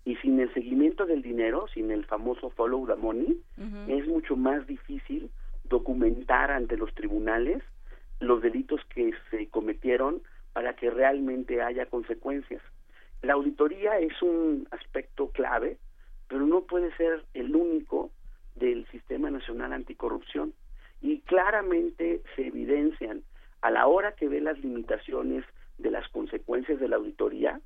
Y 0.04 0.16
sin 0.16 0.40
el 0.40 0.52
seguimiento 0.54 1.04
del 1.04 1.22
dinero, 1.22 1.66
sin 1.74 1.90
el 1.90 2.04
famoso 2.06 2.50
follow 2.50 2.86
the 2.86 2.94
money, 2.94 3.40
es 3.88 4.06
mucho 4.06 4.36
más 4.36 4.66
difícil 4.66 5.30
documentar 5.64 6.50
ante 6.50 6.76
los 6.76 6.94
tribunales 6.94 7.62
los 8.20 8.40
delitos 8.42 8.80
que 8.94 9.12
se 9.30 9.48
cometieron 9.48 10.22
para 10.52 10.74
que 10.74 10.90
realmente 10.90 11.62
haya 11.62 11.86
consecuencias. 11.86 12.62
La 13.22 13.34
auditoría 13.34 13.98
es 13.98 14.20
un 14.22 14.66
aspecto 14.70 15.30
clave, 15.30 15.78
pero 16.28 16.46
no 16.46 16.62
puede 16.62 16.94
ser 16.96 17.24
el 17.34 17.54
único 17.54 18.10
del 18.58 18.86
Sistema 18.88 19.30
Nacional 19.30 19.72
Anticorrupción. 19.72 20.54
Y 21.00 21.20
claramente 21.20 22.22
se 22.34 22.46
evidencian 22.46 23.22
a 23.62 23.70
la 23.70 23.86
hora 23.86 24.12
que 24.12 24.28
ve 24.28 24.40
las 24.40 24.58
limitaciones 24.58 25.44
de 25.78 25.90
las 25.90 26.08
consecuencias 26.08 26.80
de 26.80 26.88
la 26.88 26.96
auditoría, 26.96 27.60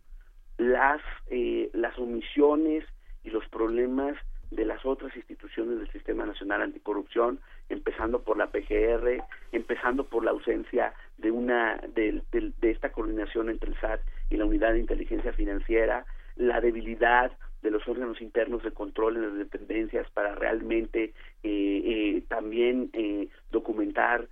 las, 0.58 1.00
eh, 1.28 1.70
las 1.72 1.98
omisiones 1.98 2.84
y 3.24 3.30
los 3.30 3.46
problemas 3.48 4.16
de 4.50 4.66
las 4.66 4.84
otras 4.84 5.16
instituciones 5.16 5.78
del 5.78 5.90
Sistema 5.90 6.26
Nacional 6.26 6.60
Anticorrupción, 6.60 7.40
empezando 7.70 8.22
por 8.22 8.36
la 8.36 8.48
PGR, 8.48 9.22
empezando 9.52 10.04
por 10.04 10.24
la 10.24 10.32
ausencia 10.32 10.92
de 11.16 11.30
una 11.30 11.80
de, 11.94 12.22
esta 12.60 12.92
coordinación 12.92 13.48
entre 13.48 13.70
el 13.70 13.80
SAT 13.80 14.00
y 14.28 14.36
la 14.36 14.44
Unidad 14.44 14.72
de 14.72 14.80
Inteligencia 14.80 15.32
Financiera, 15.32 16.04
la 16.36 16.60
debilidad 16.60 17.32
de 17.62 17.70
los 17.70 17.86
órganos 17.88 18.20
internos 18.20 18.62
de 18.62 18.72
control 18.72 19.16
en 19.16 19.22
las 19.22 19.34
dependencias 19.34 20.10
para 20.10 20.34
realmente 20.34 21.14
eh, 21.42 21.82
eh, 21.84 22.22
también 22.28 22.90
eh, 22.92 23.28
documentar 23.50 24.28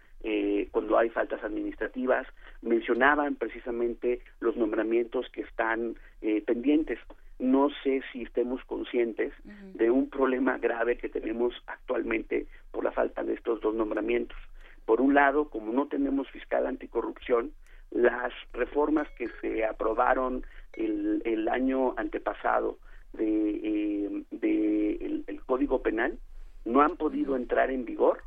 cuando 0.71 0.99
hay 0.99 1.09
faltas 1.09 1.43
administrativas. 1.43 2.27
Mencionaban 2.61 3.37
precisamente 3.37 4.21
los 4.41 4.55
nombramientos 4.55 5.27
que 5.31 5.41
están 5.41 5.97
pendientes 6.45 6.99
no 7.39 7.71
sé 7.83 8.03
si 8.13 8.23
estemos 8.23 8.63
conscientes 8.67 9.33
de 9.73 9.91
un 9.91 10.11
problema 10.11 10.59
grave 10.59 10.99
que 10.99 11.09
tenemos 11.09 11.55
actualmente 11.67 12.47
por 12.71 12.85
la 12.85 12.93
falta 12.93 13.25
de 13.25 13.33
estos 13.33 13.63
dos 13.63 13.75
nombramientos. 13.75 14.37
Por 14.85 15.01
un 15.01 15.15
lado, 15.15 15.49
como 15.49 15.73
no 15.73 15.87
tenemos 15.87 16.29
fiscal 16.29 16.67
anticorrupción, 16.67 17.53
las 17.91 18.33
reformas 18.53 19.09
que 19.17 19.31
se 19.41 19.65
aprobaron 19.65 20.45
el, 20.75 21.23
el 21.25 21.49
año 21.49 21.95
antepasado 21.97 22.79
de, 23.13 23.61
eh, 23.63 24.25
del 24.31 25.41
Código 25.47 25.83
Penal 25.83 26.19
no 26.65 26.83
han 26.83 26.97
podido 26.97 27.37
entrar 27.37 27.71
en 27.71 27.85
vigor 27.85 28.23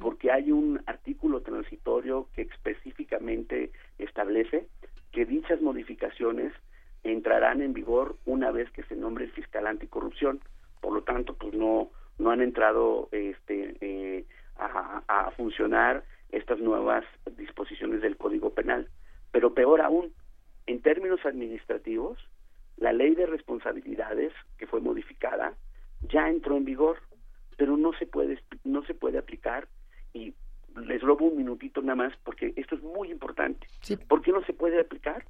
porque 0.00 0.30
hay 0.30 0.50
un 0.50 0.82
artículo 0.86 1.42
transitorio 1.42 2.28
que 2.34 2.42
específicamente 2.42 3.70
establece 3.98 4.66
que 5.12 5.24
dichas 5.24 5.60
modificaciones 5.60 6.52
entrarán 7.04 7.62
en 7.62 7.72
vigor 7.72 8.16
una 8.26 8.50
vez 8.50 8.70
que 8.72 8.82
se 8.84 8.96
nombre 8.96 9.24
el 9.24 9.30
fiscal 9.32 9.66
anticorrupción. 9.66 10.40
Por 10.80 10.92
lo 10.92 11.02
tanto, 11.02 11.34
pues 11.34 11.54
no 11.54 11.90
no 12.18 12.30
han 12.30 12.40
entrado 12.40 13.08
este, 13.12 13.76
eh, 13.80 14.24
a, 14.56 15.02
a 15.06 15.30
funcionar 15.32 16.04
estas 16.30 16.58
nuevas 16.58 17.04
disposiciones 17.36 18.00
del 18.00 18.16
Código 18.16 18.54
Penal. 18.54 18.88
Pero 19.32 19.54
peor 19.54 19.80
aún, 19.80 20.12
en 20.66 20.80
términos 20.80 21.20
administrativos, 21.24 22.18
la 22.76 22.92
ley 22.92 23.14
de 23.14 23.26
responsabilidades 23.26 24.32
que 24.58 24.66
fue 24.66 24.80
modificada 24.80 25.54
ya 26.02 26.28
entró 26.28 26.56
en 26.56 26.64
vigor, 26.64 26.98
pero 27.56 27.76
no 27.76 27.92
se 27.94 28.06
puede 28.06 28.38
no 28.64 28.84
se 28.84 28.94
puede 28.94 29.18
aplicar 29.18 29.68
y 30.12 30.34
les 30.84 31.00
robo 31.02 31.26
un 31.26 31.36
minutito 31.36 31.80
nada 31.80 31.96
más 31.96 32.12
porque 32.24 32.52
esto 32.56 32.74
es 32.74 32.82
muy 32.82 33.10
importante. 33.10 33.66
¿Por 34.08 34.22
qué 34.22 34.32
no 34.32 34.44
se 34.44 34.52
puede 34.52 34.80
aplicar? 34.80 35.24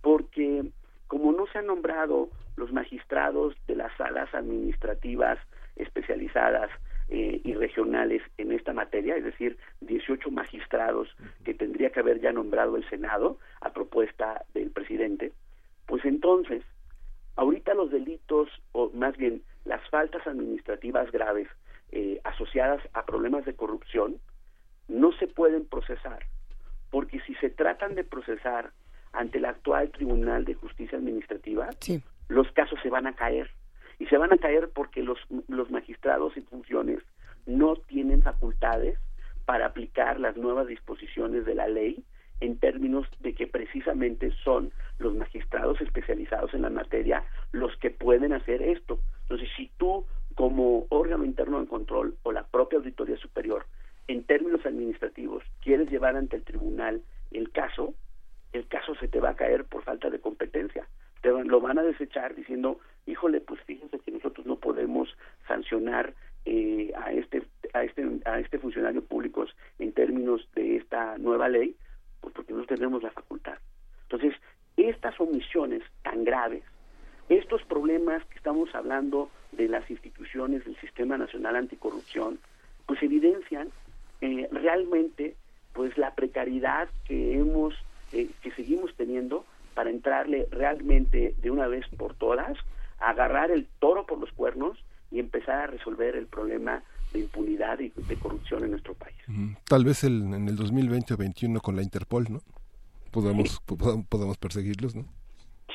Porque 0.00 0.70
como 1.08 1.32
no 1.32 1.46
se 1.46 1.58
han 1.58 1.66
nombrado 1.66 2.30
los 2.56 2.72
magistrados 2.72 3.54
de 3.66 3.76
las 3.76 3.96
salas 3.96 4.32
administrativas 4.34 5.38
especializadas 5.76 6.70
eh, 7.08 7.40
y 7.44 7.54
regionales 7.54 8.22
en 8.38 8.52
esta 8.52 8.72
materia, 8.72 9.16
es 9.16 9.24
decir, 9.24 9.58
18 9.80 10.30
magistrados 10.30 11.08
que 11.44 11.54
tendría 11.54 11.90
que 11.90 12.00
haber 12.00 12.20
ya 12.20 12.32
nombrado 12.32 12.76
el 12.76 12.88
Senado 12.88 13.38
a 13.60 13.72
propuesta 13.72 14.44
del 14.54 14.70
presidente, 14.70 15.32
pues 15.86 16.04
entonces, 16.04 16.62
ahorita 17.36 17.74
los 17.74 17.90
delitos, 17.90 18.48
o 18.72 18.90
más 18.90 19.16
bien 19.16 19.42
las 19.64 19.80
faltas 19.90 20.26
administrativas 20.26 21.10
graves 21.10 21.48
eh, 21.92 22.20
asociadas 22.24 22.82
a 22.92 23.04
problemas 23.04 23.44
de 23.44 23.54
corrupción, 23.54 24.18
no 24.88 25.12
se 25.12 25.26
pueden 25.26 25.64
procesar, 25.66 26.26
porque 26.90 27.20
si 27.20 27.34
se 27.36 27.50
tratan 27.50 27.94
de 27.94 28.04
procesar 28.04 28.72
ante 29.12 29.38
el 29.38 29.44
actual 29.44 29.90
Tribunal 29.90 30.44
de 30.44 30.54
Justicia 30.54 30.98
Administrativa, 30.98 31.70
los 32.28 32.50
casos 32.52 32.78
se 32.82 32.90
van 32.90 33.06
a 33.06 33.14
caer. 33.14 33.50
Y 33.98 34.06
se 34.06 34.18
van 34.18 34.32
a 34.32 34.38
caer 34.38 34.70
porque 34.74 35.02
los, 35.02 35.18
los 35.46 35.70
magistrados 35.70 36.36
en 36.36 36.44
funciones 36.46 36.98
no 37.46 37.76
tienen 37.76 38.22
facultades 38.22 38.98
para 39.44 39.66
aplicar 39.66 40.18
las 40.18 40.36
nuevas 40.36 40.66
disposiciones 40.66 41.44
de 41.44 41.54
la 41.54 41.68
ley 41.68 42.04
en 42.40 42.58
términos 42.58 43.06
de 43.20 43.34
que 43.34 43.46
precisamente 43.46 44.32
son 44.42 44.72
los 44.98 45.14
magistrados 45.14 45.80
especializados 45.80 46.52
en 46.54 46.62
la 46.62 46.70
materia 46.70 47.24
los 47.52 47.76
que 47.78 47.90
pueden 47.90 48.32
hacer 48.32 48.62
esto. 48.62 48.98
Entonces, 49.22 49.48
si 49.56 49.70
tú 49.76 50.04
como 50.34 50.86
órgano 50.88 51.24
interno 51.24 51.60
de 51.60 51.66
control 51.66 52.16
o 52.22 52.32
la 52.32 52.44
propia 52.44 52.78
Auditoría 52.78 53.16
Superior, 53.16 53.66
en 54.08 54.24
términos 54.24 54.64
administrativos, 54.66 55.42
quieres 55.62 55.90
llevar 55.90 56.16
ante 56.16 56.36
el 56.36 56.42
tribunal 56.42 57.02
el 57.30 57.50
caso, 57.50 57.94
el 58.52 58.66
caso 58.68 58.94
se 58.96 59.08
te 59.08 59.20
va 59.20 59.30
a 59.30 59.36
caer 59.36 59.64
por 59.64 59.82
falta 59.82 60.10
de 60.10 60.20
competencia. 60.20 60.86
Te 61.22 61.30
lo 61.30 61.60
van 61.60 61.78
a 61.78 61.82
desechar 61.82 62.34
diciendo, 62.34 62.80
híjole, 63.06 63.40
pues 63.40 63.60
fíjense 63.62 63.98
que 63.98 64.10
nosotros 64.10 64.44
no 64.46 64.56
podemos 64.56 65.08
sancionar 65.48 66.12
eh, 66.44 66.92
a 66.96 67.12
este 67.12 67.42
a 67.72 67.84
este 67.84 68.20
a 68.26 68.38
este 68.38 68.58
funcionario 68.58 69.02
público 69.02 69.46
en 69.78 69.92
términos 69.92 70.46
de 70.54 70.76
esta 70.76 71.16
nueva 71.16 71.48
ley, 71.48 71.74
porque 72.32 72.52
no 72.52 72.64
tenemos 72.64 73.02
la 73.02 73.10
facultad. 73.10 73.58
Entonces, 74.02 74.34
estas 74.76 75.18
omisiones 75.20 75.82
tan 76.02 76.24
graves, 76.24 76.62
estos 77.28 77.62
problemas 77.64 78.24
que 78.26 78.36
estamos 78.36 78.74
hablando 78.74 79.30
de 79.52 79.68
las 79.68 79.88
instituciones 79.90 80.64
del 80.64 80.76
Sistema 80.80 81.16
Nacional 81.16 81.56
Anticorrupción, 81.56 82.38
pues 82.86 83.02
evidencian 83.02 83.70
eh, 84.20 84.48
realmente 84.50 85.36
pues 85.72 85.96
la 85.98 86.14
precariedad 86.14 86.88
que 87.06 87.38
hemos 87.38 87.74
eh, 88.12 88.28
que 88.42 88.50
seguimos 88.52 88.94
teniendo 88.94 89.44
para 89.74 89.90
entrarle 89.90 90.46
realmente 90.50 91.34
de 91.38 91.50
una 91.50 91.66
vez 91.66 91.84
por 91.96 92.14
todas, 92.14 92.56
agarrar 93.00 93.50
el 93.50 93.66
toro 93.80 94.06
por 94.06 94.18
los 94.18 94.30
cuernos 94.32 94.78
y 95.10 95.18
empezar 95.18 95.60
a 95.60 95.66
resolver 95.66 96.14
el 96.16 96.26
problema 96.26 96.82
de 97.14 97.20
impunidad 97.20 97.78
y 97.78 97.90
de 97.90 98.16
corrupción 98.16 98.64
en 98.64 98.72
nuestro 98.72 98.94
país. 98.94 99.16
Tal 99.66 99.84
vez 99.84 100.04
el, 100.04 100.34
en 100.34 100.48
el 100.48 100.56
2020 100.56 101.14
o 101.14 101.16
2021 101.16 101.60
con 101.60 101.76
la 101.76 101.82
Interpol, 101.82 102.26
¿no? 102.28 102.40
Podamos, 103.12 103.60
podamos 104.08 104.36
perseguirlos, 104.36 104.96
¿no? 104.96 105.04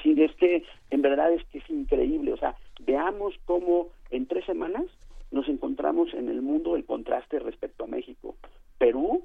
Sí, 0.03 0.13
es 0.21 0.35
que 0.35 0.63
en 0.91 1.01
verdad 1.01 1.33
es 1.33 1.43
que 1.45 1.59
es 1.59 1.69
increíble. 1.69 2.33
O 2.33 2.37
sea, 2.37 2.55
veamos 2.85 3.33
cómo 3.45 3.87
en 4.11 4.27
tres 4.27 4.45
semanas 4.45 4.85
nos 5.31 5.47
encontramos 5.47 6.13
en 6.13 6.29
el 6.29 6.41
mundo 6.41 6.75
el 6.75 6.85
contraste 6.85 7.39
respecto 7.39 7.85
a 7.85 7.87
México. 7.87 8.35
Perú, 8.77 9.23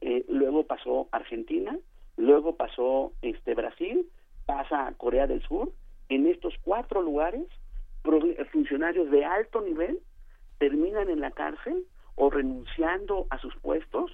eh, 0.00 0.24
luego 0.28 0.64
pasó 0.64 1.08
Argentina, 1.10 1.76
luego 2.16 2.54
pasó 2.54 3.12
este 3.22 3.54
Brasil, 3.54 4.06
pasa 4.46 4.94
Corea 4.96 5.26
del 5.26 5.42
Sur. 5.42 5.72
En 6.08 6.28
estos 6.28 6.54
cuatro 6.62 7.02
lugares, 7.02 7.42
funcionarios 8.52 9.10
de 9.10 9.24
alto 9.24 9.60
nivel 9.60 9.98
terminan 10.58 11.10
en 11.10 11.20
la 11.20 11.30
cárcel 11.30 11.84
o 12.14 12.30
renunciando 12.30 13.26
a 13.30 13.38
sus 13.38 13.54
puestos 13.56 14.12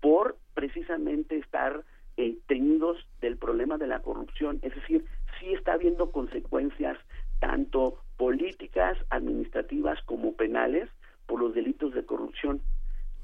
por 0.00 0.36
precisamente 0.54 1.38
estar 1.38 1.84
eh, 2.16 2.36
teñidos 2.46 3.06
del 3.20 3.36
problema 3.36 3.78
de 3.78 3.86
la 3.86 4.00
corrupción. 4.00 4.58
Es 4.62 4.74
decir, 4.74 5.04
sí 5.38 5.52
está 5.54 5.74
habiendo 5.74 6.10
consecuencias 6.10 6.98
tanto 7.40 7.98
políticas, 8.16 8.96
administrativas 9.10 10.00
como 10.04 10.34
penales 10.34 10.88
por 11.26 11.40
los 11.40 11.54
delitos 11.54 11.94
de 11.94 12.04
corrupción. 12.04 12.60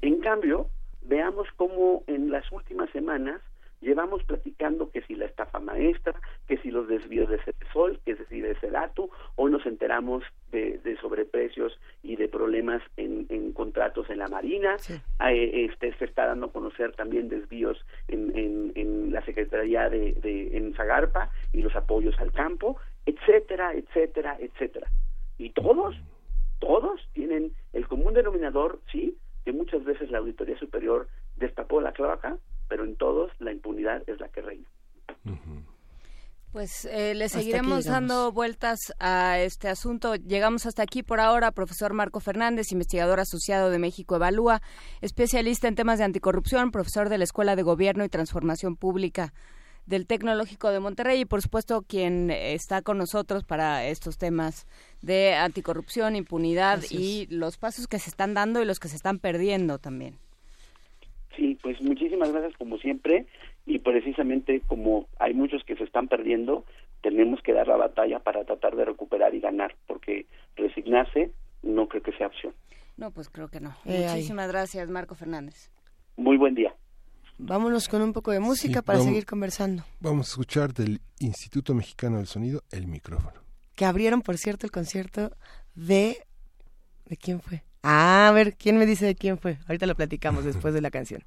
En 0.01 0.19
cambio, 0.19 0.67
veamos 1.01 1.47
cómo 1.55 2.03
en 2.07 2.31
las 2.31 2.51
últimas 2.51 2.89
semanas 2.91 3.41
llevamos 3.81 4.23
platicando 4.23 4.91
que 4.91 5.01
si 5.01 5.15
la 5.15 5.25
estafa 5.25 5.59
maestra, 5.59 6.13
que 6.47 6.57
si 6.57 6.71
los 6.71 6.87
desvíos 6.87 7.29
de 7.29 7.39
sol, 7.73 7.99
que 8.05 8.15
si 8.29 8.39
de 8.39 8.55
Sedatu, 8.59 9.09
hoy 9.35 9.51
nos 9.51 9.65
enteramos 9.65 10.23
de, 10.51 10.79
sobreprecios 11.01 11.79
y 12.03 12.15
de 12.15 12.27
problemas 12.27 12.81
en, 12.97 13.51
contratos 13.53 14.09
en 14.09 14.19
la 14.19 14.27
Marina, 14.27 14.77
eh, 15.29 15.67
este, 15.69 15.93
se 15.97 16.05
está 16.05 16.27
dando 16.27 16.47
a 16.47 16.51
conocer 16.51 16.93
también 16.93 17.29
desvíos 17.29 17.83
en, 18.07 18.31
en, 18.75 19.11
la 19.11 19.23
Secretaría 19.25 19.89
de, 19.89 20.13
de, 20.13 20.57
en 20.57 20.73
Zagarpa 20.73 21.31
y 21.51 21.61
los 21.61 21.75
apoyos 21.75 22.17
al 22.19 22.31
campo, 22.31 22.77
etcétera, 23.05 23.73
etcétera, 23.73 24.37
etcétera. 24.39 24.87
Y 25.37 25.49
todos, 25.49 25.95
todos 26.59 27.01
tienen 27.13 27.51
el 27.73 27.87
común 27.87 28.13
denominador, 28.13 28.79
sí, 28.91 29.17
que 29.43 29.51
muchas 29.51 29.83
veces 29.83 30.11
la 30.11 30.19
Auditoría 30.19 30.57
Superior 30.57 31.07
destapó 31.37 31.81
la 31.81 31.91
cloaca, 31.91 32.37
pero 32.71 32.85
en 32.85 32.95
todos 32.95 33.29
la 33.39 33.51
impunidad 33.51 34.01
es 34.07 34.17
la 34.21 34.29
que 34.29 34.41
reina. 34.41 34.65
Pues 36.53 36.85
eh, 36.85 37.13
le 37.15 37.27
seguiremos 37.27 37.83
dando 37.83 38.31
vueltas 38.31 38.79
a 38.97 39.39
este 39.39 39.67
asunto. 39.67 40.15
Llegamos 40.15 40.65
hasta 40.65 40.81
aquí 40.81 41.03
por 41.03 41.19
ahora. 41.19 41.51
Profesor 41.51 41.91
Marco 41.91 42.21
Fernández, 42.21 42.71
investigador 42.71 43.19
asociado 43.19 43.71
de 43.71 43.77
México 43.77 44.15
Evalúa, 44.15 44.61
especialista 45.01 45.67
en 45.67 45.75
temas 45.75 45.99
de 45.99 46.05
anticorrupción, 46.05 46.71
profesor 46.71 47.09
de 47.09 47.17
la 47.17 47.25
Escuela 47.25 47.57
de 47.57 47.63
Gobierno 47.63 48.05
y 48.05 48.09
Transformación 48.09 48.77
Pública 48.77 49.33
del 49.85 50.07
Tecnológico 50.07 50.69
de 50.69 50.79
Monterrey 50.79 51.19
y 51.19 51.25
por 51.25 51.41
supuesto 51.41 51.81
quien 51.81 52.31
está 52.31 52.81
con 52.83 52.97
nosotros 52.97 53.43
para 53.43 53.85
estos 53.85 54.17
temas 54.17 54.65
de 55.01 55.33
anticorrupción, 55.33 56.15
impunidad 56.15 56.83
y 56.89 57.27
los 57.29 57.57
pasos 57.57 57.87
que 57.87 57.99
se 57.99 58.09
están 58.09 58.33
dando 58.33 58.61
y 58.61 58.65
los 58.65 58.79
que 58.79 58.87
se 58.87 58.95
están 58.95 59.19
perdiendo 59.19 59.77
también. 59.77 60.17
Sí, 61.35 61.57
pues 61.61 61.81
muchísimas 61.81 62.31
gracias 62.31 62.57
como 62.57 62.77
siempre 62.77 63.25
y 63.65 63.79
precisamente 63.79 64.61
como 64.67 65.07
hay 65.19 65.33
muchos 65.33 65.63
que 65.63 65.75
se 65.75 65.83
están 65.83 66.07
perdiendo, 66.07 66.65
tenemos 67.01 67.41
que 67.41 67.53
dar 67.53 67.67
la 67.67 67.77
batalla 67.77 68.19
para 68.19 68.43
tratar 68.43 68.75
de 68.75 68.85
recuperar 68.85 69.33
y 69.33 69.39
ganar, 69.39 69.75
porque 69.87 70.25
resignarse 70.55 71.31
no 71.63 71.87
creo 71.87 72.03
que 72.03 72.11
sea 72.13 72.27
opción. 72.27 72.53
No, 72.97 73.11
pues 73.11 73.29
creo 73.29 73.47
que 73.47 73.59
no. 73.59 73.75
Eh, 73.85 74.07
muchísimas 74.09 74.47
gracias, 74.49 74.89
Marco 74.89 75.15
Fernández. 75.15 75.71
Muy 76.17 76.37
buen 76.37 76.55
día. 76.55 76.75
Vámonos 77.37 77.87
con 77.87 78.01
un 78.01 78.13
poco 78.13 78.31
de 78.31 78.39
música 78.39 78.83
para 78.83 78.99
seguir 78.99 79.25
conversando. 79.25 79.83
Vamos 79.99 80.27
a 80.27 80.29
escuchar 80.31 80.73
del 80.73 81.01
Instituto 81.19 81.73
Mexicano 81.73 82.17
del 82.17 82.27
Sonido 82.27 82.63
el 82.71 82.85
micrófono. 82.87 83.41
Que 83.75 83.85
abrieron, 83.85 84.21
por 84.21 84.37
cierto, 84.37 84.67
el 84.67 84.71
concierto 84.71 85.31
de... 85.73 86.17
¿De 87.05 87.17
quién 87.17 87.41
fue? 87.41 87.63
Ah, 87.83 88.27
a 88.27 88.31
ver, 88.31 88.55
¿quién 88.55 88.77
me 88.77 88.85
dice 88.85 89.05
de 89.05 89.15
quién 89.15 89.39
fue? 89.39 89.57
Ahorita 89.67 89.85
lo 89.87 89.95
platicamos 89.95 90.45
después 90.45 90.73
de 90.73 90.81
la 90.81 90.91
canción. 90.91 91.23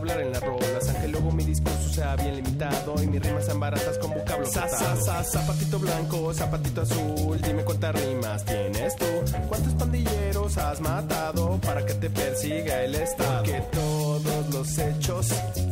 Hablar 0.00 0.20
en 0.20 0.32
las 0.32 0.42
rolas. 0.42 0.88
Aunque 0.88 1.08
luego 1.08 1.30
mi 1.30 1.44
discurso 1.44 1.88
sea 1.88 2.16
bien 2.16 2.36
limitado 2.36 2.94
y 3.02 3.06
mis 3.06 3.22
rimas 3.22 3.44
sean 3.44 3.60
baratas 3.60 3.98
con 3.98 4.12
vocablos. 4.12 4.50
Sa, 4.50 4.68
sa, 4.68 4.96
sa, 4.96 5.22
zapatito 5.22 5.78
blanco, 5.78 6.32
zapatito 6.34 6.82
azul. 6.82 7.40
Dime 7.40 7.64
cuántas 7.64 7.94
rimas 7.94 8.44
tienes 8.44 8.96
tú. 8.96 9.06
¿Cuántos 9.48 9.74
pandilleros 9.74 10.56
has 10.58 10.80
matado 10.80 11.58
para 11.60 11.84
que 11.84 11.94
te 11.94 12.10
persiga 12.10 12.82
el 12.82 12.94
Estado? 12.94 13.42
Que 13.44 13.60
todos 14.22 14.54
los 14.54 14.78
hechos 14.78 15.28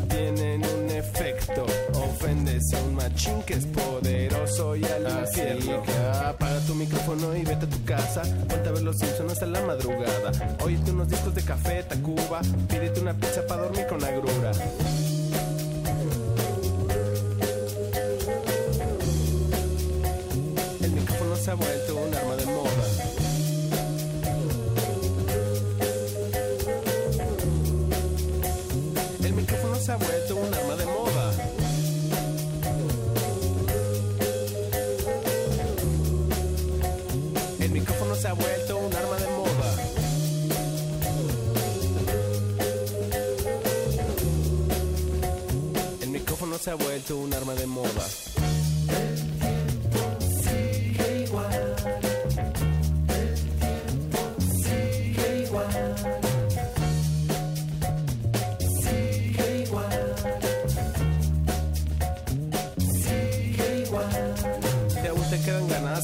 tienen 0.08 0.62
un 0.64 0.90
efecto. 0.90 1.66
Ofendes 1.94 2.72
a 2.74 2.82
un 2.82 2.94
machín 2.94 3.42
que 3.42 3.54
es 3.54 3.66
poderoso 3.66 4.76
y 4.76 4.84
al 4.84 5.20
infierno. 5.22 5.82
Apaga 6.24 6.60
tu 6.60 6.74
micrófono 6.74 7.36
y 7.36 7.44
vete 7.44 7.66
a 7.66 7.68
tu 7.68 7.84
casa. 7.84 8.22
Ponte 8.48 8.68
a 8.68 8.72
ver 8.72 8.82
los 8.82 8.98
Simpsons 8.98 9.32
hasta 9.32 9.46
la 9.46 9.60
madrugada. 9.62 10.32
Óyete 10.60 10.90
unos 10.90 11.08
discos 11.08 11.34
de 11.34 11.42
café, 11.42 11.82
Tacuba. 11.82 12.40
Pídete 12.68 13.00
una 13.00 13.14
pizza 13.14 13.46
para 13.46 13.62
dormir 13.62 13.86
con 13.86 14.02
agrura. 14.04 14.52
El 20.80 20.90
micrófono 20.92 21.36
se 21.36 21.50
ha 21.50 21.54
vuelto 21.54 21.77
se 46.68 46.72
ha 46.72 46.74
vuelto 46.74 47.16
un 47.16 47.32
arma 47.32 47.54
de 47.54 47.66
moda. 47.66 48.04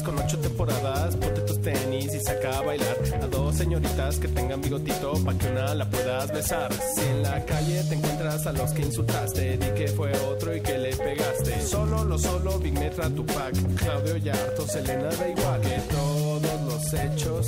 Con 0.04 0.18
ocho 0.18 0.38
temporadas. 0.38 1.16
Ponte 1.16 1.40
tus 1.42 1.62
tenis 1.62 2.12
y 2.14 2.20
saca 2.20 2.58
a 2.58 2.62
bailar 2.62 2.96
a 3.22 3.26
dos 3.28 3.56
señoritas 3.56 4.18
que 4.18 4.28
tengan 4.28 4.60
bigotito 4.60 5.14
pa' 5.24 5.34
que 5.34 5.46
una 5.46 5.72
la 5.74 5.88
puedas 5.88 6.32
besar. 6.32 6.72
Si 6.72 7.00
en 7.00 7.22
la 7.22 7.42
calle 7.46 7.82
te 7.84 7.94
encuentras 7.94 8.46
a 8.46 8.52
los 8.52 8.72
que 8.72 8.82
insultaste, 8.82 9.56
di 9.56 9.70
que 9.78 9.88
fue 9.88 10.12
otro 10.28 10.52
Solo 11.64 12.04
lo 12.04 12.18
solo, 12.18 12.58
Big 12.58 12.78
Metra, 12.78 13.08
Tupac, 13.08 13.52
Claudio 13.76 14.16
Yarto, 14.16 14.66
Selena, 14.66 15.08
da 15.08 15.28
igual. 15.28 15.60
Que 15.62 15.80
todos 15.90 16.60
los 16.62 16.94
hechos 16.94 17.46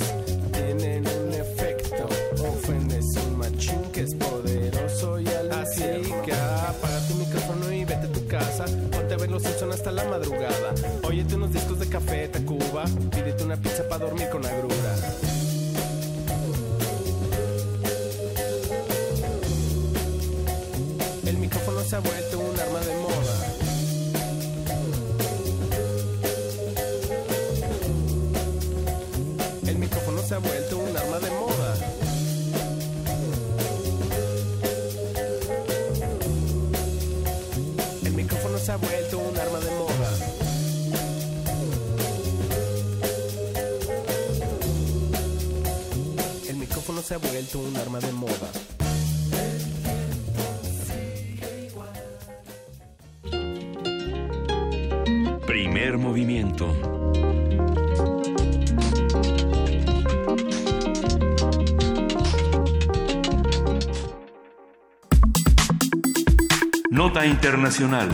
Internacional. 67.47 68.09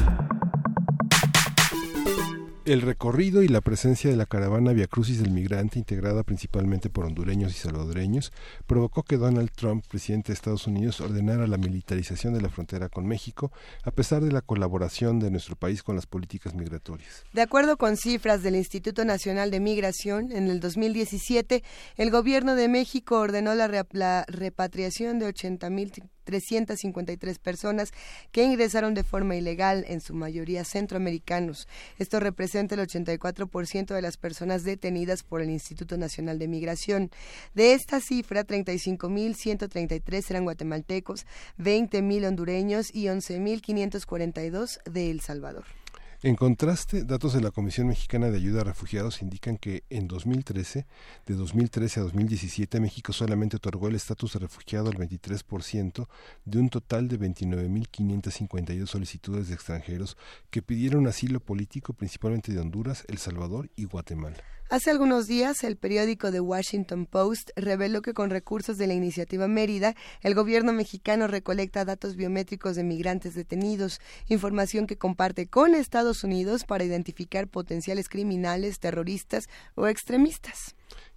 El 2.65 2.83
recorrido 2.83 3.41
y 3.41 3.47
la 3.47 3.61
presencia 3.61 4.11
de 4.11 4.15
la 4.15 4.27
caravana 4.27 4.73
Via 4.73 4.85
Crucis 4.85 5.23
del 5.23 5.31
Migrante, 5.31 5.79
integrada 5.79 6.21
principalmente 6.21 6.91
por 6.91 7.05
hondureños 7.05 7.51
y 7.51 7.55
salvadoreños, 7.55 8.31
provocó 8.67 9.01
que 9.01 9.17
Donald 9.17 9.49
Trump, 9.49 9.83
presidente 9.87 10.27
de 10.27 10.35
Estados 10.35 10.67
Unidos, 10.67 11.01
ordenara 11.01 11.47
la 11.47 11.57
militarización 11.57 12.35
de 12.35 12.41
la 12.41 12.49
frontera 12.49 12.89
con 12.89 13.07
México, 13.07 13.51
a 13.83 13.89
pesar 13.89 14.21
de 14.21 14.31
la 14.31 14.41
colaboración 14.41 15.19
de 15.19 15.31
nuestro 15.31 15.55
país 15.55 15.81
con 15.81 15.95
las 15.95 16.05
políticas 16.05 16.53
migratorias. 16.53 17.23
De 17.33 17.41
acuerdo 17.41 17.77
con 17.77 17.97
cifras 17.97 18.43
del 18.43 18.55
Instituto 18.55 19.03
Nacional 19.03 19.49
de 19.49 19.59
Migración, 19.59 20.31
en 20.31 20.47
el 20.47 20.59
2017, 20.59 21.63
el 21.97 22.11
gobierno 22.11 22.53
de 22.53 22.67
México 22.67 23.17
ordenó 23.17 23.55
la, 23.55 23.67
re 23.67 23.83
la 23.93 24.25
repatriación 24.27 25.17
de 25.17 25.25
80 25.25 25.71
mil 25.71 25.91
353 26.23 27.39
personas 27.39 27.91
que 28.31 28.43
ingresaron 28.43 28.93
de 28.93 29.03
forma 29.03 29.35
ilegal, 29.35 29.85
en 29.87 30.01
su 30.01 30.13
mayoría 30.13 30.63
centroamericanos. 30.63 31.67
Esto 31.99 32.19
representa 32.19 32.75
el 32.75 32.81
84% 32.81 33.93
de 33.93 34.01
las 34.01 34.17
personas 34.17 34.63
detenidas 34.63 35.23
por 35.23 35.41
el 35.41 35.49
Instituto 35.49 35.97
Nacional 35.97 36.39
de 36.39 36.47
Migración. 36.47 37.11
De 37.53 37.73
esta 37.73 37.99
cifra, 37.99 38.45
35.133 38.45 40.29
eran 40.29 40.43
guatemaltecos, 40.43 41.25
20.000 41.59 42.27
hondureños 42.27 42.93
y 42.93 43.05
11.542 43.05 44.83
de 44.85 45.11
El 45.11 45.21
Salvador. 45.21 45.82
En 46.25 46.37
contraste, 46.37 47.03
datos 47.03 47.33
de 47.33 47.41
la 47.41 47.51
Comisión 47.51 47.87
Mexicana 47.87 48.29
de 48.29 48.37
Ayuda 48.37 48.61
a 48.61 48.63
Refugiados 48.63 49.21
indican 49.21 49.57
que 49.57 49.83
en 49.89 50.07
2013, 50.07 50.85
de 51.25 51.33
2013 51.33 51.99
a 51.99 52.03
2017, 52.03 52.79
México 52.79 53.11
solamente 53.11 53.57
otorgó 53.57 53.89
el 53.89 53.95
estatus 53.95 54.31
de 54.31 54.39
refugiado 54.39 54.87
al 54.87 54.95
23% 54.95 56.07
de 56.45 56.59
un 56.59 56.69
total 56.69 57.09
de 57.09 57.19
29.552 57.19 58.87
solicitudes 58.87 59.49
de 59.49 59.55
extranjeros 59.55 60.15
que 60.49 60.61
pidieron 60.61 61.07
asilo 61.07 61.41
político 61.41 61.91
principalmente 61.91 62.53
de 62.53 62.61
Honduras, 62.61 63.03
El 63.09 63.17
Salvador 63.17 63.69
y 63.75 63.83
Guatemala. 63.83 64.37
Hace 64.73 64.89
algunos 64.89 65.27
días, 65.27 65.63
el 65.63 65.77
periódico 65.77 66.31
The 66.31 66.39
Washington 66.39 67.05
Post 67.05 67.51
reveló 67.55 68.01
que 68.01 68.15
con 68.15 68.31
recursos 68.31 68.75
de 68.79 68.87
la 68.87 68.95
iniciativa 68.95 69.47
Mérida, 69.47 69.93
el 70.21 70.33
gobierno 70.33 70.73
mexicano 70.73 71.27
recolecta 71.27 71.85
datos 71.85 72.15
biométricos 72.15 72.75
de 72.75 72.83
migrantes 72.83 73.35
detenidos, 73.35 74.01
información 74.29 74.87
que 74.87 74.97
comparte 74.97 75.45
con 75.45 75.75
Estados 75.75 76.23
Unidos 76.23 76.63
para 76.63 76.85
identificar 76.85 77.47
potenciales 77.47 78.09
criminales, 78.09 78.79
terroristas 78.79 79.47
o 79.75 79.85
extremistas. 79.85 80.73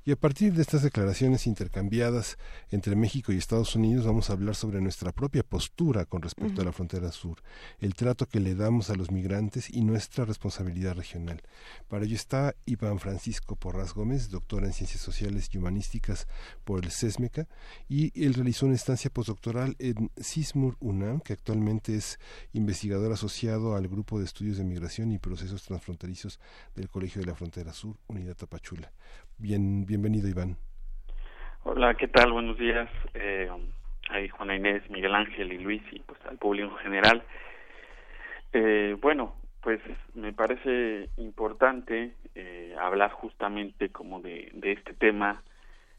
Y 0.09 0.13
a 0.13 0.17
partir 0.17 0.53
de 0.53 0.63
estas 0.63 0.83
declaraciones 0.83 1.49
intercambiadas 1.49 2.39
entre 2.71 2.95
México 2.95 3.33
y 3.33 3.39
Estados 3.39 3.75
Unidos 3.75 4.07
vamos 4.07 4.31
a 4.31 4.35
hablar 4.35 4.55
sobre 4.55 4.81
nuestra 4.81 5.11
propia 5.11 5.43
postura 5.43 6.05
con 6.05 6.23
respecto 6.23 6.53
uh 6.53 6.59
-huh. 6.59 6.63
a 6.63 6.65
la 6.67 6.73
frontera 6.73 7.11
sur, 7.11 7.43
el 7.81 7.97
trato 7.97 8.27
que 8.27 8.39
le 8.39 8.55
damos 8.55 8.89
a 8.89 8.95
los 8.95 9.11
migrantes 9.11 9.69
y 9.69 9.81
nuestra 9.81 10.25
responsabilidad 10.25 10.95
regional. 10.95 11.43
Para 11.89 12.05
ello 12.05 12.15
está 12.15 12.55
Iván 12.67 13.01
Francisco 13.01 13.57
Porras 13.57 13.95
Gómez, 13.95 14.31
doctor 14.31 14.63
en 14.63 14.73
Ciencias 14.73 15.03
Sociales 15.03 15.49
y 15.51 15.59
Humanísticas 15.59 16.29
por 16.63 16.85
el 16.85 16.93
CESMECA, 16.93 17.49
y 17.89 18.13
él 18.25 18.35
realizó 18.35 18.67
una 18.67 18.77
estancia 18.77 19.11
postdoctoral 19.11 19.75
en 19.81 20.13
CISMUR 20.23 20.77
UNAM, 20.79 21.19
que 21.19 21.33
actualmente 21.33 21.97
es 21.97 22.21
investigador 22.53 23.11
asociado 23.11 23.75
al 23.75 23.89
Grupo 23.89 24.21
de 24.21 24.27
Estudios 24.27 24.57
de 24.57 24.63
Migración 24.63 25.11
y 25.11 25.19
Procesos 25.19 25.65
Transfronterizos 25.65 26.39
del 26.77 26.89
Colegio 26.89 27.23
de 27.23 27.27
la 27.27 27.35
Frontera 27.35 27.73
Sur, 27.73 27.97
Unidad 28.07 28.37
Tapachula. 28.37 28.93
Bien, 29.39 29.87
bienvenido, 29.87 30.29
Iván. 30.29 30.57
Hola, 31.65 31.95
¿qué 31.95 32.09
tal? 32.09 32.33
Buenos 32.33 32.59
días. 32.59 32.89
Eh, 33.15 33.51
ahí 34.11 34.29
Juana 34.29 34.57
Inés, 34.57 34.89
Miguel 34.91 35.15
Ángel 35.15 35.53
y 35.53 35.59
Luis 35.59 35.83
y 35.93 36.01
pues 36.01 36.19
al 36.27 36.39
público 36.39 36.71
en 36.71 36.85
general. 36.85 37.23
Eh, 38.53 38.97
bueno, 39.01 39.35
pues 39.61 39.81
me 40.15 40.33
parece 40.33 41.11
importante 41.17 42.15
eh, 42.35 42.75
hablar 42.81 43.11
justamente 43.13 43.91
como 43.91 44.21
de, 44.21 44.51
de 44.55 44.73
este 44.73 44.95
tema 44.95 45.43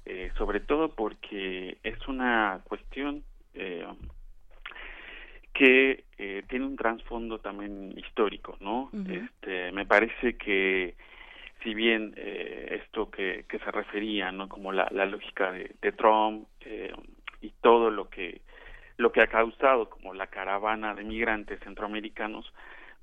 eh, 0.10 0.32
sobre 0.38 0.62
todo 0.62 0.96
porque 0.96 1.80
es 1.84 2.08
una 2.08 2.62
cuestión 2.64 3.26
eh, 3.54 3.86
que 5.54 6.06
eh, 6.18 6.44
tiene 6.48 6.66
un 6.66 6.78
trasfondo 6.78 7.40
también 7.40 7.94
histórico, 7.98 8.56
¿no? 8.62 8.90
Este, 9.10 9.74
me 9.74 9.86
parece 9.86 10.38
que 10.38 10.96
si 11.64 11.74
bien 11.74 12.14
eh, 12.18 12.80
esto 12.84 13.10
que, 13.10 13.46
que 13.48 13.60
se 13.60 13.72
refería, 13.72 14.32
¿no? 14.32 14.48
Como 14.48 14.72
la, 14.72 14.88
la 14.92 15.06
lógica 15.06 15.52
de, 15.52 15.76
de 15.82 15.92
Trump 15.92 16.48
eh, 16.62 16.94
y 17.42 17.50
todo 17.62 17.90
lo 17.90 18.10
que 18.10 18.42
lo 18.98 19.12
que 19.12 19.22
ha 19.22 19.28
causado 19.28 19.90
como 19.90 20.16
la 20.16 20.26
caravana 20.28 20.96
de 20.96 21.04
migrantes 21.04 21.60
centroamericanos, 21.60 22.52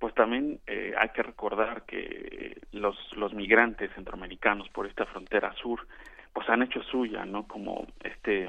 pues 0.01 0.13
también 0.15 0.59
eh, 0.67 0.93
hay 0.99 1.11
que 1.11 1.23
recordar 1.23 1.85
que 1.87 2.59
los 2.73 2.97
los 3.17 3.33
migrantes 3.33 3.93
centroamericanos 3.95 4.69
por 4.71 4.87
esta 4.87 5.07
frontera 5.07 5.53
sur, 5.55 5.87
pues 6.33 6.49
han 6.49 6.63
hecho 6.63 6.83
suya, 6.83 7.25
¿no? 7.25 7.47
Como 7.47 7.87
este 8.03 8.49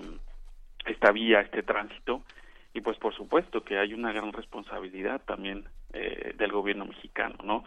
esta 0.85 1.11
vía, 1.11 1.41
este 1.41 1.63
tránsito 1.63 2.23
y 2.73 2.81
pues 2.81 2.97
por 2.97 3.15
supuesto 3.15 3.63
que 3.63 3.77
hay 3.77 3.93
una 3.93 4.11
gran 4.11 4.33
responsabilidad 4.33 5.21
también 5.25 5.65
eh, 5.93 6.33
del 6.37 6.51
gobierno 6.51 6.85
mexicano, 6.85 7.35
¿no? 7.43 7.63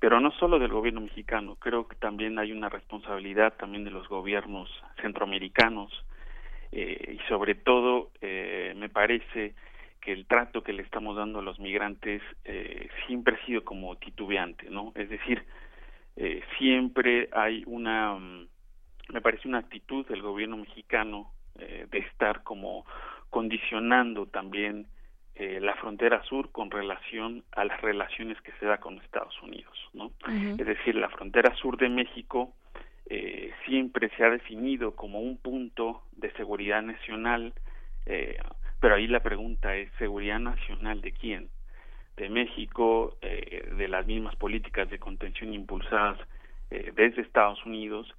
Pero 0.00 0.20
no 0.20 0.30
solo 0.32 0.58
del 0.58 0.72
gobierno 0.72 1.00
mexicano, 1.00 1.56
creo 1.56 1.88
que 1.88 1.96
también 1.96 2.38
hay 2.38 2.52
una 2.52 2.68
responsabilidad 2.68 3.54
también 3.54 3.84
de 3.84 3.90
los 3.90 4.08
gobiernos 4.08 4.68
centroamericanos 5.00 5.90
eh, 6.72 7.18
y 7.18 7.28
sobre 7.28 7.54
todo 7.54 8.10
eh, 8.20 8.74
me 8.76 8.88
parece 8.88 9.54
que 10.04 10.12
el 10.12 10.26
trato 10.26 10.62
que 10.62 10.74
le 10.74 10.82
estamos 10.82 11.16
dando 11.16 11.38
a 11.38 11.42
los 11.42 11.58
migrantes 11.58 12.20
eh, 12.44 12.88
siempre 13.06 13.36
ha 13.36 13.46
sido 13.46 13.64
como 13.64 13.96
titubeante, 13.96 14.68
¿no? 14.68 14.92
Es 14.94 15.08
decir, 15.08 15.42
eh, 16.16 16.42
siempre 16.58 17.30
hay 17.32 17.64
una, 17.66 18.14
mm, 18.14 18.46
me 19.08 19.20
parece 19.22 19.48
una 19.48 19.58
actitud 19.58 20.06
del 20.06 20.20
gobierno 20.20 20.58
mexicano 20.58 21.32
eh, 21.58 21.86
de 21.90 21.98
estar 21.98 22.42
como 22.42 22.84
condicionando 23.30 24.26
también 24.26 24.86
eh, 25.36 25.58
la 25.60 25.74
frontera 25.74 26.22
sur 26.24 26.50
con 26.52 26.70
relación 26.70 27.44
a 27.52 27.64
las 27.64 27.80
relaciones 27.80 28.40
que 28.42 28.52
se 28.60 28.66
da 28.66 28.78
con 28.78 28.98
Estados 28.98 29.40
Unidos, 29.42 29.76
¿no? 29.92 30.12
Es 30.58 30.66
decir, 30.66 30.94
la 30.94 31.08
frontera 31.08 31.54
sur 31.56 31.76
de 31.76 31.88
México 31.88 32.52
eh, 33.06 33.52
siempre 33.66 34.10
se 34.16 34.24
ha 34.24 34.30
definido 34.30 34.94
como 34.94 35.20
un 35.20 35.36
punto 35.36 36.02
de 36.12 36.30
seguridad 36.32 36.82
nacional, 36.82 37.52
eh, 38.06 38.38
pero 38.80 38.94
ahí 38.94 39.06
la 39.06 39.20
pregunta 39.20 39.76
es 39.76 39.90
seguridad 39.98 40.38
nacional 40.38 41.00
de 41.00 41.12
quién, 41.12 41.48
de 42.16 42.28
México, 42.28 43.16
eh, 43.20 43.68
de 43.76 43.88
las 43.88 44.06
mismas 44.06 44.36
políticas 44.36 44.88
de 44.88 44.98
contención 44.98 45.52
impulsadas 45.52 46.18
eh, 46.70 46.92
desde 46.94 47.22
Estados 47.22 47.64
Unidos, 47.66 48.12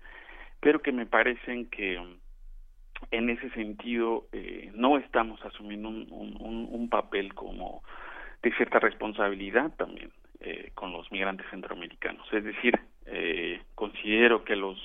pero 0.60 0.82
que 0.82 0.92
me 0.92 1.06
parecen 1.06 1.70
que 1.70 2.02
en 3.12 3.30
ese 3.30 3.50
sentido 3.52 4.28
eh, 4.32 4.72
no 4.74 4.98
estamos 4.98 5.44
asumiendo 5.46 5.90
un, 5.90 6.08
un, 6.12 6.68
un, 6.72 6.90
papel 6.90 7.34
como 7.34 7.84
de 8.42 8.52
cierta 8.54 8.80
responsabilidad 8.80 9.72
también 9.78 10.12
eh, 10.40 10.72
con 10.74 10.92
los 10.92 11.12
migrantes 11.12 11.46
centroamericanos. 11.50 12.28
Es 12.32 12.44
decir, 12.44 12.80
eh, 13.06 13.62
considero 13.76 14.44
que 14.44 14.56
los, 14.56 14.78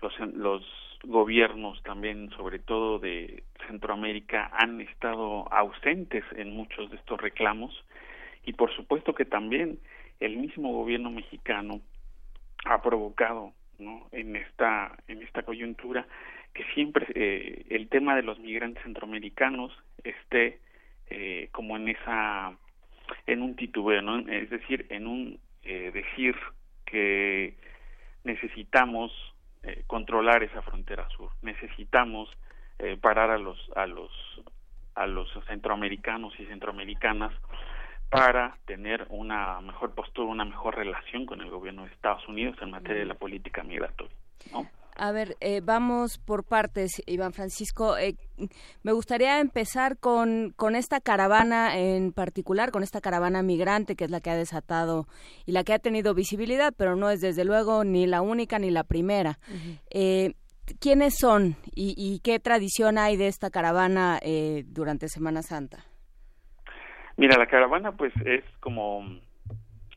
los, 0.00 0.18
los 0.34 0.62
gobiernos 1.04 1.82
también, 1.82 2.30
sobre 2.36 2.58
todo 2.58 2.98
de 2.98 3.42
Centroamérica, 3.66 4.50
han 4.52 4.80
estado 4.80 5.52
ausentes 5.52 6.24
en 6.36 6.54
muchos 6.54 6.90
de 6.90 6.96
estos 6.96 7.20
reclamos 7.20 7.84
y 8.44 8.52
por 8.52 8.74
supuesto 8.74 9.14
que 9.14 9.24
también 9.24 9.78
el 10.20 10.36
mismo 10.36 10.72
gobierno 10.72 11.10
mexicano 11.10 11.80
ha 12.64 12.80
provocado 12.82 13.52
¿no? 13.78 14.06
en 14.12 14.36
esta 14.36 14.96
en 15.08 15.22
esta 15.22 15.42
coyuntura 15.42 16.06
que 16.54 16.64
siempre 16.74 17.06
eh, 17.14 17.66
el 17.70 17.88
tema 17.88 18.14
de 18.14 18.22
los 18.22 18.38
migrantes 18.38 18.82
centroamericanos 18.82 19.72
esté 20.04 20.60
eh, 21.10 21.48
como 21.52 21.76
en 21.76 21.88
esa 21.88 22.56
en 23.26 23.42
un 23.42 23.56
titubeo 23.56 24.02
no 24.02 24.18
es 24.18 24.50
decir 24.50 24.86
en 24.90 25.06
un 25.06 25.38
eh, 25.62 25.90
decir 25.92 26.36
que 26.84 27.56
necesitamos 28.24 29.12
eh, 29.62 29.84
controlar 29.86 30.42
esa 30.42 30.62
frontera 30.62 31.08
sur 31.10 31.30
necesitamos 31.42 32.28
eh, 32.78 32.96
parar 33.00 33.30
a 33.30 33.38
los 33.38 33.58
a 33.74 33.86
los 33.86 34.10
a 34.94 35.06
los 35.06 35.28
centroamericanos 35.46 36.38
y 36.38 36.46
centroamericanas 36.46 37.32
para 38.10 38.58
tener 38.66 39.06
una 39.08 39.58
mejor 39.62 39.94
postura, 39.94 40.28
una 40.28 40.44
mejor 40.44 40.76
relación 40.76 41.24
con 41.24 41.40
el 41.40 41.48
gobierno 41.48 41.86
de 41.86 41.92
Estados 41.92 42.28
Unidos 42.28 42.58
en 42.60 42.70
materia 42.70 43.00
de 43.00 43.06
la 43.06 43.14
política 43.14 43.62
migratoria. 43.62 44.14
¿no? 44.52 44.68
A 44.94 45.10
ver, 45.12 45.36
eh, 45.40 45.60
vamos 45.62 46.18
por 46.18 46.44
partes, 46.44 47.02
Iván 47.06 47.32
Francisco. 47.32 47.96
Eh, 47.96 48.16
me 48.82 48.92
gustaría 48.92 49.40
empezar 49.40 49.98
con, 49.98 50.52
con 50.56 50.76
esta 50.76 51.00
caravana 51.00 51.78
en 51.78 52.12
particular, 52.12 52.70
con 52.70 52.82
esta 52.82 53.00
caravana 53.00 53.42
migrante, 53.42 53.96
que 53.96 54.04
es 54.04 54.10
la 54.10 54.20
que 54.20 54.30
ha 54.30 54.36
desatado 54.36 55.06
y 55.46 55.52
la 55.52 55.64
que 55.64 55.72
ha 55.72 55.78
tenido 55.78 56.14
visibilidad, 56.14 56.74
pero 56.76 56.96
no 56.96 57.10
es 57.10 57.20
desde 57.20 57.44
luego 57.44 57.84
ni 57.84 58.06
la 58.06 58.20
única 58.20 58.58
ni 58.58 58.70
la 58.70 58.84
primera. 58.84 59.38
Uh 59.48 59.52
-huh. 59.52 59.80
eh, 59.90 60.34
¿Quiénes 60.80 61.14
son 61.18 61.56
y, 61.74 61.94
y, 61.96 62.20
qué 62.20 62.38
tradición 62.38 62.96
hay 62.96 63.16
de 63.16 63.26
esta 63.26 63.50
caravana 63.50 64.18
eh, 64.22 64.62
durante 64.66 65.08
Semana 65.08 65.42
Santa? 65.42 65.84
Mira, 67.16 67.36
la 67.36 67.46
caravana 67.46 67.92
pues 67.92 68.12
es 68.24 68.44
como 68.60 69.04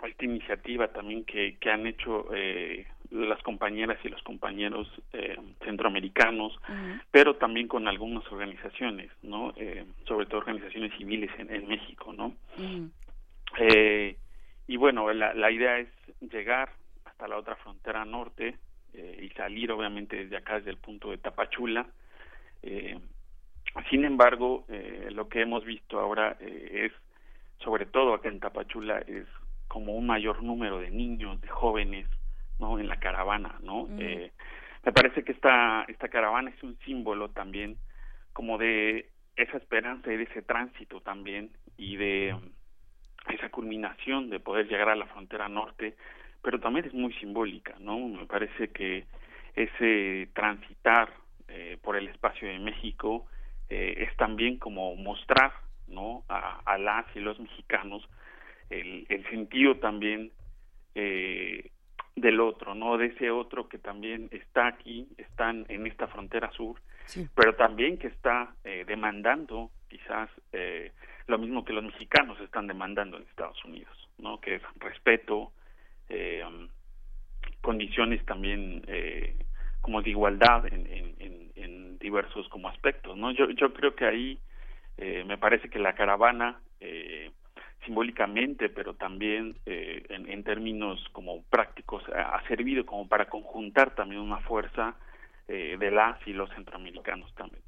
esta 0.04 0.26
iniciativa 0.26 0.88
también 0.88 1.24
que, 1.26 1.58
que 1.60 1.70
han 1.70 1.86
hecho 1.86 2.34
eh, 2.34 2.88
las 3.12 3.42
compañeras 3.44 3.98
y 4.04 4.10
los 4.10 4.22
compañeros 4.24 4.88
eh, 5.14 5.38
centroamericanos, 5.64 6.56
uh 6.68 6.72
-huh. 6.72 7.02
pero 7.12 7.36
también 7.36 7.68
con 7.68 7.88
algunas 7.88 8.26
organizaciones, 8.32 9.12
¿no? 9.24 9.54
Eh, 9.58 9.86
sobre 10.08 10.26
todo 10.26 10.40
organizaciones 10.40 10.94
civiles 10.98 11.32
en, 11.38 11.54
en 11.54 11.68
México, 11.68 12.14
¿no? 12.14 12.28
Uh 12.58 12.62
-huh. 12.62 12.90
eh, 13.60 14.18
y 14.68 14.78
bueno, 14.78 15.12
la, 15.14 15.34
la 15.34 15.52
idea 15.52 15.78
es 15.80 15.90
llegar 16.20 16.70
hasta 17.06 17.28
la 17.28 17.38
otra 17.38 17.56
frontera 17.58 18.04
norte 18.06 18.56
eh, 18.94 19.20
y 19.24 19.30
salir 19.36 19.72
obviamente 19.72 20.16
desde 20.16 20.38
acá, 20.38 20.56
desde 20.56 20.72
el 20.72 20.78
punto 20.78 21.12
de 21.12 21.18
Tapachula. 21.18 21.86
Eh, 22.64 22.98
sin 23.90 24.06
embargo, 24.06 24.66
eh, 24.70 25.10
lo 25.12 25.28
que 25.28 25.42
hemos 25.42 25.64
visto 25.66 26.00
ahora 26.00 26.38
es, 26.40 26.92
sobre 27.60 27.86
todo 27.86 28.14
acá 28.14 28.30
en 28.30 28.40
Tapachula, 28.40 29.00
es 29.00 29.26
como 29.68 29.96
un 29.96 30.08
mayor 30.08 30.42
número 30.42 30.80
de 30.80 30.90
niños, 30.90 31.42
de 31.42 31.48
jóvenes, 31.48 32.08
no 32.60 32.80
en 32.80 32.88
la 32.88 32.98
caravana 32.98 33.60
no 33.64 33.88
eh, 34.00 34.32
me 34.84 34.92
parece 34.92 35.24
que 35.24 35.32
esta 35.32 35.86
esta 35.88 36.08
caravana 36.08 36.50
es 36.50 36.64
un 36.64 36.78
símbolo 36.86 37.30
también 37.30 37.78
como 38.34 38.58
de 38.58 39.10
esa 39.36 39.58
esperanza 39.58 40.12
y 40.12 40.18
de 40.18 40.24
ese 40.24 40.42
tránsito 40.42 41.02
también 41.02 41.52
y 41.78 41.98
de 41.98 42.36
esa 43.30 43.50
culminación 43.50 44.30
de 44.30 44.40
poder 44.40 44.68
llegar 44.68 44.90
a 44.90 44.96
la 44.96 45.08
frontera 45.08 45.50
norte 45.50 45.96
pero 46.42 46.60
también 46.60 46.86
es 46.86 46.94
muy 46.94 47.14
simbólica 47.14 47.76
no 47.80 48.00
me 48.08 48.26
parece 48.26 48.70
que 48.70 49.06
ese 49.56 50.30
transitar 50.34 51.14
eh, 51.48 51.78
por 51.82 51.96
el 51.96 52.08
espacio 52.08 52.48
de 52.48 52.60
México 52.60 53.26
eh, 53.70 54.08
es 54.10 54.16
también 54.18 54.58
como 54.58 54.96
mostrar 54.96 55.54
no 55.88 56.24
a, 56.30 56.62
a 56.66 56.78
las 56.78 57.06
y 57.16 57.20
los 57.20 57.40
mexicanos 57.40 58.08
el, 58.70 59.06
el 59.10 59.28
sentido 59.30 59.78
también 59.78 60.32
eh, 60.96 61.72
del 62.16 62.40
otro, 62.40 62.76
¿no? 62.76 62.98
De 62.98 63.08
ese 63.08 63.30
otro 63.30 63.68
que 63.68 63.78
también 63.78 64.30
está 64.32 64.68
aquí, 64.68 65.08
están 65.18 65.66
en 65.70 65.86
esta 65.86 66.08
frontera 66.08 66.50
sur, 66.52 66.80
sí. 67.06 67.28
pero 67.36 67.56
también 67.56 67.98
que 67.98 68.08
está 68.08 68.54
eh, 68.64 68.86
demandando 68.88 69.72
quizás 69.90 70.30
eh, 70.54 70.92
lo 71.28 71.38
mismo 71.38 71.66
que 71.66 71.74
los 71.74 71.84
mexicanos 71.84 72.40
están 72.40 72.68
demandando 72.68 73.18
en 73.18 73.24
Estados 73.24 73.64
Unidos, 73.66 74.10
¿no? 74.18 74.40
Que 74.40 74.56
es 74.56 74.62
respeto, 74.80 75.52
eh, 76.10 76.44
condiciones 77.62 78.24
también 78.26 78.84
eh, 78.88 79.36
como 79.82 80.02
de 80.02 80.12
igualdad 80.12 80.66
en, 80.68 80.86
en, 80.88 81.16
en, 81.20 81.52
en, 81.56 81.98
diversos 82.00 82.48
como 82.50 82.70
aspectos, 82.70 83.18
¿no? 83.18 83.32
Yo, 83.32 83.50
yo 83.50 83.74
creo 83.74 83.96
que 83.96 84.06
ahí 84.06 84.40
eh, 84.98 85.24
me 85.26 85.38
parece 85.38 85.70
que 85.70 85.80
la 85.80 85.96
caravana 85.96 86.60
eh, 86.80 87.32
simbólicamente, 87.86 88.70
pero 88.70 88.96
también 88.96 89.56
eh, 89.66 90.04
en, 90.10 90.44
términos 90.44 91.00
como 91.12 91.44
prácticos, 91.44 92.04
ha 92.14 92.42
servido 92.48 92.86
como 92.86 93.08
para 93.08 93.28
conjuntar 93.28 93.96
también 93.96 94.22
una 94.22 94.40
fuerza 94.40 94.96
eh, 95.48 95.78
de 95.80 95.92
las 95.92 96.26
y 96.28 96.34
los 96.34 96.50
centroamericanos 96.52 97.34
también. 97.36 97.62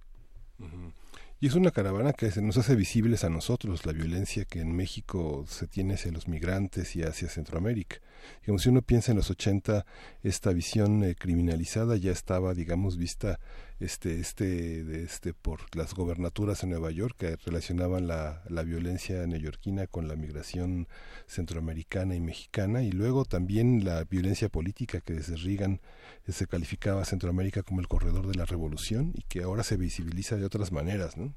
Y 1.40 1.46
es 1.46 1.54
una 1.54 1.70
caravana 1.70 2.14
que 2.14 2.32
se 2.32 2.42
nos 2.42 2.58
hace 2.58 2.76
visibles 2.76 3.24
a 3.24 3.30
nosotros, 3.30 3.86
la 3.86 3.94
violencia 3.94 4.46
que 4.46 4.60
en 4.60 4.76
México 4.76 5.46
se 5.48 5.68
tiene 5.68 5.94
hacia 5.94 6.12
los 6.12 6.28
migrantes 6.28 6.96
y 6.96 7.04
hacia 7.04 7.30
Centroamérica. 7.30 7.98
Digamos, 8.42 8.64
si 8.64 8.70
uno 8.70 8.82
piensa 8.82 9.12
en 9.12 9.18
los 9.18 9.30
80, 9.30 9.86
esta 10.24 10.52
visión 10.52 11.04
eh, 11.04 11.14
criminalizada 11.14 11.96
ya 11.96 12.12
estaba, 12.12 12.56
digamos, 12.56 12.98
vista 12.98 13.40
este 13.80 14.20
este 14.20 14.84
de 14.84 15.04
este 15.04 15.34
por 15.34 15.60
las 15.76 15.94
gobernaturas 15.94 16.64
en 16.64 16.72
Nueva 16.72 16.92
York 16.92 17.16
que 17.18 17.36
relacionaban 17.46 18.08
la, 18.08 18.42
la 18.50 18.64
violencia 18.64 19.26
neoyorquina 19.28 19.88
con 19.88 20.08
la 20.08 20.16
migración 20.16 20.88
centroamericana 21.28 22.16
y 22.16 22.20
mexicana 22.20 22.84
y 22.84 22.92
luego 22.92 23.26
también 23.26 23.84
la 23.86 24.04
violencia 24.04 24.50
política 24.50 25.00
que 25.02 25.14
desde 25.14 25.38
Reagan 25.38 25.80
eh, 26.28 26.32
se 26.32 26.48
calificaba 26.48 27.06
Centroamérica 27.06 27.64
como 27.64 27.82
el 27.82 27.88
corredor 27.88 28.26
de 28.28 28.38
la 28.38 28.46
revolución 28.46 29.12
y 29.14 29.24
que 29.24 29.44
ahora 29.44 29.64
se 29.64 29.78
visibiliza 29.78 30.38
de 30.38 30.46
otras 30.46 30.72
maneras, 30.72 31.18
¿no? 31.18 31.34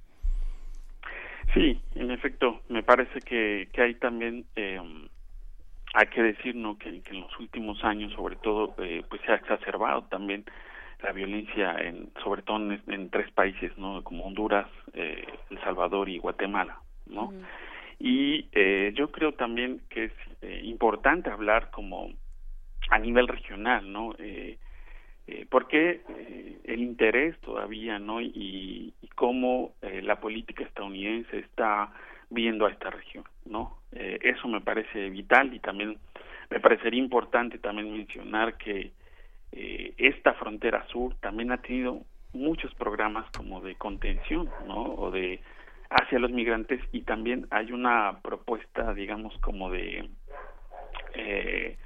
Sí, 1.52 1.80
en 1.94 2.10
efecto, 2.10 2.62
me 2.68 2.82
parece 2.82 3.20
que, 3.20 3.68
que 3.72 3.82
hay 3.82 3.94
también 3.96 4.46
eh, 4.56 4.78
hay 5.94 6.06
que 6.06 6.22
decir 6.22 6.54
no 6.54 6.78
que, 6.78 6.88
en 6.88 7.20
los 7.20 7.38
últimos 7.38 7.82
años 7.84 8.12
sobre 8.14 8.36
todo 8.36 8.74
eh, 8.78 9.02
pues 9.08 9.20
se 9.22 9.32
ha 9.32 9.36
exacerbado 9.36 10.04
también 10.04 10.44
la 11.02 11.12
violencia 11.12 11.76
en 11.78 12.10
sobre 12.22 12.42
todo 12.42 12.58
en, 12.58 13.10
tres 13.10 13.30
países 13.32 13.76
no 13.78 14.02
como 14.02 14.24
Honduras 14.24 14.66
eh, 14.94 15.24
el 15.50 15.60
Salvador 15.60 16.08
y 16.08 16.18
Guatemala 16.18 16.78
no 17.06 17.32
y 17.98 18.48
eh, 18.52 18.92
yo 18.96 19.10
creo 19.10 19.32
también 19.32 19.82
que 19.88 20.04
es 20.04 20.12
eh, 20.42 20.60
importante 20.64 21.30
hablar 21.30 21.70
como 21.70 22.10
a 22.90 22.98
nivel 22.98 23.28
regional 23.28 23.90
no 23.92 24.14
eh, 24.18 24.58
eh, 25.26 25.46
porque 25.48 26.02
eh, 26.08 26.58
el 26.64 26.80
interés 26.80 27.38
todavía 27.40 27.98
no 27.98 28.20
y, 28.20 28.94
y 29.00 29.08
cómo 29.14 29.74
eh, 29.82 30.02
la 30.02 30.20
política 30.20 30.64
estadounidense 30.64 31.38
está 31.38 31.92
viendo 32.30 32.66
a 32.66 32.70
esta 32.70 32.90
región 32.90 33.24
no 33.44 33.78
eh, 33.92 34.18
eso 34.22 34.48
me 34.48 34.60
parece 34.60 35.10
vital 35.10 35.54
y 35.54 35.60
también 35.60 35.98
me 36.50 36.60
parecería 36.60 37.00
importante 37.00 37.58
también 37.58 37.92
mencionar 37.92 38.56
que 38.56 38.92
eh, 39.52 39.94
esta 39.98 40.34
frontera 40.34 40.86
sur 40.88 41.14
también 41.16 41.52
ha 41.52 41.62
tenido 41.62 42.02
muchos 42.32 42.72
programas 42.74 43.30
como 43.36 43.60
de 43.60 43.74
contención, 43.74 44.48
¿no? 44.66 44.82
O 44.82 45.10
de 45.10 45.40
hacia 45.90 46.20
los 46.20 46.30
migrantes 46.30 46.80
y 46.92 47.02
también 47.02 47.46
hay 47.50 47.72
una 47.72 48.20
propuesta, 48.22 48.94
digamos, 48.94 49.36
como 49.38 49.70
de 49.70 50.08
eh, 51.14 51.76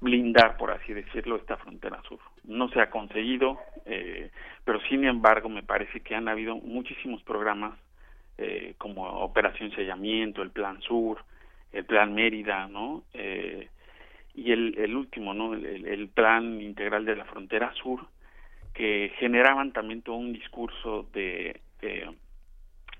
blindar, 0.00 0.56
por 0.56 0.70
así 0.70 0.92
decirlo, 0.92 1.36
esta 1.36 1.56
frontera 1.58 2.02
sur. 2.08 2.18
No 2.44 2.68
se 2.70 2.80
ha 2.80 2.90
conseguido, 2.90 3.58
eh, 3.84 4.30
pero 4.64 4.80
sin 4.88 5.04
embargo 5.04 5.48
me 5.48 5.62
parece 5.62 6.00
que 6.00 6.14
han 6.14 6.28
habido 6.28 6.56
muchísimos 6.56 7.22
programas 7.22 7.78
eh, 8.38 8.74
como 8.78 9.06
Operación 9.06 9.70
Sellamiento, 9.72 10.42
el 10.42 10.50
Plan 10.50 10.80
Sur, 10.80 11.22
el 11.72 11.84
Plan 11.84 12.14
Mérida, 12.14 12.66
¿no? 12.68 13.04
Eh, 13.12 13.68
y 14.34 14.52
el, 14.52 14.78
el 14.78 14.96
último, 14.96 15.34
¿no? 15.34 15.54
El, 15.54 15.86
el, 15.86 16.08
Plan 16.08 16.60
Integral 16.60 17.04
de 17.04 17.16
la 17.16 17.24
Frontera 17.26 17.72
Sur, 17.74 18.06
que 18.74 19.12
generaban 19.18 19.72
también 19.72 20.02
todo 20.02 20.16
un 20.16 20.32
discurso 20.32 21.08
de, 21.12 21.60
de 21.80 22.10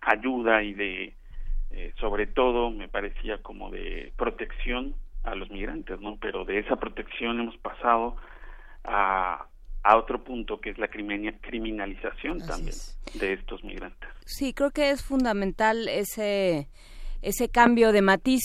ayuda 0.02 0.62
y 0.62 0.74
de, 0.74 1.14
eh, 1.70 1.92
sobre 1.98 2.26
todo, 2.26 2.70
me 2.70 2.88
parecía 2.88 3.38
como 3.38 3.70
de 3.70 4.12
protección 4.16 4.94
a 5.24 5.34
los 5.34 5.50
migrantes, 5.50 6.00
¿no? 6.00 6.18
Pero 6.20 6.44
de 6.44 6.58
esa 6.58 6.76
protección 6.76 7.40
hemos 7.40 7.56
pasado 7.58 8.16
a, 8.84 9.46
a 9.82 9.96
otro 9.96 10.22
punto 10.22 10.60
que 10.60 10.70
es 10.70 10.78
la 10.78 10.88
criminalización 10.88 12.42
Así 12.42 12.48
también 12.48 12.68
es. 12.68 12.98
de 13.14 13.32
estos 13.32 13.64
migrantes. 13.64 14.08
Sí, 14.24 14.52
creo 14.52 14.70
que 14.70 14.90
es 14.90 15.02
fundamental 15.04 15.88
ese 15.88 16.68
ese 17.22 17.48
cambio 17.48 17.92
de 17.92 18.02
matiz 18.02 18.42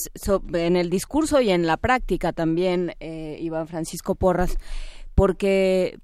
en 0.53 0.75
el 0.75 0.89
discurso 0.89 1.41
y 1.41 1.49
en 1.49 1.67
la 1.67 1.77
práctica 1.77 2.31
también, 2.31 2.93
eh, 2.99 3.37
Iván 3.41 3.67
Francisco 3.67 4.15
Porras, 4.15 4.57
porque 5.15 5.99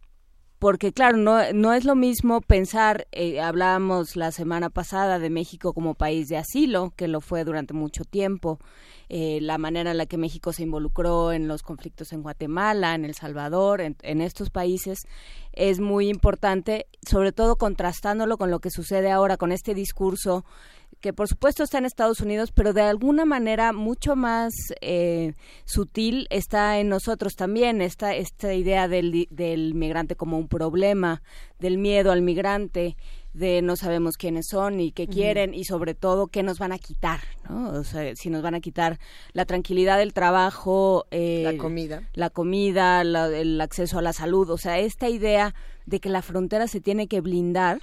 porque 0.64 0.94
claro, 0.94 1.18
no, 1.18 1.52
no 1.52 1.74
es 1.74 1.84
lo 1.84 1.94
mismo 1.94 2.40
pensar, 2.40 3.06
eh, 3.12 3.42
hablábamos 3.42 4.16
la 4.16 4.32
semana 4.32 4.70
pasada 4.70 5.20
de 5.20 5.30
México 5.30 5.74
como 5.74 5.94
país 5.94 6.30
de 6.30 6.38
asilo, 6.38 6.94
que 6.96 7.10
lo 7.10 7.20
fue 7.20 7.44
durante 7.44 7.74
mucho 7.74 8.06
tiempo, 8.06 8.60
eh, 9.10 9.40
la 9.42 9.58
manera 9.58 9.92
en 9.92 9.98
la 9.98 10.06
que 10.06 10.18
México 10.18 10.54
se 10.54 10.64
involucró 10.64 11.34
en 11.34 11.50
los 11.50 11.64
conflictos 11.64 12.14
en 12.14 12.22
Guatemala, 12.22 12.96
en 12.96 13.04
El 13.04 13.14
Salvador, 13.14 13.82
en, 13.82 13.98
en 14.04 14.22
estos 14.22 14.52
países, 14.52 15.00
es 15.52 15.82
muy 15.82 16.08
importante, 16.08 16.88
sobre 17.06 17.34
todo 17.34 17.58
contrastándolo 17.58 18.38
con 18.38 18.50
lo 18.50 18.60
que 18.60 18.70
sucede 18.70 19.12
ahora, 19.12 19.36
con 19.36 19.52
este 19.52 19.74
discurso 19.74 20.46
que 21.04 21.12
por 21.12 21.28
supuesto 21.28 21.64
está 21.64 21.80
en 21.80 21.86
Estados 21.86 22.22
Unidos, 22.22 22.54
pero 22.54 22.72
de 22.72 22.82
alguna 22.82 23.26
manera 23.26 23.74
mucho 23.74 24.16
más 24.16 24.54
eh, 24.80 25.34
sutil 25.66 26.28
está 26.30 26.80
en 26.80 26.88
nosotros 26.88 27.36
también, 27.36 27.82
esta, 27.82 28.16
esta 28.16 28.54
idea 28.54 28.88
del, 28.88 29.28
del 29.30 29.74
migrante 29.74 30.16
como 30.16 30.38
un 30.38 30.48
problema, 30.48 31.22
del 31.60 31.78
miedo 31.78 32.14
al 32.14 32.22
migrante, 32.22 32.96
de 33.34 33.62
no 33.62 33.76
sabemos 33.76 34.16
quiénes 34.16 34.48
son 34.48 34.80
y 34.80 34.94
qué 34.94 35.08
quieren 35.08 35.50
uh 35.50 35.54
-huh. 35.54 35.60
y 35.60 35.64
sobre 35.66 35.94
todo 35.94 36.28
qué 36.28 36.42
nos 36.42 36.58
van 36.58 36.72
a 36.72 36.78
quitar, 36.78 37.20
¿no? 37.50 37.72
O 37.72 37.84
sea, 37.84 38.16
si 38.16 38.30
nos 38.30 38.42
van 38.42 38.56
a 38.56 38.62
quitar 38.62 38.98
la 39.34 39.44
tranquilidad 39.44 39.98
del 39.98 40.14
trabajo, 40.14 41.06
eh, 41.12 41.42
la 41.44 41.58
comida, 41.58 42.08
la 42.14 42.30
comida, 42.30 43.04
la, 43.04 43.28
el 43.28 43.60
acceso 43.60 44.00
a 44.00 44.02
la 44.02 44.14
salud, 44.14 44.50
o 44.50 44.58
sea, 44.58 44.80
esta 44.80 45.10
idea 45.10 45.54
de 45.86 46.00
que 46.00 46.08
la 46.08 46.22
frontera 46.22 46.68
se 46.68 46.80
tiene 46.80 47.08
que 47.08 47.20
blindar 47.20 47.82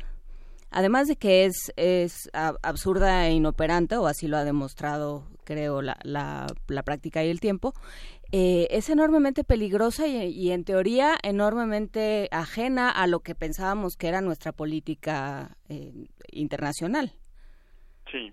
además 0.70 1.08
de 1.08 1.16
que 1.16 1.44
es, 1.44 1.72
es 1.76 2.30
absurda 2.34 3.26
e 3.26 3.32
inoperante, 3.32 3.96
o 3.96 4.06
así 4.06 4.28
lo 4.28 4.36
ha 4.36 4.44
demostrado, 4.44 5.24
creo, 5.44 5.82
la, 5.82 5.98
la, 6.02 6.46
la 6.68 6.82
práctica 6.82 7.24
y 7.24 7.30
el 7.30 7.40
tiempo, 7.40 7.72
eh, 8.32 8.68
es 8.70 8.88
enormemente 8.90 9.42
peligrosa 9.42 10.06
y, 10.06 10.28
y, 10.28 10.52
en 10.52 10.64
teoría 10.64 11.14
enormemente 11.24 12.28
ajena 12.30 12.88
a 12.88 13.08
lo 13.08 13.20
que 13.20 13.34
pensábamos 13.34 13.96
que 13.96 14.06
era 14.06 14.20
nuestra 14.20 14.52
política 14.52 15.56
eh, 15.68 16.06
internacional. 16.30 17.10
Sí, 18.12 18.32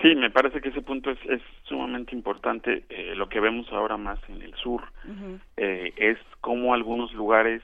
sí, 0.00 0.14
me 0.14 0.30
parece 0.30 0.60
que 0.60 0.68
ese 0.68 0.80
punto 0.80 1.10
es, 1.10 1.18
es 1.28 1.42
sumamente 1.64 2.14
importante. 2.14 2.84
Eh, 2.88 3.16
lo 3.16 3.28
que 3.28 3.40
vemos 3.40 3.66
ahora 3.72 3.96
más 3.96 4.20
en 4.28 4.42
el 4.42 4.54
sur 4.54 4.82
uh 5.08 5.10
-huh. 5.10 5.40
es 5.56 6.18
cómo 6.40 6.72
algunos 6.72 7.12
lugares 7.12 7.62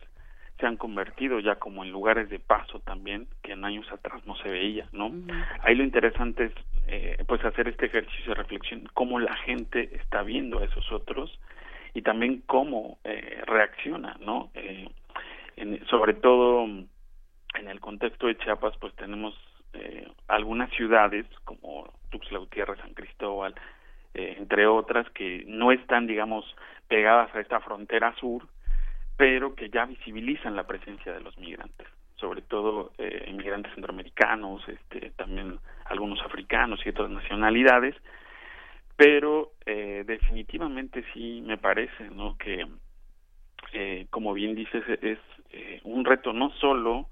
se 0.59 0.67
han 0.67 0.77
convertido 0.77 1.39
ya 1.41 1.57
como 1.57 1.85
en 1.85 1.93
lugares 1.93 2.29
de 2.31 2.39
paso 2.39 2.81
también 2.81 3.29
que 3.43 3.53
en 3.53 3.65
años 3.65 3.91
atrás 3.93 4.25
no 4.27 4.37
se 4.37 4.49
veía 4.49 4.89
no 4.93 5.07
uh 5.07 5.13
-huh. 5.13 5.61
ahí 5.63 5.75
lo 5.75 5.85
interesante 5.85 6.45
es 6.47 6.53
eh, 6.89 7.25
pues 7.27 7.45
hacer 7.45 7.69
este 7.69 7.87
ejercicio 7.87 8.35
de 8.35 8.43
reflexión 8.43 8.89
cómo 8.95 9.19
la 9.21 9.37
gente 9.37 9.91
está 9.97 10.23
viendo 10.23 10.59
a 10.59 10.65
esos 10.65 10.91
otros 10.93 11.39
y 11.95 12.03
también 12.03 12.43
cómo 12.47 12.99
eh, 13.05 13.43
reacciona 13.47 14.17
no 14.21 14.51
eh, 14.55 14.89
en, 15.57 15.85
sobre 15.87 16.15
todo 16.15 16.65
en 16.65 17.69
el 17.69 17.81
contexto 17.81 18.27
de 18.27 18.37
Chiapas 18.39 18.77
pues 18.81 18.95
tenemos 18.95 19.35
eh, 19.75 20.09
algunas 20.29 20.71
ciudades 20.73 21.27
como 21.45 21.93
Tuxtla 22.11 22.39
Gutiérrez 22.39 22.79
San 22.79 22.95
Cristóbal 22.95 23.55
eh, 24.15 24.37
entre 24.39 24.67
otras 24.67 25.09
que 25.11 25.45
no 25.47 25.71
están 25.73 26.07
digamos 26.07 26.45
pegadas 26.89 27.33
a 27.35 27.41
esta 27.41 27.61
frontera 27.61 28.15
sur 28.17 28.43
pero 29.19 29.57
que 29.57 29.69
ya 29.69 29.85
visibilizan 29.85 30.55
la 30.55 30.69
presencia 30.69 31.13
de 31.13 31.21
los 31.21 31.37
migrantes, 31.39 31.89
sobre 32.15 32.41
todo 32.41 32.93
eh, 32.99 33.27
inmigrantes 33.29 33.75
centroamericanos, 33.75 34.63
este, 34.69 35.11
también 35.17 35.59
algunos 35.87 36.23
africanos 36.23 36.81
y 36.87 36.91
otras 36.91 37.11
nacionalidades, 37.11 37.97
pero 38.97 39.51
eh, 39.67 40.05
definitivamente 40.07 41.05
sí 41.13 41.43
me 41.45 41.59
parece, 41.59 42.11
¿no? 42.11 42.39
Que, 42.39 42.65
eh, 43.73 44.07
como 44.11 44.33
bien 44.35 44.55
dices, 44.55 44.85
es 45.03 45.19
eh, 45.51 45.81
un 45.83 46.05
reto 46.05 46.33
no 46.33 46.51
solo 46.53 47.09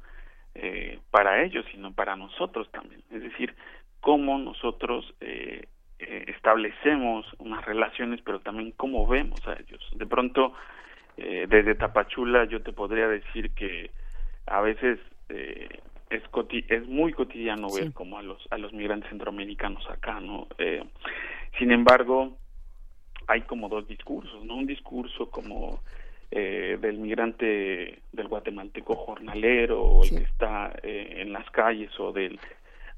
eh, 0.55 1.01
para 1.11 1.43
ellos, 1.43 1.67
sino 1.73 1.93
para 1.93 2.15
nosotros 2.15 2.71
también, 2.71 3.03
es 3.11 3.21
decir, 3.21 3.53
cómo 3.99 4.39
nosotros 4.39 5.13
eh, 5.19 5.67
establecemos 5.99 7.27
unas 7.39 7.65
relaciones, 7.65 8.21
pero 8.23 8.39
también 8.39 8.71
cómo 8.77 9.09
vemos 9.09 9.41
a 9.49 9.55
ellos. 9.55 9.81
De 9.97 10.07
pronto, 10.07 10.55
eh, 11.17 11.47
desde 11.49 11.75
Tapachula 11.75 12.45
yo 12.45 12.63
te 12.63 12.73
podría 12.73 13.09
decir 13.09 13.51
que 13.51 13.91
a 14.47 14.61
veces 14.61 14.99
eh, 15.29 15.69
es 16.11 16.23
es 16.69 16.87
muy 16.87 17.13
cotidiano 17.13 17.69
ver 17.73 17.93
como 17.93 18.19
a 18.19 18.23
los 18.23 18.47
a 18.51 18.59
los 18.59 18.73
migrantes 18.73 19.11
centroamericanos 19.11 19.89
acá 19.91 20.21
no 20.21 20.47
eh, 20.59 20.85
sin 21.59 21.73
embargo 21.73 22.37
hay 23.27 23.43
como 23.43 23.69
dos 23.69 23.89
discursos 23.89 24.45
no 24.45 24.57
un 24.57 24.67
discurso 24.67 25.31
como 25.31 25.81
eh, 26.31 26.79
del 26.81 26.99
migrante 26.99 28.01
del 28.13 28.29
guatemalteco 28.29 28.95
jornalero 28.95 29.83
o 29.83 30.03
el 30.03 30.09
sí. 30.09 30.17
que 30.17 30.25
está 30.25 30.73
eh, 30.83 31.23
en 31.23 31.33
las 31.33 31.49
calles 31.51 31.91
o 31.99 32.13
del 32.13 32.39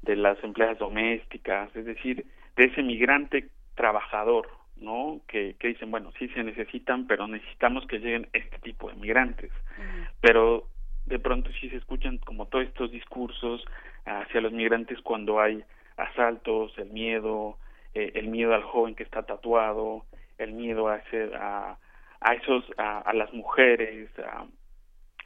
de 0.01 0.15
las 0.15 0.41
empleadas 0.43 0.77
domésticas 0.77 1.75
es 1.75 1.85
decir 1.85 2.25
de 2.55 2.65
ese 2.65 2.83
migrante 2.83 3.49
trabajador 3.75 4.47
¿no? 4.81 5.21
Que, 5.27 5.55
que 5.59 5.69
dicen, 5.69 5.91
bueno, 5.91 6.11
sí 6.17 6.27
se 6.29 6.43
necesitan, 6.43 7.07
pero 7.07 7.27
necesitamos 7.27 7.85
que 7.87 7.99
lleguen 7.99 8.27
este 8.33 8.57
tipo 8.59 8.89
de 8.89 8.95
migrantes. 8.95 9.51
Uh 9.51 9.81
-huh. 9.81 10.07
Pero 10.21 10.67
de 11.05 11.19
pronto 11.19 11.49
sí 11.59 11.69
se 11.69 11.77
escuchan 11.77 12.17
como 12.19 12.45
todos 12.47 12.65
estos 12.65 12.91
discursos 12.91 13.65
hacia 14.05 14.41
los 14.41 14.51
migrantes 14.51 14.99
cuando 15.01 15.39
hay 15.39 15.63
asaltos, 15.97 16.77
el 16.77 16.89
miedo, 16.89 17.57
eh, 17.93 18.11
el 18.15 18.27
miedo 18.27 18.53
al 18.53 18.63
joven 18.63 18.95
que 18.95 19.03
está 19.03 19.23
tatuado, 19.23 20.05
el 20.37 20.53
miedo 20.53 20.87
a, 20.87 20.97
ese, 20.97 21.31
a, 21.35 21.77
a 22.21 22.33
esos, 22.33 22.63
a, 22.77 22.99
a 22.99 23.13
las 23.13 23.33
mujeres, 23.33 24.09
a, 24.19 24.45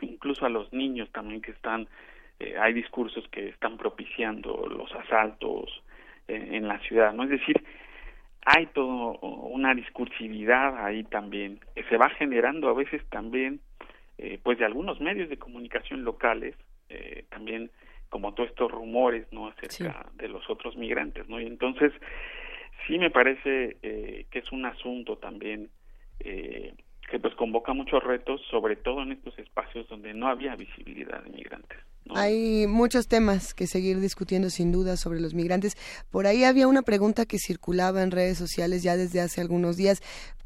incluso 0.02 0.46
a 0.46 0.50
los 0.50 0.72
niños 0.74 1.12
también 1.12 1.42
que 1.42 1.52
están 1.52 1.88
eh, 2.40 2.56
hay 2.60 2.74
discursos 2.74 3.28
que 3.30 3.50
están 3.50 3.78
propiciando 3.78 4.68
los 4.68 4.92
asaltos 4.94 5.84
en 6.28 6.68
la 6.70 6.80
ciudad, 6.80 7.14
¿no? 7.14 7.24
Es 7.24 7.30
decir, 7.30 7.62
hay 8.46 8.68
toda 8.68 9.18
una 9.22 9.74
discursividad 9.74 10.86
ahí 10.86 11.04
también 11.04 11.60
que 11.76 11.84
se 11.86 11.98
va 11.98 12.10
generando 12.10 12.70
a 12.70 12.74
veces 12.74 13.02
también 13.10 13.62
eh, 14.18 14.40
pues 14.44 14.60
de 14.60 14.66
algunos 14.66 15.00
medios 15.00 15.30
de 15.30 15.38
comunicación 15.38 16.04
locales 16.04 16.56
eh, 16.90 17.26
también 17.30 17.72
como 18.10 18.34
todos 18.34 18.50
estos 18.50 18.72
rumores 18.72 19.26
no 19.32 19.48
acerca 19.48 20.08
de 20.16 20.28
los 20.28 20.50
otros 20.50 20.76
migrantes 20.76 21.28
no 21.30 21.40
y 21.40 21.48
entonces 21.48 21.94
sí 22.86 23.00
me 23.00 23.10
parece 23.10 23.78
eh, 23.82 24.26
que 24.30 24.40
es 24.40 24.52
un 24.52 24.66
asunto 24.66 25.18
también 25.18 25.70
eh, 26.20 26.74
que 27.10 27.20
pues 27.20 27.34
convoca 27.36 27.74
muchos 27.74 28.04
retos 28.04 28.42
sobre 28.50 28.76
todo 28.76 29.04
en 29.04 29.14
estos 29.14 29.38
espacios 29.40 29.88
donde 29.88 30.14
no 30.14 30.28
había 30.28 30.56
visibilidad 30.56 31.24
de 31.24 31.30
migrantes 31.32 31.80
hay 32.10 32.68
muchos 32.68 33.08
temas 33.08 33.54
que 33.54 33.68
seguir 33.68 34.00
discutiendo 34.00 34.50
sin 34.50 34.72
duda 34.72 34.98
sobre 34.98 35.20
los 35.20 35.34
migrantes. 35.34 35.74
Por 36.12 36.28
ahí 36.28 36.44
había 36.44 36.68
una 36.68 36.82
pregunta 36.82 37.26
que 37.26 37.40
circulaba 37.40 38.04
en 38.04 38.12
redes 38.12 38.38
sociales 38.38 38.84
ya 38.84 38.98
desde 38.98 39.22
hace 39.22 39.42
algunos 39.42 39.78
días 39.78 40.02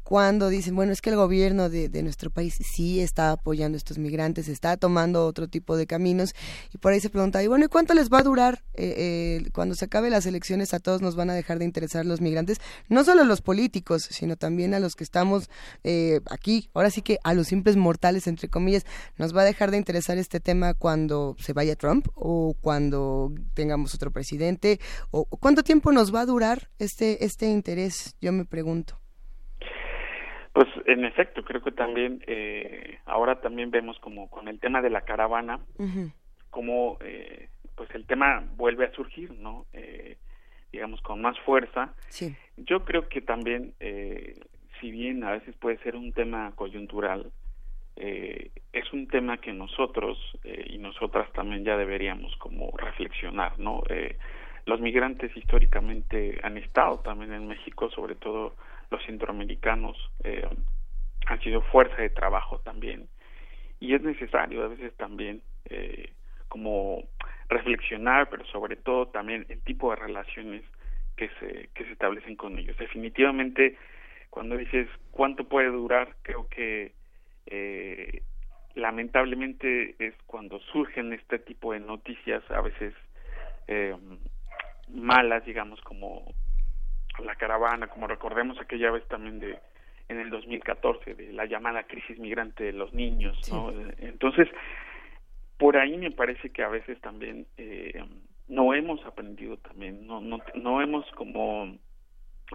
cuando 0.08 0.48
dicen, 0.48 0.74
bueno, 0.74 0.90
es 0.90 1.02
que 1.02 1.10
el 1.10 1.16
gobierno 1.16 1.68
de, 1.68 2.02
nuestro 2.02 2.30
país 2.30 2.56
sí 2.74 2.98
está 2.98 3.30
apoyando 3.30 3.76
a 3.76 3.78
estos 3.78 3.98
migrantes, 3.98 4.48
está 4.48 4.78
tomando 4.78 5.26
otro 5.26 5.48
tipo 5.48 5.76
de 5.76 5.86
caminos, 5.86 6.34
y 6.72 6.78
por 6.78 6.94
ahí 6.94 7.00
se 7.00 7.10
pregunta, 7.10 7.42
y 7.42 7.46
bueno, 7.46 7.66
¿y 7.66 7.68
cuánto 7.68 7.92
les 7.92 8.08
va 8.08 8.20
a 8.20 8.22
durar 8.22 8.62
eh, 8.72 9.42
eh, 9.44 9.50
cuando 9.52 9.74
se 9.74 9.84
acabe 9.84 10.08
las 10.08 10.24
elecciones? 10.24 10.72
A 10.72 10.78
todos 10.78 11.02
nos 11.02 11.14
van 11.14 11.28
a 11.28 11.34
dejar 11.34 11.58
de 11.58 11.66
interesar 11.66 12.06
los 12.06 12.22
migrantes, 12.22 12.56
no 12.88 13.04
solo 13.04 13.22
los 13.24 13.42
políticos, 13.42 14.08
sino 14.10 14.36
también 14.36 14.72
a 14.72 14.80
los 14.80 14.94
que 14.94 15.04
estamos 15.04 15.50
eh, 15.84 16.20
aquí, 16.30 16.70
ahora 16.72 16.88
sí 16.90 17.02
que 17.02 17.18
a 17.22 17.34
los 17.34 17.48
simples 17.48 17.76
mortales, 17.76 18.26
entre 18.28 18.48
comillas, 18.48 18.86
nos 19.18 19.36
va 19.36 19.42
a 19.42 19.44
dejar 19.44 19.70
de 19.70 19.76
interesar 19.76 20.16
este 20.16 20.40
tema 20.40 20.72
cuando 20.72 21.36
se 21.48 21.54
vaya 21.54 21.76
Trump 21.76 22.08
o 22.14 22.54
cuando 22.60 23.32
tengamos 23.54 23.94
otro 23.94 24.10
presidente, 24.10 24.78
o 25.10 25.24
cuánto 25.24 25.62
tiempo 25.62 25.92
nos 25.92 26.14
va 26.14 26.20
a 26.20 26.26
durar 26.26 26.68
este, 26.78 27.24
este 27.24 27.46
interés, 27.46 28.18
yo 28.20 28.32
me 28.32 28.44
pregunto. 28.44 29.00
Pues 30.52 30.68
en 30.84 31.06
efecto, 31.06 31.42
creo 31.42 31.62
que 31.62 31.72
también 31.72 32.22
eh, 32.26 32.98
ahora 33.06 33.40
también 33.40 33.70
vemos 33.70 33.98
como 34.00 34.28
con 34.28 34.48
el 34.48 34.60
tema 34.60 34.82
de 34.82 34.90
la 34.90 35.00
caravana, 35.00 35.60
como 36.50 36.98
eh, 37.00 37.48
pues 37.74 37.88
el 37.94 38.04
tema 38.04 38.44
vuelve 38.56 38.84
a 38.84 38.92
surgir, 38.92 39.32
¿no? 39.32 39.64
Eh, 39.72 40.18
digamos 40.70 41.00
con 41.00 41.22
más 41.22 41.38
fuerza. 41.46 41.94
Sí. 42.10 42.36
Yo 42.58 42.84
creo 42.84 43.08
que 43.08 43.22
también, 43.22 43.72
si 44.80 44.90
bien 44.90 45.24
a 45.24 45.30
veces 45.30 45.56
puede 45.56 45.78
ser 45.78 45.96
un 45.96 46.12
tema 46.12 46.52
coyuntural, 46.56 47.32
es 48.00 48.92
un 48.92 49.08
tema 49.08 49.38
que 49.38 49.52
nosotros 49.52 50.16
y 50.44 50.78
nosotras 50.78 51.32
también 51.32 51.64
ya 51.64 51.76
deberíamos 51.76 52.36
como 52.36 52.70
reflexionar, 52.76 53.58
¿no? 53.58 53.82
los 54.68 54.80
migrantes 54.80 55.34
históricamente 55.34 56.38
han 56.42 56.58
estado 56.58 56.98
también 57.00 57.32
en 57.32 57.48
México, 57.48 57.90
sobre 57.90 58.14
todo 58.14 58.54
los 58.90 59.02
centroamericanos 59.06 59.96
eh, 60.24 60.46
han 61.26 61.40
sido 61.40 61.62
fuerza 61.62 61.96
de 62.02 62.10
trabajo 62.10 62.60
también. 62.60 63.08
Y 63.80 63.94
es 63.94 64.02
necesario 64.02 64.64
a 64.64 64.68
veces 64.68 64.94
también 64.96 65.40
eh, 65.70 66.12
como 66.48 67.02
reflexionar 67.48 68.28
pero 68.28 68.44
sobre 68.46 68.76
todo 68.76 69.08
también 69.08 69.46
el 69.48 69.62
tipo 69.62 69.90
de 69.90 69.96
relaciones 69.96 70.62
que 71.16 71.30
se 71.40 71.70
que 71.74 71.84
se 71.84 71.92
establecen 71.92 72.36
con 72.36 72.58
ellos. 72.58 72.76
Definitivamente 72.76 73.78
cuando 74.28 74.56
dices 74.56 74.86
cuánto 75.10 75.44
puede 75.44 75.68
durar 75.68 76.14
creo 76.22 76.46
que 76.48 76.92
eh, 77.50 78.22
lamentablemente 78.74 79.96
es 79.98 80.14
cuando 80.26 80.60
surgen 80.60 81.12
este 81.12 81.38
tipo 81.38 81.72
de 81.72 81.80
noticias 81.80 82.42
a 82.50 82.60
veces 82.60 82.94
eh, 83.66 83.96
malas 84.88 85.44
digamos 85.44 85.80
como 85.82 86.32
la 87.24 87.34
caravana, 87.34 87.88
como 87.88 88.06
recordemos 88.06 88.60
aquella 88.60 88.90
vez 88.90 89.06
también 89.08 89.40
de 89.40 89.58
en 90.08 90.18
el 90.18 90.30
2014 90.30 91.14
de 91.14 91.32
la 91.32 91.44
llamada 91.44 91.82
crisis 91.82 92.18
migrante 92.18 92.64
de 92.64 92.72
los 92.72 92.94
niños, 92.94 93.38
¿no? 93.52 93.70
Entonces, 93.98 94.48
por 95.58 95.76
ahí 95.76 95.98
me 95.98 96.10
parece 96.10 96.50
que 96.50 96.62
a 96.62 96.68
veces 96.68 96.98
también 97.00 97.46
eh, 97.58 98.02
no 98.48 98.72
hemos 98.72 99.04
aprendido 99.04 99.58
también, 99.58 100.06
no, 100.06 100.20
no, 100.20 100.38
no 100.54 100.80
hemos 100.80 101.04
como 101.12 101.76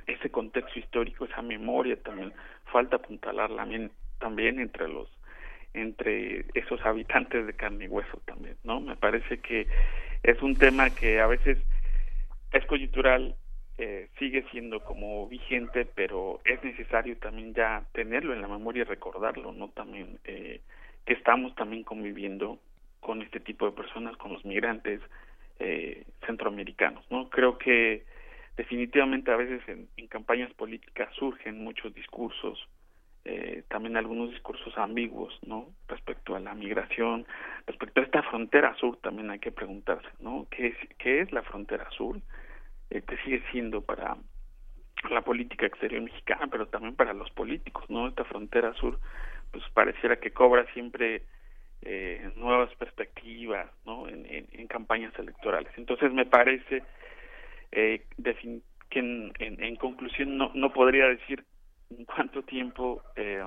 ese 0.08 0.32
contexto 0.32 0.80
histórico, 0.80 1.26
esa 1.26 1.44
memoria 1.44 2.02
también, 2.02 2.34
falta 2.72 2.96
apuntalarla 2.96 3.58
también, 3.58 3.92
también 4.24 4.60
entre 4.60 4.88
los 4.88 5.10
entre 5.74 6.46
esos 6.54 6.80
habitantes 6.86 7.46
de 7.46 7.54
carne 7.54 7.86
y 7.86 7.88
hueso 7.88 8.22
también, 8.26 8.56
¿no? 8.64 8.80
Me 8.80 8.96
parece 8.96 9.40
que 9.40 9.68
es 10.22 10.42
un 10.42 10.56
tema 10.56 10.92
que 10.92 11.20
a 11.20 11.28
veces 11.28 11.58
es 12.52 12.66
coyuntural 12.68 13.36
eh, 13.80 14.08
sigue 14.20 14.46
siendo 14.52 14.82
como 14.82 15.28
vigente, 15.28 15.86
pero 15.86 16.40
es 16.46 16.64
necesario 16.64 17.18
también 17.18 17.54
ya 17.56 17.84
tenerlo 17.92 18.34
en 18.34 18.42
la 18.42 18.48
memoria 18.48 18.82
y 18.82 18.86
recordarlo, 18.86 19.52
¿no? 19.52 19.70
También 19.70 20.20
eh, 20.26 20.62
que 21.06 21.14
estamos 21.14 21.56
también 21.56 21.84
conviviendo 21.84 22.60
con 23.00 23.22
este 23.24 23.40
tipo 23.40 23.66
de 23.66 23.72
personas, 23.72 24.16
con 24.18 24.32
los 24.32 24.46
migrantes 24.46 25.02
eh, 25.60 26.06
centroamericanos, 26.26 27.04
¿no? 27.10 27.30
Creo 27.30 27.58
que 27.58 28.06
definitivamente 28.58 29.32
a 29.32 29.38
veces 29.38 29.62
en, 29.68 29.88
campañas 30.08 30.54
políticas 30.54 31.10
surgen 31.16 31.64
muchos 31.64 31.94
discursos, 31.96 32.68
eh, 33.26 33.64
también 33.70 33.98
algunos 33.98 34.32
discursos 34.32 34.78
ambiguos, 34.78 35.38
¿no? 35.46 35.68
Respecto 35.88 36.36
a 36.36 36.40
la 36.40 36.54
migración, 36.54 37.26
respecto 37.66 38.02
a 38.02 38.04
esta 38.04 38.24
frontera 38.24 38.76
sur 38.76 38.98
también 38.98 39.30
hay 39.32 39.40
que 39.40 39.52
preguntarse, 39.52 40.10
¿no? 40.20 40.48
¿Qué 40.52 40.68
es, 40.68 40.78
qué 40.98 41.22
es 41.22 41.32
la 41.32 41.44
frontera 41.44 41.90
sur? 41.92 42.20
que 42.90 43.18
sigue 43.26 43.42
siendo 43.52 43.82
para 43.82 44.18
la 45.10 45.22
política 45.22 45.66
exterior 45.66 46.02
mexicana, 46.02 46.48
pero 46.50 46.68
también 46.68 46.96
para 46.96 47.14
los 47.14 47.30
políticos, 47.32 47.84
¿no? 47.90 48.08
Esta 48.08 48.24
frontera 48.24 48.74
sur, 48.76 49.00
pues 49.52 49.64
pareciera 49.74 50.18
que 50.18 50.32
cobra 50.32 50.66
siempre 50.74 51.24
eh, 51.82 52.32
nuevas 52.36 52.74
perspectivas, 52.76 53.70
¿no? 53.86 54.08
En, 54.08 54.26
en, 54.30 54.68
campañas 54.68 55.14
electorales. 55.20 55.72
Entonces 55.78 56.12
me 56.14 56.26
parece 56.26 56.84
eh, 57.72 58.06
que 58.90 59.00
en, 59.00 59.34
en, 59.40 59.76
conclusión 59.76 60.38
no, 60.38 60.52
no 60.56 60.72
podría 60.72 61.08
decir 61.08 61.44
en 61.98 62.06
cuánto 62.06 62.44
tiempo 62.44 63.04
eh, 63.16 63.42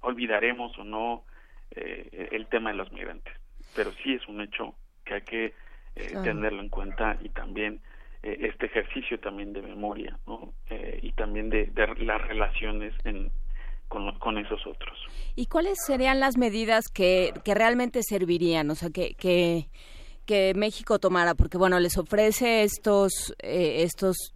olvidaremos 0.00 0.76
o 0.78 0.84
no 0.84 1.24
eh, 1.70 2.28
el 2.32 2.46
tema 2.48 2.70
de 2.70 2.76
los 2.76 2.92
migrantes, 2.92 3.34
pero 3.74 3.92
sí 4.02 4.14
es 4.14 4.26
un 4.28 4.40
hecho 4.40 4.74
que 5.04 5.14
hay 5.14 5.22
que 5.22 5.54
eh, 5.96 6.14
tenerlo 6.22 6.62
en 6.62 6.68
cuenta 6.68 7.18
y 7.22 7.28
también 7.30 7.80
eh, 8.22 8.36
este 8.42 8.66
ejercicio 8.66 9.18
también 9.20 9.52
de 9.52 9.62
memoria 9.62 10.18
¿no? 10.26 10.52
Eh, 10.70 11.00
y 11.02 11.12
también 11.12 11.50
de, 11.50 11.70
las 11.98 12.20
relaciones 12.22 12.94
con, 13.88 14.18
con, 14.18 14.38
esos 14.38 14.66
otros. 14.66 14.98
¿Y 15.34 15.46
cuáles 15.46 15.78
serían 15.86 16.20
las 16.20 16.36
medidas 16.36 16.88
que, 16.88 17.32
que 17.44 17.54
realmente 17.54 18.02
servirían? 18.02 18.70
O 18.70 18.74
sea, 18.74 18.90
que, 18.90 19.14
que, 19.14 19.68
que 20.26 20.52
México 20.54 20.98
tomara, 20.98 21.34
porque 21.34 21.58
bueno, 21.58 21.80
les 21.80 21.96
ofrece 21.96 22.64
estos, 22.64 23.34
eh, 23.40 23.82
estos 23.82 24.34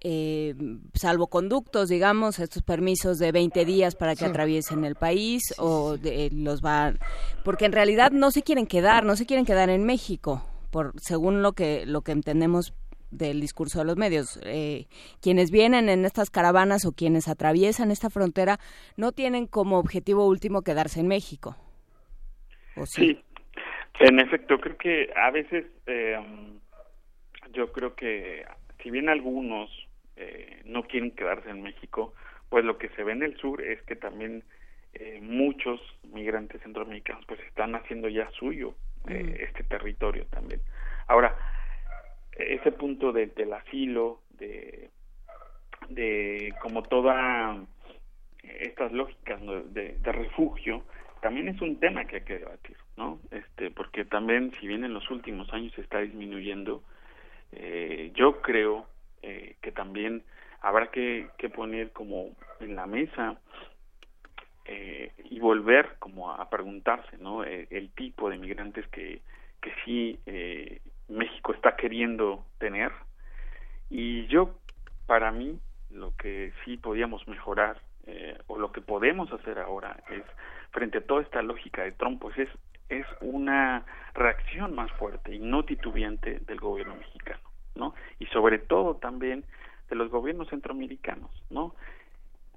eh, 0.00 0.54
salvoconductos, 0.94 1.88
digamos, 1.88 2.38
estos 2.38 2.62
permisos 2.62 3.18
de 3.18 3.32
20 3.32 3.64
días 3.64 3.96
para 3.96 4.14
que 4.14 4.24
atraviesen 4.24 4.84
el 4.84 4.94
país 4.94 5.54
o 5.58 5.96
los 6.32 6.60
van, 6.60 6.98
porque 7.44 7.64
en 7.64 7.72
realidad 7.72 8.10
no 8.10 8.30
se 8.30 8.42
quieren 8.42 8.66
quedar, 8.66 9.04
no 9.04 9.16
se 9.16 9.26
quieren 9.26 9.46
quedar 9.46 9.70
en 9.70 9.84
México, 9.84 10.44
por 10.70 10.92
según 11.00 11.42
lo 11.42 11.52
que 11.52 11.86
lo 11.86 12.02
que 12.02 12.12
entendemos 12.12 12.74
del 13.10 13.40
discurso 13.40 13.78
de 13.78 13.84
los 13.84 13.96
medios. 13.96 14.38
Eh, 14.44 14.86
quienes 15.20 15.50
vienen 15.50 15.88
en 15.88 16.04
estas 16.04 16.30
caravanas 16.30 16.84
o 16.84 16.92
quienes 16.92 17.28
atraviesan 17.28 17.90
esta 17.90 18.10
frontera 18.10 18.58
no 18.96 19.12
tienen 19.12 19.46
como 19.46 19.78
objetivo 19.78 20.26
último 20.26 20.62
quedarse 20.62 21.00
en 21.00 21.08
México. 21.08 21.56
¿O 22.76 22.86
sí? 22.86 23.22
en 24.00 24.20
efecto, 24.20 24.58
creo 24.60 24.76
que 24.76 25.10
a 25.16 25.30
veces 25.30 25.64
eh, 25.86 26.18
yo 27.52 27.72
creo 27.72 27.94
que 27.94 28.44
si 28.82 28.90
bien 28.90 29.08
algunos 29.08 29.70
eh, 30.16 30.62
no 30.64 30.84
quieren 30.84 31.12
quedarse 31.12 31.50
en 31.50 31.62
México, 31.62 32.14
pues 32.48 32.64
lo 32.64 32.78
que 32.78 32.88
se 32.90 33.04
ve 33.04 33.12
en 33.12 33.22
el 33.22 33.36
sur 33.36 33.62
es 33.62 33.80
que 33.82 33.96
también 33.96 34.44
muchos 35.20 35.78
migrantes 36.04 36.62
centroamericanos 36.62 37.22
pues 37.26 37.38
están 37.40 37.74
haciendo 37.74 38.08
ya 38.08 38.30
suyo 38.30 38.74
este 39.06 39.62
territorio 39.64 40.24
también. 40.30 40.62
Ahora, 41.06 41.36
ese 42.36 42.72
punto 42.72 43.12
de, 43.12 43.26
del 43.26 43.52
asilo, 43.52 44.20
de, 44.38 44.90
de 45.88 46.54
como 46.60 46.82
todas 46.82 47.58
estas 48.42 48.92
lógicas 48.92 49.40
de, 49.72 49.96
de, 49.98 50.12
refugio, 50.12 50.84
también 51.20 51.48
es 51.48 51.60
un 51.60 51.80
tema 51.80 52.04
que 52.04 52.16
hay 52.16 52.22
que 52.22 52.38
debatir, 52.38 52.76
¿no? 52.96 53.18
Este, 53.30 53.70
porque 53.70 54.04
también, 54.04 54.52
si 54.60 54.66
bien 54.66 54.84
en 54.84 54.94
los 54.94 55.10
últimos 55.10 55.52
años 55.52 55.72
se 55.74 55.80
está 55.80 56.00
disminuyendo, 56.00 56.82
eh, 57.52 58.12
yo 58.14 58.40
creo 58.42 58.86
eh, 59.26 59.56
que 59.60 59.72
también 59.72 60.22
habrá 60.60 60.90
que, 60.90 61.28
que 61.38 61.48
poner 61.48 61.92
como 61.92 62.30
en 62.60 62.76
la 62.76 62.86
mesa 62.86 63.36
eh, 64.64 65.12
y 65.30 65.38
volver 65.38 65.96
como 65.98 66.32
a 66.32 66.48
preguntarse, 66.48 67.18
¿no? 67.18 67.44
El, 67.44 67.66
el 67.70 67.90
tipo 67.90 68.30
de 68.30 68.38
migrantes 68.38 68.86
que, 68.88 69.20
que 69.60 69.72
sí 69.84 70.18
eh, 70.26 70.80
México 71.08 71.52
está 71.52 71.76
queriendo 71.76 72.44
tener. 72.58 72.92
Y 73.90 74.26
yo, 74.26 74.58
para 75.06 75.30
mí, 75.30 75.58
lo 75.90 76.14
que 76.16 76.52
sí 76.64 76.76
podíamos 76.76 77.26
mejorar 77.28 77.80
eh, 78.06 78.38
o 78.46 78.58
lo 78.58 78.72
que 78.72 78.80
podemos 78.80 79.32
hacer 79.32 79.58
ahora 79.58 79.96
es, 80.10 80.22
frente 80.70 80.98
a 80.98 81.06
toda 81.06 81.22
esta 81.22 81.42
lógica 81.42 81.82
de 81.82 81.92
Trump, 81.92 82.20
pues 82.20 82.36
es, 82.38 82.48
es 82.88 83.06
una 83.20 83.84
reacción 84.14 84.74
más 84.74 84.90
fuerte 84.92 85.34
y 85.34 85.38
no 85.38 85.64
titubeante 85.64 86.40
del 86.40 86.60
gobierno 86.60 86.96
mexicano, 86.96 87.45
¿no? 87.76 87.94
Y 88.18 88.26
sobre 88.26 88.58
todo 88.58 88.96
también 88.96 89.44
de 89.88 89.96
los 89.96 90.10
gobiernos 90.10 90.48
centroamericanos, 90.48 91.30
¿no? 91.50 91.74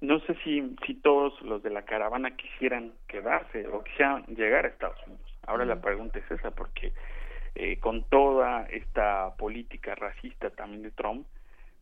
No 0.02 0.20
sé 0.22 0.36
si, 0.44 0.76
si 0.86 0.96
todos 0.96 1.40
los 1.42 1.62
de 1.62 1.70
la 1.70 1.84
caravana 1.84 2.36
quisieran 2.36 2.94
quedarse 3.08 3.68
o 3.68 3.84
quisieran 3.84 4.26
llegar 4.28 4.66
a 4.66 4.70
Estados 4.70 4.98
Unidos. 5.06 5.38
Ahora 5.46 5.66
la 5.66 5.82
pregunta 5.82 6.20
es 6.20 6.32
esa, 6.32 6.52
porque 6.52 6.94
eh, 7.56 7.80
con 7.80 8.04
toda 8.04 8.64
esta 8.66 9.36
política 9.36 9.96
racista 9.96 10.50
también 10.52 10.84
de 10.84 10.92
Trump, 10.92 11.28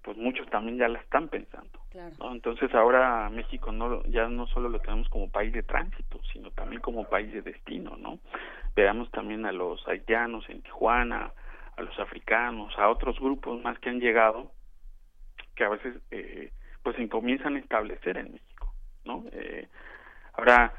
pues 0.02 0.18
muchos 0.18 0.50
también 0.50 0.78
ya 0.78 0.88
la 0.88 1.00
están 1.00 1.28
pensando. 1.28 1.80
¿no? 2.20 2.32
Entonces 2.32 2.74
ahora 2.74 3.30
México 3.30 3.72
no 3.72 4.04
ya 4.06 4.28
no 4.30 4.48
solo 4.48 4.70
lo 4.70 4.80
tenemos 4.80 5.10
como 5.10 5.30
país 5.30 5.52
de 5.54 5.64
tránsito, 5.64 6.20
sino 6.32 6.50
también 6.52 6.82
como 6.82 7.04
país 7.04 7.32
de 7.34 7.42
destino, 7.42 7.98
¿no? 7.98 8.20
Veamos 8.76 9.12
también 9.12 9.46
a 9.46 9.52
los 9.52 9.86
haitianos 9.88 10.50
en 10.50 10.62
Tijuana, 10.62 11.32
a 11.78 11.82
los 11.84 11.98
africanos, 12.00 12.78
a 12.78 12.90
otros 12.90 13.20
grupos 13.20 13.62
más 13.64 13.80
que 13.80 13.90
han 13.90 14.00
llegado, 14.00 14.52
que 15.56 15.64
a 15.64 15.70
veces 15.70 15.96
eh, 16.12 16.52
pues 16.84 16.96
se 16.96 17.08
comienzan 17.08 17.56
a 17.56 17.60
establecer 17.60 18.18
en 18.18 18.34
México, 18.34 18.74
¿no? 19.06 19.24
Eh, 19.32 19.68
ahora, 20.34 20.74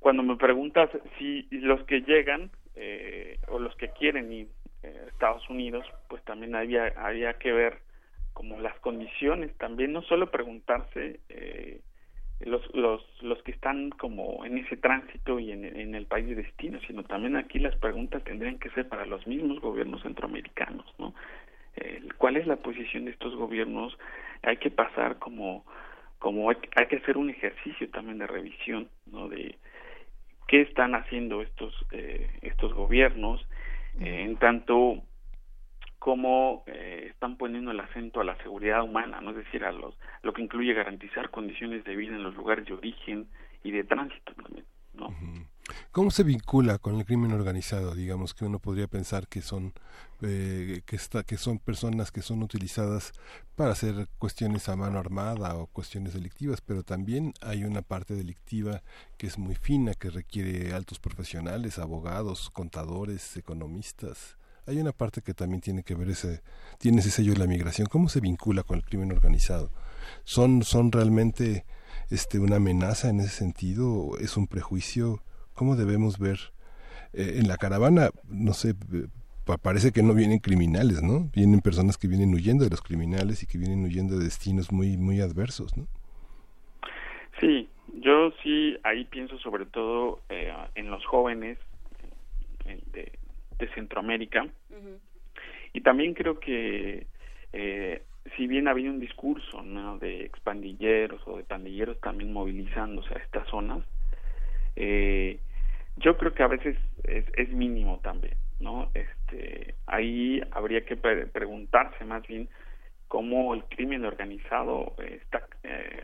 cuando 0.00 0.22
me 0.22 0.36
preguntas 0.36 0.90
si 1.18 1.48
los 1.50 1.82
que 1.84 2.00
llegan 2.02 2.50
eh, 2.74 3.38
o 3.48 3.58
los 3.58 3.74
que 3.76 3.90
quieren 3.90 4.32
ir 4.32 4.48
a 4.84 5.08
Estados 5.08 5.48
Unidos, 5.48 5.86
pues 6.08 6.22
también 6.24 6.54
había, 6.54 6.92
había 6.96 7.34
que 7.34 7.52
ver 7.52 7.78
como 8.32 8.60
las 8.60 8.78
condiciones 8.80 9.56
también, 9.56 9.92
no 9.92 10.02
solo 10.02 10.30
preguntarse 10.30 11.20
eh, 11.30 11.80
los, 12.40 12.62
los, 12.74 13.02
los 13.22 13.42
que 13.42 13.52
están 13.52 13.90
como 13.90 14.44
en 14.44 14.58
ese 14.58 14.76
tránsito 14.76 15.38
y 15.38 15.52
en, 15.52 15.64
en, 15.64 15.94
el 15.94 16.06
país 16.06 16.26
de 16.28 16.34
destino, 16.34 16.78
sino 16.86 17.02
también 17.04 17.36
aquí 17.36 17.58
las 17.58 17.74
preguntas 17.76 18.22
tendrían 18.24 18.58
que 18.58 18.70
ser 18.70 18.88
para 18.88 19.06
los 19.06 19.26
mismos 19.26 19.60
gobiernos 19.60 20.02
centroamericanos, 20.02 20.86
¿no? 20.98 21.14
Eh, 21.76 22.02
¿Cuál 22.18 22.36
es 22.36 22.46
la 22.46 22.56
posición 22.56 23.06
de 23.06 23.12
estos 23.12 23.34
gobiernos? 23.34 23.96
Hay 24.42 24.58
que 24.58 24.70
pasar 24.70 25.18
como, 25.18 25.64
como 26.18 26.50
hay, 26.50 26.56
hay 26.76 26.86
que 26.86 26.96
hacer 26.96 27.16
un 27.16 27.30
ejercicio 27.30 27.88
también 27.90 28.18
de 28.18 28.26
revisión, 28.26 28.88
¿no? 29.10 29.28
De 29.28 29.56
qué 30.46 30.60
están 30.62 30.94
haciendo 30.94 31.42
estos, 31.42 31.74
eh, 31.92 32.30
estos 32.42 32.72
gobiernos, 32.74 33.46
eh, 34.00 34.22
en 34.22 34.36
tanto 34.36 35.02
cómo 36.06 36.62
eh, 36.68 37.08
están 37.10 37.36
poniendo 37.36 37.72
el 37.72 37.80
acento 37.80 38.20
a 38.20 38.24
la 38.24 38.40
seguridad 38.44 38.80
humana, 38.84 39.20
¿no? 39.20 39.30
es 39.30 39.38
decir, 39.38 39.64
a 39.64 39.72
los, 39.72 39.98
lo 40.22 40.32
que 40.32 40.40
incluye 40.40 40.72
garantizar 40.72 41.30
condiciones 41.32 41.82
de 41.82 41.96
vida 41.96 42.14
en 42.14 42.22
los 42.22 42.36
lugares 42.36 42.64
de 42.64 42.74
origen 42.74 43.26
y 43.64 43.72
de 43.72 43.82
tránsito 43.82 44.32
también, 44.34 44.64
¿no? 44.94 45.08
¿Cómo 45.90 46.12
se 46.12 46.22
vincula 46.22 46.78
con 46.78 46.94
el 46.94 47.04
crimen 47.04 47.32
organizado? 47.32 47.96
Digamos 47.96 48.34
que 48.34 48.44
uno 48.44 48.60
podría 48.60 48.86
pensar 48.86 49.26
que 49.26 49.40
son 49.40 49.72
eh, 50.22 50.82
que 50.86 50.94
está 50.94 51.24
que 51.24 51.36
son 51.38 51.58
personas 51.58 52.12
que 52.12 52.22
son 52.22 52.40
utilizadas 52.40 53.12
para 53.56 53.72
hacer 53.72 54.06
cuestiones 54.18 54.68
a 54.68 54.76
mano 54.76 55.00
armada 55.00 55.56
o 55.56 55.66
cuestiones 55.66 56.14
delictivas, 56.14 56.60
pero 56.60 56.84
también 56.84 57.32
hay 57.42 57.64
una 57.64 57.82
parte 57.82 58.14
delictiva 58.14 58.82
que 59.18 59.26
es 59.26 59.38
muy 59.38 59.56
fina, 59.56 59.94
que 59.94 60.10
requiere 60.10 60.72
altos 60.72 61.00
profesionales, 61.00 61.80
abogados, 61.80 62.48
contadores, 62.50 63.36
economistas, 63.36 64.38
hay 64.66 64.78
una 64.78 64.92
parte 64.92 65.22
que 65.22 65.34
también 65.34 65.60
tiene 65.60 65.82
que 65.82 65.94
ver 65.94 66.10
ese, 66.10 66.42
tiene 66.78 66.98
ese 66.98 67.10
sello 67.10 67.32
de 67.32 67.38
la 67.38 67.46
migración. 67.46 67.86
¿Cómo 67.86 68.08
se 68.08 68.20
vincula 68.20 68.62
con 68.62 68.78
el 68.78 68.84
crimen 68.84 69.12
organizado? 69.12 69.70
¿Son, 70.24 70.62
son 70.62 70.92
realmente 70.92 71.64
este, 72.10 72.38
una 72.38 72.56
amenaza 72.56 73.08
en 73.08 73.20
ese 73.20 73.30
sentido? 73.30 74.18
¿Es 74.18 74.36
un 74.36 74.46
prejuicio? 74.46 75.22
¿Cómo 75.54 75.76
debemos 75.76 76.18
ver? 76.18 76.38
Eh, 77.12 77.38
en 77.38 77.48
la 77.48 77.56
caravana, 77.56 78.10
no 78.28 78.52
sé, 78.52 78.70
eh, 78.92 79.06
parece 79.62 79.92
que 79.92 80.02
no 80.02 80.14
vienen 80.14 80.40
criminales, 80.40 81.02
¿no? 81.02 81.30
Vienen 81.32 81.60
personas 81.60 81.96
que 81.96 82.08
vienen 82.08 82.34
huyendo 82.34 82.64
de 82.64 82.70
los 82.70 82.82
criminales 82.82 83.42
y 83.42 83.46
que 83.46 83.58
vienen 83.58 83.84
huyendo 83.84 84.18
de 84.18 84.24
destinos 84.24 84.72
muy, 84.72 84.96
muy 84.96 85.20
adversos, 85.20 85.76
¿no? 85.76 85.86
Sí, 87.40 87.68
yo 88.00 88.32
sí 88.42 88.76
ahí 88.82 89.04
pienso 89.04 89.38
sobre 89.38 89.66
todo 89.66 90.20
eh, 90.28 90.52
en 90.74 90.90
los 90.90 91.04
jóvenes 91.06 91.58
de, 93.58 93.68
Centroamérica. 93.74 94.46
Y 95.72 95.80
también 95.80 96.14
creo 96.14 96.38
que 96.40 97.06
eh, 97.52 98.02
si 98.36 98.46
bien 98.46 98.68
ha 98.68 98.72
habido 98.72 98.92
un 98.92 99.00
discurso 99.00 99.62
¿no? 99.62 99.98
de 99.98 100.24
expandilleros 100.24 101.20
o 101.26 101.36
de 101.36 101.44
pandilleros 101.44 102.00
también 102.00 102.32
movilizándose 102.32 103.14
a 103.14 103.18
estas 103.18 103.46
zonas, 103.48 103.84
eh, 104.74 105.38
yo 105.96 106.16
creo 106.16 106.34
que 106.34 106.42
a 106.42 106.48
veces 106.48 106.76
es, 107.04 107.24
es, 107.36 107.48
mínimo 107.50 108.00
también, 108.02 108.36
¿no? 108.60 108.90
Este, 108.92 109.74
ahí 109.86 110.42
habría 110.50 110.84
que 110.84 110.96
preguntarse 110.96 112.04
más 112.04 112.26
bien 112.26 112.48
cómo 113.08 113.54
el 113.54 113.64
crimen 113.64 114.04
organizado 114.04 114.94
está 114.98 115.46
eh, 115.62 116.02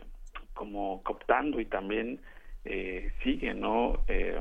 como 0.53 1.03
cooptando 1.03 1.59
y 1.59 1.65
también 1.65 2.19
eh, 2.65 3.11
sigue, 3.23 3.53
¿no? 3.53 4.03
Eh, 4.07 4.39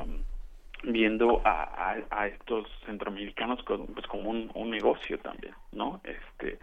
viendo 0.83 1.41
a, 1.45 1.97
a, 2.11 2.27
estos 2.27 2.69
centroamericanos 2.87 3.63
como, 3.65 3.87
pues 3.87 4.07
como 4.07 4.31
un, 4.31 4.71
negocio 4.71 5.19
también, 5.19 5.55
¿no? 5.73 6.01
Este, 6.05 6.59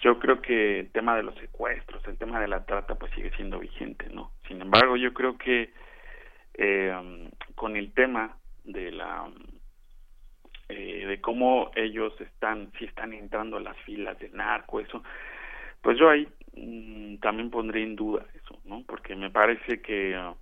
yo 0.00 0.18
creo 0.18 0.40
que 0.40 0.80
el 0.80 0.90
tema 0.90 1.16
de 1.16 1.22
los 1.22 1.34
secuestros, 1.36 2.06
el 2.06 2.16
tema 2.16 2.40
de 2.40 2.48
la 2.48 2.64
trata, 2.64 2.94
pues 2.94 3.12
sigue 3.14 3.30
siendo 3.36 3.58
vigente, 3.58 4.08
¿no? 4.12 4.30
Sin 4.46 4.60
embargo, 4.60 4.96
yo 4.96 5.12
creo 5.12 5.36
que 5.38 5.72
eh, 6.54 7.30
con 7.54 7.76
el 7.76 7.92
tema 7.92 8.36
de 8.64 8.92
la 8.92 9.28
eh, 10.68 11.04
de 11.06 11.20
cómo 11.20 11.72
ellos 11.74 12.12
están, 12.20 12.70
si 12.78 12.84
están 12.84 13.12
entrando 13.12 13.56
a 13.56 13.60
las 13.60 13.76
filas 13.78 14.16
de 14.20 14.28
narco, 14.28 14.78
eso, 14.78 15.02
pues 15.82 15.98
yo 15.98 16.08
ahí 16.08 16.28
mmm, 16.54 17.16
también 17.16 17.50
pondré 17.50 17.82
en 17.82 17.96
duda 17.96 18.24
eso, 18.34 18.60
¿no? 18.64 18.84
Porque 18.86 19.16
me 19.16 19.30
parece 19.30 19.80
que 19.80 20.16
uh, 20.16 20.36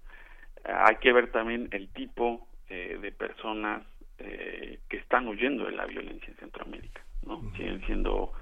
hay 0.64 0.96
que 0.96 1.12
ver 1.12 1.32
también 1.32 1.68
el 1.70 1.88
tipo 1.88 2.47
eh, 2.68 2.98
de 3.00 3.12
personas 3.12 3.82
eh, 4.18 4.80
que 4.88 4.96
están 4.96 5.28
huyendo 5.28 5.64
de 5.66 5.72
la 5.72 5.86
violencia 5.86 6.28
en 6.28 6.36
Centroamérica, 6.36 7.02
¿no? 7.24 7.40
Siguen 7.56 7.80
siendo, 7.86 8.32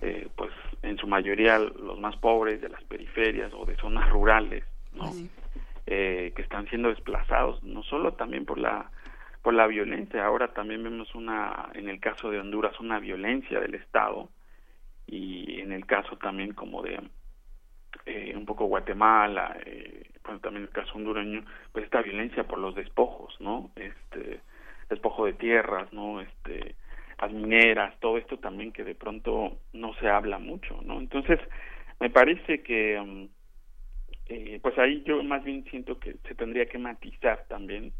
eh, 0.00 0.28
pues, 0.34 0.50
en 0.82 0.98
su 0.98 1.06
mayoría 1.06 1.58
los 1.58 2.00
más 2.00 2.16
pobres 2.16 2.60
de 2.60 2.68
las 2.68 2.82
periferias 2.84 3.52
o 3.54 3.64
de 3.64 3.76
zonas 3.76 4.10
rurales, 4.10 4.64
¿no? 4.92 5.12
Eh, 5.86 6.32
que 6.34 6.42
están 6.42 6.68
siendo 6.68 6.88
desplazados, 6.88 7.62
no 7.62 7.82
solo 7.84 8.14
también 8.14 8.44
por 8.44 8.58
la 8.58 8.90
por 9.42 9.54
la 9.54 9.66
violencia, 9.66 10.24
ahora 10.26 10.52
también 10.52 10.82
vemos 10.82 11.14
una, 11.14 11.70
en 11.74 11.88
el 11.88 11.98
caso 11.98 12.30
de 12.30 12.38
Honduras, 12.38 12.78
una 12.78 12.98
violencia 12.98 13.58
del 13.58 13.74
Estado 13.74 14.28
y 15.06 15.60
en 15.60 15.72
el 15.72 15.86
caso 15.86 16.18
también 16.18 16.52
como 16.52 16.82
de 16.82 17.00
eh, 18.06 18.34
un 18.36 18.46
poco 18.46 18.66
Guatemala, 18.66 19.56
eh, 19.64 20.10
bueno, 20.24 20.40
también 20.40 20.64
el 20.64 20.70
caso 20.70 20.92
hondureño, 20.94 21.44
pues 21.72 21.84
esta 21.84 22.02
violencia 22.02 22.44
por 22.44 22.58
los 22.58 22.74
despojos, 22.74 23.34
¿no? 23.40 23.70
Este 23.76 24.40
despojo 24.88 25.26
de 25.26 25.32
tierras, 25.34 25.92
¿no? 25.92 26.20
Este 26.20 26.76
las 27.20 27.32
mineras, 27.32 27.94
todo 28.00 28.16
esto 28.16 28.38
también 28.38 28.72
que 28.72 28.82
de 28.82 28.94
pronto 28.94 29.58
no 29.74 29.94
se 29.94 30.08
habla 30.08 30.38
mucho, 30.38 30.80
¿no? 30.82 30.98
Entonces, 30.98 31.38
me 31.98 32.08
parece 32.08 32.62
que 32.62 32.98
um, 32.98 33.28
eh, 34.30 34.58
pues 34.62 34.78
ahí 34.78 35.02
yo 35.04 35.22
más 35.22 35.44
bien 35.44 35.64
siento 35.70 35.98
que 35.98 36.14
se 36.26 36.34
tendría 36.34 36.66
que 36.66 36.78
matizar 36.78 37.44
también 37.48 37.92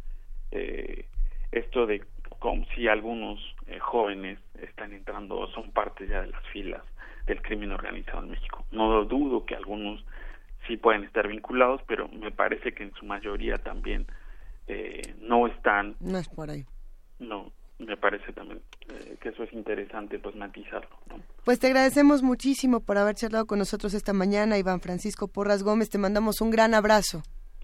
eh, 0.53 1.05
esto 1.53 1.87
de 1.87 2.05
como 2.39 2.65
si 2.75 2.89
algunos 2.89 3.41
eh, 3.67 3.79
jóvenes 3.81 4.39
están 4.63 4.93
entrando 4.93 5.49
son 5.49 5.73
parte 5.73 6.07
ya 6.07 6.23
de 6.23 6.29
las 6.29 6.47
filas 6.47 6.83
del 7.27 7.43
crimen 7.43 7.73
organizado 7.73 8.23
en 8.23 8.31
México. 8.31 8.65
No 8.71 9.05
dudo 9.05 9.45
que 9.45 9.55
algunos 9.55 10.05
sí 10.67 10.77
pueden 10.77 11.05
estar 11.05 11.27
vinculados, 11.29 11.81
pero 11.87 12.09
me 12.09 12.31
parece 12.31 12.73
que 12.73 12.85
en 12.85 12.93
su 12.95 13.05
mayoría 13.07 13.59
también 13.59 14.07
eh, 14.67 15.15
no 15.21 15.47
están. 15.47 15.97
No 16.01 16.19
es 16.19 16.29
por 16.29 16.51
ahí. 16.51 16.65
No, 17.19 17.53
me 17.79 17.97
parece 17.97 18.33
también 18.33 18.61
eh, 18.89 19.17
que 19.21 19.31
eso 19.31 19.43
es 19.43 19.53
interesante, 19.53 20.19
pues 20.19 20.35
matizarlo. 20.37 20.91
Pues 21.45 21.59
te 21.59 21.67
agradecemos 21.69 22.23
muchísimo 22.23 22.81
por 22.81 22.99
haber 22.99 23.15
charlado 23.15 23.47
con 23.47 23.59
nosotros 23.59 23.95
esta 23.95 24.13
mañana, 24.13 24.59
Iván 24.59 24.81
Francisco 24.81 25.29
Porras 25.29 25.63
Gómez. 25.63 25.91
Te 25.91 25.99
mandamos 25.99 26.41
un 26.41 26.51
gran 26.51 26.75
abrazo. 26.75 27.23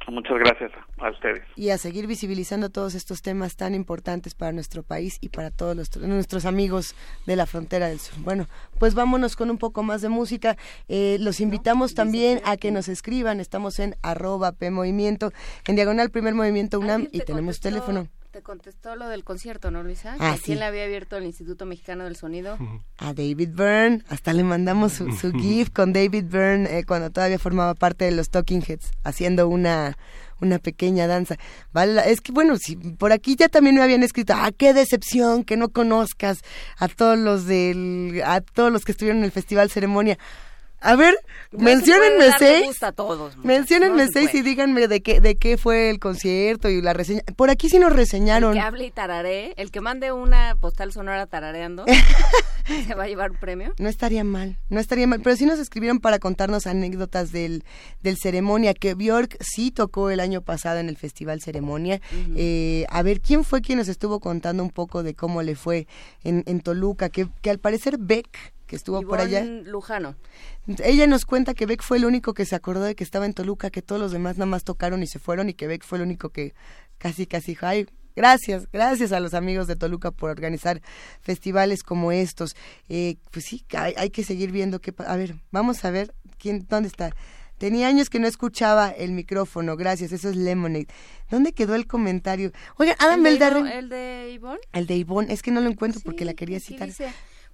Muchas 0.09 0.39
gracias 0.39 0.71
a 0.99 1.11
ustedes. 1.11 1.43
Y 1.57 1.71
a 1.71 1.79
seguir 1.79 2.07
visibilizando 2.07 2.71
todos 2.71 2.95
estos 2.95 3.23
temas 3.23 3.57
tan 3.57 3.75
importantes 3.75 4.35
para 4.35 4.53
nuestro 4.53 4.83
país 4.83 5.19
y 5.21 5.31
para 5.31 5.51
todos 5.51 5.77
nuestros 5.77 6.45
amigos 6.45 6.95
de 7.27 7.37
la 7.37 7.47
frontera 7.47 7.89
del 7.89 7.99
sur. 7.99 8.19
Bueno, 8.21 8.47
pues 8.79 8.95
vámonos 8.95 9.35
con 9.35 9.51
un 9.51 9.59
poco 9.59 9.83
más 9.83 10.03
de 10.03 10.09
música. 10.09 10.57
Eh, 10.89 11.17
los 11.21 11.41
invitamos 11.41 11.95
también 11.95 12.41
a 12.45 12.57
que 12.57 12.71
nos 12.71 12.89
escriban. 12.89 13.41
Estamos 13.41 13.81
en 13.81 13.97
arroba 14.03 14.53
P 14.53 14.71
Movimiento, 14.71 15.33
en 15.67 15.75
diagonal 15.75 16.11
Primer 16.11 16.35
Movimiento 16.35 16.79
UNAM 16.79 17.09
y 17.11 17.21
tenemos 17.21 17.61
teléfono. 17.61 18.09
Te 18.37 18.43
contestó 18.43 18.97
lo 18.97 19.09
del 19.09 19.25
concierto, 19.25 19.71
¿no, 19.71 19.83
Luisa? 19.83 20.15
Ah, 20.19 20.33
¿A 20.33 20.37
quién 20.37 20.59
le 20.59 20.67
había 20.67 20.85
abierto 20.85 21.17
el 21.17 21.25
Instituto 21.25 21.65
Mexicano 21.65 22.05
del 22.05 22.17
Sonido? 22.17 22.59
A 22.99 23.15
David 23.15 23.49
Byrne. 23.55 24.03
Hasta 24.11 24.35
le 24.35 24.45
mandamos 24.45 24.93
su, 24.93 25.11
su 25.13 25.33
GIF 25.41 25.71
con 25.71 25.95
David 25.95 26.27
Byrne 26.29 26.67
eh, 26.67 26.85
cuando 26.85 27.09
todavía 27.09 27.39
formaba 27.39 27.73
parte 27.73 28.05
de 28.05 28.11
los 28.11 28.29
Talking 28.29 28.63
Heads, 28.63 28.91
haciendo 29.05 29.49
una 29.49 29.97
una 30.43 30.59
pequeña 30.59 31.07
danza. 31.07 31.37
Vale, 31.73 32.13
es 32.13 32.21
que 32.21 32.31
bueno, 32.31 32.59
si 32.59 32.77
por 32.77 33.11
aquí 33.11 33.37
ya 33.37 33.49
también 33.49 33.77
me 33.77 33.83
habían 33.83 34.03
escrito, 34.03 34.35
ah, 34.37 34.51
qué 34.55 34.75
decepción 34.75 35.43
que 35.43 35.57
no 35.57 35.71
conozcas 35.71 36.41
a 36.77 36.89
todos 36.89 37.19
los 37.19 37.47
del, 37.47 38.21
a 38.23 38.43
todos 38.43 38.71
los 38.71 38.85
que 38.85 38.93
estuvieron 38.93 39.21
en 39.21 39.25
el 39.25 39.33
festival 39.33 39.71
ceremonia. 39.71 40.19
A 40.81 40.95
ver, 40.95 41.17
menciónenme 41.53 42.31
seis. 42.39 42.79
menciónenme 43.43 44.09
seis 44.09 44.35
y 44.35 44.43
díganme 44.43 44.89
de 44.89 45.01
qué, 45.01 45.21
de 45.21 45.37
qué 45.37 45.57
fue 45.57 45.91
el 45.91 45.99
concierto 45.99 46.69
y 46.69 46.83
la 46.83 46.93
reseña. 46.93 47.23
Por 47.37 47.51
aquí 47.51 47.69
sí 47.69 47.79
nos 47.79 47.93
reseñaron. 47.93 48.53
El 48.53 48.59
que 48.59 48.67
hable 48.67 48.87
y 48.87 48.91
tararé, 48.91 49.55
el 49.57 49.71
que 49.71 49.81
mande 49.81 50.13
una 50.13 50.57
postal 50.61 50.93
sonora 50.93 51.27
tarareando, 51.27 51.85
¿se 52.87 52.95
va 52.95 53.05
a 53.05 53.07
llevar 53.09 53.31
un 53.31 53.39
premio? 53.39 53.75
No 53.79 53.89
estaría 53.89 54.23
mal, 54.23 54.59
no 54.69 54.79
estaría 54.79 55.07
mal. 55.07 55.21
Pero 55.23 55.37
sí 55.37 55.47
nos 55.47 55.59
escribieron 55.59 55.99
para 55.99 56.19
contarnos 56.19 56.67
anécdotas 56.67 57.33
del, 57.33 57.65
del 58.03 58.17
ceremonia, 58.19 58.75
que 58.75 58.95
Bjork 58.95 59.37
sí 59.41 59.71
tocó 59.71 60.11
el 60.11 60.21
año 60.21 60.43
pasado 60.43 60.79
en 60.79 60.89
el 60.89 60.97
Festival 60.97 61.41
Ceremonia. 61.41 62.01
Eh, 62.37 62.85
a 62.91 63.03
ver, 63.03 63.21
¿quién 63.21 63.45
fue 63.45 63.63
quien 63.63 63.79
nos 63.79 63.89
estuvo 63.89 64.21
contando 64.21 64.63
un 64.63 64.71
poco 64.71 65.03
de 65.03 65.15
cómo 65.15 65.43
le 65.43 65.57
fue 65.57 65.87
en, 66.23 66.43
en 66.47 66.61
Toluca? 66.61 67.09
Que, 67.09 67.29
que 67.41 67.51
al 67.51 67.59
parecer 67.59 67.97
Beck 67.99 68.56
que 68.67 68.77
estuvo 68.77 69.03
por 69.03 69.21
allá. 69.21 69.45
Lujano. 69.45 70.17
Ella 70.83 71.07
nos 71.07 71.25
cuenta 71.25 71.55
que 71.55 71.67
Beck 71.67 71.83
fue 71.83 71.99
el 71.99 72.05
único 72.05 72.35
que 72.35 72.45
se 72.45 72.55
acordó 72.55 72.83
de 72.83 72.95
que 72.95 73.05
estaba 73.05 73.27
en 73.27 73.35
Toluca, 73.35 73.71
que 73.71 73.83
todos 73.83 74.01
los 74.01 74.13
demás 74.13 74.37
nada 74.37 74.47
más 74.47 74.65
tocaron 74.65 75.03
y 75.03 75.07
se 75.07 75.19
fueron 75.19 75.49
y 75.49 75.55
que 75.55 75.67
Beck 75.67 75.85
fue 75.85 75.99
el 75.99 76.03
único 76.03 76.31
que 76.31 76.55
casi 76.99 77.27
casi 77.27 77.53
dijo, 77.53 77.67
ay, 77.67 77.87
gracias, 78.17 78.69
gracias 78.73 79.13
a 79.13 79.21
los 79.21 79.35
amigos 79.35 79.67
de 79.67 79.77
Toluca 79.77 80.11
por 80.11 80.31
organizar 80.31 80.83
festivales 81.21 81.83
como 81.83 82.11
estos. 82.11 82.57
Eh, 82.89 83.17
pues 83.31 83.45
sí, 83.45 83.65
hay, 83.73 84.11
que 84.11 84.25
seguir 84.25 84.51
viendo 84.51 84.81
qué... 84.81 84.93
A 85.07 85.17
ver, 85.17 85.37
vamos 85.53 85.85
a 85.85 85.91
ver 85.91 86.15
quién, 86.39 86.67
dónde 86.69 86.89
está. 86.89 87.15
Tenía 87.59 87.89
años 87.89 88.11
que 88.11 88.19
no 88.19 88.27
escuchaba 88.27 88.91
el 88.91 89.13
micrófono, 89.13 89.77
gracias, 89.77 90.13
eso 90.13 90.29
es 90.29 90.37
Lemonade. 90.37 90.89
¿Dónde 91.31 91.53
quedó 91.53 91.75
el 91.75 91.87
comentario? 91.87 92.53
Oigan, 92.77 92.97
Adam 92.99 93.25
¿El 93.25 93.41
¿El 93.43 93.89
de 93.89 94.31
Ivonne? 94.35 94.61
El 94.73 94.87
de 94.87 94.97
Ivonne, 94.97 95.33
es 95.33 95.41
que 95.41 95.51
no 95.51 95.63
lo 95.63 95.71
encuentro 95.71 96.03
porque 96.05 96.27
la 96.27 96.35
quería 96.35 96.61
citar. 96.61 96.91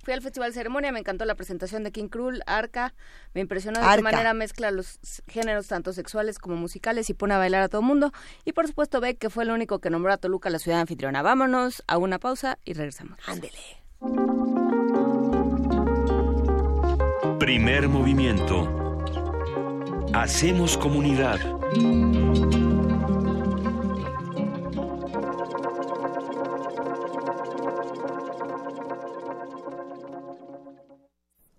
Fui 0.03 0.13
al 0.13 0.21
Festival 0.21 0.53
Ceremonia, 0.53 0.91
me 0.91 0.99
encantó 0.99 1.25
la 1.25 1.37
presentación 1.37 1.85
de 1.85 1.93
King 1.93 2.09
Krul, 2.09 2.43
Arca, 2.47 2.93
me 3.35 3.41
impresionó 3.41 3.81
de 3.81 3.97
qué 3.97 4.03
manera 4.03 4.35
mezcla 4.35 4.73
los 4.73 4.99
géneros 5.29 5.69
tanto 5.69 5.93
sexuales 5.93 6.41
como 6.41 6.57
musicales 6.57 7.09
y 7.09 7.15
pone 7.15 7.35
a 7.35 7.39
bailar 7.39 7.63
a 7.63 7.69
todo 7.69 7.83
el 7.83 7.87
mundo. 7.87 8.13
Y 8.45 8.53
por 8.53 8.67
supuesto 8.67 9.01
Beck, 9.01 9.19
que 9.19 9.31
fue 9.31 9.45
el 9.45 9.53
único 9.53 9.79
que 9.79 9.91
nombró 9.91 10.13
a 10.13 10.17
Toluca 10.17 10.51
la 10.51 10.59
ciudad 10.59 10.81
anfitriona. 10.81 11.23
Vámonos 11.23 11.85
a 11.87 11.99
una 11.99 12.19
pausa 12.19 12.59
y 12.65 12.73
regresamos. 12.73 13.19
Ándele. 13.27 13.59
Primer 17.39 17.89
movimiento. 17.89 18.69
Hacemos 20.15 20.77
comunidad. 20.77 21.39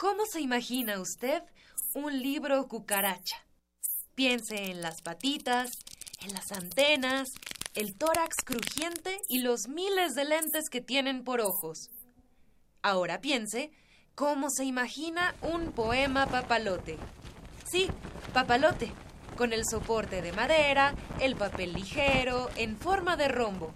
¿Cómo 0.03 0.25
se 0.25 0.41
imagina 0.41 0.99
usted 0.99 1.43
un 1.93 2.21
libro 2.21 2.67
cucaracha? 2.67 3.37
Piense 4.15 4.69
en 4.69 4.81
las 4.81 5.01
patitas, 5.01 5.77
en 6.19 6.33
las 6.33 6.51
antenas, 6.51 7.31
el 7.73 7.95
tórax 7.95 8.35
crujiente 8.43 9.21
y 9.29 9.39
los 9.39 9.69
miles 9.69 10.13
de 10.13 10.25
lentes 10.25 10.69
que 10.69 10.81
tienen 10.81 11.23
por 11.23 11.39
ojos. 11.39 11.89
Ahora 12.81 13.21
piense 13.21 13.71
cómo 14.13 14.49
se 14.49 14.65
imagina 14.65 15.35
un 15.41 15.71
poema 15.71 16.27
papalote. 16.27 16.97
Sí, 17.63 17.87
papalote, 18.33 18.91
con 19.37 19.53
el 19.53 19.63
soporte 19.65 20.21
de 20.21 20.33
madera, 20.33 20.95
el 21.21 21.37
papel 21.37 21.71
ligero, 21.71 22.49
en 22.57 22.75
forma 22.75 23.15
de 23.15 23.29
rombo. 23.29 23.71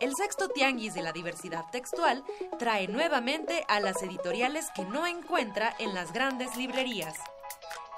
El 0.00 0.16
sexto 0.16 0.48
tianguis 0.48 0.94
de 0.94 1.02
la 1.02 1.12
diversidad 1.12 1.66
textual 1.70 2.24
trae 2.58 2.88
nuevamente 2.88 3.64
a 3.68 3.80
las 3.80 4.02
editoriales 4.02 4.68
que 4.74 4.82
no 4.84 5.06
encuentra 5.06 5.74
en 5.78 5.94
las 5.94 6.14
grandes 6.14 6.56
librerías. 6.56 7.18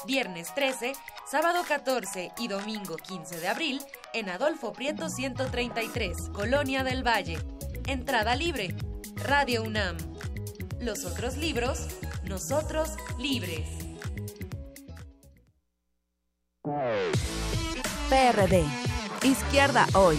Viernes 0.05 0.53
13, 0.57 0.95
sábado 1.31 1.63
14 1.67 2.33
y 2.39 2.49
domingo 2.49 2.97
15 2.97 3.39
de 3.39 3.47
abril 3.47 3.81
en 4.15 4.31
Adolfo 4.31 4.73
Prieto 4.73 5.09
133, 5.09 6.31
Colonia 6.35 6.83
del 6.83 7.07
Valle. 7.07 7.39
Entrada 7.87 8.35
libre. 8.35 8.75
Radio 9.15 9.63
UNAM. 9.63 9.97
Los 10.81 11.05
otros 11.05 11.37
libros, 11.37 11.87
nosotros 12.25 12.91
libres. 13.19 13.69
PRD. 18.11 18.65
Izquierda 19.23 19.87
hoy. 19.95 20.19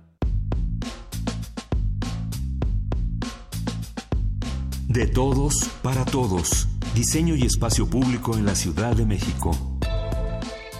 De 4.91 5.07
todos, 5.07 5.69
para 5.81 6.03
todos. 6.03 6.67
Diseño 6.93 7.33
y 7.33 7.45
espacio 7.45 7.89
público 7.89 8.35
en 8.35 8.45
la 8.45 8.55
Ciudad 8.55 8.93
de 8.93 9.05
México. 9.05 9.51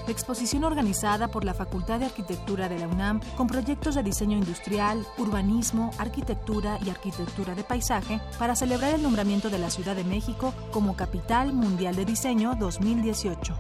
Exposición 0.06 0.66
organizada 0.66 1.30
por 1.30 1.46
la 1.46 1.54
Facultad 1.54 2.02
de 2.02 2.08
Arquitectura 2.08 2.68
de 2.68 2.78
la 2.78 2.90
UNAM 2.90 3.22
con 3.38 3.48
proyectos 3.48 3.96
de 3.96 4.04
diseño 4.04 4.38
industrial, 4.38 5.08
urbanismo, 5.18 5.92
arquitectura 5.98 6.78
y 6.86 6.90
arquitectura 6.90 7.56
de 7.56 7.64
paisaje 7.64 8.20
para 8.38 8.58
celebrar 8.58 8.96
el 8.96 9.02
nombramiento 9.02 9.50
de 9.50 9.60
la 9.60 9.70
Ciudad 9.70 9.96
de 9.96 10.04
México 10.04 10.54
como 10.72 10.98
Capital 10.98 11.54
Mundial 11.54 11.96
de 11.96 12.04
Diseño 12.04 12.56
2018. 12.60 13.58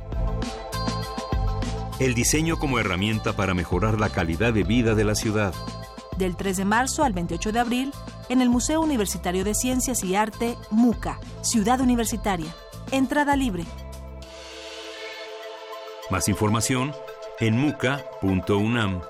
El 1.99 2.13
diseño 2.13 2.59
como 2.59 2.77
herramienta 2.77 3.31
para 3.37 3.53
mejorar 3.53 4.01
la 4.01 4.09
calidad 4.09 4.51
de 4.51 4.63
vida 4.65 4.95
de 4.95 5.05
la 5.05 5.15
ciudad. 5.15 5.53
Del 6.17 6.35
3 6.35 6.57
de 6.57 6.65
marzo 6.65 7.05
al 7.05 7.13
28 7.13 7.53
de 7.53 7.59
abril, 7.59 7.93
en 8.31 8.41
el 8.41 8.49
Museo 8.49 8.79
Universitario 8.79 9.43
de 9.43 9.53
Ciencias 9.53 10.05
y 10.05 10.15
Arte, 10.15 10.57
MUCA, 10.69 11.19
Ciudad 11.41 11.81
Universitaria. 11.81 12.55
Entrada 12.89 13.35
libre. 13.35 13.65
Más 16.09 16.29
información 16.29 16.93
en 17.41 17.57
muca.unam.mx. 17.57 19.03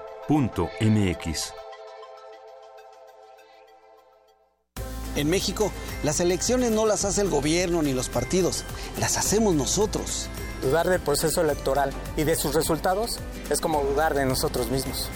En 5.15 5.29
México, 5.29 5.71
las 6.03 6.19
elecciones 6.19 6.71
no 6.71 6.87
las 6.87 7.05
hace 7.05 7.21
el 7.21 7.29
gobierno 7.29 7.83
ni 7.83 7.93
los 7.93 8.09
partidos, 8.09 8.65
las 8.99 9.17
hacemos 9.17 9.53
nosotros. 9.53 10.29
Dudar 10.63 10.89
del 10.89 10.99
proceso 10.99 11.41
electoral 11.41 11.91
y 12.17 12.23
de 12.23 12.35
sus 12.35 12.55
resultados 12.55 13.19
es 13.51 13.61
como 13.61 13.83
dudar 13.83 14.15
de 14.15 14.25
nosotros 14.25 14.71
mismos. 14.71 15.09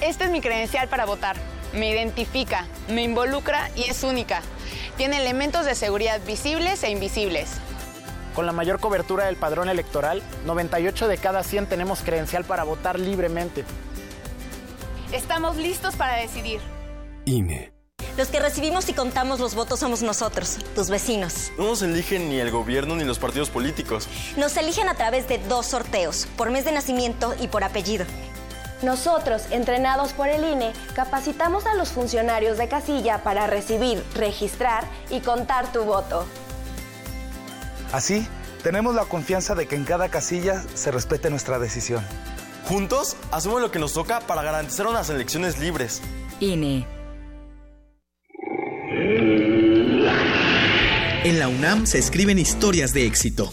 Esta 0.00 0.24
es 0.24 0.32
mi 0.32 0.40
credencial 0.40 0.88
para 0.88 1.04
votar. 1.04 1.53
Me 1.74 1.90
identifica, 1.90 2.66
me 2.88 3.02
involucra 3.02 3.70
y 3.74 3.84
es 3.84 4.04
única. 4.04 4.42
Tiene 4.96 5.18
elementos 5.18 5.66
de 5.66 5.74
seguridad 5.74 6.20
visibles 6.24 6.82
e 6.84 6.90
invisibles. 6.90 7.50
Con 8.34 8.46
la 8.46 8.52
mayor 8.52 8.80
cobertura 8.80 9.26
del 9.26 9.36
padrón 9.36 9.68
electoral, 9.68 10.22
98 10.44 11.08
de 11.08 11.18
cada 11.18 11.42
100 11.42 11.66
tenemos 11.66 12.00
credencial 12.02 12.44
para 12.44 12.64
votar 12.64 12.98
libremente. 12.98 13.64
Estamos 15.12 15.56
listos 15.56 15.96
para 15.96 16.16
decidir. 16.16 16.60
INE. 17.24 17.72
Los 18.16 18.28
que 18.28 18.38
recibimos 18.38 18.88
y 18.88 18.92
contamos 18.92 19.40
los 19.40 19.56
votos 19.56 19.80
somos 19.80 20.02
nosotros, 20.02 20.58
tus 20.76 20.88
vecinos. 20.88 21.50
No 21.58 21.64
nos 21.64 21.82
eligen 21.82 22.28
ni 22.28 22.38
el 22.38 22.52
gobierno 22.52 22.94
ni 22.94 23.02
los 23.02 23.18
partidos 23.18 23.50
políticos. 23.50 24.08
Nos 24.36 24.56
eligen 24.56 24.88
a 24.88 24.94
través 24.94 25.26
de 25.26 25.38
dos 25.38 25.66
sorteos, 25.66 26.28
por 26.36 26.50
mes 26.50 26.64
de 26.64 26.70
nacimiento 26.70 27.34
y 27.40 27.48
por 27.48 27.64
apellido. 27.64 28.04
Nosotros, 28.82 29.42
entrenados 29.50 30.12
por 30.12 30.28
el 30.28 30.44
INE, 30.44 30.72
capacitamos 30.94 31.66
a 31.66 31.74
los 31.74 31.90
funcionarios 31.90 32.58
de 32.58 32.68
casilla 32.68 33.22
para 33.22 33.46
recibir, 33.46 34.04
registrar 34.14 34.84
y 35.10 35.20
contar 35.20 35.72
tu 35.72 35.84
voto. 35.84 36.26
Así, 37.92 38.26
tenemos 38.62 38.94
la 38.94 39.04
confianza 39.04 39.54
de 39.54 39.66
que 39.66 39.76
en 39.76 39.84
cada 39.84 40.08
casilla 40.08 40.62
se 40.74 40.90
respete 40.90 41.30
nuestra 41.30 41.58
decisión. 41.58 42.04
Juntos, 42.68 43.16
hacemos 43.30 43.60
lo 43.60 43.70
que 43.70 43.78
nos 43.78 43.92
toca 43.92 44.20
para 44.20 44.42
garantizar 44.42 44.86
unas 44.86 45.08
elecciones 45.10 45.58
libres. 45.58 46.00
INE. 46.40 46.86
En 51.24 51.38
la 51.38 51.48
UNAM 51.48 51.86
se 51.86 51.98
escriben 51.98 52.38
historias 52.38 52.92
de 52.92 53.06
éxito. 53.06 53.52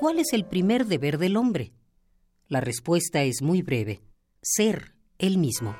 ¿Cuál 0.00 0.18
es 0.18 0.32
el 0.32 0.44
primer 0.46 0.86
deber 0.86 1.18
del 1.18 1.36
hombre? 1.36 1.74
La 2.48 2.62
respuesta 2.62 3.22
es 3.22 3.42
muy 3.42 3.60
breve. 3.60 4.00
Ser 4.40 4.94
él 5.18 5.36
mismo. 5.36 5.76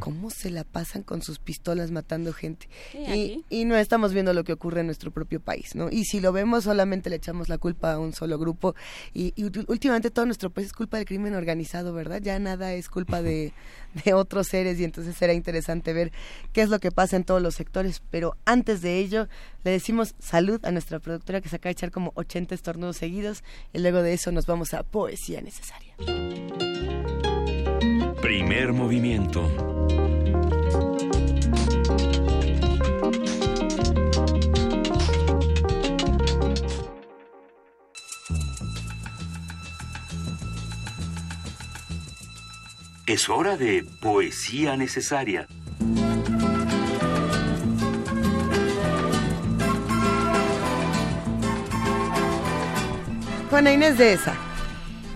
¿Cómo 0.00 0.30
se 0.30 0.50
la 0.50 0.64
pasan 0.64 1.02
con 1.02 1.22
sus 1.22 1.38
pistolas 1.38 1.90
matando 1.90 2.32
gente? 2.32 2.68
y, 2.94 3.44
y, 3.50 3.64
no 3.64 3.76
estamos 3.76 4.12
viendo 4.12 4.32
lo 4.32 4.44
que 4.44 4.52
ocurre 4.52 4.80
en 4.80 4.86
nuestro 4.86 5.10
propio 5.10 5.40
país, 5.40 5.74
¿no? 5.74 5.90
Y 5.90 6.04
si 6.04 6.20
lo 6.20 6.32
vemos, 6.32 6.64
solamente 6.64 7.10
le 7.10 7.16
echamos 7.16 7.48
la 7.48 7.58
culpa 7.58 7.92
a 7.92 7.98
un 7.98 8.12
solo 8.12 8.38
grupo. 8.38 8.74
Y, 9.12 9.34
últimamente 9.66 10.10
todo 10.10 10.26
nuestro 10.26 10.50
país 10.50 10.68
es 10.68 10.72
culpa 10.72 10.98
del 10.98 11.06
crimen 11.06 11.34
organizado, 11.34 11.92
¿verdad? 11.92 12.20
Ya 12.22 12.38
nada 12.38 12.72
es 12.72 12.88
culpa 12.88 13.20
de, 13.20 13.52
de 14.04 14.14
otros 14.14 14.48
seres 14.48 14.78
y 14.78 14.84
entonces 14.84 15.16
será 15.16 15.32
interesante 15.32 15.92
ver 15.92 16.12
qué 16.52 16.62
es 16.62 16.68
lo 16.68 16.78
que 16.78 16.92
pasa 16.92 17.16
en 17.16 17.24
todos 17.24 17.42
los 17.42 17.54
sectores. 17.54 18.00
Pero 18.10 18.36
antes 18.44 18.80
de 18.80 18.98
ello, 18.98 19.28
le 19.64 19.72
decimos 19.72 20.14
salud 20.18 20.64
a 20.64 20.70
nuestra 20.70 21.00
productora 21.00 21.40
que 21.40 21.48
se 21.48 21.56
acaba 21.56 21.70
de 21.70 21.72
echar 21.72 21.90
como 21.90 22.12
80 22.14 22.54
estornudos 22.54 22.96
seguidos 22.96 23.42
y 23.72 23.78
luego 23.78 24.02
de 24.02 24.12
eso 24.12 24.30
nos 24.30 24.46
vamos 24.46 24.72
a 24.74 24.82
poesía 24.82 25.40
necesaria. 25.40 25.94
Primer 28.24 28.72
movimiento. 28.72 29.50
Es 43.06 43.28
hora 43.28 43.58
de 43.58 43.84
poesía 44.00 44.78
necesaria. 44.78 45.46
Juana 53.50 53.70
Inés 53.70 53.98
de 53.98 54.14
esa. 54.14 54.34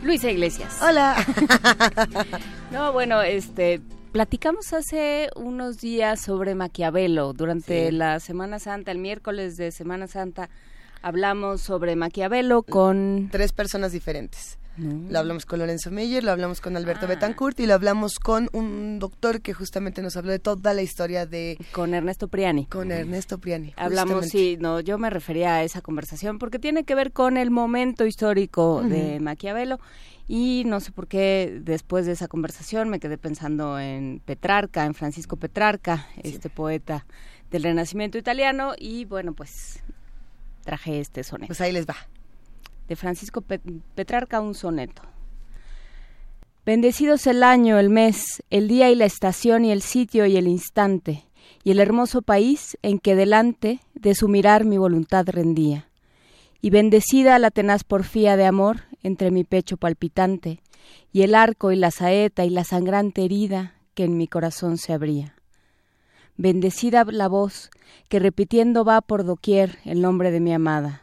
Luisa 0.03 0.31
Iglesias. 0.31 0.77
Hola. 0.83 1.17
no, 2.71 2.93
bueno, 2.93 3.23
este 3.23 3.81
platicamos 4.13 4.73
hace 4.73 5.29
unos 5.37 5.79
días 5.79 6.21
sobre 6.21 6.55
Maquiavelo 6.55 7.33
durante 7.33 7.93
la 7.93 8.21
Semana 8.21 8.59
Santa, 8.59 8.91
el 8.91 8.99
miércoles 8.99 9.57
de 9.57 9.71
Semana 9.71 10.07
Santa 10.07 10.49
hablamos 11.03 11.61
sobre 11.61 11.97
Maquiavelo 11.97 12.63
con 12.63 13.29
tres 13.31 13.53
personas 13.53 13.93
diferentes. 13.93 14.59
Lo 14.79 15.19
hablamos 15.19 15.45
con 15.45 15.59
Lorenzo 15.59 15.91
Meyer, 15.91 16.23
lo 16.23 16.31
hablamos 16.31 16.61
con 16.61 16.77
Alberto 16.77 17.07
ah. 17.07 17.09
Betancourt 17.09 17.59
y 17.59 17.67
lo 17.67 17.75
hablamos 17.75 18.21
con 18.21 18.49
un 18.53 19.01
doctor 19.01 19.41
que 19.41 19.53
justamente 19.53 20.03
nos 20.03 20.17
habló 20.17 20.31
de 20.31 20.39
toda 20.39 20.73
la 20.73 20.83
historia 20.83 21.27
de... 21.27 21.59
Con 21.73 21.95
Ernesto 21.95 22.29
Priani. 22.29 22.67
Con 22.67 22.93
Ernesto 22.93 23.39
Priani. 23.39 23.75
Hablamos, 23.77 24.27
sí, 24.27 24.57
no, 24.61 24.79
yo 24.79 24.97
me 24.97 25.11
refería 25.11 25.57
a 25.57 25.65
esa 25.65 25.81
conversación 25.81 26.39
porque 26.39 26.61
tiene 26.61 26.85
que 26.85 26.95
ver 26.95 27.11
con 27.11 27.37
el 27.39 27.51
momento 27.51 28.07
histórico 28.07 28.83
de 28.83 29.19
Maquiavelo 29.19 29.81
y 30.29 30.63
no 30.67 30.79
sé 30.81 30.93
por 30.93 31.09
qué 31.09 31.59
después 31.63 32.07
de 32.07 32.13
esa 32.13 32.29
conversación 32.29 32.89
me 32.89 33.01
quedé 33.01 33.19
pensando 33.19 33.79
en 33.81 34.21
Petrarca, 34.25 34.85
en 34.85 34.95
Francisco 34.95 35.37
Petrarca, 35.37 36.07
este 36.23 36.51
poeta 36.51 37.07
del 37.51 37.65
Renacimiento 37.65 38.19
italiano 38.19 38.75
y 38.79 39.07
bueno, 39.07 39.33
pues 39.33 39.83
traje 40.65 41.01
este 41.01 41.25
soneto. 41.25 41.49
Pues 41.49 41.61
ahí 41.61 41.73
les 41.73 41.87
va 41.87 41.97
de 42.89 42.97
Francisco 42.97 43.43
Petrarca 43.95 44.41
un 44.41 44.55
soneto. 44.55 45.03
Bendecidos 46.65 47.27
el 47.27 47.43
año, 47.43 47.79
el 47.79 47.91
mes, 47.91 48.43
el 48.51 48.69
día 48.69 48.91
y 48.91 48.95
la 48.95 49.05
estación 49.05 49.65
y 49.65 49.73
el 49.73 49.83
sitio 49.83 50.27
y 50.27 50.37
el 50.37 50.49
instante, 50.49 51.25
y 51.65 51.71
el 51.71 51.81
hermoso 51.81 52.23
país 52.23 52.77
en 52.83 52.99
que 52.99 53.15
delante 53.15 53.81
de 53.95 54.15
su 54.15 54.29
mirar 54.29 54.65
mi 54.65 54.79
voluntad 54.79 55.27
rendía. 55.29 55.88
Y 56.61 56.71
bendecida 56.71 57.39
la 57.39 57.51
tenaz 57.51 57.85
porfía 57.85 58.37
de 58.37 58.47
amor 58.47 58.83
entre 59.03 59.31
mi 59.31 59.45
pecho 59.45 59.77
palpitante, 59.77 60.61
y 61.13 61.23
el 61.23 61.35
arco 61.35 61.73
y 61.73 61.77
la 61.77 61.91
saeta 61.91 62.45
y 62.45 62.51
la 62.51 62.65
sangrante 62.65 63.25
herida 63.25 63.75
que 63.95 64.05
en 64.05 64.17
mi 64.17 64.27
corazón 64.27 64.79
se 64.79 64.93
abría. 64.93 65.35
Bendecida 66.37 67.05
la 67.05 67.29
voz 67.29 67.71
que 68.09 68.19
repitiendo 68.19 68.85
va 68.85 69.01
por 69.01 69.25
doquier 69.25 69.79
el 69.85 70.01
nombre 70.01 70.31
de 70.31 70.41
mi 70.41 70.53
amada 70.53 71.03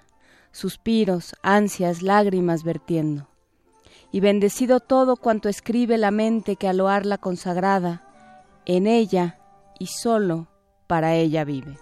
suspiros, 0.55 1.35
ansias, 1.43 2.01
lágrimas 2.01 2.63
vertiendo. 2.63 3.27
Y 4.11 4.21
bendecido 4.21 4.79
todo 4.79 5.17
cuanto 5.17 5.49
escribe 5.49 5.97
la 5.97 6.11
mente 6.11 6.55
que 6.55 6.69
a 6.69 6.73
loarla 6.73 7.17
consagrada, 7.17 8.03
en 8.65 8.87
ella 8.87 9.37
y 9.79 9.87
solo 9.87 10.47
para 10.87 11.15
ella 11.15 11.43
vive. 11.43 11.77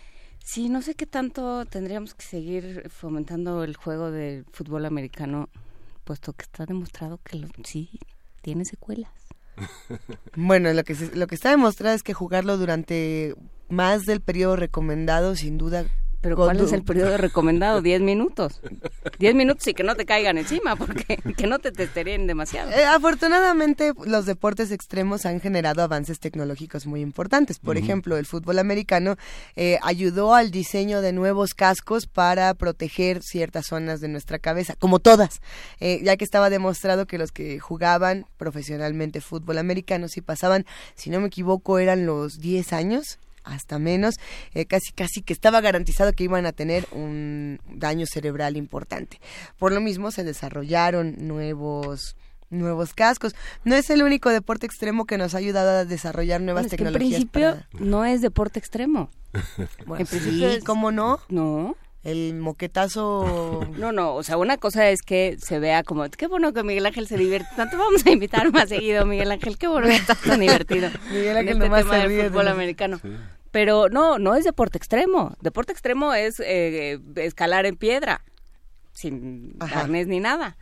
Sí, 0.45 0.69
no 0.69 0.81
sé 0.81 0.95
qué 0.95 1.07
tanto 1.07 1.67
tendríamos 1.67 2.15
que 2.15 2.25
seguir 2.25 2.89
fomentando 2.89 3.65
el 3.65 3.77
juego 3.77 4.11
del 4.11 4.47
fútbol 4.51 4.87
americano, 4.87 5.51
puesto 6.05 6.33
que 6.33 6.45
está 6.45 6.65
demostrado 6.65 7.19
que 7.23 7.47
sí 7.65 7.91
tiene 8.43 8.65
secuelas. 8.65 9.13
Bueno, 10.37 10.73
lo 10.73 10.85
que, 10.85 10.95
lo 11.15 11.27
que 11.27 11.35
está 11.35 11.51
demostrado 11.51 11.95
es 11.95 12.03
que 12.05 12.15
jugarlo 12.15 12.57
durante 12.57 13.35
más 13.69 14.07
del 14.07 14.21
periodo 14.21 14.57
recomendado, 14.57 15.35
sin 15.35 15.59
duda, 15.59 15.85
Pero 16.21 16.35
¿cuál 16.35 16.61
es 16.61 16.73
el 16.73 16.83
periodo 16.83 17.17
recomendado? 17.17 17.81
Diez 17.81 18.01
minutos. 18.01 18.61
Diez 19.21 19.35
minutos 19.37 19.67
y 19.69 19.75
que 19.75 19.85
no 19.85 19.95
te 19.95 20.05
caigan 20.05 20.37
encima, 20.37 20.75
porque 20.75 21.17
que 21.37 21.47
no 21.47 21.61
te 21.61 21.71
testereen 21.71 22.27
demasiado. 22.27 22.73
Eh, 22.73 22.85
afortunadamente, 22.85 23.93
los 24.05 24.27
deportes 24.27 24.73
extremos 24.73 25.27
han 25.27 25.41
generado 25.41 25.83
avances 25.83 26.19
tecnológicos 26.19 26.87
muy 26.87 27.03
importantes. 27.03 27.61
Por 27.61 27.77
ejemplo, 27.77 28.17
el 28.17 28.27
fútbol 28.27 28.59
americano 28.59 29.17
eh, 29.55 29.79
ayudó 29.83 30.35
al 30.35 30.51
diseño 30.51 31.03
de 31.03 31.13
nuevos 31.13 31.55
cascos 31.55 32.07
para 32.07 32.53
proteger 32.55 33.23
ciertas 33.23 33.67
zonas 33.67 34.01
de 34.01 34.09
nuestra 34.09 34.41
cabeza, 34.41 34.75
como 34.77 34.99
todas, 34.99 35.41
eh, 35.79 36.01
ya 36.03 36.17
que 36.17 36.25
estaba 36.25 36.51
demostrado 36.51 37.07
que 37.07 37.19
los 37.19 37.31
que 37.31 37.61
jugaban 37.61 38.27
profesionalmente 38.37 39.21
fútbol 39.21 39.59
americano, 39.59 40.09
si 40.09 40.21
pasaban, 40.21 40.67
si 40.97 41.11
no 41.11 41.21
me 41.21 41.29
equivoco, 41.29 41.79
eran 41.79 42.07
los 42.07 42.39
10 42.41 42.73
años, 42.73 43.19
hasta 43.49 43.79
menos, 43.79 44.17
eh, 44.55 44.67
casi 44.67 44.93
casi 44.93 45.23
que 45.23 45.33
estaba 45.33 45.61
garantizado 45.61 46.13
que 46.13 46.25
iban 46.25 46.47
a 46.47 46.53
tener 46.53 46.87
un 46.93 47.61
daño 47.69 48.07
cerebral 48.07 48.57
importante. 48.57 49.21
Por 49.59 49.73
lo 49.73 49.81
mismo 49.81 50.11
se 50.11 50.25
desarrollaron 50.25 51.15
nuevos 51.27 52.17
nuevos 52.51 52.95
cascos. 52.95 53.35
No 53.65 53.75
es 53.75 53.91
el 53.91 54.03
único 54.03 54.31
deporte 54.31 54.65
extremo 54.65 55.05
que 55.05 55.19
nos 55.19 55.35
ha 55.35 55.39
ayudado 55.39 55.71
a 55.81 55.85
desarrollar 55.85 56.41
nuevas 56.41 56.63
Bueno, 56.63 56.67
es 56.67 56.71
que 56.71 56.77
tecnologías. 56.79 57.21
en 57.21 57.29
principio 57.29 57.67
no 57.79 58.05
es 58.07 58.23
deporte 58.23 58.59
extremo. 58.59 59.11
Bueno, 59.87 60.01
en 60.01 60.07
principio 60.07 60.49
sí, 60.51 60.57
es- 60.57 60.65
¿cómo 60.65 60.91
no? 60.91 61.21
No. 61.29 61.77
El 62.05 62.35
moquetazo... 62.37 63.67
No, 63.77 63.93
no, 63.93 64.15
o 64.15 64.23
sea, 64.23 64.39
una 64.39 64.57
cosa 64.57 64.89
es 64.89 65.03
que 65.03 65.37
se 65.39 65.59
vea 65.59 65.83
como, 65.83 66.09
qué 66.09 66.27
bueno 66.27 66.55
que 66.55 66.63
Miguel 66.63 66.87
Ángel 66.87 67.07
se 67.07 67.19
divierte 67.19 67.49
tanto, 67.55 67.77
vamos 67.77 68.07
a 68.07 68.11
invitar 68.11 68.51
más 68.51 68.71
seguido, 68.71 69.05
Miguel 69.05 69.31
Ángel, 69.31 69.59
qué 69.59 69.69
bueno 69.69 69.87
que 69.89 69.97
estás 69.97 70.19
tan 70.23 70.41
divertido 70.41 70.89
Miguel 71.11 71.37
en 71.37 71.37
Ángel 71.37 71.49
este 71.57 71.65
nomás 71.69 71.81
tema 71.83 71.93
se 71.95 71.99
del 72.01 72.09
ríe 72.09 72.29
fútbol 72.31 72.49
americano. 72.49 73.01
Pero 73.51 73.89
no, 73.89 74.19
no 74.19 74.35
es 74.35 74.45
deporte 74.45 74.79
extremo. 74.79 75.37
Deporte 75.41 75.73
extremo 75.73 76.15
es 76.15 76.41
eh, 76.41 76.99
escalar 77.17 77.67
en 77.67 77.77
piedra, 77.77 78.23
sin 78.93 79.57
Ajá. 79.61 79.81
arnés 79.81 80.07
ni 80.07 80.21
nada. 80.21 80.57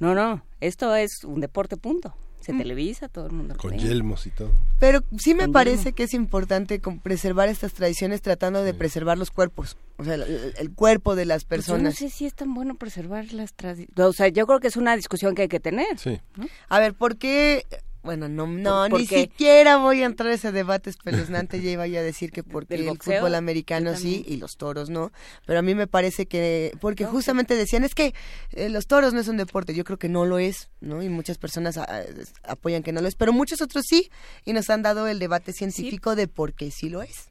No, 0.00 0.14
no, 0.14 0.42
esto 0.60 0.94
es 0.96 1.24
un 1.24 1.40
deporte 1.40 1.76
punto. 1.76 2.14
Se 2.40 2.52
televisa, 2.52 3.08
todo 3.08 3.26
el 3.26 3.32
mundo 3.32 3.54
lo 3.54 3.60
Con 3.60 3.78
yelmos 3.78 4.26
y 4.26 4.30
todo. 4.30 4.50
Pero 4.80 5.04
sí 5.16 5.32
me 5.32 5.44
Con 5.44 5.52
parece 5.52 5.92
que 5.92 6.02
es 6.02 6.12
importante 6.12 6.80
preservar 7.00 7.48
estas 7.48 7.72
tradiciones 7.72 8.20
tratando 8.20 8.64
de 8.64 8.74
preservar 8.74 9.16
los 9.16 9.30
cuerpos, 9.30 9.76
o 9.96 10.02
sea, 10.02 10.14
el, 10.14 10.72
cuerpo 10.74 11.14
de 11.14 11.24
las 11.24 11.44
Pues 11.44 11.66
yo 11.66 11.74
no 11.74 11.84
personas. 11.84 11.94
sé 11.94 12.10
si 12.10 12.26
es 12.26 12.34
tan 12.34 12.52
bueno 12.52 12.74
preservar 12.74 13.32
las 13.32 13.54
tradiciones. 13.54 13.96
O 13.96 14.12
sea, 14.12 14.26
yo 14.26 14.48
creo 14.48 14.58
que 14.58 14.66
es 14.66 14.76
una 14.76 14.96
discusión 14.96 15.36
que 15.36 15.42
hay 15.42 15.48
que 15.48 15.60
tener. 15.60 15.96
Sí. 16.00 16.20
A 16.68 16.80
ver, 16.80 16.94
¿por 16.94 17.16
qué? 17.16 17.64
Bueno, 18.02 18.28
no, 18.28 18.46
no, 18.48 18.86
¿Por 18.90 19.00
ni 19.00 19.06
siquiera 19.06 19.76
voy 19.76 20.02
a 20.02 20.06
entrar 20.06 20.30
a 20.30 20.34
ese 20.34 20.50
debate 20.50 20.90
espeluznante. 20.90 21.60
ya 21.62 21.70
iba 21.70 21.86
yo 21.86 22.00
a 22.00 22.02
decir 22.02 22.32
que 22.32 22.42
porque 22.42 22.76
¿Del 22.76 22.88
el 22.88 22.98
fútbol 22.98 23.34
americano 23.36 23.96
sí 23.96 24.24
y 24.26 24.36
los 24.38 24.56
toros 24.56 24.90
no. 24.90 25.12
Pero 25.46 25.60
a 25.60 25.62
mí 25.62 25.74
me 25.76 25.86
parece 25.86 26.26
que, 26.26 26.76
porque 26.80 27.04
justamente 27.04 27.54
decían, 27.54 27.84
es 27.84 27.94
que 27.94 28.12
eh, 28.52 28.68
los 28.68 28.86
toros 28.88 29.14
no 29.14 29.20
es 29.20 29.28
un 29.28 29.36
deporte. 29.36 29.72
Yo 29.74 29.84
creo 29.84 29.98
que 29.98 30.08
no 30.08 30.26
lo 30.26 30.38
es, 30.38 30.68
¿no? 30.80 31.02
Y 31.02 31.08
muchas 31.08 31.38
personas 31.38 31.76
a- 31.78 31.84
a- 31.84 32.04
apoyan 32.44 32.82
que 32.82 32.92
no 32.92 33.00
lo 33.00 33.08
es, 33.08 33.14
pero 33.14 33.32
muchos 33.32 33.62
otros 33.62 33.84
sí. 33.88 34.10
Y 34.44 34.52
nos 34.52 34.68
han 34.70 34.82
dado 34.82 35.06
el 35.06 35.18
debate 35.18 35.52
científico 35.52 36.16
de 36.16 36.26
por 36.28 36.54
qué 36.54 36.70
sí 36.70 36.88
lo 36.88 37.02
es. 37.02 37.28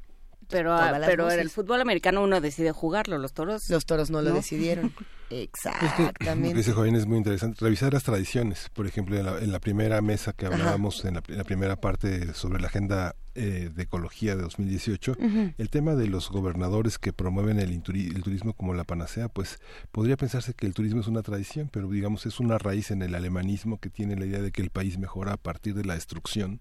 Pero, 0.51 0.77
pero 1.05 1.31
en 1.31 1.39
el 1.39 1.49
fútbol 1.49 1.81
americano 1.81 2.23
uno 2.23 2.41
decide 2.41 2.71
jugarlo, 2.71 3.17
los 3.17 3.33
toros. 3.33 3.69
Los 3.69 3.85
toros 3.85 4.09
no 4.11 4.21
lo 4.21 4.33
decidieron. 4.33 4.93
Es 5.31 5.43
Exactamente. 5.47 6.25
lo 6.25 6.51
que 6.51 6.57
dice 6.57 6.73
Joaquín 6.73 6.95
es 6.95 7.05
muy 7.05 7.17
interesante. 7.17 7.63
Revisar 7.63 7.93
las 7.93 8.03
tradiciones. 8.03 8.67
Por 8.73 8.85
ejemplo, 8.85 9.17
en 9.17 9.25
la, 9.25 9.37
en 9.39 9.53
la 9.53 9.59
primera 9.61 10.01
mesa 10.01 10.33
que 10.33 10.45
hablábamos, 10.45 11.05
en 11.05 11.13
la, 11.13 11.23
en 11.25 11.37
la 11.37 11.45
primera 11.45 11.77
parte 11.77 12.33
sobre 12.33 12.59
la 12.59 12.67
agenda 12.67 13.15
eh, 13.35 13.69
de 13.73 13.83
ecología 13.83 14.35
de 14.35 14.41
2018, 14.41 15.13
Ujú. 15.17 15.53
el 15.57 15.69
tema 15.69 15.95
de 15.95 16.07
los 16.07 16.29
gobernadores 16.29 16.99
que 16.99 17.13
promueven 17.13 17.59
el, 17.61 17.71
el 17.71 17.81
turismo 18.23 18.51
como 18.51 18.73
la 18.73 18.83
panacea, 18.83 19.29
pues 19.29 19.59
podría 19.93 20.17
pensarse 20.17 20.53
que 20.53 20.67
el 20.67 20.73
turismo 20.73 20.99
es 20.99 21.07
una 21.07 21.21
tradición, 21.21 21.69
pero 21.71 21.87
digamos 21.87 22.25
es 22.25 22.41
una 22.41 22.57
raíz 22.57 22.91
en 22.91 23.01
el 23.01 23.15
alemanismo 23.15 23.79
que 23.79 23.89
tiene 23.89 24.17
la 24.17 24.25
idea 24.25 24.41
de 24.41 24.51
que 24.51 24.61
el 24.61 24.69
país 24.69 24.97
mejora 24.97 25.31
a 25.31 25.37
partir 25.37 25.75
de 25.75 25.85
la 25.85 25.93
destrucción 25.93 26.59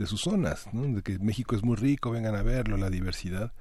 de 0.00 0.06
sus 0.06 0.22
zonas, 0.22 0.66
¿no? 0.72 0.82
de 0.82 1.02
que 1.02 1.18
México 1.18 1.54
es 1.54 1.62
muy 1.62 1.76
rico, 1.76 2.10
vengan 2.10 2.34
a 2.34 2.42
verlo, 2.42 2.76
la 2.78 2.88
diversidad, 2.90 3.52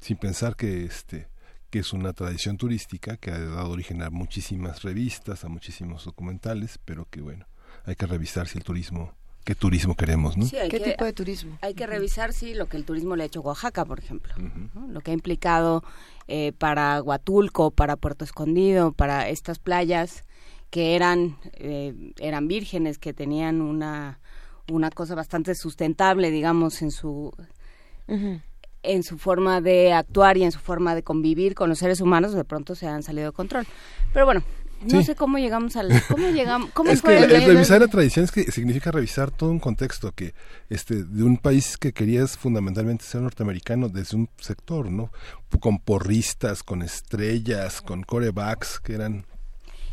sin 0.00 0.16
pensar 0.16 0.54
que 0.56 0.84
este 0.84 1.28
que 1.70 1.78
es 1.80 1.92
una 1.94 2.12
tradición 2.12 2.56
turística 2.58 3.16
que 3.16 3.30
ha 3.30 3.38
dado 3.38 3.70
origen 3.70 4.02
a 4.02 4.10
muchísimas 4.10 4.82
revistas, 4.82 5.42
a 5.44 5.48
muchísimos 5.48 6.04
documentales, 6.04 6.78
pero 6.84 7.06
que 7.10 7.20
bueno, 7.22 7.46
hay 7.86 7.96
que 7.96 8.04
revisar 8.06 8.46
si 8.46 8.58
el 8.58 8.64
turismo, 8.64 9.14
qué 9.42 9.54
turismo 9.54 9.96
queremos, 9.96 10.36
¿no? 10.36 10.44
Sí, 10.44 10.56
hay 10.58 10.68
¿Qué 10.68 10.78
que- 10.80 10.90
tipo 10.90 11.04
de 11.06 11.14
turismo? 11.14 11.56
Hay 11.62 11.72
que 11.74 11.86
revisar, 11.86 12.34
sí, 12.34 12.52
lo 12.54 12.66
que 12.68 12.76
el 12.76 12.84
turismo 12.84 13.16
le 13.16 13.22
ha 13.22 13.26
hecho 13.26 13.40
a 13.40 13.44
Oaxaca, 13.44 13.84
por 13.86 13.98
ejemplo. 13.98 14.34
¿no? 14.36 14.86
Lo 14.88 15.00
que 15.00 15.12
ha 15.12 15.14
implicado 15.14 15.82
eh, 16.28 16.52
para 16.58 17.02
Huatulco, 17.02 17.70
para 17.70 17.96
Puerto 17.96 18.24
Escondido, 18.24 18.92
para 18.92 19.28
estas 19.30 19.58
playas 19.58 20.24
que 20.70 20.94
eran, 20.94 21.38
eh, 21.54 22.12
eran 22.20 22.48
vírgenes, 22.48 22.98
que 22.98 23.14
tenían 23.14 23.62
una, 23.62 24.20
una 24.70 24.90
cosa 24.90 25.14
bastante 25.14 25.54
sustentable, 25.54 26.30
digamos, 26.30 26.82
en 26.82 26.90
su 26.90 27.32
en 28.84 29.02
su 29.04 29.16
forma 29.16 29.60
de 29.60 29.92
actuar 29.92 30.36
y 30.36 30.42
en 30.42 30.50
su 30.52 30.58
forma 30.58 30.94
de 30.94 31.02
convivir 31.02 31.54
con 31.54 31.68
los 31.68 31.78
seres 31.78 32.00
humanos, 32.00 32.32
de 32.34 32.44
pronto 32.44 32.74
se 32.74 32.88
han 32.88 33.02
salido 33.02 33.26
de 33.26 33.32
control. 33.32 33.64
Pero 34.12 34.26
bueno, 34.26 34.42
no 34.82 34.98
Sí. 34.98 35.04
sé 35.04 35.14
cómo 35.14 35.38
llegamos 35.38 35.76
al... 35.76 35.88
¿Cómo 36.10 36.28
llegamos? 36.30 36.70
¿Cómo 36.72 36.90
es 36.90 37.00
fue 37.00 37.16
que 37.16 37.24
el- 37.24 37.30
el 37.32 37.44
revisar 37.44 37.80
la 37.80 37.86
tradición 37.86 38.24
es 38.24 38.32
que 38.32 38.50
significa 38.50 38.90
revisar 38.90 39.30
todo 39.30 39.50
un 39.50 39.60
contexto 39.60 40.10
que 40.10 40.34
este 40.68 41.04
de 41.04 41.22
un 41.22 41.36
país 41.38 41.78
que 41.78 41.92
querías 41.92 42.36
fundamentalmente 42.36 43.04
ser 43.04 43.20
norteamericano 43.22 43.88
desde 43.88 44.16
un 44.16 44.28
sector 44.38 44.90
no 44.90 45.12
con 45.60 45.78
porristas 45.78 46.64
con 46.64 46.82
estrellas 46.82 47.80
con 47.82 48.02
corebacks 48.02 48.80
que 48.80 48.94
eran 48.94 49.24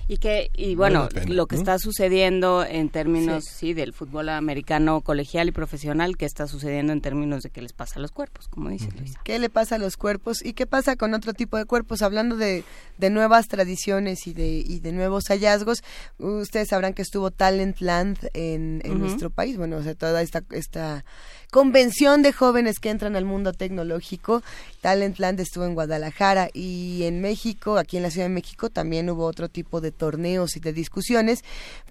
Y 0.10 0.18
que 0.18 0.50
y 0.56 0.74
bueno, 0.74 1.08
pena, 1.08 1.32
lo 1.32 1.46
que 1.46 1.56
¿no? 1.56 1.62
está 1.62 1.78
sucediendo 1.78 2.66
en 2.66 2.90
términos 2.90 3.46
sí. 3.46 3.76
del 3.76 3.94
fútbol 3.94 4.30
americano 4.30 5.02
colegial 5.02 5.48
y 5.50 5.52
profesional, 5.52 6.18
que 6.18 6.26
está 6.26 6.48
sucediendo 6.48 6.94
en 6.94 7.02
términos 7.02 7.44
de 7.44 7.52
qué 7.52 7.62
les 7.62 7.74
pasa 7.74 8.00
a 8.00 8.02
los 8.02 8.12
cuerpos, 8.12 8.48
como 8.48 8.70
dice 8.70 8.90
Luisa. 8.98 9.22
¿Qué 9.24 9.38
le 9.38 9.52
pasa 9.52 9.76
a 9.76 9.78
los 9.78 9.98
cuerpos 9.98 10.44
y 10.44 10.54
qué 10.54 10.66
pasa 10.66 10.96
con 10.96 11.14
otro 11.14 11.34
tipo 11.34 11.58
de 11.58 11.66
cuerpos? 11.66 12.02
Hablando 12.02 12.38
de, 12.38 12.64
de 12.98 13.10
nuevas 13.12 13.48
tradiciones 13.48 14.26
y 14.26 14.34
de, 14.34 14.48
y 14.48 14.80
de 14.80 14.94
nuevos 14.94 15.26
hallazgos, 15.28 15.84
ustedes 16.18 16.70
sabrán 16.70 16.96
que 16.96 17.04
estuvo 17.04 17.30
Talentland 17.30 18.18
en, 18.34 18.82
en 18.84 19.00
nuestro 19.00 19.30
país, 19.30 19.58
bueno, 19.58 19.78
o 19.78 19.84
sea, 19.84 19.94
toda 19.94 20.24
esta, 20.24 20.44
esta 20.50 21.06
convención 21.52 22.22
de 22.22 22.32
jóvenes 22.32 22.80
que 22.80 22.90
entran 22.90 23.16
al 23.16 23.26
mundo 23.26 23.54
tecnológico. 23.54 24.44
Talentland 24.82 25.40
estuvo 25.40 25.66
en 25.66 25.74
Guadalajara 25.74 26.50
y 26.54 27.04
en 27.04 27.22
México, 27.22 27.78
aquí 27.78 27.98
en 27.98 28.04
la 28.04 28.12
Ciudad 28.12 28.28
de 28.28 28.34
México, 28.34 28.70
también 28.70 29.10
hubo 29.10 29.26
otro 29.26 29.50
tipo 29.50 29.82
de 29.82 29.92
torneos 29.92 30.56
y 30.56 30.60
de 30.60 30.74
discusiones, 30.74 31.44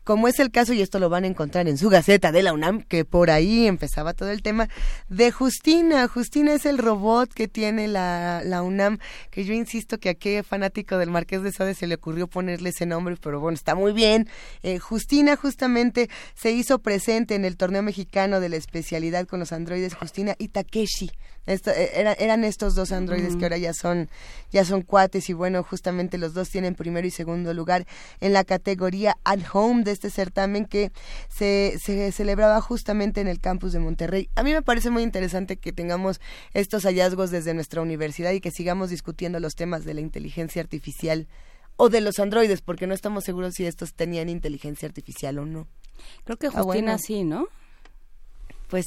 como 0.05 0.27
es 0.27 0.39
el 0.39 0.51
caso, 0.51 0.73
y 0.73 0.81
esto 0.81 0.99
lo 0.99 1.11
van 1.11 1.25
a 1.25 1.27
encontrar 1.27 1.69
en 1.69 1.77
su 1.77 1.91
Gaceta 1.91 2.33
de 2.33 2.43
la 2.43 2.55
UNAM, 2.55 2.83
que 2.83 3.05
por 3.05 3.31
ahí 3.31 3.67
empezaba 3.67 4.15
todo 4.15 4.31
el 4.31 4.43
tema, 4.43 4.69
de 5.11 5.31
Justina. 5.31 6.09
Justina 6.09 6.55
es 6.55 6.65
el 6.65 6.79
robot 6.79 7.31
que 7.31 7.47
tiene 7.47 7.89
la, 7.89 8.63
UNAM, 8.65 8.99
que 9.31 9.45
yo 9.45 9.53
insisto 9.53 9.99
que 9.99 10.09
a 10.09 10.15
qué 10.15 10.43
fanático 10.43 10.97
del 10.97 11.11
Marqués 11.11 11.43
de 11.43 11.53
Sade 11.53 11.75
se 11.75 11.87
le 11.87 11.97
ocurrió 11.97 12.27
ponerle 12.27 12.71
ese 12.71 12.87
nombre, 12.87 13.17
pero 13.21 13.41
bueno, 13.41 13.57
está 13.57 13.75
muy 13.75 13.93
bien. 13.93 14.29
Eh, 14.63 14.79
Justina 14.79 15.37
justamente 15.37 16.09
se 16.35 16.53
hizo 16.53 16.79
presente 16.79 17.35
en 17.35 17.45
el 17.45 17.59
torneo 17.59 17.83
mexicano 17.83 18.41
de 18.41 18.49
la 18.49 18.57
especialidad 18.57 19.27
con 19.27 19.41
los 19.41 19.48
androides 19.53 19.95
Justina 19.95 20.35
y 20.39 20.49
Takeshi. 20.49 21.11
Esto, 21.47 21.71
era- 21.71 22.13
eran 22.13 22.45
estos 22.45 22.75
dos 22.75 22.93
androides 22.93 23.35
que 23.37 23.47
ahora 23.47 23.57
ya 23.57 23.73
son 23.73 24.11
ya 24.53 24.67
son 24.67 24.83
cuates 24.83 25.31
y 25.31 25.33
bueno 25.33 25.63
justamente 25.63 26.19
los 26.19 26.35
dos 26.35 26.51
tienen 26.51 26.75
primero 26.75 27.07
y 27.07 27.11
segundo 27.11 27.55
lugar 27.55 27.87
en 28.21 28.35
la 28.35 28.45
categoría 28.45 29.17
at 29.25 29.39
home 29.55 29.83
de 29.83 29.93
este 29.93 30.11
certamen 30.11 30.67
que 30.67 30.93
se, 31.31 31.79
se 31.83 32.13
celebraba 32.13 32.61
justamente 32.61 33.23
en 33.23 33.29
el 33.29 33.41
campus 33.41 33.73
de 33.73 33.79
Monterrey 33.79 34.29
a 34.35 34.43
mí 34.43 34.53
me 34.53 34.61
parece 34.61 34.91
muy 34.91 35.03
interesante 35.03 35.57
que 35.57 35.73
tengamos 35.73 36.21
estos 36.53 36.83
hallazgos 36.85 37.31
desde 37.31 37.55
nuestra 37.55 37.81
universidad 37.81 38.33
y 38.33 38.43
que 38.43 38.51
sigamos 38.51 38.91
discutiendo 38.91 39.41
los 39.41 39.55
temas 39.55 39.87
de 39.87 39.95
la 39.95 40.03
inteligencia 40.03 40.61
artificial 40.61 41.29
o 41.77 41.89
de 41.89 42.03
los 42.03 42.19
androides 42.19 42.61
porque 42.61 42.87
no 42.87 42.93
estamos 42.93 43.25
seguros 43.25 43.55
si 43.55 43.65
estos 43.65 43.95
tenían 43.95 44.29
inteligencia 44.29 44.87
artificial 44.87 45.39
o 45.39 45.47
no 45.47 45.67
Creo 46.25 46.37
que 46.37 46.49
Ah, 46.49 46.51
Justina 46.51 46.65
bueno. 46.65 46.99
sí, 46.99 47.25
¿no? 47.25 47.47
pues 48.69 48.85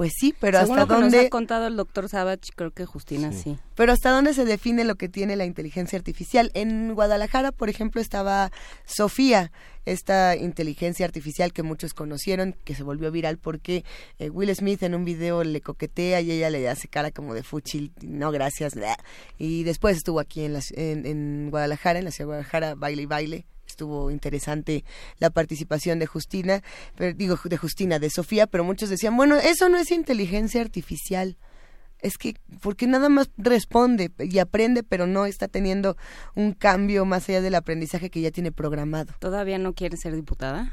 pues 0.00 0.12
sí 0.18 0.34
pero 0.40 0.58
Según 0.60 0.78
hasta 0.78 0.80
lo 0.80 0.86
que 0.88 0.94
nos 1.04 1.12
dónde 1.12 1.26
ha 1.26 1.28
contado 1.28 1.66
el 1.66 1.76
doctor 1.76 2.08
Savage, 2.08 2.52
creo 2.56 2.70
que 2.70 2.86
Justina 2.86 3.32
sí. 3.32 3.58
Pero 3.74 3.92
¿hasta 3.92 4.10
dónde 4.10 4.32
se 4.32 4.46
define 4.46 4.84
lo 4.84 4.94
que 4.94 5.10
tiene 5.10 5.36
la 5.36 5.44
inteligencia 5.44 5.98
artificial? 5.98 6.50
En 6.54 6.94
Guadalajara, 6.94 7.52
por 7.52 7.68
ejemplo, 7.68 8.00
estaba 8.00 8.50
Sofía, 8.86 9.52
esta 9.84 10.36
inteligencia 10.36 11.04
artificial 11.04 11.52
que 11.52 11.62
muchos 11.62 11.92
conocieron, 11.92 12.56
que 12.64 12.74
se 12.74 12.82
volvió 12.82 13.10
viral 13.10 13.36
porque 13.36 13.84
eh, 14.18 14.30
Will 14.30 14.54
Smith 14.56 14.82
en 14.82 14.94
un 14.94 15.04
video 15.04 15.44
le 15.44 15.60
coquetea 15.60 16.22
y 16.22 16.30
ella 16.30 16.48
le 16.48 16.66
hace 16.68 16.88
cara 16.88 17.10
como 17.10 17.34
de 17.34 17.42
fuchil, 17.42 17.92
no 18.00 18.30
gracias, 18.32 18.74
bla. 18.76 18.96
y 19.36 19.64
después 19.64 19.98
estuvo 19.98 20.18
aquí 20.18 20.44
en, 20.46 20.54
la 20.54 20.60
ci- 20.60 20.72
en, 20.78 21.04
en 21.04 21.50
Guadalajara, 21.50 21.98
en 21.98 22.06
la 22.06 22.10
ciudad 22.10 22.24
de 22.24 22.28
Guadalajara, 22.28 22.74
baile 22.74 23.02
y 23.02 23.06
baile, 23.06 23.46
estuvo 23.70 24.10
interesante 24.10 24.84
la 25.18 25.30
participación 25.30 25.98
de 25.98 26.06
Justina, 26.06 26.62
pero, 26.96 27.16
digo 27.16 27.38
de 27.44 27.56
Justina, 27.56 27.98
de 27.98 28.10
Sofía, 28.10 28.46
pero 28.46 28.64
muchos 28.64 28.88
decían, 28.90 29.16
bueno, 29.16 29.36
eso 29.36 29.68
no 29.68 29.78
es 29.78 29.90
inteligencia 29.90 30.60
artificial. 30.60 31.36
es 32.02 32.16
que 32.16 32.34
porque 32.62 32.86
nada 32.86 33.10
más 33.10 33.28
responde 33.36 34.10
y 34.18 34.38
aprende, 34.38 34.82
pero 34.82 35.06
no 35.06 35.26
está 35.26 35.48
teniendo 35.48 35.98
un 36.34 36.52
cambio 36.54 37.04
más 37.04 37.28
allá 37.28 37.42
del 37.42 37.54
aprendizaje 37.54 38.08
que 38.08 38.22
ya 38.22 38.30
tiene 38.30 38.52
programado. 38.52 39.12
¿Todavía 39.18 39.58
no 39.58 39.74
quiere 39.74 39.98
ser 39.98 40.14
diputada? 40.14 40.72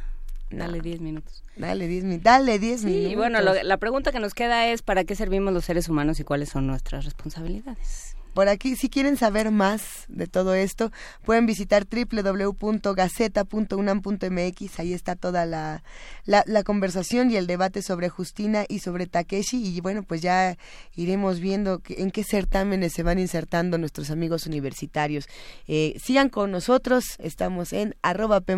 Dale 0.50 0.78
No. 0.78 0.84
10 0.84 1.02
minutos. 1.02 1.44
Dale 1.58 1.88
10 1.90 2.06
minutos. 2.06 2.24
Dale 2.24 2.60
10 2.60 2.86
minutos. 2.86 3.12
Y 3.12 3.16
bueno, 3.16 3.42
lo- 3.42 3.62
la 3.62 3.76
pregunta 3.76 4.14
que 4.14 4.22
nos 4.22 4.34
queda 4.34 4.68
es 4.70 4.82
¿para 4.82 5.04
qué 5.04 5.16
servimos 5.16 5.54
los 5.54 5.66
seres 5.66 5.90
humanos 5.90 6.18
y 6.22 6.24
cuáles 6.24 6.48
son 6.48 6.66
nuestras 6.68 7.04
responsabilidades? 7.04 8.16
Por 8.38 8.50
aquí, 8.50 8.76
si 8.76 8.88
quieren 8.88 9.18
saber 9.18 9.50
más 9.50 10.06
de 10.10 10.28
todo 10.28 10.54
esto, 10.54 10.92
pueden 11.26 11.48
visitar 11.48 11.88
www.gaceta.unam.mx. 11.90 14.80
Ahí 14.80 14.94
está 14.94 15.16
toda 15.16 15.48
la, 15.48 15.82
la, 16.26 16.64
conversación 16.64 17.32
y 17.32 17.38
el 17.38 17.48
debate 17.48 17.82
sobre 17.82 18.10
Justina 18.10 18.66
y 18.70 18.78
sobre 18.78 19.08
Takeshi. 19.08 19.76
Y 19.76 19.82
bueno, 19.82 20.04
pues 20.04 20.22
ya 20.22 20.56
iremos 20.96 21.40
viendo 21.40 21.82
en 21.90 22.12
qué 22.12 22.24
certámenes 22.24 22.94
se 22.94 23.02
van 23.02 23.18
insertando 23.18 23.80
nuestros 23.80 24.12
amigos 24.12 24.46
universitarios. 24.46 25.28
Eh, 25.68 25.98
sigan 26.00 26.30
con 26.30 26.52
nosotros. 26.52 27.16
Estamos 27.18 27.74
en 27.74 27.96
arroba 28.04 28.42
P 28.42 28.56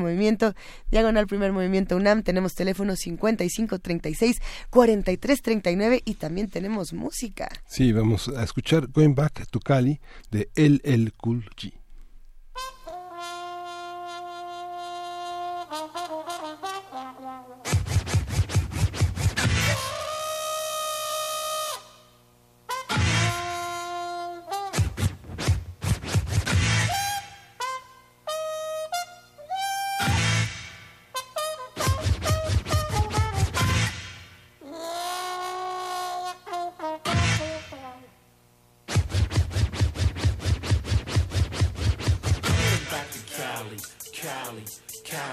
diagonal 0.91 1.26
primer 1.26 1.53
movimiento 1.53 1.95
UNAM. 1.95 2.23
Tenemos 2.23 2.53
teléfono 2.53 2.97
55 2.97 3.80
36 3.80 4.41
43 4.72 5.41
39 5.41 6.01
y 6.03 6.15
también 6.15 6.49
tenemos 6.49 6.91
música. 6.91 7.47
Sí, 7.65 7.93
vamos 7.93 8.27
a 8.27 8.43
escuchar 8.43 8.88
Going 8.88 9.15
Back 9.15 9.47
to 9.49 9.61
Cali 9.69 9.99
de 10.31 10.49
El 10.55 10.81
El 10.83 11.13
Cool 11.13 11.45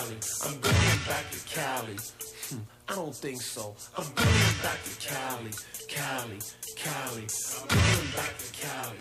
Cali. 0.06 0.18
I'm 0.44 0.60
going 0.60 0.98
back 1.08 1.30
to 1.32 1.38
Cali. 1.48 1.96
Hmm, 2.48 2.58
I 2.88 2.94
don't 2.94 3.14
think 3.14 3.42
so. 3.42 3.74
I'm 3.98 4.06
going 4.14 4.54
back 4.62 4.78
to 4.84 5.08
Cali, 5.08 5.50
Cali, 5.88 6.38
Cali. 6.76 7.26
I'm 7.60 7.68
going 7.68 8.10
back 8.14 8.38
to 8.38 8.52
Cali. 8.52 8.98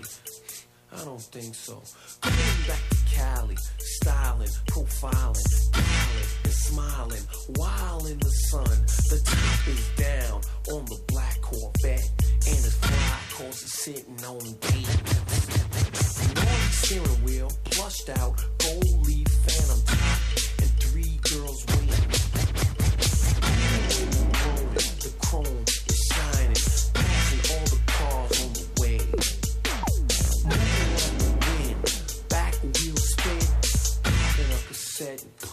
I 0.93 1.05
don't 1.05 1.21
think 1.21 1.53
so. 1.53 1.83
Going 2.21 2.61
back 2.67 2.81
to 2.89 2.97
Cali, 3.13 3.55
styling, 3.77 4.49
profiling, 4.67 5.35
styling 5.35 6.29
and 6.43 6.53
smiling, 6.53 7.23
while 7.55 8.05
in 8.07 8.17
the 8.19 8.31
sun. 8.49 8.63
The 9.09 9.21
top 9.23 9.67
is 9.67 9.87
down 9.97 10.41
on 10.71 10.85
the 10.85 10.99
black 11.07 11.39
Corvette, 11.41 12.09
and 12.47 12.55
his 12.55 12.75
fly 12.77 13.19
cars 13.37 13.63
are 13.63 13.67
sitting 13.67 14.23
on 14.25 14.39
D. 14.39 14.85
North 16.35 16.73
steering 16.73 17.23
wheel, 17.23 17.51
plushed 17.65 18.09
out, 18.09 18.43
gold 18.59 19.05
leaf 19.05 19.34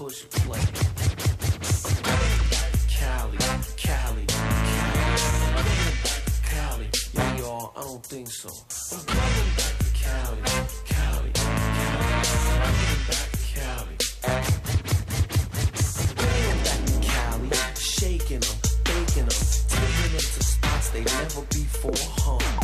push 0.02 0.24
play. 0.30 0.58
I'm 0.58 1.94
going 2.02 2.42
back 2.50 2.70
to 2.72 2.78
Cali, 2.88 3.36
Cali, 3.76 4.24
Cali. 4.26 4.26
I'm 4.26 5.54
going 5.54 5.98
back 6.02 6.20
to 6.26 6.32
Cali. 6.42 6.88
Yeah, 7.14 7.36
y'all, 7.38 7.72
I 7.76 7.80
don't 7.82 8.04
think 8.04 8.28
so. 8.28 8.50
I'm 8.90 9.04
going 9.06 9.50
back 9.58 9.74
to 9.78 9.90
Cali, 10.02 10.40
Cali, 10.86 11.30
Cali. 11.30 11.70
I'm 12.42 12.74
going 12.82 13.02
back 13.10 13.28
to 13.30 13.42
Cali. 13.54 13.96
I'm 15.94 16.30
going 16.34 16.60
back 16.66 16.80
to 16.86 16.94
Cali, 17.06 17.48
shaking 17.78 18.40
them, 18.40 18.56
baking 18.82 19.26
them, 19.26 19.40
taking 19.68 20.10
them 20.14 20.26
to 20.34 20.42
spots 20.42 20.88
they 20.90 21.04
never 21.04 21.42
before 21.42 22.02
hung. 22.18 22.61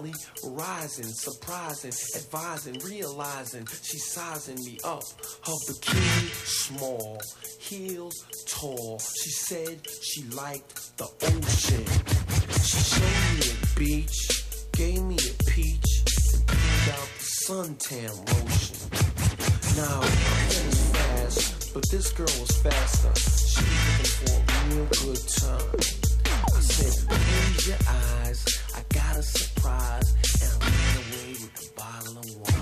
Cali, 0.00 0.14
rising, 0.44 1.04
surprising, 1.04 1.92
advising, 2.16 2.78
realizing 2.86 3.66
she's 3.82 4.06
sizing 4.06 4.56
me 4.64 4.78
up. 4.82 5.02
Her 5.44 5.52
bikini 5.68 6.30
small, 6.46 7.20
heels 7.58 8.24
tall. 8.48 8.98
She 8.98 9.28
said 9.28 9.80
she 10.02 10.22
liked 10.30 10.96
the 10.96 11.04
ocean. 11.04 11.84
She 12.64 12.78
showed 12.80 13.26
me 13.36 13.52
a 13.52 13.78
beach, 13.78 14.44
gave 14.72 15.02
me 15.02 15.16
a 15.16 15.50
peach, 15.50 16.04
and 16.48 16.92
out 16.96 17.10
the 17.18 17.26
suntan 17.44 18.12
lotion. 18.32 18.76
Now, 19.76 20.00
I 20.00 20.46
was 20.64 20.90
fast, 20.96 21.74
but 21.74 21.84
this 21.90 22.10
girl 22.12 22.40
was 22.40 22.56
faster. 22.62 23.12
She 23.20 23.60
was 23.60 23.82
looking 23.98 24.12
for 24.16 24.32
a 24.40 24.74
real 24.74 24.88
good 25.04 25.28
time. 25.28 25.80
I 26.56 26.60
said, 26.60 27.06
close 27.06 27.68
your 27.68 27.78
eyes. 27.86 28.59
Got 28.92 29.16
a 29.16 29.22
surprise. 29.22 30.14
And 30.42 30.62
I 30.62 30.66
ran 30.66 30.96
away 30.96 31.32
with 31.32 31.70
a 31.70 31.80
bottle 31.80 32.18
of 32.18 32.36
wine. 32.36 32.59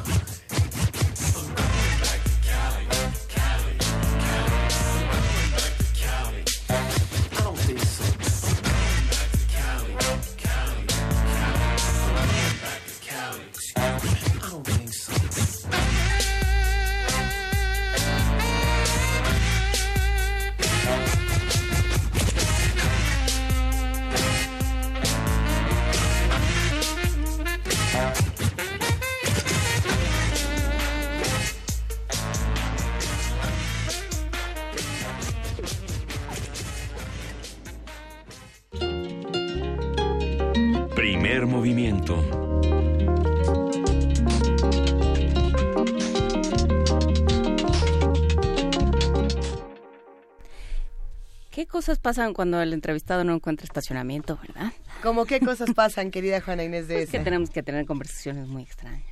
Cosas 51.69 51.99
pasan 51.99 52.35
cuando 52.35 52.61
el 52.61 52.73
entrevistado 52.73 53.25
no 53.25 53.35
encuentra 53.35 53.65
estacionamiento, 53.65 54.39
verdad? 54.47 54.73
¿Cómo 55.03 55.27
qué 55.27 55.41
cosas 55.41 55.73
pasan, 55.75 56.11
querida 56.11 56.41
Juana 56.41 56.65
Inés 56.65 56.89
de 56.89 57.03
Es 57.03 57.11
que 57.11 57.21
tenemos 57.21 57.51
que 57.51 57.63
tener 57.63 57.87
conversaciones 57.87 58.49
muy 58.49 58.63
extrañas. 58.63 59.05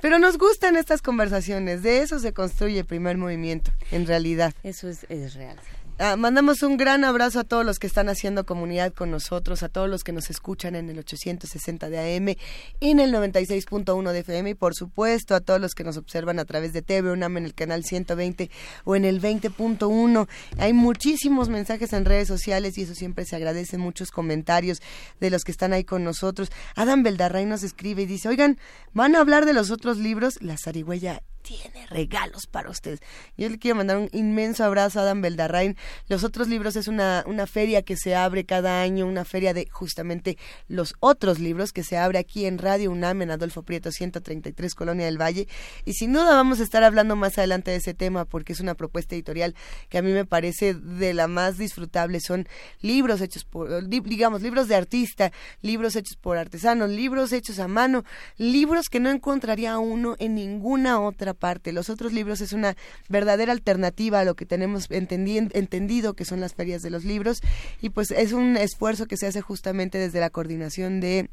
Pero 0.00 0.20
nos 0.20 0.38
gustan 0.38 0.76
estas 0.76 1.02
conversaciones, 1.02 1.82
de 1.82 2.02
eso 2.02 2.20
se 2.20 2.32
construye 2.32 2.80
el 2.80 2.84
primer 2.84 3.16
movimiento, 3.16 3.72
en 3.90 4.06
realidad. 4.06 4.54
Eso 4.62 4.88
es, 4.88 5.04
es 5.08 5.34
real. 5.34 5.58
Ah, 6.00 6.14
mandamos 6.14 6.62
un 6.62 6.76
gran 6.76 7.02
abrazo 7.02 7.40
a 7.40 7.44
todos 7.44 7.66
los 7.66 7.80
que 7.80 7.88
están 7.88 8.08
haciendo 8.08 8.46
comunidad 8.46 8.92
con 8.94 9.10
nosotros, 9.10 9.64
a 9.64 9.68
todos 9.68 9.90
los 9.90 10.04
que 10.04 10.12
nos 10.12 10.30
escuchan 10.30 10.76
en 10.76 10.88
el 10.90 11.00
860 11.00 11.90
de 11.90 11.98
AM, 11.98 12.36
en 12.80 13.00
el 13.00 13.12
96.1 13.12 14.12
de 14.12 14.20
FM 14.20 14.50
y 14.50 14.54
por 14.54 14.76
supuesto 14.76 15.34
a 15.34 15.40
todos 15.40 15.60
los 15.60 15.74
que 15.74 15.82
nos 15.82 15.96
observan 15.96 16.38
a 16.38 16.44
través 16.44 16.72
de 16.72 16.82
TV 16.82 17.10
UNAM 17.10 17.38
en 17.38 17.46
el 17.46 17.54
canal 17.54 17.82
120 17.82 18.48
o 18.84 18.94
en 18.94 19.04
el 19.04 19.20
20.1. 19.20 20.28
Hay 20.58 20.72
muchísimos 20.72 21.48
mensajes 21.48 21.92
en 21.92 22.04
redes 22.04 22.28
sociales 22.28 22.78
y 22.78 22.82
eso 22.82 22.94
siempre 22.94 23.24
se 23.24 23.34
agradece, 23.34 23.76
muchos 23.76 24.12
comentarios 24.12 24.80
de 25.18 25.30
los 25.30 25.42
que 25.42 25.50
están 25.50 25.72
ahí 25.72 25.82
con 25.82 26.04
nosotros. 26.04 26.52
Adam 26.76 27.02
Beldarray 27.02 27.44
nos 27.44 27.64
escribe 27.64 28.02
y 28.02 28.06
dice, 28.06 28.28
oigan, 28.28 28.56
¿van 28.92 29.16
a 29.16 29.18
hablar 29.18 29.46
de 29.46 29.52
los 29.52 29.72
otros 29.72 29.98
libros? 29.98 30.40
La 30.42 30.58
zarigüeya 30.58 31.24
tiene 31.48 31.86
regalos 31.86 32.46
para 32.46 32.68
ustedes. 32.68 33.00
Yo 33.38 33.48
le 33.48 33.58
quiero 33.58 33.76
mandar 33.76 33.96
un 33.96 34.10
inmenso 34.12 34.64
abrazo 34.64 35.00
a 35.00 35.02
Adam 35.02 35.22
Beldarrain. 35.22 35.78
Los 36.06 36.22
otros 36.22 36.46
libros 36.46 36.76
es 36.76 36.88
una, 36.88 37.24
una 37.26 37.46
feria 37.46 37.80
que 37.80 37.96
se 37.96 38.14
abre 38.14 38.44
cada 38.44 38.82
año, 38.82 39.06
una 39.06 39.24
feria 39.24 39.54
de 39.54 39.66
justamente 39.70 40.36
los 40.68 40.94
otros 41.00 41.38
libros 41.38 41.72
que 41.72 41.84
se 41.84 41.96
abre 41.96 42.18
aquí 42.18 42.44
en 42.44 42.58
Radio 42.58 42.90
UNAM 42.90 43.22
en 43.22 43.30
Adolfo 43.30 43.62
Prieto 43.62 43.90
133 43.90 44.74
Colonia 44.74 45.06
del 45.06 45.18
Valle. 45.18 45.48
Y 45.86 45.94
sin 45.94 46.12
duda 46.12 46.34
vamos 46.34 46.60
a 46.60 46.64
estar 46.64 46.84
hablando 46.84 47.16
más 47.16 47.38
adelante 47.38 47.70
de 47.70 47.78
ese 47.78 47.94
tema 47.94 48.26
porque 48.26 48.52
es 48.52 48.60
una 48.60 48.74
propuesta 48.74 49.14
editorial 49.14 49.54
que 49.88 49.96
a 49.96 50.02
mí 50.02 50.12
me 50.12 50.26
parece 50.26 50.74
de 50.74 51.14
la 51.14 51.28
más 51.28 51.56
disfrutable. 51.56 52.20
Son 52.20 52.46
libros 52.82 53.22
hechos 53.22 53.46
por, 53.46 53.88
digamos, 53.88 54.42
libros 54.42 54.68
de 54.68 54.74
artista, 54.74 55.32
libros 55.62 55.96
hechos 55.96 56.18
por 56.20 56.36
artesanos, 56.36 56.90
libros 56.90 57.32
hechos 57.32 57.58
a 57.58 57.68
mano, 57.68 58.04
libros 58.36 58.90
que 58.90 59.00
no 59.00 59.08
encontraría 59.08 59.78
uno 59.78 60.14
en 60.18 60.34
ninguna 60.34 61.00
otra 61.00 61.37
parte. 61.38 61.72
Los 61.72 61.90
otros 61.90 62.12
libros 62.12 62.40
es 62.40 62.52
una 62.52 62.76
verdadera 63.08 63.52
alternativa 63.52 64.20
a 64.20 64.24
lo 64.24 64.34
que 64.34 64.46
tenemos 64.46 64.88
entendido 64.90 66.14
que 66.14 66.24
son 66.24 66.40
las 66.40 66.54
ferias 66.54 66.82
de 66.82 66.90
los 66.90 67.04
libros 67.04 67.40
y 67.80 67.90
pues 67.90 68.10
es 68.10 68.32
un 68.32 68.56
esfuerzo 68.56 69.06
que 69.06 69.16
se 69.16 69.26
hace 69.26 69.40
justamente 69.40 69.98
desde 69.98 70.20
la 70.20 70.30
coordinación 70.30 71.00
de 71.00 71.30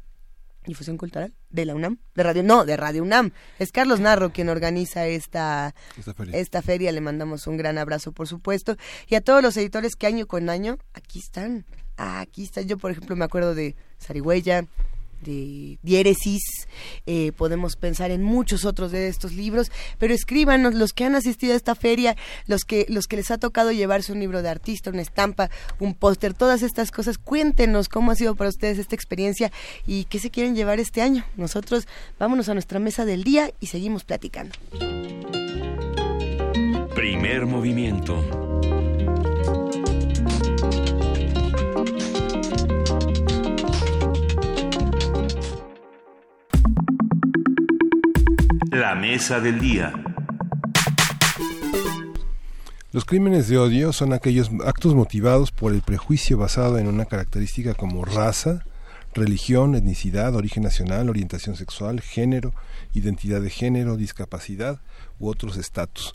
difusión 0.66 0.96
cultural 0.98 1.32
de 1.50 1.64
la 1.64 1.74
UNAM, 1.74 1.98
de 2.14 2.22
Radio, 2.22 2.42
no, 2.42 2.64
de 2.64 2.76
Radio 2.76 3.02
UNAM. 3.02 3.32
Es 3.58 3.72
Carlos 3.72 4.00
Narro 4.00 4.30
quien 4.30 4.48
organiza 4.48 5.06
esta, 5.06 5.74
esta 6.32 6.62
feria. 6.62 6.92
Le 6.92 7.00
mandamos 7.00 7.46
un 7.46 7.56
gran 7.56 7.78
abrazo, 7.78 8.12
por 8.12 8.28
supuesto. 8.28 8.76
Y 9.06 9.14
a 9.14 9.20
todos 9.20 9.42
los 9.42 9.56
editores 9.56 9.96
que 9.96 10.06
año 10.06 10.26
con 10.26 10.50
año, 10.50 10.78
aquí 10.92 11.18
están. 11.18 11.64
aquí 11.96 12.44
están. 12.44 12.66
Yo, 12.66 12.78
por 12.78 12.90
ejemplo, 12.90 13.16
me 13.16 13.24
acuerdo 13.24 13.54
de 13.54 13.76
Sarihuella, 13.98 14.66
de 15.22 15.78
diéresis, 15.82 16.42
eh, 17.06 17.32
podemos 17.32 17.76
pensar 17.76 18.10
en 18.10 18.22
muchos 18.22 18.64
otros 18.64 18.92
de 18.92 19.08
estos 19.08 19.32
libros, 19.32 19.70
pero 19.98 20.14
escríbanos 20.14 20.74
los 20.74 20.92
que 20.92 21.04
han 21.04 21.14
asistido 21.14 21.54
a 21.54 21.56
esta 21.56 21.74
feria, 21.74 22.16
los 22.46 22.64
que, 22.64 22.86
los 22.88 23.06
que 23.06 23.16
les 23.16 23.30
ha 23.30 23.38
tocado 23.38 23.72
llevarse 23.72 24.12
un 24.12 24.20
libro 24.20 24.42
de 24.42 24.48
artista, 24.48 24.90
una 24.90 25.02
estampa, 25.02 25.50
un 25.78 25.94
póster, 25.94 26.34
todas 26.34 26.62
estas 26.62 26.90
cosas, 26.90 27.18
cuéntenos 27.18 27.88
cómo 27.88 28.10
ha 28.10 28.16
sido 28.16 28.34
para 28.34 28.50
ustedes 28.50 28.78
esta 28.78 28.94
experiencia 28.94 29.52
y 29.86 30.04
qué 30.04 30.18
se 30.18 30.30
quieren 30.30 30.54
llevar 30.54 30.80
este 30.80 31.02
año. 31.02 31.24
Nosotros 31.36 31.86
vámonos 32.18 32.48
a 32.48 32.54
nuestra 32.54 32.78
mesa 32.78 33.04
del 33.04 33.24
día 33.24 33.50
y 33.60 33.66
seguimos 33.66 34.04
platicando. 34.04 34.54
Primer 36.94 37.46
movimiento. 37.46 38.45
La 48.76 48.94
mesa 48.94 49.40
del 49.40 49.58
día. 49.58 49.90
Los 52.92 53.06
crímenes 53.06 53.48
de 53.48 53.56
odio 53.56 53.94
son 53.94 54.12
aquellos 54.12 54.50
actos 54.66 54.94
motivados 54.94 55.50
por 55.50 55.72
el 55.72 55.80
prejuicio 55.80 56.36
basado 56.36 56.76
en 56.76 56.86
una 56.86 57.06
característica 57.06 57.72
como 57.72 58.04
raza, 58.04 58.66
religión, 59.14 59.76
etnicidad, 59.76 60.34
origen 60.34 60.62
nacional, 60.62 61.08
orientación 61.08 61.56
sexual, 61.56 62.02
género, 62.02 62.52
identidad 62.92 63.40
de 63.40 63.48
género, 63.48 63.96
discapacidad 63.96 64.78
u 65.18 65.30
otros 65.30 65.56
estatus. 65.56 66.14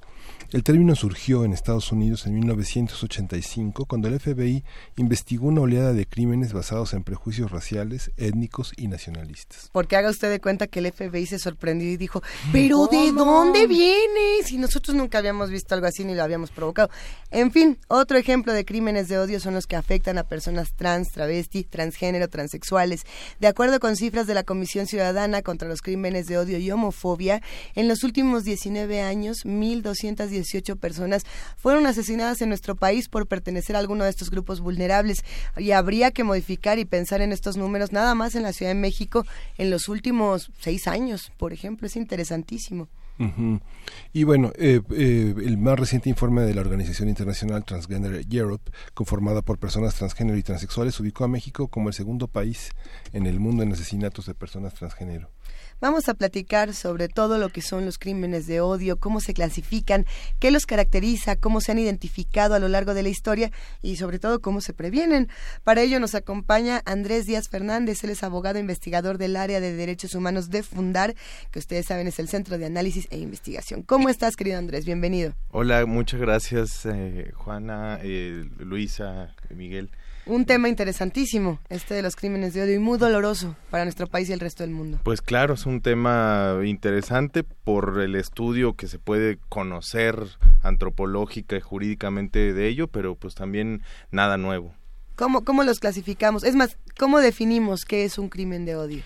El 0.52 0.64
término 0.64 0.96
surgió 0.96 1.46
en 1.46 1.54
Estados 1.54 1.94
Unidos 1.94 2.28
en 2.28 2.34
1985 2.34 3.86
cuando 3.86 4.10
el 4.10 4.20
FBI 4.20 4.66
investigó 4.98 5.48
una 5.48 5.62
oleada 5.62 5.94
de 5.94 6.06
crímenes 6.06 6.52
basados 6.52 6.94
en 6.94 7.06
prejuicios 7.06 7.52
raciales, 7.52 8.12
étnicos 8.18 8.74
y 8.76 8.90
nacionalistas. 8.90 9.70
Porque 9.72 9.96
haga 9.96 10.10
usted 10.10 10.30
de 10.30 10.42
cuenta 10.42 10.68
que 10.68 10.80
el 10.80 10.92
FBI 10.92 11.26
se 11.26 11.40
sorprendió 11.40 11.90
y 11.90 11.96
dijo, 11.96 12.22
pero 12.52 12.88
¿de 12.88 13.14
dónde 13.14 13.66
viene? 13.66 14.44
Si 14.44 14.58
nosotros 14.58 14.94
nunca 14.94 15.20
habíamos 15.20 15.50
visto 15.50 15.74
algo 15.74 15.88
así 15.88 16.04
ni 16.04 16.16
lo 16.16 16.24
habíamos 16.24 16.52
provocado. 16.52 16.90
En 17.30 17.54
fin, 17.54 17.78
otro 17.88 18.18
ejemplo 18.18 18.52
de 18.52 18.66
crímenes 18.66 19.08
de 19.08 19.20
odio 19.20 19.40
son 19.40 19.54
los 19.54 19.68
que 19.68 19.78
afectan 19.78 20.18
a 20.18 20.26
personas 20.26 20.74
trans, 20.76 21.12
travesti, 21.12 21.64
transgénero, 21.64 22.28
transexuales. 22.28 23.04
De 23.40 23.48
acuerdo 23.48 23.80
con 23.80 23.96
cifras 23.96 24.28
de 24.28 24.34
la 24.34 24.44
Comisión 24.44 24.86
Ciudadana 24.86 25.44
contra 25.44 25.70
los 25.70 25.82
Crímenes 25.82 26.28
de 26.28 26.38
Odio 26.38 26.58
y 26.58 26.70
Homofobia, 26.72 27.42
en 27.74 27.88
los 27.88 28.04
últimos 28.04 28.44
19 28.44 29.00
años, 29.00 29.46
1.210 29.46 30.41
18 30.42 30.76
personas 30.76 31.26
fueron 31.58 31.86
asesinadas 31.86 32.42
en 32.42 32.50
nuestro 32.50 32.76
país 32.76 33.10
por 33.10 33.28
pertenecer 33.28 33.76
a 33.76 33.80
alguno 33.80 34.04
de 34.04 34.10
estos 34.10 34.30
grupos 34.30 34.60
vulnerables 34.60 35.24
y 35.58 35.72
habría 35.72 36.12
que 36.12 36.24
modificar 36.24 36.80
y 36.80 36.86
pensar 36.86 37.22
en 37.22 37.32
estos 37.32 37.58
números 37.58 37.92
nada 37.92 38.16
más 38.16 38.36
en 38.36 38.44
la 38.44 38.54
Ciudad 38.54 38.72
de 38.72 38.80
México 38.80 39.26
en 39.58 39.70
los 39.70 39.88
últimos 39.88 40.52
seis 40.60 40.88
años, 40.88 41.32
por 41.38 41.54
ejemplo, 41.54 41.88
es 41.88 41.96
interesantísimo. 41.96 42.88
Y 44.14 44.24
bueno, 44.24 44.52
eh, 44.56 44.82
eh, 44.92 45.36
el 45.38 45.58
más 45.58 45.80
reciente 45.80 46.10
informe 46.10 46.42
de 46.42 46.56
la 46.56 46.62
Organización 46.62 47.08
Internacional 47.08 47.64
Transgender 47.64 48.26
Europe, 48.32 48.72
conformada 48.94 49.44
por 49.44 49.60
personas 49.60 49.96
transgénero 49.96 50.38
y 50.38 50.44
transexuales, 50.44 51.00
ubicó 51.00 51.24
a 51.24 51.28
México 51.28 51.68
como 51.68 51.90
el 51.90 51.94
segundo 51.94 52.28
país 52.28 52.72
en 53.14 53.28
el 53.28 53.40
mundo 53.40 53.62
en 53.62 53.74
asesinatos 53.74 54.26
de 54.26 54.34
personas 54.34 54.74
transgénero. 54.74 55.30
Vamos 55.82 56.10
a 56.10 56.14
platicar 56.14 56.76
sobre 56.76 57.08
todo 57.08 57.40
lo 57.40 57.50
que 57.50 57.64
son 57.64 57.86
los 57.86 57.98
crímenes 57.98 58.46
de 58.46 58.62
odio, 58.62 58.98
cómo 58.98 59.20
se 59.20 59.34
clasifican, 59.34 60.06
qué 60.40 60.52
los 60.52 60.68
caracteriza, 60.68 61.36
cómo 61.36 61.60
se 61.60 61.72
han 61.72 61.80
identificado 61.80 62.54
a 62.54 62.60
lo 62.60 62.68
largo 62.68 62.94
de 62.94 63.02
la 63.02 63.10
historia 63.10 63.52
y 63.82 63.96
sobre 63.96 64.20
todo 64.20 64.42
cómo 64.42 64.62
se 64.62 64.74
previenen. 64.74 65.28
Para 65.64 65.82
ello 65.82 66.00
nos 66.00 66.14
acompaña 66.14 66.84
Andrés 66.86 67.26
Díaz 67.26 67.50
Fernández, 67.50 68.04
él 68.04 68.12
es 68.12 68.22
abogado 68.24 68.60
investigador 68.60 69.18
del 69.18 69.36
área 69.36 69.60
de 69.60 69.74
derechos 69.74 70.14
humanos 70.14 70.52
de 70.52 70.62
Fundar, 70.62 71.16
que 71.50 71.58
ustedes 71.58 71.88
saben 71.88 72.06
es 72.06 72.20
el 72.20 72.28
Centro 72.28 72.60
de 72.60 72.68
Análisis 72.68 73.08
e 73.10 73.18
Investigación. 73.18 73.82
¿Cómo 73.82 74.10
estás, 74.10 74.36
querido 74.36 74.60
Andrés? 74.60 74.86
Bienvenido. 74.86 75.34
Hola, 75.50 75.88
muchas 75.88 76.20
gracias, 76.20 76.86
eh, 76.86 77.32
Juana, 77.34 77.98
eh, 78.04 78.46
Luisa, 78.60 79.34
Miguel. 79.50 79.90
Un 80.26 80.46
tema 80.46 80.70
interesantísimo, 80.70 81.60
este 81.70 81.96
de 81.96 82.04
los 82.04 82.16
crímenes 82.16 82.54
de 82.54 82.62
odio 82.62 82.76
y 82.76 82.80
muy 82.80 83.00
doloroso 83.00 83.56
para 83.72 83.86
nuestro 83.86 84.08
país 84.08 84.30
y 84.30 84.34
el 84.34 84.40
resto 84.40 84.64
del 84.64 84.72
mundo. 84.72 85.00
Pues 85.04 85.22
claro, 85.22 85.56
es 85.56 85.66
un 85.66 85.82
tema 85.82 86.60
interesante 86.64 87.44
por 87.44 88.00
el 88.02 88.16
estudio 88.16 88.76
que 88.76 88.88
se 88.88 89.00
puede 89.00 89.40
conocer 89.50 90.16
antropológica 90.62 91.56
y 91.56 91.62
jurídicamente 91.62 92.54
de 92.54 92.68
ello, 92.68 92.88
pero 92.88 93.16
pues 93.16 93.34
también 93.34 93.82
nada 94.12 94.38
nuevo. 94.38 94.74
¿Cómo, 95.16 95.44
cómo 95.44 95.64
los 95.64 95.80
clasificamos? 95.80 96.44
Es 96.44 96.56
más, 96.56 96.78
¿cómo 96.98 97.20
definimos 97.20 97.86
qué 97.86 98.06
es 98.06 98.18
un 98.18 98.30
crimen 98.30 98.66
de 98.66 98.76
odio? 98.76 99.04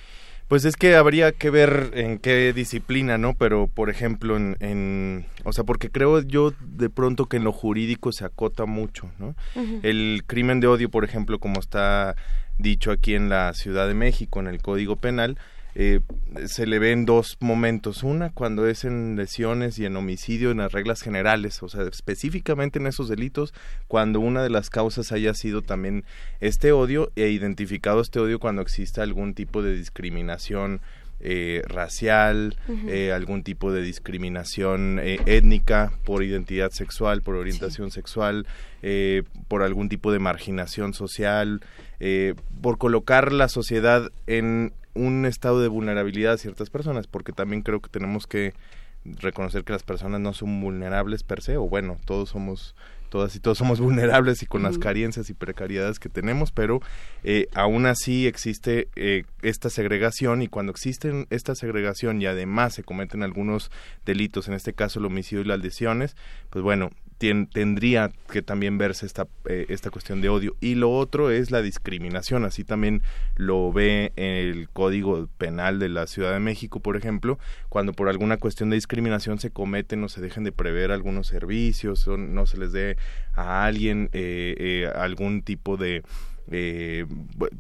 Pues 0.48 0.64
es 0.64 0.76
que 0.76 0.96
habría 0.96 1.32
que 1.32 1.50
ver 1.50 1.92
en 1.96 2.20
qué 2.20 2.54
disciplina, 2.54 3.18
¿no? 3.18 3.34
Pero, 3.34 3.68
por 3.68 3.90
ejemplo, 3.90 4.38
en, 4.38 4.56
en, 4.60 5.26
o 5.44 5.52
sea, 5.54 5.64
porque 5.64 5.90
creo 5.90 6.22
yo 6.22 6.54
de 6.62 6.92
pronto 6.92 7.26
que 7.26 7.38
en 7.38 7.44
lo 7.44 7.52
jurídico 7.52 8.12
se 8.12 8.26
acota 8.26 8.66
mucho, 8.66 9.10
¿no? 9.18 9.36
El 9.82 10.24
crimen 10.28 10.60
de 10.60 10.68
odio, 10.68 10.90
por 10.90 11.04
ejemplo, 11.04 11.40
como 11.40 11.60
está 11.60 12.16
dicho 12.60 12.92
aquí 12.92 13.16
en 13.16 13.28
la 13.28 13.54
Ciudad 13.54 13.88
de 13.88 13.96
México, 13.96 14.40
en 14.40 14.48
el 14.48 14.62
Código 14.62 14.98
Penal, 14.98 15.38
eh, 15.78 16.00
se 16.46 16.66
le 16.66 16.80
ve 16.80 16.94
en 16.94 17.06
dos 17.06 17.36
momentos. 17.42 18.04
Una, 18.04 18.30
cuando 18.30 18.66
es 18.66 18.86
en 18.86 19.18
lesiones 19.18 19.78
y 19.78 19.86
en 19.86 19.98
homicidio 19.98 20.52
en 20.52 20.58
las 20.58 20.72
reglas 20.72 21.02
generales, 21.02 21.62
o 21.62 21.68
sea, 21.68 21.84
específicamente 21.84 22.80
en 22.80 22.88
esos 22.88 23.10
delitos, 23.10 23.54
cuando 23.90 24.22
una 24.22 24.42
de 24.42 24.50
las 24.50 24.70
causas 24.70 25.12
haya 25.12 25.34
sido 25.34 25.62
también 25.62 26.06
este 26.40 26.72
odio 26.72 27.12
e 27.18 27.30
identificado 27.30 28.00
este 28.00 28.20
odio 28.22 28.40
cuando 28.40 28.62
exista 28.62 29.04
algún 29.04 29.34
tipo 29.34 29.62
de 29.62 29.76
discriminación 29.76 30.80
eh, 31.20 31.62
racial, 31.68 32.56
eh, 32.88 33.12
algún 33.12 33.44
tipo 33.44 33.74
de 33.74 33.82
discriminación 33.82 35.00
étnica 35.04 35.92
por 36.06 36.24
identidad 36.24 36.72
sexual, 36.72 37.22
por 37.22 37.36
orientación 37.36 37.92
sexual, 37.92 38.48
por 39.50 39.64
algún 39.64 39.90
tipo 39.90 40.12
de 40.12 40.20
marginación 40.20 40.94
social, 40.94 41.62
por 42.62 42.78
colocar 42.78 43.32
la 43.34 43.48
sociedad 43.48 44.12
en 44.28 44.74
un 44.96 45.26
estado 45.26 45.62
de 45.62 45.68
vulnerabilidad 45.68 46.34
a 46.34 46.38
ciertas 46.38 46.70
personas, 46.70 47.08
porque 47.08 47.32
también 47.32 47.62
creo 47.62 47.82
que 47.82 47.90
tenemos 47.90 48.26
que 48.26 48.54
reconocer 49.06 49.64
que 49.64 49.74
las 49.74 49.84
personas 49.84 50.20
no 50.20 50.34
son 50.34 50.60
vulnerables 50.62 51.24
per 51.24 51.42
se, 51.42 51.58
o 51.58 51.70
bueno, 51.70 51.98
todos 52.06 52.30
somos 52.30 52.76
todas 53.10 53.36
y 53.36 53.40
todos 53.40 53.58
somos 53.58 53.80
vulnerables 53.82 54.42
y 54.42 54.46
con 54.46 54.64
las 54.64 54.78
carencias 54.78 55.30
y 55.30 55.34
precariedades 55.34 56.00
que 56.00 56.10
tenemos, 56.10 56.52
pero 56.52 56.82
eh, 57.24 57.48
aún 57.54 57.86
así 57.86 58.26
existe 58.26 58.90
eh, 58.96 59.24
esta 59.42 59.70
segregación 59.70 60.42
y 60.42 60.48
cuando 60.48 60.72
existe 60.72 61.28
esta 61.30 61.56
segregación 61.56 62.22
y 62.22 62.26
además 62.26 62.74
se 62.74 62.84
cometen 62.84 63.24
algunos 63.24 63.72
delitos, 64.06 64.48
en 64.48 64.56
este 64.56 64.74
caso 64.74 65.00
el 65.00 65.06
homicidio 65.06 65.42
y 65.42 65.48
las 65.48 65.60
lesiones, 65.60 66.16
pues 66.50 66.64
bueno, 66.64 66.90
tendría 67.18 68.12
que 68.32 68.42
también 68.42 68.78
verse 68.78 69.06
esta, 69.06 69.28
eh, 69.46 69.66
esta 69.70 69.90
cuestión 69.90 70.22
de 70.22 70.30
odio. 70.30 70.56
Y 70.60 70.76
lo 70.76 70.92
otro 70.92 71.32
es 71.32 71.52
la 71.52 71.62
discriminación, 71.62 72.46
así 72.46 72.64
también 72.64 73.02
lo 73.36 73.72
ve 73.72 74.12
el 74.16 74.70
Código 74.70 75.28
Penal 75.38 75.80
de 75.80 75.90
la 75.90 76.08
Ciudad 76.08 76.34
de 76.34 76.40
México, 76.40 76.80
por 76.80 76.98
ejemplo, 76.98 77.40
cuando 77.70 77.94
por 77.94 78.10
alguna 78.10 78.38
cuestión 78.38 78.70
de 78.70 78.76
discriminación 78.76 79.40
se 79.40 79.50
cometen 79.50 80.04
o 80.04 80.10
se 80.10 80.22
dejen 80.22 80.44
de 80.44 80.52
prever 80.52 80.92
algunos 80.92 81.28
servicios, 81.28 82.08
o 82.08 82.18
no 82.18 82.46
se 82.46 82.58
les 82.58 82.72
dé 82.72 82.98
a 83.34 83.66
alguien 83.66 84.10
eh, 84.14 84.56
eh, 84.58 84.92
algún 84.94 85.42
tipo 85.42 85.78
de 85.78 86.04
eh, 86.52 87.06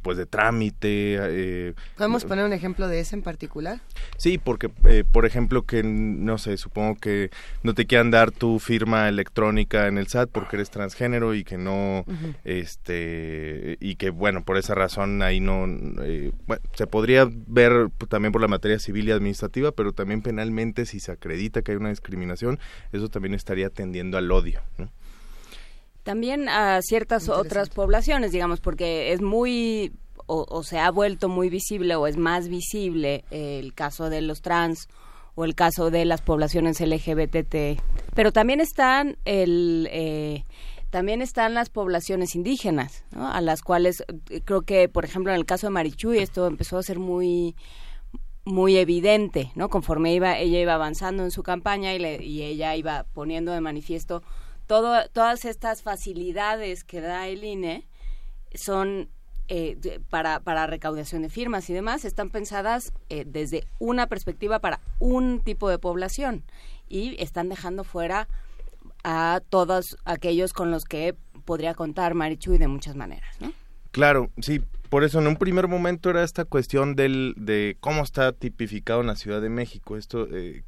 pues 0.01 0.17
de 0.17 0.25
trámite. 0.25 1.17
Eh, 1.19 1.73
¿Podemos 1.97 2.25
poner 2.25 2.45
un 2.45 2.53
ejemplo 2.53 2.87
de 2.87 2.99
ese 2.99 3.15
en 3.15 3.21
particular? 3.21 3.81
Sí, 4.17 4.37
porque, 4.37 4.71
eh, 4.85 5.03
por 5.09 5.25
ejemplo, 5.25 5.63
que, 5.63 5.83
no 5.83 6.37
sé, 6.37 6.57
supongo 6.57 6.95
que 6.95 7.31
no 7.63 7.73
te 7.73 7.85
quieran 7.85 8.11
dar 8.11 8.31
tu 8.31 8.59
firma 8.59 9.09
electrónica 9.09 9.87
en 9.87 9.97
el 9.97 10.07
SAT 10.07 10.29
porque 10.31 10.57
eres 10.57 10.69
transgénero 10.69 11.33
y 11.33 11.43
que 11.43 11.57
no, 11.57 12.05
este, 12.43 13.77
y 13.79 13.95
que, 13.95 14.09
bueno, 14.09 14.43
por 14.43 14.57
esa 14.57 14.75
razón 14.75 15.21
ahí 15.21 15.39
no, 15.39 15.65
eh, 16.03 16.31
bueno, 16.47 16.61
se 16.73 16.87
podría 16.87 17.27
ver 17.29 17.89
también 18.09 18.31
por 18.31 18.41
la 18.41 18.47
materia 18.47 18.79
civil 18.79 19.07
y 19.07 19.11
administrativa, 19.11 19.71
pero 19.71 19.93
también 19.93 20.21
penalmente 20.21 20.85
si 20.85 20.99
se 20.99 21.11
acredita 21.11 21.61
que 21.61 21.71
hay 21.71 21.77
una 21.77 21.89
discriminación, 21.89 22.59
eso 22.91 23.09
también 23.09 23.33
estaría 23.33 23.69
tendiendo 23.69 24.17
al 24.17 24.31
odio, 24.31 24.61
¿no? 24.77 24.89
También 26.05 26.49
a 26.49 26.83
ciertas 26.83 27.29
otras 27.29 27.69
poblaciones, 27.69 28.31
digamos, 28.31 28.59
porque 28.61 29.11
es 29.11 29.23
muy 29.23 29.91
o, 30.27 30.61
se 30.61 30.77
ha 30.77 30.91
vuelto 30.91 31.29
muy 31.29 31.49
visible 31.49 31.95
o 31.95 32.05
es 32.05 32.15
más 32.15 32.47
visible 32.47 33.25
el 33.31 33.73
caso 33.73 34.11
de 34.11 34.21
los 34.21 34.43
trans 34.43 34.87
o 35.33 35.45
el 35.45 35.55
caso 35.55 35.89
de 35.89 36.05
las 36.05 36.21
poblaciones 36.21 36.79
LGBT, 36.79 37.81
pero 38.13 38.31
también 38.31 38.61
están 38.61 39.17
el 39.25 39.89
eh, 39.91 40.45
también 40.91 41.23
están 41.23 41.55
las 41.55 41.71
poblaciones 41.71 42.35
indígenas, 42.35 43.03
¿no? 43.09 43.27
a 43.27 43.41
las 43.41 43.63
cuales 43.63 44.03
eh, 44.29 44.41
creo 44.45 44.61
que, 44.61 44.87
por 44.87 45.05
ejemplo, 45.05 45.33
en 45.33 45.39
el 45.39 45.47
caso 45.47 45.65
de 45.65 45.71
Marichuy 45.71 46.19
esto 46.19 46.45
empezó 46.45 46.77
a 46.77 46.83
ser 46.83 46.99
muy 46.99 47.55
muy 48.43 48.77
evidente, 48.77 49.51
¿no? 49.55 49.69
Conforme 49.69 50.13
iba 50.13 50.37
ella 50.37 50.61
iba 50.61 50.75
avanzando 50.75 51.23
en 51.23 51.31
su 51.31 51.41
campaña 51.41 51.95
y, 51.95 51.99
le, 51.99 52.23
y 52.23 52.43
ella 52.43 52.75
iba 52.75 53.07
poniendo 53.11 53.51
de 53.51 53.59
manifiesto 53.59 54.21
todo, 54.67 55.07
todas 55.09 55.45
estas 55.45 55.81
facilidades 55.81 56.83
que 56.83 57.01
da 57.01 57.27
el 57.27 57.43
INE 57.43 57.87
son 58.53 59.09
eh, 59.47 59.99
para, 60.09 60.39
para 60.39 60.65
recaudación 60.65 61.21
de 61.21 61.29
firmas 61.29 61.69
y 61.69 61.73
demás, 61.73 62.03
están 62.03 62.31
pensadas 62.31 62.93
eh, 63.09 63.25
desde 63.27 63.63
una 63.79 64.07
perspectiva 64.07 64.59
para 64.59 64.79
un 64.99 65.39
tipo 65.39 65.69
de 65.69 65.77
población 65.77 66.43
y 66.89 67.15
están 67.21 67.49
dejando 67.49 67.83
fuera 67.83 68.27
a 69.03 69.41
todos 69.49 69.97
aquellos 70.03 70.51
con 70.51 70.71
los 70.71 70.85
que 70.85 71.15
podría 71.45 71.75
contar 71.75 72.15
Marichuy 72.15 72.57
de 72.57 72.67
muchas 72.67 72.95
maneras, 72.95 73.39
¿no? 73.39 73.53
Claro, 73.91 74.31
sí, 74.41 74.61
por 74.95 75.03
eso 75.03 75.19
en 75.19 75.27
un 75.27 75.35
primer 75.35 75.67
momento 75.67 76.09
era 76.09 76.23
esta 76.23 76.45
cuestión 76.45 76.95
del, 76.95 77.33
de 77.35 77.75
cómo 77.81 78.01
está 78.01 78.31
tipificado 78.31 79.01
en 79.01 79.07
la 79.07 79.17
Ciudad 79.17 79.41
de 79.41 79.49
México, 79.49 79.97
esto, 79.97 80.25
eh, 80.31 80.63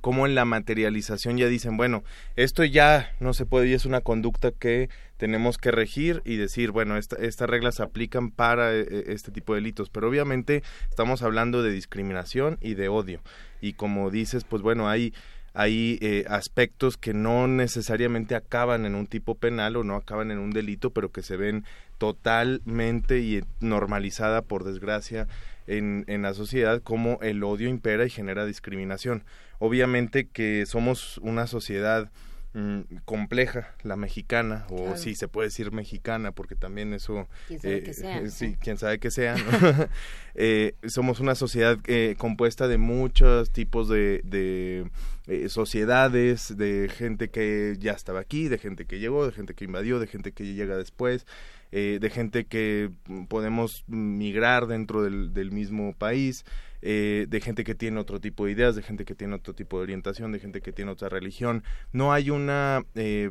cómo 0.00 0.26
en 0.26 0.36
la 0.36 0.44
materialización 0.44 1.38
ya 1.38 1.48
dicen, 1.48 1.76
bueno, 1.76 2.04
esto 2.36 2.62
ya 2.62 3.10
no 3.18 3.34
se 3.34 3.46
puede 3.46 3.66
y 3.66 3.72
es 3.72 3.84
una 3.84 4.00
conducta 4.00 4.52
que 4.52 4.90
tenemos 5.16 5.58
que 5.58 5.72
regir 5.72 6.22
y 6.24 6.36
decir, 6.36 6.70
bueno, 6.70 6.96
esta, 6.96 7.16
estas 7.16 7.50
reglas 7.50 7.74
se 7.74 7.82
aplican 7.82 8.30
para 8.30 8.72
eh, 8.72 8.86
eh, 8.88 9.04
este 9.08 9.32
tipo 9.32 9.54
de 9.54 9.60
delitos, 9.60 9.90
pero 9.90 10.08
obviamente 10.08 10.62
estamos 10.88 11.22
hablando 11.22 11.64
de 11.64 11.72
discriminación 11.72 12.58
y 12.60 12.74
de 12.74 12.86
odio. 12.86 13.22
Y 13.60 13.72
como 13.72 14.12
dices, 14.12 14.44
pues 14.44 14.62
bueno, 14.62 14.88
hay 14.88 15.12
hay 15.54 15.98
eh, 16.02 16.24
aspectos 16.28 16.96
que 16.96 17.14
no 17.14 17.46
necesariamente 17.46 18.34
acaban 18.34 18.84
en 18.86 18.96
un 18.96 19.06
tipo 19.06 19.36
penal 19.36 19.76
o 19.76 19.84
no 19.84 19.94
acaban 19.94 20.32
en 20.32 20.38
un 20.38 20.50
delito, 20.50 20.90
pero 20.90 21.12
que 21.12 21.22
se 21.22 21.36
ven 21.36 21.64
totalmente 21.98 23.20
y 23.20 23.42
normalizada, 23.60 24.42
por 24.42 24.64
desgracia, 24.64 25.28
en, 25.66 26.04
en 26.08 26.22
la 26.22 26.34
sociedad 26.34 26.82
como 26.82 27.18
el 27.22 27.42
odio 27.42 27.68
impera 27.68 28.04
y 28.04 28.10
genera 28.10 28.44
discriminación. 28.44 29.24
Obviamente 29.58 30.26
que 30.26 30.66
somos 30.66 31.18
una 31.18 31.46
sociedad 31.46 32.10
Mm, 32.56 32.82
compleja 33.04 33.74
la 33.82 33.96
mexicana 33.96 34.64
o 34.70 34.96
si 34.96 35.16
se 35.16 35.26
puede 35.26 35.48
decir 35.48 35.72
mexicana 35.72 36.30
porque 36.30 36.54
también 36.54 36.94
eso 36.94 37.26
quién 37.48 37.58
sabe 37.58 37.82
que 37.82 37.92
sea, 37.92 38.18
eh, 38.20 38.30
sí 38.30 38.56
quién 38.62 38.78
sabe 38.78 39.00
que 39.00 39.10
sea 39.10 39.34
eh, 40.36 40.76
somos 40.86 41.18
una 41.18 41.34
sociedad 41.34 41.76
eh, 41.88 42.14
compuesta 42.16 42.68
de 42.68 42.78
muchos 42.78 43.50
tipos 43.50 43.88
de, 43.88 44.20
de 44.22 45.48
sociedades 45.48 46.56
de 46.56 46.88
gente 46.96 47.28
que 47.28 47.74
ya 47.80 47.90
estaba 47.90 48.20
aquí 48.20 48.46
de 48.46 48.58
gente 48.58 48.84
que 48.84 49.00
llegó 49.00 49.26
de 49.26 49.32
gente 49.32 49.54
que 49.54 49.64
invadió 49.64 49.98
de 49.98 50.06
gente 50.06 50.30
que 50.30 50.54
llega 50.54 50.76
después 50.76 51.26
de 51.74 52.10
gente 52.10 52.44
que 52.44 52.90
podemos 53.28 53.84
migrar 53.88 54.66
dentro 54.66 55.02
del, 55.02 55.32
del 55.32 55.50
mismo 55.50 55.92
país 55.92 56.44
eh, 56.86 57.24
de 57.30 57.40
gente 57.40 57.64
que 57.64 57.74
tiene 57.74 57.98
otro 57.98 58.20
tipo 58.20 58.44
de 58.44 58.52
ideas, 58.52 58.76
de 58.76 58.82
gente 58.82 59.06
que 59.06 59.14
tiene 59.14 59.36
otro 59.36 59.54
tipo 59.54 59.78
de 59.78 59.84
orientación, 59.84 60.32
de 60.32 60.38
gente 60.38 60.60
que 60.60 60.70
tiene 60.70 60.90
otra 60.90 61.08
religión. 61.08 61.64
No 61.92 62.12
hay 62.12 62.28
una, 62.28 62.84
eh, 62.94 63.30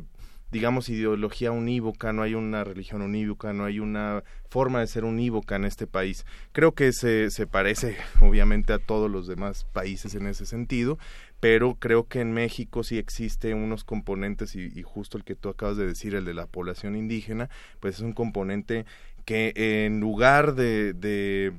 digamos, 0.50 0.88
ideología 0.88 1.52
unívoca, 1.52 2.12
no 2.12 2.22
hay 2.22 2.34
una 2.34 2.64
religión 2.64 3.00
unívoca, 3.00 3.52
no 3.52 3.64
hay 3.64 3.78
una 3.78 4.24
forma 4.50 4.80
de 4.80 4.88
ser 4.88 5.04
unívoca 5.04 5.54
en 5.54 5.66
este 5.66 5.86
país. 5.86 6.26
Creo 6.50 6.72
que 6.72 6.92
se, 6.92 7.30
se 7.30 7.46
parece, 7.46 7.96
obviamente, 8.20 8.72
a 8.72 8.80
todos 8.80 9.08
los 9.08 9.28
demás 9.28 9.66
países 9.72 10.16
en 10.16 10.26
ese 10.26 10.46
sentido, 10.46 10.98
pero 11.44 11.74
creo 11.74 12.08
que 12.08 12.22
en 12.22 12.32
México 12.32 12.82
sí 12.84 12.96
existe 12.96 13.52
unos 13.52 13.84
componentes 13.84 14.56
y, 14.56 14.72
y, 14.74 14.82
justo 14.82 15.18
el 15.18 15.24
que 15.24 15.34
tú 15.34 15.50
acabas 15.50 15.76
de 15.76 15.86
decir, 15.86 16.14
el 16.14 16.24
de 16.24 16.32
la 16.32 16.46
población 16.46 16.96
indígena, 16.96 17.50
pues 17.80 17.96
es 17.96 18.00
un 18.00 18.14
componente 18.14 18.86
que 19.26 19.52
en 19.54 20.00
lugar 20.00 20.54
de, 20.54 20.94
de 20.94 21.52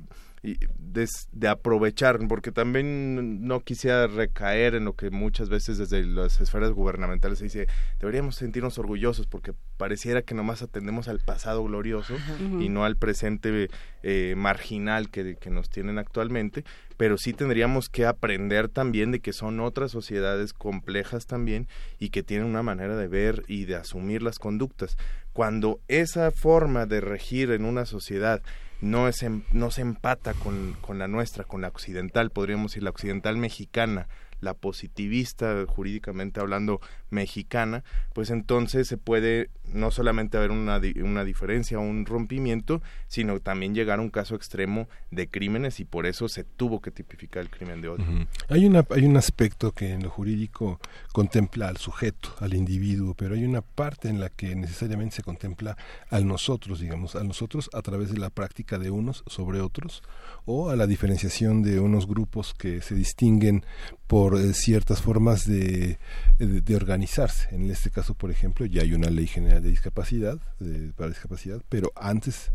de, 1.32 1.48
aprovechar, 1.48 2.18
porque 2.28 2.52
también 2.52 3.46
no 3.46 3.60
quisiera 3.60 4.06
recaer 4.06 4.74
en 4.74 4.84
lo 4.84 4.94
que 4.94 5.10
muchas 5.10 5.48
veces 5.48 5.78
desde 5.78 6.04
las 6.04 6.40
esferas 6.40 6.70
gubernamentales 6.70 7.38
se 7.38 7.44
dice, 7.44 7.66
deberíamos 7.98 8.36
sentirnos 8.36 8.78
orgullosos 8.78 9.26
porque 9.26 9.54
pareciera 9.76 10.22
que 10.22 10.34
nomás 10.34 10.62
atendemos 10.62 11.08
al 11.08 11.20
pasado 11.20 11.64
glorioso 11.64 12.14
y 12.60 12.68
no 12.68 12.84
al 12.84 12.96
presente 12.96 13.68
eh, 14.02 14.34
marginal 14.36 15.10
que, 15.10 15.36
que 15.36 15.50
nos 15.50 15.68
tienen 15.68 15.98
actualmente, 15.98 16.64
pero 16.96 17.18
sí 17.18 17.32
tendríamos 17.32 17.88
que 17.88 18.06
aprender 18.06 18.68
también 18.68 19.12
de 19.12 19.20
que 19.20 19.32
son 19.32 19.60
otras 19.60 19.90
sociedades 19.90 20.52
complejas 20.52 21.26
también 21.26 21.68
y 21.98 22.10
que 22.10 22.22
tienen 22.22 22.46
una 22.46 22.62
manera 22.62 22.96
de 22.96 23.08
ver 23.08 23.44
y 23.48 23.64
de 23.64 23.76
asumir 23.76 24.22
las 24.22 24.38
conductas. 24.38 24.96
Cuando 25.32 25.80
esa 25.88 26.30
forma 26.30 26.86
de 26.86 27.00
regir 27.00 27.50
en 27.50 27.64
una 27.64 27.84
sociedad 27.84 28.42
no, 28.80 29.08
es, 29.08 29.22
em, 29.22 29.42
no 29.52 29.70
se 29.70 29.82
empata 29.82 30.34
con, 30.34 30.76
con 30.80 30.98
la 30.98 31.08
nuestra, 31.08 31.44
con 31.44 31.62
la 31.62 31.68
occidental, 31.68 32.30
podríamos 32.30 32.72
decir 32.72 32.82
la 32.82 32.90
occidental 32.90 33.36
mexicana, 33.36 34.08
la 34.40 34.54
positivista, 34.54 35.64
jurídicamente 35.66 36.40
hablando, 36.40 36.80
mexicana, 37.10 37.84
pues 38.12 38.30
entonces 38.30 38.88
se 38.88 38.96
puede 38.96 39.50
no 39.72 39.90
solamente 39.90 40.36
haber 40.36 40.50
una, 40.50 40.80
una 41.02 41.24
diferencia 41.24 41.78
o 41.78 41.82
un 41.82 42.06
rompimiento, 42.06 42.82
sino 43.08 43.40
también 43.40 43.74
llegar 43.74 43.98
a 43.98 44.02
un 44.02 44.10
caso 44.10 44.34
extremo 44.34 44.88
de 45.10 45.28
crímenes 45.28 45.80
y 45.80 45.84
por 45.84 46.06
eso 46.06 46.28
se 46.28 46.44
tuvo 46.44 46.80
que 46.80 46.90
tipificar 46.90 47.42
el 47.42 47.50
crimen 47.50 47.80
de 47.80 47.88
odio. 47.88 48.04
hay, 48.48 48.66
una, 48.66 48.84
hay 48.90 49.04
un 49.04 49.16
aspecto 49.16 49.72
que 49.72 49.92
en 49.92 50.02
lo 50.02 50.10
jurídico 50.10 50.80
contempla 51.12 51.68
al 51.68 51.76
sujeto, 51.76 52.34
al 52.40 52.54
individuo, 52.54 53.14
pero 53.14 53.34
hay 53.34 53.44
una 53.44 53.62
parte 53.62 54.08
en 54.08 54.20
la 54.20 54.28
que 54.28 54.54
necesariamente 54.54 55.16
se 55.16 55.22
contempla 55.22 55.76
al 56.10 56.26
nosotros, 56.26 56.80
digamos, 56.80 57.16
a 57.16 57.24
nosotros 57.24 57.70
a 57.72 57.82
través 57.82 58.10
de 58.10 58.18
la 58.18 58.30
práctica 58.30 58.78
de 58.78 58.90
unos 58.90 59.24
sobre 59.26 59.60
otros 59.60 60.02
o 60.44 60.70
a 60.70 60.76
la 60.76 60.86
diferenciación 60.86 61.62
de 61.62 61.80
unos 61.80 62.06
grupos 62.06 62.54
que 62.54 62.80
se 62.80 62.94
distinguen 62.94 63.64
por 64.06 64.36
eh, 64.36 64.52
ciertas 64.52 65.02
formas 65.02 65.46
de, 65.46 65.98
de, 66.38 66.74
organizarse. 66.96 67.54
En 67.54 67.70
este 67.70 67.90
caso, 67.90 68.14
por 68.14 68.30
ejemplo, 68.30 68.64
ya 68.64 68.80
hay 68.80 68.94
una 68.94 69.10
ley 69.10 69.26
general 69.26 69.62
de 69.62 69.68
discapacidad, 69.68 70.38
de, 70.58 70.92
para 70.94 71.10
discapacidad, 71.10 71.60
pero 71.68 71.92
antes 71.94 72.52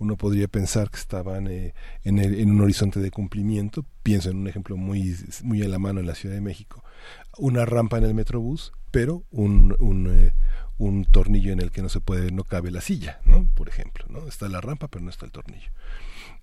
uno 0.00 0.16
podría 0.16 0.48
pensar 0.48 0.90
que 0.90 0.96
estaban 0.96 1.46
eh, 1.46 1.74
en, 2.02 2.18
el, 2.18 2.40
en 2.40 2.50
un 2.50 2.60
horizonte 2.60 2.98
de 2.98 3.12
cumplimiento. 3.12 3.86
Pienso 4.02 4.30
en 4.30 4.38
un 4.38 4.48
ejemplo 4.48 4.76
muy, 4.76 5.16
muy 5.44 5.62
a 5.62 5.68
la 5.68 5.78
mano 5.78 6.00
en 6.00 6.06
la 6.06 6.16
Ciudad 6.16 6.34
de 6.34 6.40
México. 6.40 6.82
Una 7.38 7.64
rampa 7.64 7.98
en 7.98 8.04
el 8.04 8.14
Metrobús, 8.14 8.72
pero 8.90 9.22
un, 9.30 9.76
un, 9.78 10.08
eh, 10.08 10.32
un 10.76 11.04
tornillo 11.04 11.52
en 11.52 11.60
el 11.60 11.70
que 11.70 11.82
no 11.82 11.88
se 11.88 12.00
puede, 12.00 12.32
no 12.32 12.42
cabe 12.42 12.72
la 12.72 12.80
silla, 12.80 13.20
¿no? 13.24 13.46
Por 13.54 13.68
ejemplo, 13.68 14.06
¿no? 14.08 14.26
Está 14.26 14.48
la 14.48 14.60
rampa, 14.60 14.88
pero 14.88 15.04
no 15.04 15.10
está 15.10 15.24
el 15.24 15.32
tornillo 15.32 15.70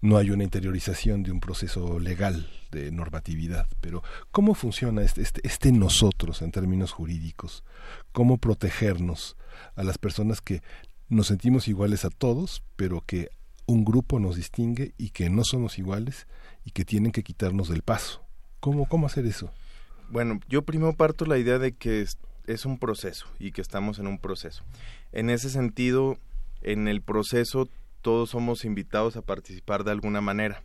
no 0.02 0.18
hay 0.18 0.32
una 0.32 0.44
interiorización 0.44 1.24
de 1.24 1.32
un 1.32 1.40
proceso 1.40 2.00
legal 2.00 2.50
de 2.72 2.92
normatividad, 2.92 3.68
pero 3.82 4.04
¿cómo 4.32 4.56
funciona 4.56 5.04
este, 5.04 5.22
este, 5.22 5.42
este, 5.44 5.72
nosotros 5.72 6.42
en 6.42 6.52
términos 6.52 6.92
jurídicos? 6.92 7.64
¿Cómo 8.12 8.38
protegernos 8.38 9.38
a 9.76 9.84
las 9.84 9.98
personas 9.98 10.42
que 10.42 10.62
nos 11.08 11.28
sentimos 11.28 11.68
iguales 11.68 12.06
a 12.06 12.10
todos, 12.10 12.64
pero 12.76 13.02
que 13.06 13.30
un 13.68 13.86
grupo 13.86 14.20
nos 14.20 14.36
distingue 14.36 14.94
y 14.98 15.10
que 15.10 15.30
no 15.30 15.44
somos 15.44 15.78
iguales 15.78 16.28
y 16.66 16.72
que 16.72 16.86
tienen 16.86 17.12
que 17.12 17.24
quitarnos 17.24 17.70
del 17.70 17.84
paso? 17.84 18.24
¿Cómo, 18.60 18.88
cómo 18.88 19.06
hacer 19.06 19.26
eso? 19.26 19.52
Bueno, 20.10 20.40
yo 20.50 20.64
primero 20.64 20.94
parto 20.94 21.26
la 21.26 21.38
idea 21.38 21.60
de 21.60 21.74
que 21.74 22.06
es 22.48 22.66
un 22.66 22.80
proceso 22.80 23.28
y 23.40 23.52
que 23.52 23.62
estamos 23.62 24.00
en 24.00 24.08
un 24.08 24.18
proceso. 24.18 24.64
En 25.12 25.30
ese 25.30 25.50
sentido, 25.50 26.18
en 26.62 26.88
el 26.88 27.02
proceso 27.02 27.70
todos 28.02 28.32
somos 28.32 28.66
invitados 28.66 29.16
a 29.16 29.22
participar 29.22 29.84
de 29.84 29.92
alguna 29.92 30.22
manera. 30.22 30.62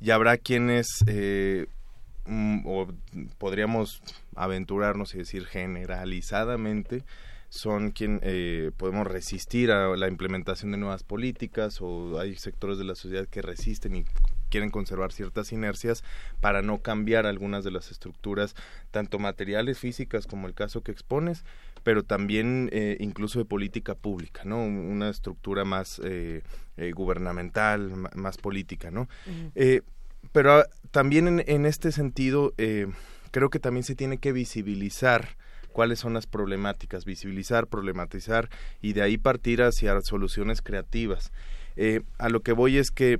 Y 0.00 0.10
habrá 0.10 0.36
quienes, 0.36 0.86
eh, 1.06 1.66
mm, 2.26 2.66
o 2.66 2.88
podríamos 3.38 4.00
aventurarnos 4.36 5.14
y 5.14 5.18
decir 5.18 5.46
generalizadamente, 5.46 7.04
son 7.50 7.90
quien 7.90 8.20
eh, 8.22 8.70
podemos 8.76 9.06
resistir 9.06 9.70
a 9.70 9.96
la 9.96 10.08
implementación 10.08 10.70
de 10.70 10.78
nuevas 10.78 11.02
políticas 11.02 11.80
o 11.80 12.18
hay 12.20 12.36
sectores 12.36 12.78
de 12.78 12.84
la 12.84 12.94
sociedad 12.94 13.26
que 13.26 13.42
resisten 13.42 13.96
y 13.96 14.04
quieren 14.48 14.70
conservar 14.70 15.12
ciertas 15.12 15.52
inercias 15.52 16.04
para 16.40 16.62
no 16.62 16.78
cambiar 16.78 17.26
algunas 17.26 17.64
de 17.64 17.70
las 17.70 17.90
estructuras, 17.90 18.54
tanto 18.90 19.18
materiales, 19.18 19.78
físicas, 19.78 20.26
como 20.26 20.46
el 20.46 20.54
caso 20.54 20.82
que 20.82 20.92
expones, 20.92 21.44
pero 21.82 22.02
también 22.02 22.68
eh, 22.72 22.96
incluso 23.00 23.38
de 23.38 23.44
política 23.44 23.94
pública, 23.94 24.42
¿no? 24.44 24.62
Una 24.62 25.08
estructura 25.08 25.64
más 25.64 26.00
eh, 26.04 26.42
eh, 26.76 26.92
gubernamental, 26.92 27.92
más 28.14 28.36
política, 28.36 28.90
¿no? 28.90 29.08
pero 30.32 30.58
ah, 30.58 30.66
también 30.90 31.28
en, 31.28 31.44
en, 31.46 31.64
este 31.64 31.92
sentido, 31.92 32.52
creo 33.30 33.50
que 33.50 33.60
también 33.60 33.84
se 33.84 33.94
tiene 33.94 34.18
que 34.18 34.32
visibilizar 34.32 35.36
cuáles 35.72 36.00
son 36.00 36.12
las 36.12 36.26
problemáticas, 36.26 37.04
visibilizar, 37.04 37.66
problematizar 37.66 38.50
y 38.82 38.92
de 38.92 39.02
ahí 39.02 39.16
partir 39.16 39.62
hacia 39.62 39.98
soluciones 40.02 40.60
creativas. 40.60 41.32
a 42.18 42.28
lo 42.28 42.40
que 42.40 42.52
voy 42.52 42.76
es 42.76 42.90
que 42.90 43.18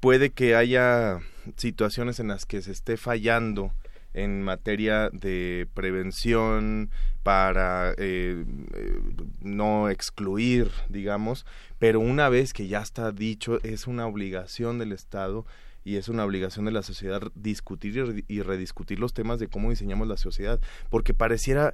puede 0.00 0.30
que 0.30 0.56
haya 0.56 1.20
situaciones 1.56 2.20
en 2.20 2.28
las 2.28 2.46
que 2.46 2.62
se 2.62 2.72
esté 2.72 2.96
fallando 2.96 3.72
en 4.12 4.42
materia 4.42 5.10
de 5.12 5.68
prevención 5.74 6.90
para 7.22 7.92
eh, 7.92 8.44
eh, 8.74 9.00
no 9.40 9.88
excluir, 9.88 10.70
digamos, 10.88 11.46
pero 11.78 12.00
una 12.00 12.28
vez 12.28 12.52
que 12.52 12.66
ya 12.66 12.80
está 12.80 13.12
dicho, 13.12 13.62
es 13.62 13.86
una 13.86 14.06
obligación 14.06 14.78
del 14.78 14.92
Estado 14.92 15.46
y 15.84 15.96
es 15.96 16.08
una 16.08 16.24
obligación 16.24 16.64
de 16.64 16.72
la 16.72 16.82
sociedad 16.82 17.22
discutir 17.34 18.24
y 18.26 18.42
rediscutir 18.42 18.98
los 18.98 19.14
temas 19.14 19.38
de 19.38 19.48
cómo 19.48 19.70
diseñamos 19.70 20.08
la 20.08 20.16
sociedad, 20.16 20.60
porque 20.90 21.14
pareciera 21.14 21.72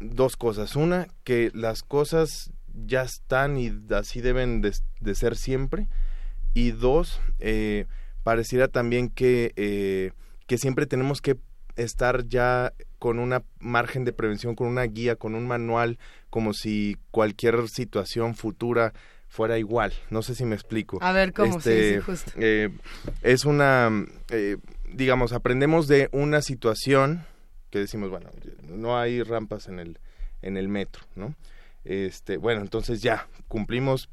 dos 0.00 0.36
cosas. 0.36 0.76
Una, 0.76 1.08
que 1.24 1.50
las 1.54 1.82
cosas 1.82 2.52
ya 2.86 3.02
están 3.02 3.56
y 3.56 3.72
así 3.90 4.20
deben 4.20 4.60
de 4.60 5.14
ser 5.14 5.36
siempre, 5.36 5.88
y 6.54 6.70
dos, 6.70 7.20
eh, 7.40 7.86
pareciera 8.22 8.68
también 8.68 9.10
que, 9.10 9.52
eh, 9.56 10.12
que 10.46 10.58
siempre 10.58 10.86
tenemos 10.86 11.20
que 11.20 11.36
estar 11.76 12.26
ya 12.26 12.72
con 12.98 13.18
una 13.18 13.42
margen 13.58 14.04
de 14.04 14.12
prevención, 14.12 14.54
con 14.54 14.68
una 14.68 14.84
guía, 14.84 15.16
con 15.16 15.34
un 15.34 15.46
manual, 15.46 15.98
como 16.30 16.54
si 16.54 16.96
cualquier 17.10 17.68
situación 17.68 18.34
futura 18.34 18.92
fuera 19.28 19.58
igual. 19.58 19.92
No 20.10 20.22
sé 20.22 20.34
si 20.34 20.44
me 20.44 20.54
explico. 20.54 20.98
A 21.02 21.12
ver, 21.12 21.32
¿cómo? 21.32 21.58
Este, 21.58 22.00
justo. 22.00 22.30
Eh, 22.36 22.70
es 23.22 23.44
una, 23.44 23.90
eh, 24.30 24.56
digamos, 24.92 25.32
aprendemos 25.32 25.88
de 25.88 26.08
una 26.12 26.40
situación 26.40 27.26
que 27.70 27.80
decimos, 27.80 28.10
bueno, 28.10 28.30
no 28.62 28.96
hay 28.96 29.22
rampas 29.22 29.66
en 29.66 29.80
el, 29.80 29.98
en 30.40 30.56
el 30.56 30.68
metro, 30.68 31.02
¿no? 31.16 31.34
Este 31.84 32.36
bueno 32.36 32.60
entonces 32.62 33.02
ya 33.02 33.28
cumplimos 33.48 34.08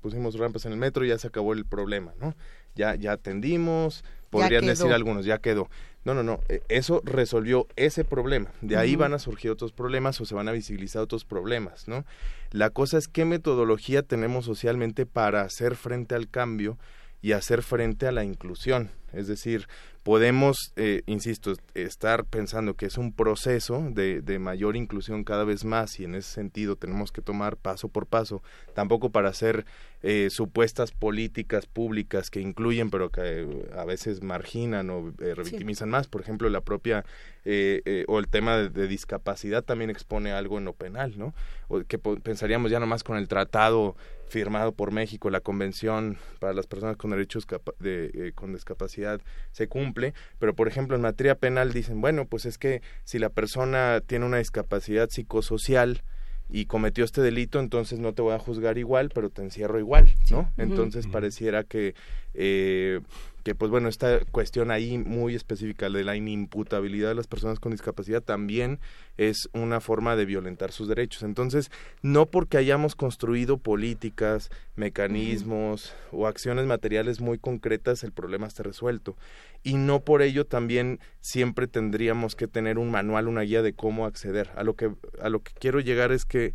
pusimos 0.00 0.38
rampas 0.38 0.64
en 0.66 0.72
el 0.72 0.78
metro 0.78 1.04
y 1.04 1.08
ya 1.08 1.18
se 1.18 1.26
acabó 1.26 1.52
el 1.52 1.64
problema 1.64 2.14
no 2.20 2.34
ya 2.74 2.94
ya 2.94 3.12
atendimos 3.12 4.04
podrían 4.34 4.66
decir 4.66 4.92
algunos 4.92 5.24
ya 5.24 5.38
quedó. 5.38 5.68
No 6.04 6.12
no 6.12 6.22
no 6.22 6.40
e, 6.48 6.62
eso 6.68 7.00
resolvió 7.04 7.66
ese 7.76 8.04
problema. 8.04 8.50
De 8.60 8.76
ahí 8.76 8.96
van 8.96 9.14
a 9.14 9.18
surgir 9.18 9.50
otros 9.50 9.72
problemas 9.72 10.20
o 10.20 10.26
se 10.26 10.34
van 10.34 10.48
a 10.48 10.52
visibilizar 10.52 11.02
otros 11.02 11.24
problemas 11.24 11.88
no 11.88 12.04
la 12.50 12.70
cosa 12.70 12.98
es 12.98 13.08
qué 13.08 13.24
metodología 13.24 14.02
tenemos 14.02 14.44
socialmente 14.44 15.06
para 15.06 15.42
hacer 15.42 15.76
frente 15.76 16.14
al 16.14 16.28
cambio 16.28 16.78
y 17.24 17.32
hacer 17.32 17.62
frente 17.62 18.06
a 18.06 18.12
la 18.12 18.22
inclusión. 18.22 18.90
Es 19.14 19.28
decir 19.28 19.66
podemos, 20.02 20.74
eh, 20.76 21.02
insisto, 21.06 21.54
estar 21.72 22.26
pensando 22.26 22.74
que 22.74 22.84
es 22.84 22.98
un 22.98 23.14
proceso 23.14 23.82
de, 23.90 24.20
de, 24.20 24.38
mayor 24.38 24.76
inclusión 24.76 25.24
cada 25.24 25.44
vez 25.44 25.64
más 25.64 25.98
y 25.98 26.04
en 26.04 26.14
ese 26.14 26.30
sentido 26.30 26.76
tenemos 26.76 27.10
que 27.10 27.22
tomar 27.22 27.56
paso 27.56 27.88
por 27.88 28.06
paso, 28.06 28.42
tampoco 28.74 29.08
para 29.08 29.30
hacer 29.30 29.64
eh, 30.06 30.28
supuestas 30.28 30.92
políticas 30.92 31.64
públicas 31.64 32.28
que 32.28 32.42
incluyen 32.42 32.90
pero 32.90 33.08
que 33.08 33.22
eh, 33.24 33.70
a 33.74 33.86
veces 33.86 34.22
marginan 34.22 34.90
o 34.90 35.14
eh, 35.18 35.34
revictimizan 35.34 35.88
más, 35.88 36.08
por 36.08 36.20
ejemplo, 36.20 36.50
la 36.50 36.60
propia 36.60 37.06
o 37.46 38.18
el 38.18 38.28
tema 38.28 38.56
de, 38.56 38.86
discapacidad 38.88 39.64
también 39.64 39.88
expone 39.88 40.32
algo 40.32 40.58
en 40.58 40.64
lo 40.66 40.72
penal, 40.74 41.14
¿no? 41.18 41.34
O 41.68 41.82
que 41.84 41.98
pensaríamos 41.98 42.70
ya 42.70 42.80
nomás 42.80 43.02
con 43.04 43.18
el 43.18 43.28
tratado 43.28 43.96
firmado 44.28 44.72
por 44.72 44.92
México, 44.92 45.30
la 45.30 45.40
Convención 45.40 46.18
para 46.40 46.52
las 46.52 46.66
Personas 46.66 46.96
con 46.96 47.10
Derechos 47.10 47.46
de, 47.78 48.32
con 48.34 48.52
Discapacidad 48.52 49.20
se 49.52 49.68
cumple, 49.68 50.14
pero 50.38 50.54
por 50.54 50.68
ejemplo 50.68 50.96
en 50.96 51.02
materia 51.02 51.34
penal 51.36 51.72
dicen, 51.72 52.00
bueno, 52.00 52.26
pues 52.26 52.46
es 52.46 52.58
que 52.58 52.82
si 53.04 53.18
la 53.18 53.30
persona 53.30 54.00
tiene 54.04 54.26
una 54.26 54.38
discapacidad 54.38 55.08
psicosocial, 55.10 56.02
y 56.50 56.66
cometió 56.66 57.04
este 57.04 57.22
delito, 57.22 57.58
entonces 57.58 57.98
no 57.98 58.12
te 58.12 58.22
voy 58.22 58.34
a 58.34 58.38
juzgar 58.38 58.76
igual, 58.78 59.08
pero 59.12 59.30
te 59.30 59.42
encierro 59.42 59.78
igual, 59.78 60.12
¿no? 60.30 60.52
Entonces 60.58 61.06
pareciera 61.06 61.64
que 61.64 61.94
eh, 62.34 63.00
que 63.44 63.54
pues 63.54 63.70
bueno, 63.70 63.88
esta 63.88 64.24
cuestión 64.24 64.70
ahí 64.70 64.96
muy 64.96 65.34
específica 65.34 65.90
de 65.90 66.02
la 66.02 66.16
inimputabilidad 66.16 67.10
de 67.10 67.14
las 67.14 67.26
personas 67.26 67.60
con 67.60 67.72
discapacidad 67.72 68.22
también 68.22 68.80
es 69.18 69.50
una 69.52 69.80
forma 69.80 70.16
de 70.16 70.24
violentar 70.24 70.72
sus 70.72 70.88
derechos. 70.88 71.22
Entonces, 71.22 71.70
no 72.00 72.24
porque 72.24 72.56
hayamos 72.56 72.94
construido 72.94 73.58
políticas, 73.58 74.48
mecanismos 74.76 75.94
o 76.10 76.26
acciones 76.26 76.64
materiales 76.64 77.20
muy 77.20 77.38
concretas, 77.38 78.02
el 78.02 78.12
problema 78.12 78.46
está 78.46 78.62
resuelto. 78.62 79.14
Y 79.62 79.74
no 79.74 80.00
por 80.00 80.22
ello 80.22 80.46
también 80.46 80.98
siempre 81.20 81.66
tendríamos 81.66 82.36
que 82.36 82.48
tener 82.48 82.78
un 82.78 82.90
manual, 82.90 83.28
una 83.28 83.42
guía 83.42 83.60
de 83.60 83.74
cómo 83.74 84.06
acceder. 84.06 84.50
A 84.56 84.64
lo 84.64 84.74
que, 84.74 84.90
a 85.20 85.28
lo 85.28 85.40
que 85.40 85.52
quiero 85.52 85.80
llegar 85.80 86.12
es 86.12 86.24
que 86.24 86.54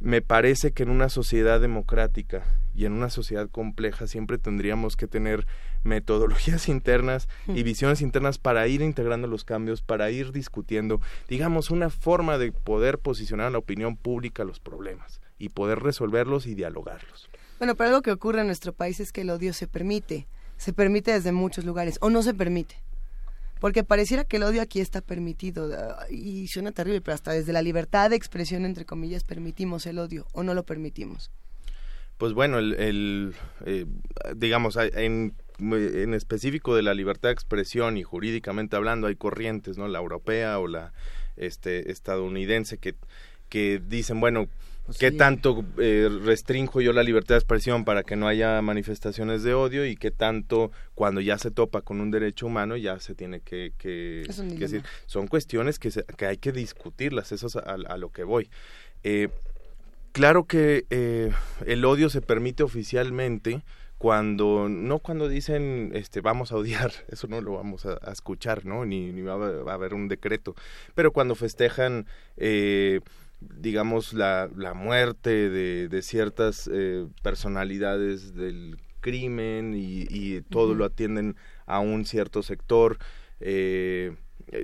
me 0.00 0.20
parece 0.20 0.72
que 0.72 0.82
en 0.82 0.90
una 0.90 1.08
sociedad 1.08 1.60
democrática 1.60 2.44
y 2.74 2.84
en 2.84 2.92
una 2.92 3.10
sociedad 3.10 3.48
compleja 3.48 4.06
siempre 4.06 4.38
tendríamos 4.38 4.96
que 4.96 5.06
tener 5.06 5.46
metodologías 5.82 6.68
internas 6.68 7.28
y 7.46 7.62
visiones 7.62 8.00
internas 8.00 8.38
para 8.38 8.66
ir 8.66 8.82
integrando 8.82 9.28
los 9.28 9.44
cambios, 9.44 9.82
para 9.82 10.10
ir 10.10 10.32
discutiendo, 10.32 11.00
digamos, 11.28 11.70
una 11.70 11.90
forma 11.90 12.38
de 12.38 12.52
poder 12.52 12.98
posicionar 12.98 13.46
a 13.46 13.50
la 13.50 13.58
opinión 13.58 13.96
pública 13.96 14.44
los 14.44 14.60
problemas 14.60 15.20
y 15.38 15.50
poder 15.50 15.80
resolverlos 15.80 16.46
y 16.46 16.54
dialogarlos. 16.54 17.28
Bueno, 17.58 17.74
pero 17.76 17.90
algo 17.90 18.02
que 18.02 18.12
ocurre 18.12 18.40
en 18.40 18.46
nuestro 18.46 18.72
país 18.72 19.00
es 19.00 19.12
que 19.12 19.22
el 19.22 19.30
odio 19.30 19.52
se 19.52 19.68
permite, 19.68 20.26
se 20.56 20.72
permite 20.72 21.12
desde 21.12 21.32
muchos 21.32 21.64
lugares 21.64 21.98
o 22.00 22.10
no 22.10 22.22
se 22.22 22.34
permite 22.34 22.76
porque 23.64 23.82
pareciera 23.82 24.24
que 24.24 24.36
el 24.36 24.42
odio 24.42 24.60
aquí 24.60 24.80
está 24.80 25.00
permitido 25.00 25.70
y 26.10 26.48
suena 26.48 26.70
terrible, 26.72 27.00
pero 27.00 27.14
hasta 27.14 27.32
desde 27.32 27.54
la 27.54 27.62
libertad 27.62 28.10
de 28.10 28.16
expresión, 28.16 28.66
entre 28.66 28.84
comillas, 28.84 29.24
permitimos 29.24 29.86
el 29.86 30.00
odio 30.00 30.26
o 30.32 30.42
no 30.42 30.52
lo 30.52 30.64
permitimos. 30.64 31.30
Pues 32.24 32.32
bueno, 32.32 32.58
el, 32.58 33.34
eh, 33.66 33.84
digamos, 34.34 34.76
en, 34.76 35.34
en 35.58 36.14
específico 36.14 36.74
de 36.74 36.80
la 36.80 36.94
libertad 36.94 37.28
de 37.28 37.34
expresión 37.34 37.98
y 37.98 38.02
jurídicamente 38.02 38.76
hablando 38.76 39.08
hay 39.08 39.14
corrientes, 39.14 39.76
¿no? 39.76 39.88
La 39.88 39.98
europea 39.98 40.58
o 40.58 40.66
la 40.66 40.94
este, 41.36 41.92
estadounidense 41.92 42.78
que, 42.78 42.94
que 43.50 43.78
dicen, 43.86 44.20
bueno, 44.20 44.48
pues 44.86 44.96
¿Qué 44.96 45.10
tanto 45.10 45.66
eh, 45.76 46.08
restrinjo 46.24 46.80
yo 46.80 46.94
la 46.94 47.02
libertad 47.02 47.34
de 47.34 47.40
expresión 47.40 47.84
para 47.84 48.04
que 48.04 48.16
no 48.16 48.26
haya 48.26 48.62
manifestaciones 48.62 49.42
de 49.42 49.52
odio 49.52 49.84
y 49.84 49.94
qué 49.94 50.10
tanto 50.10 50.72
cuando 50.94 51.20
ya 51.20 51.36
se 51.36 51.50
topa 51.50 51.82
con 51.82 52.00
un 52.00 52.10
derecho 52.10 52.46
humano 52.46 52.78
ya 52.78 53.00
se 53.00 53.14
tiene 53.14 53.40
que, 53.40 53.74
que, 53.76 54.24
decir? 54.58 54.82
Son 55.04 55.26
cuestiones 55.26 55.78
que, 55.78 55.90
que 56.16 56.24
hay 56.24 56.38
que 56.38 56.52
discutirlas, 56.52 57.32
eso 57.32 57.48
es 57.48 57.56
a, 57.56 57.76
lo 57.98 58.08
que 58.08 58.24
voy. 58.24 58.48
Eh, 59.02 59.28
claro 60.14 60.46
que 60.46 60.86
eh, 60.88 61.30
el 61.66 61.84
odio 61.84 62.08
se 62.08 62.22
permite 62.22 62.62
oficialmente 62.62 63.62
cuando 63.98 64.68
no 64.70 64.98
cuando 65.00 65.28
dicen 65.28 65.90
este 65.94 66.22
vamos 66.22 66.52
a 66.52 66.56
odiar 66.56 66.92
eso 67.08 67.26
no 67.26 67.42
lo 67.42 67.52
vamos 67.52 67.84
a, 67.84 67.98
escuchar 68.10 68.64
no 68.64 68.86
ni, 68.86 69.12
ni 69.12 69.20
va, 69.20 69.34
a, 69.34 69.74
haber 69.74 69.92
un 69.92 70.08
decreto 70.08 70.54
pero 70.94 71.12
cuando 71.12 71.34
festejan 71.34 72.06
eh, 72.38 73.00
digamos, 73.40 74.12
la, 74.12 74.48
la 74.56 74.74
muerte 74.74 75.50
de, 75.50 75.88
de 75.88 76.02
ciertas 76.02 76.68
eh, 76.72 77.06
personalidades 77.22 78.34
del 78.34 78.78
crimen 79.00 79.74
y, 79.74 80.06
y 80.08 80.40
todo 80.42 80.74
lo 80.74 80.84
atienden 80.84 81.36
a 81.66 81.80
un 81.80 82.04
cierto 82.04 82.42
sector. 82.42 82.98
Eh, 83.40 84.16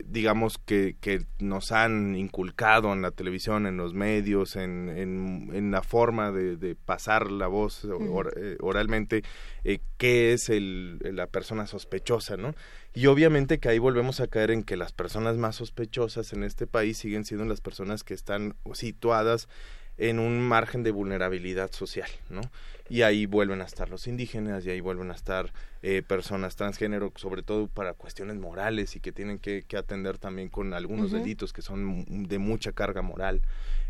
digamos 0.04 0.58
que, 0.58 0.96
que 1.00 1.24
nos 1.38 1.72
han 1.72 2.14
inculcado 2.14 2.92
en 2.92 3.02
la 3.02 3.10
televisión, 3.10 3.66
en 3.66 3.76
los 3.76 3.94
medios, 3.94 4.56
en, 4.56 4.88
en, 4.88 5.50
en 5.52 5.70
la 5.70 5.82
forma 5.82 6.32
de, 6.32 6.56
de, 6.56 6.74
pasar 6.74 7.30
la 7.30 7.46
voz 7.46 7.84
or, 7.84 8.34
eh, 8.36 8.56
oralmente, 8.60 9.22
eh, 9.64 9.80
qué 9.96 10.32
es 10.32 10.48
el, 10.48 10.98
la 11.02 11.26
persona 11.26 11.66
sospechosa, 11.66 12.36
¿no? 12.36 12.54
Y 12.94 13.06
obviamente 13.06 13.58
que 13.58 13.68
ahí 13.68 13.78
volvemos 13.78 14.20
a 14.20 14.26
caer 14.26 14.50
en 14.50 14.62
que 14.62 14.76
las 14.76 14.92
personas 14.92 15.36
más 15.36 15.56
sospechosas 15.56 16.32
en 16.32 16.44
este 16.44 16.66
país 16.66 16.98
siguen 16.98 17.24
siendo 17.24 17.44
las 17.44 17.60
personas 17.60 18.04
que 18.04 18.14
están 18.14 18.56
situadas 18.72 19.48
en 19.96 20.18
un 20.18 20.40
margen 20.40 20.82
de 20.82 20.90
vulnerabilidad 20.90 21.72
social, 21.72 22.10
¿no? 22.30 22.40
Y 22.90 23.02
ahí 23.02 23.24
vuelven 23.24 23.62
a 23.62 23.64
estar 23.64 23.88
los 23.88 24.06
indígenas 24.08 24.66
y 24.66 24.70
ahí 24.70 24.80
vuelven 24.80 25.10
a 25.10 25.14
estar 25.14 25.52
eh, 25.82 26.02
personas 26.02 26.56
transgénero, 26.56 27.12
sobre 27.16 27.42
todo 27.42 27.68
para 27.68 27.94
cuestiones 27.94 28.36
morales 28.36 28.96
y 28.96 29.00
que 29.00 29.12
tienen 29.12 29.38
que, 29.38 29.62
que 29.62 29.76
atender 29.78 30.18
también 30.18 30.48
con 30.50 30.74
algunos 30.74 31.12
delitos 31.22 31.52
que 31.52 31.62
son 31.62 32.04
de 32.28 32.38
mucha 32.38 32.72
carga 32.72 33.00
moral. 33.00 33.40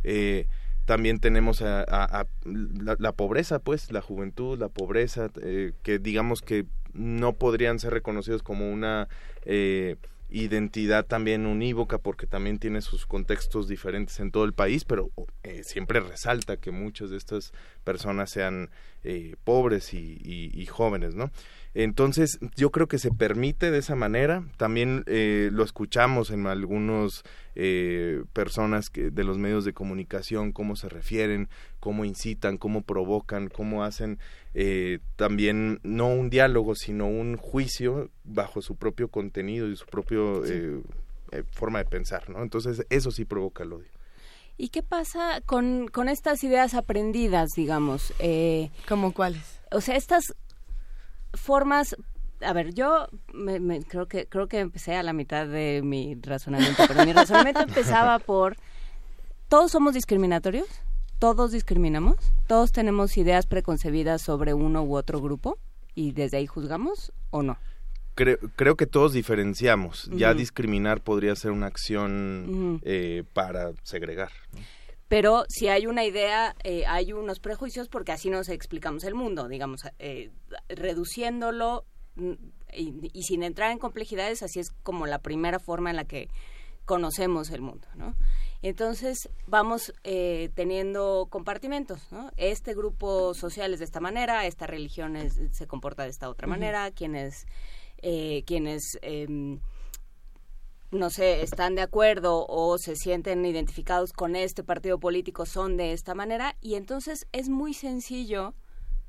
Eh, 0.04 0.46
también 0.84 1.18
tenemos 1.18 1.62
a, 1.62 1.80
a- 1.82 2.20
a 2.20 2.26
la, 2.44 2.96
la 2.98 3.12
pobreza, 3.12 3.58
pues, 3.58 3.90
la 3.90 4.02
juventud, 4.02 4.58
la 4.58 4.68
pobreza, 4.68 5.30
eh, 5.42 5.72
que 5.82 5.98
digamos 5.98 6.42
que 6.42 6.66
no 6.92 7.32
podrían 7.34 7.78
ser 7.78 7.92
reconocidos 7.94 8.42
como 8.42 8.70
una 8.70 9.08
eh, 9.44 9.96
identidad 10.31 11.07
también 11.07 11.47
unívoca 11.47 11.99
porque 11.99 12.26
también 12.26 12.59
tiene 12.59 12.81
sus 12.81 13.07
contextos 13.07 13.68
diferentes 13.68 14.20
en 14.20 14.31
todo 14.31 14.44
el 14.44 14.52
país, 14.52 14.84
pero 14.84 15.10
eh, 15.42 15.62
siempre 15.65 16.00
resalta 16.00 16.57
que 16.57 16.70
muchas 16.70 17.10
de 17.10 17.17
estas 17.17 17.52
personas 17.84 18.31
sean 18.31 18.70
eh, 19.02 19.36
pobres 19.44 19.94
y, 19.94 20.67
jóvenes, 20.67 21.15
¿no? 21.15 21.31
Entonces, 21.73 22.39
yo 22.57 22.70
creo 22.70 22.86
que 22.86 22.99
se 22.99 23.10
permite 23.12 23.70
de 23.70 23.78
esa 23.78 23.94
manera. 23.94 24.44
También 24.57 25.05
eh, 25.07 25.49
lo 25.52 25.65
escuchamos 25.65 26.31
en 26.31 26.47
algunos 26.47 27.23
eh, 27.55 28.25
personas 28.33 28.91
que, 28.91 29.10
de 29.10 29.25
los 29.25 29.39
medios 29.39 29.65
de 29.65 29.73
comunicación, 29.73 30.52
cómo 30.52 30.76
se 30.76 30.89
refieren, 30.89 31.49
cómo 31.81 32.05
incitan, 32.05 32.59
cómo 32.59 32.83
provocan, 32.83 33.49
cómo 33.49 33.83
hacen 33.84 34.18
eh, 34.55 34.99
también 35.17 35.81
no 35.83 36.09
un 36.09 36.31
diálogo, 36.31 36.75
sino 36.75 37.07
un 37.09 37.36
juicio 37.36 38.10
bajo 38.25 38.62
su 38.62 38.76
propio 38.76 39.09
contenido 39.09 39.67
y 39.68 39.76
su 39.76 39.86
propio 39.86 40.44
eh, 40.47 40.83
eh, 41.33 41.42
forma 41.52 41.78
de 41.81 41.86
pensar, 41.86 42.28
¿no? 42.31 42.42
Entonces, 42.42 42.84
eso 42.91 43.10
sí 43.10 43.25
provoca 43.25 43.65
el 43.65 43.73
odio. 43.73 43.89
¿Y 44.59 44.68
qué 44.68 44.83
pasa 44.83 45.41
con, 45.47 45.89
con 45.89 46.09
estas 46.10 46.44
ideas 46.44 46.75
aprendidas, 46.75 47.49
digamos? 47.57 48.12
Eh, 48.18 48.70
¿Cómo 48.86 49.12
cuáles? 49.12 49.59
O 49.70 49.81
sea, 49.81 49.97
estas 49.97 50.34
formas... 51.34 51.97
A 52.42 52.52
ver, 52.55 52.73
yo 52.75 53.07
me, 53.34 53.60
me- 53.60 53.83
creo 53.83 54.07
que 54.07 54.25
creo 54.26 54.49
que 54.49 54.59
empecé 54.60 54.94
a 54.97 55.02
la 55.02 55.12
mitad 55.12 55.47
de 55.47 55.83
mi 55.84 56.15
razonamiento, 56.15 56.84
pero 56.89 57.05
mi 57.05 57.12
razonamiento 57.12 57.60
empezaba 57.68 58.18
por 58.18 58.57
todos 59.49 59.70
somos 59.73 59.92
discriminatorios, 59.92 60.67
todos 61.20 61.52
discriminamos, 61.52 62.16
todos 62.49 62.73
tenemos 62.73 63.16
ideas 63.18 63.47
preconcebidas 63.47 64.23
sobre 64.23 64.55
uno 64.55 64.82
u 64.82 64.97
otro 64.97 65.20
grupo 65.20 65.58
y 65.94 66.12
desde 66.12 66.39
ahí 66.39 66.47
juzgamos 66.47 67.12
o 67.28 67.42
no. 67.42 67.58
Creo, 68.15 68.39
creo 68.57 68.76
que 68.76 68.86
todos 68.86 69.12
diferenciamos. 69.12 70.10
Ya 70.12 70.34
discriminar 70.34 71.02
podría 71.02 71.36
ser 71.36 71.52
una 71.52 71.66
acción 71.66 72.81
eh, 72.84 73.23
para 73.34 73.73
segregar. 73.82 74.32
¿no? 74.52 74.60
Pero 75.08 75.44
si 75.49 75.68
hay 75.68 75.86
una 75.86 76.05
idea, 76.05 76.57
eh, 76.65 76.84
hay 76.86 77.12
unos 77.12 77.39
prejuicios 77.39 77.89
porque 77.89 78.12
así 78.12 78.31
nos 78.31 78.49
explicamos 78.49 79.05
el 79.05 79.15
mundo, 79.15 79.47
digamos, 79.47 79.82
eh, 79.99 80.31
reduciéndolo 80.68 81.84
mm, 82.16 82.32
y, 82.73 83.10
y 83.12 83.23
sin 83.24 83.42
entrar 83.42 83.73
en 83.73 83.78
complejidades, 83.78 84.42
así 84.42 84.58
es 84.58 84.70
como 84.82 85.07
la 85.07 85.18
primera 85.18 85.58
forma 85.58 85.90
en 85.90 85.97
la 85.97 86.05
que 86.05 86.28
conocemos 86.86 87.50
el 87.50 87.60
mundo, 87.60 87.86
¿no? 87.94 88.15
Entonces 88.62 89.28
vamos 89.47 89.92
eh, 90.05 90.50
teniendo 90.55 91.28
compartimentos, 91.30 92.00
¿no? 92.12 92.30
Este 92.36 92.74
grupo 92.74 93.32
social 93.34 93.72
es 93.72 93.78
de 93.78 93.86
esta 93.86 94.00
manera, 94.00 94.47
esta 94.47 94.66
religión 94.66 95.16
es- 95.16 95.40
se 95.52 95.66
comporta 95.66 96.02
de 96.05 96.10
esta 96.10 96.28
otra 96.28 96.47
manera, 96.47 96.90
quienes, 96.90 97.47
eh, 98.02 98.42
quienes 98.47 98.98
em, 99.02 99.60
no 100.90 101.08
sé, 101.08 101.42
están 101.42 101.74
de 101.74 101.82
acuerdo 101.82 102.44
o 102.48 102.76
se 102.76 102.97
sienten 102.97 103.47
identificados 103.47 104.12
con 104.12 104.34
este 104.36 104.62
partido 104.64 104.98
político 104.98 105.47
son 105.47 105.76
de 105.76 105.92
esta 105.92 106.14
manera 106.14 106.56
y 106.60 106.74
entonces 106.74 107.26
es 107.32 107.48
muy 107.48 107.74
sencillo, 107.74 108.55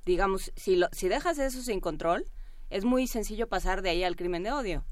digamos, 0.05 0.51
si, 0.55 0.75
lo, 0.75 0.88
si 0.91 1.09
dejas 1.09 1.39
eso 1.39 1.61
sin 1.61 1.80
control, 1.80 2.25
es 2.69 2.85
muy 2.85 3.07
sencillo 3.07 3.47
pasar 3.47 3.81
de 3.81 3.89
ahí 3.89 4.03
al 4.03 4.15
crimen 4.15 4.43
de 4.43 4.51
odio. 4.51 4.85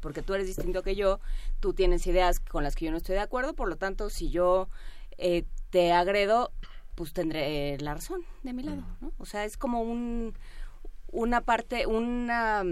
Porque 0.00 0.22
tú 0.22 0.34
eres 0.34 0.46
distinto 0.46 0.82
que 0.82 0.94
yo, 0.94 1.20
tú 1.60 1.74
tienes 1.74 2.06
ideas 2.06 2.40
con 2.40 2.62
las 2.62 2.74
que 2.74 2.86
yo 2.86 2.90
no 2.90 2.96
estoy 2.96 3.14
de 3.14 3.20
acuerdo, 3.20 3.54
por 3.54 3.68
lo 3.68 3.76
tanto, 3.76 4.10
si 4.10 4.30
yo 4.30 4.68
eh, 5.18 5.44
te 5.70 5.92
agredo, 5.92 6.52
pues 6.94 7.12
tendré 7.12 7.78
la 7.78 7.94
razón 7.94 8.22
de 8.42 8.52
mi 8.52 8.62
lado. 8.62 8.82
¿no? 9.00 9.12
O 9.18 9.26
sea, 9.26 9.44
es 9.44 9.56
como 9.56 9.82
un, 9.82 10.34
una 11.12 11.40
parte, 11.40 11.86
una 11.86 12.64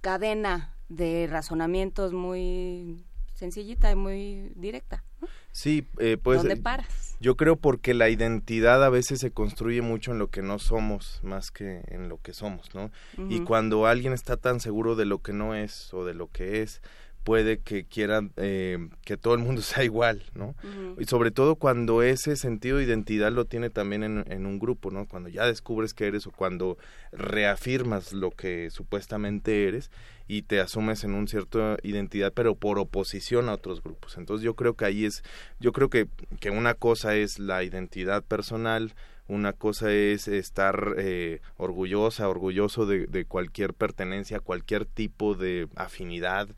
cadena 0.00 0.74
de 0.88 1.26
razonamientos 1.28 2.12
muy 2.12 3.04
sencillita 3.34 3.90
y 3.90 3.96
muy 3.96 4.52
directa. 4.54 5.02
Sí, 5.50 5.86
eh, 5.98 6.18
pues 6.22 6.40
¿Dónde 6.40 6.54
eh, 6.54 6.62
paras? 6.62 7.16
yo 7.18 7.36
creo 7.36 7.56
porque 7.56 7.94
la 7.94 8.10
identidad 8.10 8.84
a 8.84 8.90
veces 8.90 9.20
se 9.20 9.30
construye 9.30 9.80
mucho 9.80 10.12
en 10.12 10.18
lo 10.18 10.28
que 10.28 10.42
no 10.42 10.58
somos 10.58 11.20
más 11.22 11.50
que 11.50 11.82
en 11.88 12.08
lo 12.08 12.20
que 12.20 12.34
somos, 12.34 12.74
¿no? 12.74 12.90
Y 13.30 13.40
cuando 13.40 13.86
alguien 13.86 14.12
está 14.12 14.36
tan 14.36 14.60
seguro 14.60 14.96
de 14.96 15.06
lo 15.06 15.22
que 15.22 15.32
no 15.32 15.54
es 15.54 15.92
o 15.94 16.04
de 16.04 16.12
lo 16.12 16.28
que 16.30 16.62
es, 16.62 16.82
puede 17.26 17.58
que 17.58 17.84
quiera 17.84 18.22
eh, 18.36 18.88
que 19.04 19.16
todo 19.16 19.34
el 19.34 19.40
mundo 19.40 19.60
sea 19.62 19.82
igual, 19.82 20.22
¿no? 20.34 20.54
Y 20.96 21.06
sobre 21.06 21.32
todo 21.32 21.56
cuando 21.56 22.02
ese 22.02 22.36
sentido 22.36 22.78
de 22.78 22.84
identidad 22.84 23.32
lo 23.32 23.46
tiene 23.46 23.68
también 23.68 24.04
en, 24.04 24.24
en 24.30 24.46
un 24.46 24.60
grupo, 24.60 24.92
¿no? 24.92 25.08
Cuando 25.08 25.28
ya 25.28 25.44
descubres 25.44 25.92
que 25.92 26.06
eres 26.06 26.28
o 26.28 26.30
cuando 26.30 26.78
reafirmas 27.10 28.12
lo 28.12 28.30
que 28.30 28.70
supuestamente 28.70 29.66
eres 29.66 29.90
y 30.28 30.42
te 30.42 30.60
asumes 30.60 31.02
en 31.02 31.14
una 31.14 31.26
cierta 31.26 31.78
identidad, 31.82 32.32
pero 32.32 32.54
por 32.54 32.78
oposición 32.78 33.48
a 33.48 33.54
otros 33.54 33.82
grupos. 33.82 34.16
Entonces 34.18 34.44
yo 34.44 34.54
creo 34.54 34.74
que 34.74 34.84
ahí 34.84 35.04
es, 35.04 35.24
yo 35.58 35.72
creo 35.72 35.90
que, 35.90 36.06
que 36.38 36.50
una 36.50 36.74
cosa 36.74 37.16
es 37.16 37.40
la 37.40 37.64
identidad 37.64 38.22
personal, 38.22 38.94
una 39.26 39.52
cosa 39.52 39.92
es 39.92 40.28
estar 40.28 40.94
eh, 40.96 41.40
orgullosa, 41.56 42.28
orgulloso 42.28 42.86
de, 42.86 43.08
de 43.08 43.24
cualquier 43.24 43.74
pertenencia, 43.74 44.38
cualquier 44.38 44.86
tipo 44.86 45.34
de 45.34 45.66
afinidad, 45.74 46.48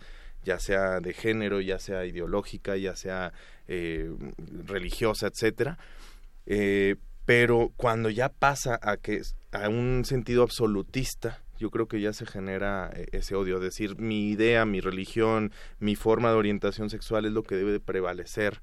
ya 0.44 0.58
sea 0.58 1.00
de 1.00 1.12
género, 1.12 1.60
ya 1.60 1.78
sea 1.78 2.04
ideológica, 2.06 2.76
ya 2.76 2.96
sea 2.96 3.32
eh, 3.66 4.10
religiosa, 4.66 5.28
etcétera. 5.28 5.78
Eh, 6.46 6.96
pero 7.24 7.72
cuando 7.76 8.08
ya 8.08 8.30
pasa 8.30 8.78
a 8.82 8.96
que 8.96 9.20
a 9.52 9.68
un 9.68 10.04
sentido 10.04 10.42
absolutista, 10.42 11.42
yo 11.58 11.70
creo 11.70 11.88
que 11.88 12.00
ya 12.00 12.12
se 12.12 12.24
genera 12.24 12.90
eh, 12.94 13.06
ese 13.12 13.34
odio, 13.34 13.56
es 13.56 13.62
decir, 13.62 13.98
mi 13.98 14.30
idea, 14.30 14.64
mi 14.64 14.80
religión, 14.80 15.52
mi 15.78 15.96
forma 15.96 16.30
de 16.30 16.36
orientación 16.36 16.88
sexual 16.88 17.24
es 17.26 17.32
lo 17.32 17.42
que 17.42 17.56
debe 17.56 17.72
de 17.72 17.80
prevalecer, 17.80 18.60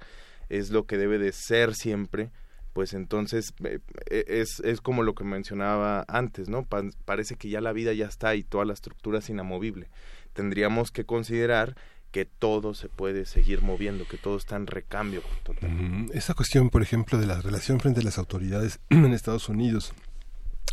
es 0.49 0.71
lo 0.71 0.85
que 0.85 0.97
debe 0.97 1.19
de 1.19 1.31
ser 1.31 1.75
siempre, 1.75 2.31
pues 2.73 2.93
entonces 2.93 3.53
eh, 3.63 3.79
es, 4.09 4.59
es 4.63 4.81
como 4.81 5.03
lo 5.03 5.13
que 5.15 5.23
mencionaba 5.23 6.03
antes, 6.07 6.49
¿no? 6.49 6.63
Pa- 6.63 6.83
parece 7.05 7.35
que 7.35 7.49
ya 7.49 7.61
la 7.61 7.71
vida 7.73 7.93
ya 7.93 8.05
está 8.07 8.35
y 8.35 8.43
toda 8.43 8.65
la 8.65 8.73
estructura 8.73 9.19
es 9.19 9.29
inamovible. 9.29 9.89
Tendríamos 10.35 10.91
que 10.91 11.05
considerar 11.05 11.75
que 12.11 12.25
todo 12.25 12.73
se 12.75 12.87
puede 12.89 13.25
seguir 13.25 13.61
moviendo, 13.63 14.07
que 14.07 14.17
todo 14.17 14.37
está 14.37 14.55
en 14.55 14.67
recambio 14.67 15.23
total. 15.43 15.69
Ujú. 15.73 16.11
Esa 16.13 16.33
cuestión, 16.35 16.69
por 16.69 16.81
ejemplo, 16.83 17.17
de 17.17 17.25
la 17.25 17.41
relación 17.41 17.79
frente 17.79 18.01
a 18.01 18.03
las 18.03 18.17
autoridades 18.19 18.79
en 18.89 19.13
Estados 19.13 19.49
Unidos, 19.49 19.93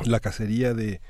la 0.05 0.20
cacería 0.20 0.74
de 0.74 1.00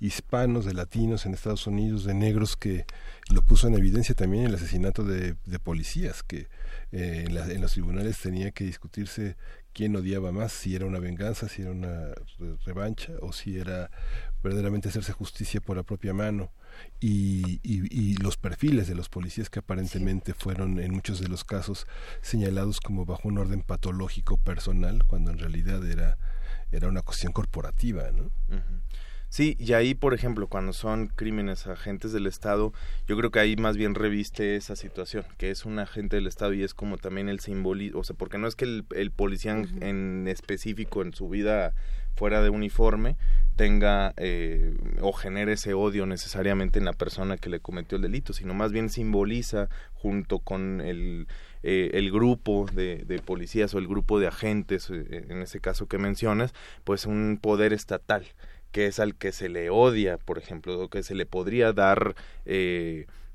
hispanos, 0.00 0.64
de 0.64 0.74
latinos 0.74 1.26
en 1.26 1.34
Estados 1.34 1.66
Unidos, 1.66 2.04
de 2.04 2.14
negros 2.14 2.56
que 2.56 2.84
lo 3.30 3.42
puso 3.42 3.66
en 3.66 3.74
evidencia 3.74 4.14
también 4.14 4.44
el 4.44 4.54
asesinato 4.54 5.04
de, 5.04 5.34
de 5.44 5.58
policías, 5.58 6.22
que 6.22 6.48
eh, 6.92 7.24
en, 7.26 7.34
la- 7.34 7.46
en 7.50 7.60
los 7.60 7.72
tribunales 7.72 8.18
tenía 8.18 8.50
que 8.52 8.64
discutirse 8.64 9.36
quién 9.72 9.96
odiaba 9.96 10.32
más, 10.32 10.52
si 10.52 10.74
era 10.76 10.86
una 10.86 10.98
venganza, 11.00 11.48
si 11.48 11.62
era 11.62 11.72
una 11.72 12.08
re- 12.38 12.56
revancha 12.64 13.12
o 13.22 13.32
si 13.32 13.58
era 13.58 13.90
verdaderamente 14.42 14.88
hacerse 14.88 15.12
justicia 15.12 15.60
por 15.60 15.76
la 15.76 15.82
propia 15.82 16.14
mano. 16.14 16.52
Y, 17.00 17.60
y- 17.62 17.86
y 17.90 18.14
los 18.16 18.36
perfiles 18.36 18.88
de 18.88 18.94
los 18.94 19.08
policías 19.08 19.50
que 19.50 19.60
aparentemente 19.60 20.34
fueron 20.34 20.80
en 20.80 20.92
muchos 20.92 21.20
de 21.20 21.28
los 21.28 21.44
casos 21.44 21.86
señalados 22.22 22.80
como 22.80 23.04
bajo 23.04 23.28
un 23.28 23.38
orden 23.38 23.62
patológico 23.62 24.36
personal, 24.36 25.04
cuando 25.06 25.30
en 25.30 25.38
realidad 25.38 25.84
era, 25.88 26.18
era 26.72 26.88
una 26.88 27.02
cuestión 27.02 27.32
corporativa, 27.32 28.10
¿no? 28.10 28.30
Sí, 29.30 29.56
y 29.60 29.74
ahí, 29.74 29.94
por 29.94 30.14
ejemplo, 30.14 30.46
cuando 30.46 30.72
son 30.72 31.08
crímenes 31.08 31.66
agentes 31.66 32.12
del 32.12 32.26
Estado, 32.26 32.72
yo 33.06 33.14
creo 33.18 33.30
que 33.30 33.38
ahí 33.38 33.56
más 33.56 33.76
bien 33.76 33.94
reviste 33.94 34.56
esa 34.56 34.74
situación, 34.74 35.26
que 35.36 35.50
es 35.50 35.66
un 35.66 35.78
agente 35.78 36.16
del 36.16 36.26
Estado 36.26 36.54
y 36.54 36.62
es 36.62 36.72
como 36.72 36.96
también 36.96 37.28
el 37.28 37.38
simbolismo, 37.40 38.00
o 38.00 38.04
sea, 38.04 38.16
porque 38.16 38.38
no 38.38 38.48
es 38.48 38.56
que 38.56 38.64
el, 38.64 38.86
el 38.96 39.10
policía 39.10 39.52
en 39.52 40.26
específico 40.28 41.02
en 41.02 41.12
su 41.12 41.28
vida 41.28 41.74
fuera 42.18 42.42
de 42.42 42.50
uniforme 42.50 43.16
tenga 43.54 44.12
eh, 44.16 44.76
o 45.00 45.12
genere 45.12 45.52
ese 45.52 45.72
odio 45.74 46.04
necesariamente 46.04 46.78
en 46.78 46.84
la 46.84 46.92
persona 46.92 47.36
que 47.36 47.48
le 47.48 47.60
cometió 47.60 47.96
el 47.96 48.02
delito, 48.02 48.32
sino 48.32 48.54
más 48.54 48.72
bien 48.72 48.88
simboliza 48.88 49.68
junto 49.94 50.40
con 50.40 50.80
el, 50.80 51.26
eh, 51.62 51.90
el 51.94 52.10
grupo 52.10 52.66
de, 52.72 53.20
policías 53.24 53.74
o 53.74 53.78
el 53.78 53.88
grupo 53.88 54.18
de 54.20 54.28
agentes, 54.28 54.90
eh, 54.90 55.26
en 55.28 55.42
ese 55.42 55.60
caso 55.60 55.86
que 55.86 55.98
mencionas, 55.98 56.54
pues 56.84 57.06
un 57.06 57.38
poder 57.40 57.72
estatal 57.72 58.24
que 58.72 58.86
es 58.86 59.00
al 59.00 59.14
que 59.14 59.32
se 59.32 59.48
le 59.48 59.70
odia, 59.70 60.18
por 60.18 60.38
ejemplo, 60.38 60.78
o 60.80 60.88
que 60.88 61.02
se 61.02 61.14
le 61.14 61.26
podría 61.26 61.72
dar 61.72 62.14
eh, 62.44 63.06
eh, 63.06 63.27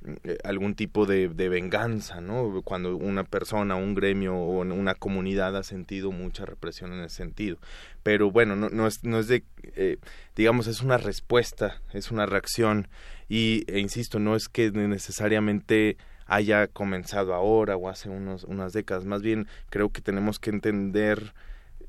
algún 0.44 0.76
tipo 0.76 1.06
de, 1.06 1.30
de 1.30 1.50
venganza, 1.50 2.22
¿no? 2.22 2.62
Cuando 2.64 2.96
una 2.96 3.24
persona, 3.24 3.76
un 3.76 3.96
gremio 3.96 4.36
o 4.36 4.62
una 4.62 4.96
comunidad 4.96 5.56
ha 5.56 5.64
sentido 5.64 6.12
mucha 6.12 6.46
represión 6.46 6.94
en 6.94 7.04
ese 7.04 7.16
sentido. 7.16 7.58
Pero 8.04 8.32
bueno, 8.32 8.56
no, 8.56 8.70
no 8.70 8.88
es, 8.88 9.04
no 9.04 9.20
es 9.20 9.28
de, 9.28 9.44
eh, 9.76 9.98
digamos, 10.36 10.68
es 10.68 10.82
una 10.82 10.98
respuesta, 10.98 11.82
es 11.94 12.12
una 12.12 12.26
reacción 12.26 12.88
y, 13.30 13.64
e 13.68 13.80
insisto, 13.80 14.20
no 14.20 14.36
es 14.36 14.50
que 14.50 14.72
necesariamente 14.72 15.98
haya 16.26 16.68
comenzado 16.68 17.34
ahora 17.34 17.76
o 17.76 17.90
hace 17.90 18.10
unos, 18.10 18.44
unas 18.44 18.74
décadas, 18.74 19.06
más 19.06 19.22
bien 19.22 19.48
creo 19.70 19.90
que 19.90 20.02
tenemos 20.02 20.40
que 20.40 20.50
entender 20.50 21.34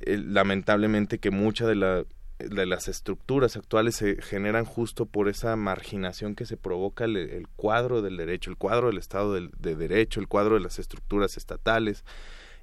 eh, 0.01 0.18
lamentablemente 0.18 1.18
que 1.18 1.31
mucha 1.31 1.67
de 1.67 1.76
la 1.76 2.05
de 2.38 2.66
las 2.66 2.88
estructuras 2.88 3.56
actuales 3.56 3.96
se 3.96 4.20
generan 4.20 4.64
justo 4.64 5.06
por 5.06 5.28
esa 5.28 5.54
marginación 5.56 6.34
que 6.34 6.46
se 6.46 6.56
provoca 6.56 7.04
el, 7.04 7.16
el 7.16 7.48
cuadro 7.48 8.02
del 8.02 8.16
derecho, 8.16 8.50
el 8.50 8.56
cuadro 8.56 8.88
del 8.88 8.98
Estado 8.98 9.34
del, 9.34 9.50
de 9.58 9.76
Derecho, 9.76 10.20
el 10.20 10.28
cuadro 10.28 10.54
de 10.54 10.60
las 10.60 10.78
estructuras 10.78 11.36
estatales 11.36 12.04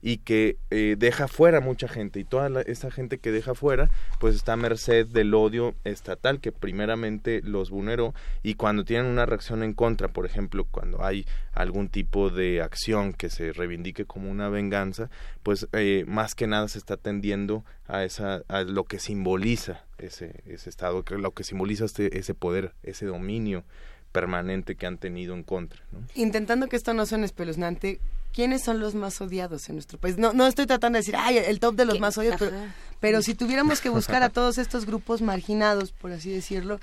y 0.04 0.18
que 0.18 0.58
eh, 0.72 0.96
deja 0.98 1.28
fuera 1.28 1.60
mucha 1.60 1.88
gente 1.88 2.20
y 2.20 2.24
toda 2.24 2.50
la- 2.50 2.62
esa 2.62 2.90
gente 2.92 3.20
que 3.20 3.32
deja 3.32 3.54
fuera 3.54 3.90
pues 4.20 4.36
está 4.36 4.54
a 4.54 4.58
merced 4.58 5.06
del 5.08 5.34
odio 5.34 5.76
estatal 5.84 6.40
que 6.40 6.52
primeramente 6.52 7.42
los 7.44 7.70
vulneró 7.70 8.14
y 8.44 8.56
cuando 8.56 8.84
tienen 8.84 9.06
una 9.08 9.26
reacción 9.26 9.62
en 9.64 9.74
contra, 9.74 10.08
por 10.08 10.26
ejemplo, 10.26 10.66
cuando 10.70 11.04
hay 11.06 11.26
algún 11.54 11.88
tipo 11.90 12.30
de 12.30 12.62
acción 12.62 13.14
que 13.14 13.30
se 13.30 13.54
reivindique 13.54 14.06
como 14.06 14.32
una 14.32 14.50
venganza, 14.50 15.10
pues 15.44 15.68
eh, 15.74 16.04
más 16.08 16.34
que 16.36 16.48
nada 16.48 16.68
se 16.68 16.80
está 16.80 16.98
tendiendo 16.98 17.64
a 17.88 18.04
esa 18.04 18.44
a 18.48 18.64
lo 18.64 18.86
que 18.86 19.00
simboliza 19.00 19.84
ese 19.98 20.42
ese 20.48 20.70
estado, 20.70 21.04
lo 21.10 21.32
que 21.32 21.44
simboliza 21.44 21.86
este, 21.86 22.18
ese 22.18 22.34
poder, 22.34 22.74
ese 22.84 23.06
dominio 23.06 23.64
permanente 24.12 24.76
que 24.76 24.86
han 24.88 24.98
tenido 24.98 25.34
en 25.36 25.44
contra. 25.44 25.82
Intentando 26.16 26.68
que 26.68 26.76
esto 26.76 26.94
no 26.94 27.06
suene 27.06 27.26
espeluznante, 27.26 28.00
¿quiénes 28.34 28.64
son 28.64 28.80
los 28.80 28.96
más 28.96 29.20
odiados 29.22 29.68
en 29.70 29.76
nuestro 29.76 29.98
país? 30.00 30.18
No, 30.18 30.34
no 30.34 30.48
estoy 30.48 30.66
tratando 30.66 30.98
de 30.98 31.02
decir, 31.02 31.16
ay, 31.18 31.38
el 31.38 31.60
top 31.60 31.76
de 31.76 31.86
los 31.86 32.00
más 32.00 32.18
odiados, 32.18 32.40
pero, 32.40 32.56
Ajá. 32.56 32.74
pero 33.00 33.22
si 33.22 33.36
tuviéramos 33.36 33.82
que 33.82 33.90
buscar 33.90 34.24
a 34.24 34.30
todos 34.30 34.58
estos 34.58 34.86
grupos 34.86 35.22
marginados, 35.22 35.92
por 35.92 36.12
así 36.12 36.32
decirlo, 36.32 36.80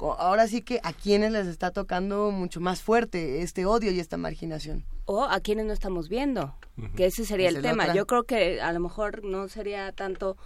ahora 0.00 0.46
sí 0.46 0.62
que 0.62 0.80
a 0.82 0.92
quienes 0.92 1.32
les 1.32 1.46
está 1.46 1.70
tocando 1.72 2.30
mucho 2.30 2.60
más 2.60 2.80
fuerte 2.82 3.42
este 3.42 3.66
odio 3.66 3.90
y 3.90 3.98
esta 4.00 4.16
marginación. 4.16 4.84
o 5.06 5.24
a 5.24 5.40
quienes 5.40 5.64
no 5.66 5.72
estamos 5.72 6.08
viendo, 6.08 6.54
que 6.96 7.06
ese 7.06 7.24
sería 7.24 7.48
el 7.48 7.56
es 7.56 7.62
tema. 7.62 7.84
otra. 7.84 7.94
Yo 7.94 8.06
creo 8.06 8.24
que 8.24 8.60
a 8.60 8.72
lo 8.72 8.80
mejor 8.80 9.24
no 9.24 9.48
sería 9.48 9.90
tanto 9.92 10.36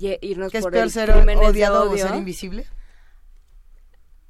irnos 0.00 0.52
¿Que 0.52 0.58
es 0.58 0.64
por 0.64 0.72
peor 0.72 0.84
el 0.84 0.90
ser 0.90 1.12
de 1.12 1.36
odiado 1.36 1.82
o 1.84 1.90
odio. 1.90 2.06
ser 2.06 2.16
invisible? 2.16 2.66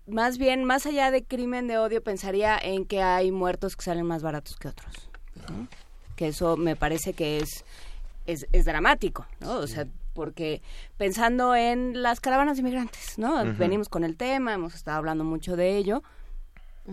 Más 0.06 0.38
bien, 0.38 0.64
más 0.64 0.86
allá 0.86 1.10
de 1.10 1.22
crimen 1.22 1.66
de 1.68 1.76
odio, 1.78 2.02
pensaría 2.02 2.58
en 2.58 2.86
que 2.86 3.02
hay 3.02 3.30
muertos 3.30 3.76
que 3.76 3.84
salen 3.84 4.06
más 4.06 4.22
baratos 4.22 4.56
que 4.56 4.68
otros. 4.68 5.10
¿No? 5.50 5.68
Que 6.16 6.28
eso 6.28 6.56
me 6.56 6.76
parece 6.76 7.12
que 7.12 7.38
es, 7.38 7.64
es, 8.26 8.46
es 8.52 8.64
dramático, 8.64 9.26
¿no? 9.40 9.58
O 9.58 9.66
sea, 9.66 9.86
porque 10.14 10.62
pensando 10.96 11.54
en 11.54 12.02
las 12.02 12.20
caravanas 12.20 12.56
de 12.56 12.64
migrantes, 12.64 13.18
¿no? 13.18 13.44
Venimos 13.54 13.88
con 13.88 14.02
el 14.02 14.16
tema, 14.16 14.52
hemos 14.52 14.74
estado 14.74 14.98
hablando 14.98 15.22
mucho 15.22 15.54
de 15.54 15.76
ello. 15.76 16.02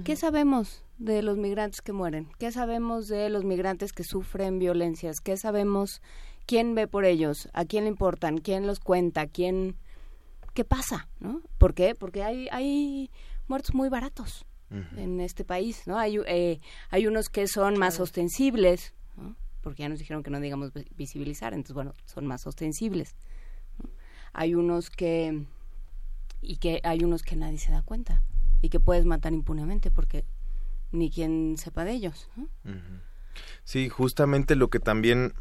¿Qué 0.04 0.16
sabemos 0.16 0.84
de 0.98 1.24
los 1.24 1.38
migrantes 1.38 1.82
que 1.82 1.92
mueren? 1.92 2.30
¿Qué 2.38 2.52
sabemos 2.52 3.08
de 3.08 3.30
los 3.30 3.44
migrantes 3.44 3.94
que 3.94 4.04
sufren 4.04 4.60
violencias? 4.60 5.22
¿Qué 5.22 5.38
sabemos? 5.38 6.02
¿Quién 6.46 6.76
ve 6.76 6.88
por 6.88 7.06
ellos? 7.06 7.50
¿A 7.54 7.66
quién 7.66 7.86
le 7.86 7.90
importan? 7.90 8.38
¿Quién 8.38 8.68
los 8.68 8.80
cuenta? 8.80 9.26
¿Quién? 9.26 9.76
¿Qué 10.54 10.64
pasa? 10.64 11.08
¿No? 11.20 11.42
¿Por 11.58 11.74
qué? 11.74 11.96
Porque 11.96 12.24
hay, 12.24 12.48
hay 12.52 13.10
muertos 13.48 13.74
muy 13.74 13.90
baratos 13.90 14.46
en 14.98 15.20
este 15.22 15.44
país, 15.44 15.84
¿no? 15.88 15.98
Hay, 15.98 16.18
eh, 16.28 16.60
hay 16.90 17.08
unos 17.08 17.30
que 17.30 17.48
son 17.48 17.78
más 17.78 18.00
ostensibles, 18.00 18.94
¿no? 19.18 19.36
Porque 19.62 19.84
ya 19.84 19.90
nos 19.90 20.00
dijeron 20.00 20.22
que 20.24 20.30
no 20.30 20.40
digamos 20.40 20.74
vi- 20.74 20.86
visibilizar, 20.96 21.54
entonces, 21.54 21.74
bueno, 21.74 21.94
son 22.06 22.26
más 22.28 22.46
ostensibles. 22.48 23.16
¿no? 23.82 23.90
Hay 24.34 24.56
unos 24.56 24.90
que... 24.90 25.46
Y 26.42 26.58
que 26.58 26.80
hay 26.84 27.04
unos 27.04 27.24
que 27.24 27.36
nadie 27.36 27.58
se 27.58 27.72
da 27.72 27.82
cuenta 27.82 28.22
y 28.62 28.70
que 28.70 28.80
puedes 28.80 29.06
matar 29.06 29.34
impunemente 29.34 29.90
porque 29.90 30.26
ni 30.92 31.10
quien 31.10 31.56
sepa 31.58 31.84
de 31.86 31.94
ellos. 31.94 32.30
¿no? 32.36 32.48
Sí, 33.64 33.90
justamente 33.90 34.56
lo 34.56 34.70
que 34.70 34.80
también 34.80 35.34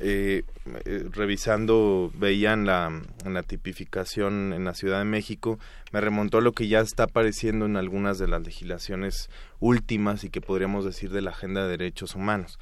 eh, 0.00 0.44
eh, 0.84 1.04
revisando 1.10 2.10
veía 2.14 2.52
en 2.52 2.66
la, 2.66 3.02
la 3.24 3.42
tipificación 3.42 4.52
en 4.52 4.64
la 4.64 4.74
Ciudad 4.74 4.98
de 4.98 5.04
México, 5.04 5.58
me 5.92 6.00
remontó 6.00 6.38
a 6.38 6.40
lo 6.40 6.52
que 6.52 6.68
ya 6.68 6.80
está 6.80 7.04
apareciendo 7.04 7.66
en 7.66 7.76
algunas 7.76 8.18
de 8.18 8.28
las 8.28 8.42
legislaciones 8.42 9.30
últimas 9.60 10.24
y 10.24 10.30
que 10.30 10.40
podríamos 10.40 10.84
decir 10.84 11.10
de 11.10 11.22
la 11.22 11.30
Agenda 11.30 11.64
de 11.64 11.76
Derechos 11.76 12.14
Humanos, 12.14 12.58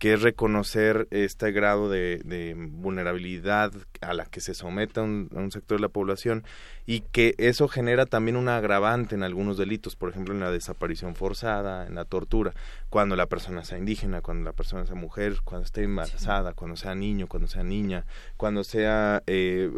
que 0.00 0.14
es 0.14 0.22
reconocer 0.22 1.06
este 1.10 1.52
grado 1.52 1.90
de, 1.90 2.22
de 2.24 2.54
vulnerabilidad 2.56 3.70
a 4.00 4.14
la 4.14 4.24
que 4.24 4.40
se 4.40 4.54
someta 4.54 5.02
un, 5.02 5.28
a 5.36 5.38
un 5.38 5.52
sector 5.52 5.76
de 5.76 5.82
la 5.82 5.90
población 5.90 6.42
y 6.86 7.00
que 7.00 7.34
eso 7.36 7.68
genera 7.68 8.06
también 8.06 8.38
un 8.38 8.48
agravante 8.48 9.14
en 9.14 9.22
algunos 9.22 9.58
delitos, 9.58 9.96
por 9.96 10.08
ejemplo 10.08 10.32
en 10.32 10.40
la 10.40 10.50
desaparición 10.50 11.14
forzada, 11.14 11.86
en 11.86 11.96
la 11.96 12.06
tortura, 12.06 12.54
cuando 12.88 13.14
la 13.14 13.26
persona 13.26 13.62
sea 13.62 13.76
indígena, 13.76 14.22
cuando 14.22 14.44
la 14.44 14.54
persona 14.54 14.86
sea 14.86 14.94
mujer, 14.94 15.36
cuando 15.44 15.66
esté 15.66 15.82
embarazada, 15.82 16.54
cuando 16.54 16.76
sea 16.76 16.94
niño, 16.94 17.26
cuando 17.26 17.46
sea 17.46 17.62
niña, 17.62 18.06
cuando 18.38 18.64
sea 18.64 19.22
eh, 19.26 19.70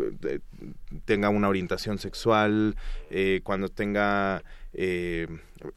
tenga 1.04 1.30
una 1.30 1.48
orientación 1.48 1.98
sexual, 1.98 2.76
eh, 3.10 3.40
cuando 3.42 3.68
tenga 3.70 4.44
eh, 4.74 5.26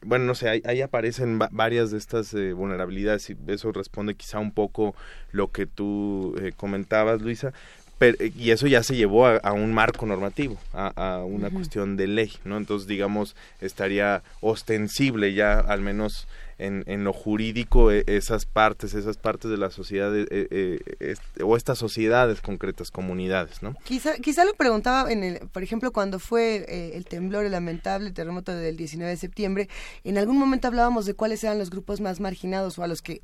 bueno, 0.02 0.24
no 0.24 0.34
sé, 0.34 0.48
ahí, 0.48 0.62
ahí 0.64 0.80
aparecen 0.82 1.40
va- 1.40 1.48
varias 1.52 1.90
de 1.90 1.98
estas 1.98 2.32
eh, 2.34 2.52
vulnerabilidades 2.52 3.30
y 3.30 3.36
eso 3.48 3.70
responde 3.72 4.14
quizá 4.14 4.38
un 4.38 4.52
poco 4.52 4.94
lo 5.32 5.48
que 5.52 5.66
tú 5.66 6.34
eh, 6.40 6.52
comentabas, 6.56 7.20
Luisa. 7.22 7.52
Pero, 7.98 8.16
eh, 8.20 8.30
y 8.36 8.50
eso 8.50 8.66
ya 8.66 8.82
se 8.82 8.94
llevó 8.96 9.26
a, 9.26 9.36
a 9.36 9.52
un 9.52 9.72
marco 9.72 10.04
normativo, 10.06 10.58
a, 10.74 10.88
a 10.96 11.24
una 11.24 11.48
cuestión 11.50 11.96
de 11.96 12.06
ley, 12.06 12.32
¿no? 12.44 12.56
Entonces, 12.58 12.86
digamos, 12.88 13.34
estaría 13.60 14.22
ostensible 14.40 15.32
ya, 15.34 15.60
al 15.60 15.80
menos 15.80 16.26
en, 16.58 16.84
en 16.86 17.04
lo 17.04 17.12
jurídico, 17.12 17.90
eh, 17.92 18.04
esas 18.06 18.46
partes, 18.46 18.94
esas 18.94 19.16
partes 19.18 19.50
de 19.50 19.56
la 19.58 19.70
sociedad, 19.70 20.16
eh, 20.16 20.26
eh, 20.30 20.78
est- 21.00 21.22
o 21.42 21.56
estas 21.56 21.78
sociedades 21.78 22.40
concretas, 22.40 22.90
comunidades, 22.90 23.62
¿no? 23.62 23.74
Quizá, 23.84 24.16
quizá 24.16 24.44
lo 24.44 24.54
preguntaba, 24.54 25.12
en 25.12 25.22
el, 25.22 25.38
por 25.48 25.62
ejemplo, 25.62 25.92
cuando 25.92 26.18
fue 26.18 26.64
eh, 26.68 26.92
el 26.96 27.04
temblor, 27.04 27.44
el 27.44 27.52
lamentable 27.52 28.10
terremoto 28.10 28.54
del 28.54 28.76
19 28.76 29.10
de 29.10 29.16
septiembre, 29.18 29.68
en 30.04 30.16
algún 30.18 30.38
momento 30.38 30.68
hablábamos 30.68 31.04
de 31.06 31.14
cuáles 31.14 31.44
eran 31.44 31.58
los 31.58 31.70
grupos 31.70 32.00
más 32.00 32.20
marginados 32.20 32.78
o 32.78 32.82
a 32.82 32.86
los 32.88 33.02
que, 33.02 33.22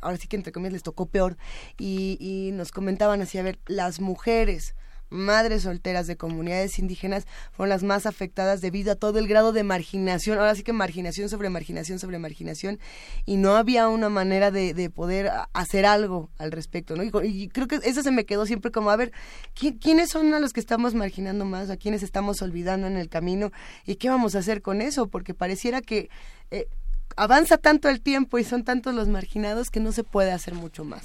ahora 0.00 0.16
sí 0.16 0.28
que 0.28 0.36
entre 0.36 0.52
comillas 0.52 0.72
les 0.74 0.82
tocó 0.82 1.06
peor, 1.06 1.36
y, 1.78 2.16
y 2.20 2.52
nos 2.52 2.70
comentaban 2.72 3.20
así, 3.22 3.38
a 3.38 3.42
ver, 3.42 3.58
las 3.66 4.00
mujeres 4.00 4.74
madres 5.10 5.62
solteras 5.62 6.06
de 6.06 6.16
comunidades 6.16 6.78
indígenas 6.78 7.26
fueron 7.52 7.68
las 7.70 7.82
más 7.82 8.06
afectadas 8.06 8.60
debido 8.60 8.92
a 8.92 8.94
todo 8.94 9.18
el 9.18 9.26
grado 9.28 9.52
de 9.52 9.64
marginación, 9.64 10.38
ahora 10.38 10.54
sí 10.54 10.62
que 10.62 10.72
marginación 10.72 11.28
sobre 11.28 11.50
marginación 11.50 11.98
sobre 11.98 12.18
marginación, 12.18 12.78
y 13.26 13.36
no 13.36 13.56
había 13.56 13.88
una 13.88 14.08
manera 14.08 14.50
de, 14.50 14.72
de 14.72 14.88
poder 14.88 15.30
hacer 15.52 15.84
algo 15.84 16.30
al 16.38 16.52
respecto, 16.52 16.96
¿no? 16.96 17.02
Y, 17.02 17.10
y 17.24 17.48
creo 17.48 17.66
que 17.66 17.80
eso 17.82 18.02
se 18.02 18.10
me 18.12 18.24
quedó 18.24 18.46
siempre 18.46 18.70
como, 18.70 18.90
a 18.90 18.96
ver, 18.96 19.12
¿qui- 19.54 19.78
¿quiénes 19.80 20.10
son 20.10 20.32
a 20.32 20.38
los 20.38 20.52
que 20.52 20.60
estamos 20.60 20.94
marginando 20.94 21.44
más, 21.44 21.70
a 21.70 21.76
quiénes 21.76 22.02
estamos 22.02 22.40
olvidando 22.42 22.86
en 22.86 22.96
el 22.96 23.08
camino, 23.08 23.50
y 23.84 23.96
qué 23.96 24.08
vamos 24.08 24.34
a 24.34 24.38
hacer 24.38 24.62
con 24.62 24.80
eso? 24.80 25.08
Porque 25.08 25.34
pareciera 25.34 25.80
que 25.82 26.08
eh, 26.50 26.68
avanza 27.16 27.58
tanto 27.58 27.88
el 27.88 28.00
tiempo 28.00 28.38
y 28.38 28.44
son 28.44 28.64
tantos 28.64 28.94
los 28.94 29.08
marginados 29.08 29.70
que 29.70 29.80
no 29.80 29.90
se 29.92 30.04
puede 30.04 30.30
hacer 30.30 30.54
mucho 30.54 30.84
más. 30.84 31.02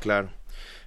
Claro. 0.00 0.28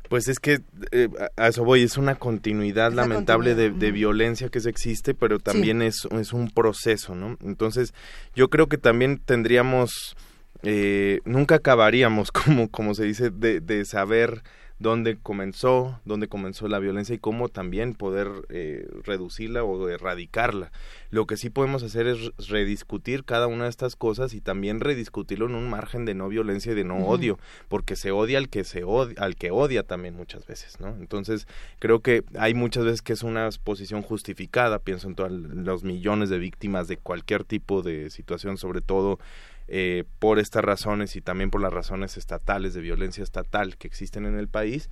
Pues 0.09 0.27
es 0.27 0.39
que 0.39 0.61
eh, 0.91 1.09
a 1.35 1.47
eso 1.47 1.63
voy, 1.63 1.83
es 1.83 1.97
una 1.97 2.15
continuidad 2.15 2.89
Es 2.89 2.95
lamentable 2.95 3.55
de, 3.55 3.69
continuidad, 3.69 3.87
de 3.87 3.91
violencia 3.91 4.49
que 4.49 4.59
se 4.59 4.69
existe, 4.69 5.13
pero 5.13 5.39
también 5.39 5.81
es, 5.81 6.07
es 6.11 6.33
un 6.33 6.49
proceso, 6.49 7.15
¿no? 7.15 7.37
Entonces, 7.43 7.93
yo 8.35 8.49
creo 8.49 8.67
que 8.67 8.77
también 8.77 9.19
tendríamos, 9.19 10.15
eh, 10.63 11.19
nunca 11.25 11.55
acabaríamos, 11.55 12.31
como, 12.31 12.69
como 12.69 12.93
se 12.93 13.03
dice, 13.03 13.29
de, 13.29 13.59
de 13.59 13.85
saber 13.85 14.43
dónde 14.79 15.17
comenzó, 15.17 15.99
dónde 16.05 16.27
comenzó 16.27 16.67
la 16.67 16.79
violencia 16.79 17.15
y 17.15 17.19
cómo 17.19 17.49
también 17.49 17.95
poder 17.95 18.27
eh, 18.49 18.87
reducirla 19.03 19.63
o 19.63 19.89
erradicarla. 19.89 20.71
Lo 21.09 21.25
que 21.25 21.37
sí 21.37 21.49
podemos 21.49 21.83
hacer 21.83 22.07
es 22.07 22.31
rediscutir 22.47 23.23
cada 23.23 23.47
una 23.47 23.63
de 23.63 23.69
estas 23.69 23.95
cosas 23.95 24.33
y 24.33 24.41
también 24.41 24.79
rediscutirlo 24.79 25.47
en 25.47 25.55
un 25.55 25.69
margen 25.69 26.05
de 26.05 26.13
no 26.13 26.27
violencia 26.29 26.73
y 26.73 26.75
de 26.75 26.83
no 26.83 26.97
odio, 26.97 27.39
porque 27.69 27.95
se 27.95 28.11
odia 28.11 28.37
al 28.37 28.49
que 28.49 28.63
se 28.63 28.83
odia, 28.83 29.15
al 29.19 29.35
que 29.35 29.51
odia 29.51 29.83
también 29.83 30.15
muchas 30.15 30.45
veces, 30.45 30.79
¿no? 30.79 30.89
Entonces, 30.99 31.47
creo 31.79 32.01
que 32.01 32.23
hay 32.37 32.53
muchas 32.53 32.85
veces 32.85 33.01
que 33.01 33.13
es 33.13 33.23
una 33.23 33.49
posición 33.63 34.01
justificada, 34.01 34.79
pienso 34.79 35.07
en 35.07 35.15
todos 35.15 35.31
los 35.31 35.83
millones 35.83 36.29
de 36.29 36.37
víctimas 36.37 36.87
de 36.87 36.97
cualquier 36.97 37.43
tipo 37.43 37.81
de 37.81 38.09
situación, 38.09 38.57
sobre 38.57 38.81
todo 38.81 39.19
eh, 39.67 40.05
por 40.19 40.39
estas 40.39 40.63
razones 40.63 41.15
y 41.15 41.21
también 41.21 41.49
por 41.49 41.61
las 41.61 41.73
razones 41.73 42.17
estatales 42.17 42.73
de 42.73 42.81
violencia 42.81 43.23
estatal 43.23 43.77
que 43.77 43.87
existen 43.87 44.25
en 44.25 44.37
el 44.37 44.47
país 44.47 44.89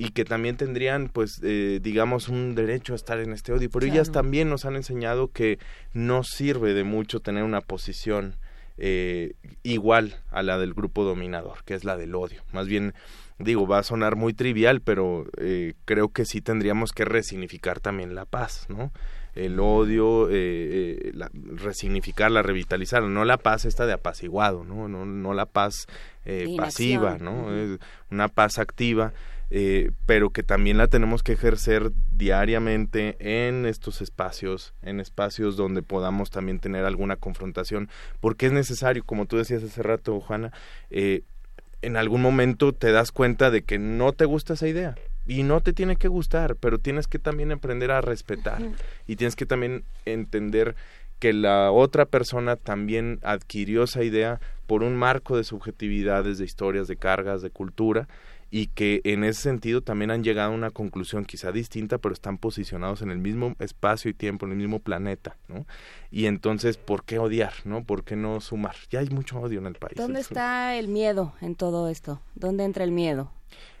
y 0.00 0.12
que 0.12 0.24
también 0.24 0.56
tendrían 0.56 1.10
pues 1.10 1.40
eh, 1.42 1.78
digamos 1.82 2.30
un 2.30 2.54
derecho 2.54 2.94
a 2.94 2.96
estar 2.96 3.20
en 3.20 3.34
este 3.34 3.52
odio. 3.52 3.68
Pero 3.68 3.84
ellas 3.84 4.10
también 4.10 4.48
nos 4.48 4.64
han 4.64 4.76
enseñado 4.76 5.30
que 5.30 5.58
no 5.92 6.24
sirve 6.24 6.72
de 6.72 6.84
mucho 6.84 7.20
tener 7.20 7.44
una 7.44 7.60
posición 7.60 8.36
eh, 8.78 9.34
igual 9.62 10.16
a 10.30 10.42
la 10.42 10.58
del 10.58 10.72
grupo 10.72 11.04
dominador 11.04 11.64
que 11.64 11.74
es 11.74 11.84
la 11.84 11.98
del 11.98 12.14
odio. 12.14 12.42
Más 12.50 12.66
bien 12.66 12.94
digo 13.38 13.66
va 13.66 13.80
a 13.80 13.82
sonar 13.82 14.16
muy 14.16 14.32
trivial 14.32 14.80
pero 14.80 15.26
eh, 15.36 15.74
creo 15.84 16.08
que 16.08 16.24
sí 16.24 16.40
tendríamos 16.40 16.92
que 16.92 17.04
resignificar 17.04 17.80
también 17.80 18.14
la 18.14 18.24
paz 18.24 18.66
no 18.70 18.92
el 19.34 19.60
odio, 19.60 20.28
eh, 20.28 20.32
eh, 20.34 21.10
la- 21.14 21.30
resignificarla, 21.34 22.42
revitalizarla, 22.42 23.08
no 23.08 23.24
la 23.24 23.36
paz 23.36 23.64
esta 23.64 23.86
de 23.86 23.92
apaciguado, 23.92 24.64
no, 24.64 24.88
no, 24.88 25.04
no 25.06 25.34
la 25.34 25.46
paz 25.46 25.86
eh, 26.24 26.44
pasiva. 26.56 27.16
¿no? 27.18 27.46
Una 28.10 28.28
paz 28.28 28.58
activa, 28.58 29.12
eh, 29.50 29.90
pero 30.06 30.30
que 30.30 30.42
también 30.42 30.78
la 30.78 30.86
tenemos 30.88 31.22
que 31.22 31.32
ejercer 31.32 31.90
diariamente 32.12 33.16
en 33.18 33.66
estos 33.66 34.00
espacios, 34.02 34.74
en 34.82 35.00
espacios 35.00 35.56
donde 35.56 35.82
podamos 35.82 36.30
también 36.30 36.60
tener 36.60 36.84
alguna 36.84 37.16
confrontación, 37.16 37.88
porque 38.20 38.46
es 38.46 38.52
necesario, 38.52 39.04
como 39.04 39.26
tú 39.26 39.36
decías 39.36 39.62
hace 39.62 39.82
rato, 39.82 40.20
Juana, 40.20 40.52
eh, 40.90 41.22
en 41.82 41.96
algún 41.96 42.20
momento 42.20 42.72
te 42.72 42.92
das 42.92 43.10
cuenta 43.10 43.50
de 43.50 43.62
que 43.62 43.78
no 43.78 44.12
te 44.12 44.26
gusta 44.26 44.52
esa 44.54 44.68
idea 44.68 44.94
y 45.30 45.44
no 45.44 45.60
te 45.60 45.72
tiene 45.72 45.94
que 45.94 46.08
gustar, 46.08 46.56
pero 46.56 46.78
tienes 46.78 47.06
que 47.06 47.20
también 47.20 47.52
aprender 47.52 47.92
a 47.92 48.00
respetar 48.00 48.60
y 49.06 49.14
tienes 49.14 49.36
que 49.36 49.46
también 49.46 49.84
entender 50.04 50.74
que 51.20 51.32
la 51.32 51.70
otra 51.70 52.04
persona 52.06 52.56
también 52.56 53.20
adquirió 53.22 53.84
esa 53.84 54.02
idea 54.02 54.40
por 54.66 54.82
un 54.82 54.96
marco 54.96 55.36
de 55.36 55.44
subjetividades, 55.44 56.38
de 56.38 56.44
historias, 56.46 56.88
de 56.88 56.96
cargas, 56.96 57.42
de 57.42 57.50
cultura 57.50 58.08
y 58.50 58.66
que 58.68 59.00
en 59.04 59.22
ese 59.22 59.42
sentido 59.42 59.82
también 59.82 60.10
han 60.10 60.24
llegado 60.24 60.50
a 60.50 60.54
una 60.54 60.70
conclusión 60.70 61.24
quizá 61.24 61.52
distinta, 61.52 61.98
pero 61.98 62.12
están 62.12 62.36
posicionados 62.36 63.00
en 63.02 63.10
el 63.12 63.18
mismo 63.18 63.54
espacio 63.60 64.10
y 64.10 64.14
tiempo, 64.14 64.46
en 64.46 64.52
el 64.52 64.58
mismo 64.58 64.80
planeta, 64.80 65.36
¿no? 65.46 65.64
Y 66.10 66.26
entonces, 66.26 66.76
¿por 66.76 67.04
qué 67.04 67.20
odiar, 67.20 67.52
no? 67.64 67.84
¿Por 67.84 68.02
qué 68.02 68.16
no 68.16 68.40
sumar? 68.40 68.74
Ya 68.90 68.98
hay 68.98 69.10
mucho 69.10 69.38
odio 69.38 69.60
en 69.60 69.66
el 69.66 69.74
país. 69.74 69.94
¿Dónde 69.96 70.18
Es- 70.20 70.26
está 70.26 70.74
el 70.76 70.88
miedo 70.88 71.34
en 71.40 71.54
todo 71.54 71.88
esto? 71.88 72.20
¿Dónde 72.34 72.64
entra 72.64 72.82
el 72.82 72.90
miedo? 72.90 73.30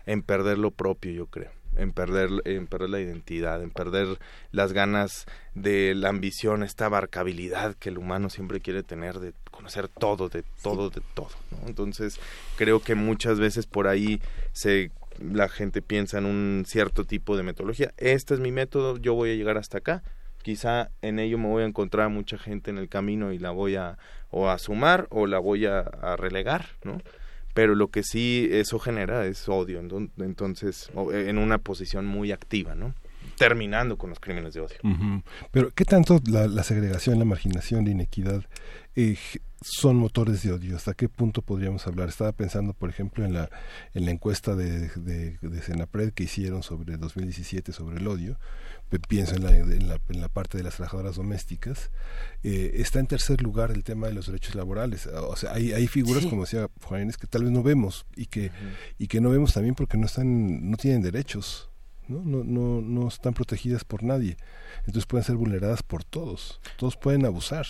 En 0.06 0.22
perder 0.22 0.58
lo 0.58 0.70
propio, 0.70 1.12
yo 1.12 1.26
creo, 1.26 1.50
en 1.76 1.92
perder, 1.92 2.30
en 2.44 2.66
perder 2.66 2.90
la 2.90 3.00
identidad, 3.00 3.62
en 3.62 3.70
perder 3.70 4.18
las 4.52 4.72
ganas 4.72 5.26
de 5.54 5.94
la 5.94 6.08
ambición, 6.08 6.62
esta 6.62 6.86
abarcabilidad 6.86 7.74
que 7.74 7.90
el 7.90 7.98
humano 7.98 8.30
siempre 8.30 8.60
quiere 8.60 8.82
tener 8.82 9.18
de 9.20 9.32
conocer 9.50 9.88
todo, 9.88 10.28
de 10.28 10.44
todo, 10.62 10.90
de 10.90 11.02
todo. 11.14 11.30
¿no? 11.50 11.68
Entonces, 11.68 12.18
creo 12.56 12.80
que 12.80 12.94
muchas 12.94 13.38
veces 13.38 13.66
por 13.66 13.88
ahí 13.88 14.20
se 14.52 14.90
la 15.20 15.48
gente 15.48 15.82
piensa 15.82 16.18
en 16.18 16.24
un 16.24 16.64
cierto 16.66 17.04
tipo 17.04 17.36
de 17.36 17.42
metodología. 17.42 17.92
Este 17.96 18.34
es 18.34 18.40
mi 18.40 18.52
método, 18.52 18.96
yo 18.96 19.14
voy 19.14 19.30
a 19.30 19.34
llegar 19.34 19.58
hasta 19.58 19.78
acá. 19.78 20.02
Quizá 20.42 20.90
en 21.02 21.18
ello 21.18 21.36
me 21.36 21.48
voy 21.48 21.62
a 21.62 21.66
encontrar 21.66 22.08
mucha 22.08 22.38
gente 22.38 22.70
en 22.70 22.78
el 22.78 22.88
camino 22.88 23.32
y 23.32 23.38
la 23.38 23.50
voy 23.50 23.76
a 23.76 23.98
o 24.30 24.48
a 24.48 24.58
sumar 24.58 25.06
o 25.10 25.26
la 25.26 25.38
voy 25.38 25.66
a, 25.66 25.80
a 25.80 26.16
relegar, 26.16 26.66
¿no? 26.82 27.02
Pero 27.60 27.74
lo 27.74 27.88
que 27.88 28.02
sí 28.02 28.48
eso 28.50 28.78
genera 28.78 29.26
es 29.26 29.46
odio, 29.46 29.82
enton- 29.82 30.08
entonces, 30.16 30.88
o- 30.94 31.12
en 31.12 31.36
una 31.36 31.58
posición 31.58 32.06
muy 32.06 32.32
activa, 32.32 32.74
¿no? 32.74 32.94
Terminando 33.40 33.96
con 33.96 34.10
los 34.10 34.20
crímenes 34.20 34.52
de 34.52 34.60
odio. 34.60 34.76
Pero, 35.50 35.70
¿qué 35.74 35.84
tanto 35.86 36.20
la, 36.26 36.46
la 36.46 36.62
segregación, 36.62 37.18
la 37.18 37.24
marginación, 37.24 37.86
la 37.86 37.90
inequidad 37.90 38.44
eh, 38.96 39.16
son 39.62 39.96
motores 39.96 40.42
de 40.42 40.52
odio? 40.52 40.76
¿Hasta 40.76 40.92
qué 40.92 41.08
punto 41.08 41.40
podríamos 41.40 41.86
hablar? 41.86 42.10
Estaba 42.10 42.32
pensando, 42.32 42.74
por 42.74 42.90
ejemplo, 42.90 43.24
en 43.24 43.32
la, 43.32 43.48
en 43.94 44.04
la 44.04 44.10
encuesta 44.10 44.54
de, 44.54 44.88
de, 44.90 45.38
de 45.40 45.62
Senapred 45.62 46.12
que 46.12 46.24
hicieron 46.24 46.62
sobre 46.62 46.98
2017 46.98 47.72
sobre 47.72 47.96
el 47.96 48.06
odio. 48.08 48.38
Pienso 49.08 49.36
en 49.36 49.44
la, 49.44 49.56
en 49.56 49.88
la, 49.88 49.98
en 50.08 50.20
la 50.20 50.28
parte 50.28 50.58
de 50.58 50.64
las 50.64 50.74
trabajadoras 50.76 51.16
domésticas. 51.16 51.90
Eh, 52.42 52.72
está 52.74 52.98
en 53.00 53.06
tercer 53.06 53.40
lugar 53.40 53.70
el 53.70 53.84
tema 53.84 54.08
de 54.08 54.12
los 54.12 54.26
derechos 54.26 54.54
laborales. 54.54 55.06
O 55.06 55.36
sea, 55.36 55.52
hay, 55.54 55.72
hay 55.72 55.86
figuras, 55.86 56.24
Sí. 56.24 56.28
como 56.28 56.42
decía 56.42 56.68
Juan 56.84 57.02
Inés, 57.02 57.16
que 57.16 57.26
tal 57.26 57.44
vez 57.44 57.52
no 57.52 57.62
vemos 57.62 58.04
y 58.16 58.26
que, 58.26 58.50
y 58.98 59.06
que 59.06 59.20
no 59.22 59.30
vemos 59.30 59.54
también 59.54 59.74
porque 59.76 59.96
no 59.96 60.04
están, 60.04 60.68
no 60.70 60.76
tienen 60.76 61.00
derechos. 61.02 61.69
¿No? 62.10 62.20
No, 62.22 62.44
no, 62.44 62.80
no 62.82 63.08
están 63.08 63.32
protegidas 63.34 63.84
por 63.84 64.02
nadie. 64.02 64.36
Entonces 64.80 65.06
pueden 65.06 65.24
ser 65.24 65.36
vulneradas 65.36 65.82
por 65.82 66.04
todos. 66.04 66.60
Todos 66.76 66.96
pueden 66.96 67.24
abusar. 67.24 67.66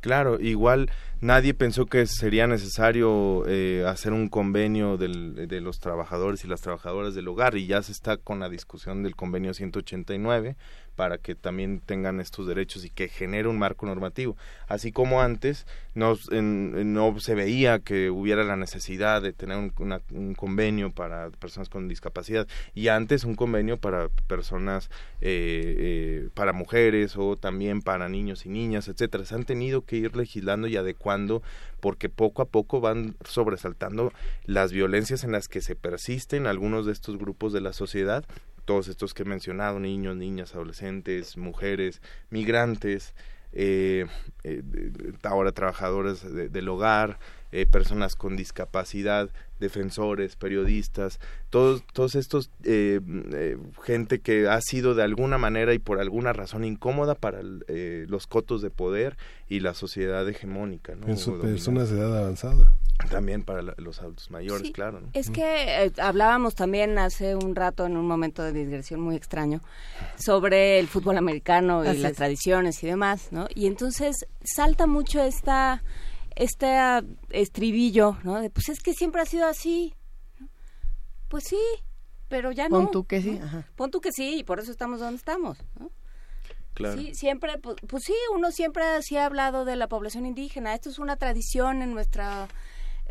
Claro, 0.00 0.38
igual 0.40 0.90
nadie 1.20 1.54
pensó 1.54 1.86
que 1.86 2.06
sería 2.06 2.46
necesario 2.46 3.42
eh, 3.48 3.84
hacer 3.86 4.12
un 4.12 4.28
convenio 4.28 4.96
del- 4.96 5.48
de 5.48 5.60
los 5.60 5.80
trabajadores 5.80 6.44
y 6.44 6.48
las 6.48 6.60
trabajadoras 6.60 7.16
del 7.16 7.26
hogar 7.26 7.56
y 7.56 7.66
ya 7.66 7.82
se 7.82 7.90
está 7.90 8.16
con 8.16 8.38
la 8.38 8.48
discusión 8.48 9.02
del 9.02 9.16
convenio 9.16 9.54
189 9.54 10.56
para 10.98 11.18
que 11.18 11.36
también 11.36 11.78
tengan 11.78 12.18
estos 12.18 12.48
derechos 12.48 12.84
y 12.84 12.90
que 12.90 13.08
genere 13.08 13.46
un 13.46 13.56
marco 13.56 13.86
normativo. 13.86 14.36
Así 14.66 14.90
como 14.90 15.22
antes 15.22 15.64
no, 15.94 16.18
no 16.32 17.20
se 17.20 17.36
veía 17.36 17.78
que 17.78 18.10
hubiera 18.10 18.42
la 18.42 18.56
necesidad 18.56 19.22
de 19.22 19.32
tener 19.32 19.58
un, 19.58 19.72
una- 19.78 20.00
un 20.10 20.34
convenio 20.34 20.90
para 20.90 21.30
personas 21.30 21.68
con 21.68 21.86
discapacidad 21.86 22.48
y 22.74 22.88
antes 22.88 23.22
un 23.22 23.36
convenio 23.36 23.76
para 23.76 24.08
personas, 24.26 24.90
eh, 25.20 25.76
eh, 25.78 26.28
para 26.34 26.52
mujeres 26.52 27.14
o 27.16 27.36
también 27.36 27.80
para 27.80 28.08
niños 28.08 28.44
y 28.44 28.48
niñas, 28.48 28.88
etcétera. 28.88 29.24
Se 29.24 29.36
han 29.36 29.44
tenido 29.44 29.82
que 29.82 29.98
ir 29.98 30.16
legislando 30.16 30.66
y 30.66 30.76
adecuando 30.76 31.44
porque 31.78 32.08
poco 32.08 32.42
a 32.42 32.46
poco 32.46 32.80
van 32.80 33.14
sobresaltando 33.24 34.12
las 34.46 34.72
violencias 34.72 35.22
en 35.22 35.30
las 35.30 35.46
que 35.46 35.60
se 35.60 35.76
persisten 35.76 36.48
algunos 36.48 36.86
de 36.86 36.92
estos 36.92 37.18
grupos 37.18 37.52
de 37.52 37.60
la 37.60 37.72
sociedad 37.72 38.24
todos 38.68 38.88
estos 38.88 39.14
que 39.14 39.22
he 39.22 39.24
mencionado, 39.24 39.80
niños, 39.80 40.14
niñas, 40.14 40.54
adolescentes, 40.54 41.38
mujeres, 41.38 42.02
migrantes, 42.28 43.14
eh, 43.54 44.04
eh, 44.44 44.62
ahora 45.22 45.52
trabajadores 45.52 46.22
de- 46.34 46.50
del 46.50 46.68
hogar, 46.68 47.18
eh, 47.52 47.66
personas 47.66 48.14
con 48.16 48.36
discapacidad, 48.36 49.30
defensores, 49.58 50.36
periodistas, 50.36 51.18
todos, 51.50 51.82
todos 51.92 52.14
estos 52.14 52.50
eh, 52.64 53.00
eh, 53.32 53.56
gente 53.82 54.20
que 54.20 54.48
ha 54.48 54.60
sido 54.60 54.94
de 54.94 55.02
alguna 55.02 55.38
manera 55.38 55.74
y 55.74 55.78
por 55.78 56.00
alguna 56.00 56.32
razón 56.32 56.64
incómoda 56.64 57.14
para 57.14 57.40
el, 57.40 57.64
eh, 57.68 58.06
los 58.08 58.26
cotos 58.26 58.62
de 58.62 58.70
poder 58.70 59.16
y 59.48 59.60
la 59.60 59.74
sociedad 59.74 60.28
hegemónica, 60.28 60.94
¿no? 60.94 61.06
Personas 61.06 61.90
de 61.90 61.98
edad 61.98 62.18
avanzada. 62.18 62.76
También 63.10 63.44
para 63.44 63.62
la- 63.62 63.74
los 63.78 64.00
adultos 64.00 64.28
mayores, 64.32 64.66
Sí, 64.66 64.72
claro. 64.72 65.00
¿no? 65.00 65.08
Es 65.12 65.30
que 65.30 65.84
eh, 65.84 65.92
hablábamos 66.02 66.56
también 66.56 66.98
hace 66.98 67.36
un 67.36 67.54
rato 67.54 67.86
en 67.86 67.96
un 67.96 68.04
momento 68.06 68.42
de 68.42 68.52
digresión 68.52 69.00
muy 69.00 69.14
extraño 69.14 69.60
sobre 70.16 70.78
el 70.80 70.88
fútbol 70.88 71.16
americano 71.16 71.84
y 71.84 71.88
Así 71.88 71.98
las 72.00 72.12
es. 72.12 72.16
tradiciones 72.16 72.82
y 72.82 72.88
demás, 72.88 73.28
¿no? 73.30 73.46
Y 73.54 73.66
entonces 73.66 74.26
salta 74.42 74.86
mucho 74.88 75.22
esta 75.22 75.82
este 76.38 76.68
estribillo, 77.30 78.16
¿no? 78.22 78.40
De, 78.40 78.48
pues 78.48 78.68
es 78.68 78.80
que 78.80 78.94
siempre 78.94 79.20
ha 79.20 79.26
sido 79.26 79.46
así. 79.46 79.92
Pues 81.28 81.44
sí, 81.44 81.60
pero 82.28 82.52
ya 82.52 82.68
no. 82.68 82.76
Pon 82.78 82.90
tú 82.90 83.04
que 83.04 83.20
sí, 83.20 83.32
¿no? 83.32 83.44
ajá. 83.44 83.66
Pon 83.76 83.90
tú 83.90 84.00
que 84.00 84.12
sí, 84.12 84.38
y 84.38 84.44
por 84.44 84.60
eso 84.60 84.70
estamos 84.70 85.00
donde 85.00 85.16
estamos, 85.16 85.58
¿no? 85.78 85.90
Claro. 86.74 86.96
Sí, 87.00 87.12
siempre, 87.14 87.58
pues, 87.58 87.76
pues 87.88 88.04
sí, 88.04 88.14
uno 88.34 88.52
siempre 88.52 88.84
sí 89.02 89.16
ha 89.16 89.26
hablado 89.26 89.64
de 89.64 89.74
la 89.74 89.88
población 89.88 90.26
indígena. 90.26 90.74
Esto 90.74 90.90
es 90.90 91.00
una 91.00 91.16
tradición 91.16 91.82
en 91.82 91.92
nuestra, 91.92 92.46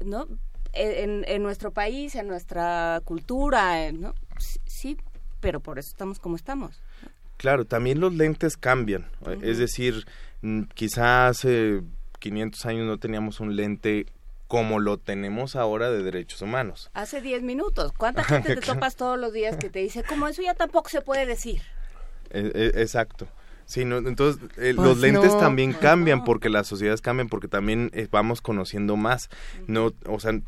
¿no? 0.05 0.25
En, 0.71 1.25
en 1.27 1.43
nuestro 1.43 1.71
país, 1.71 2.15
en 2.15 2.27
nuestra 2.27 3.01
cultura, 3.03 3.85
eh, 3.85 3.91
¿no? 3.91 4.13
Sí, 4.65 4.95
pero 5.41 5.59
por 5.59 5.79
eso 5.79 5.89
estamos 5.89 6.19
como 6.19 6.37
estamos. 6.37 6.81
Claro, 7.35 7.65
también 7.65 7.99
los 7.99 8.13
lentes 8.13 8.55
cambian. 8.55 9.09
eh, 9.27 9.37
Es 9.41 9.57
decir, 9.57 10.07
mm, 10.41 10.63
quizá 10.73 11.27
hace 11.27 11.81
500 12.19 12.65
años 12.65 12.85
no 12.85 12.97
teníamos 12.97 13.39
un 13.39 13.55
lente 13.55 14.07
como 14.47 14.79
lo 14.79 14.97
tenemos 14.97 15.55
ahora 15.55 15.91
de 15.91 16.01
derechos 16.03 16.41
humanos. 16.41 16.89
Hace 16.93 17.21
10 17.21 17.43
minutos, 17.43 17.91
¿cuánta 17.91 18.23
gente 18.23 18.55
te 18.55 18.61
topas 18.61 18.95
todos 18.95 19.19
los 19.19 19.33
días 19.33 19.57
que 19.57 19.69
te 19.69 19.79
dice, 19.79 20.03
como 20.03 20.27
eso 20.27 20.41
ya 20.41 20.53
tampoco 20.53 20.89
se 20.89 21.01
puede 21.01 21.25
decir? 21.25 21.61
Eh, 22.29 22.51
eh, 22.53 22.71
exacto. 22.75 23.27
Sí, 23.67 23.83
no, 23.83 23.97
entonces 23.97 24.41
eh, 24.55 24.73
Pues 24.73 24.87
los 24.87 24.97
lentes 24.99 25.33
no, 25.33 25.39
también 25.39 25.73
cambian 25.73 26.23
porque 26.23 26.47
las 26.47 26.67
sociedades 26.67 27.01
cambian 27.01 27.27
porque 27.27 27.49
también 27.49 27.91
eh, 27.93 28.07
vamos 28.09 28.41
conociendo 28.41 28.95
más. 28.95 29.29
No, 29.67 29.91
o 30.05 30.21
sea, 30.21 30.39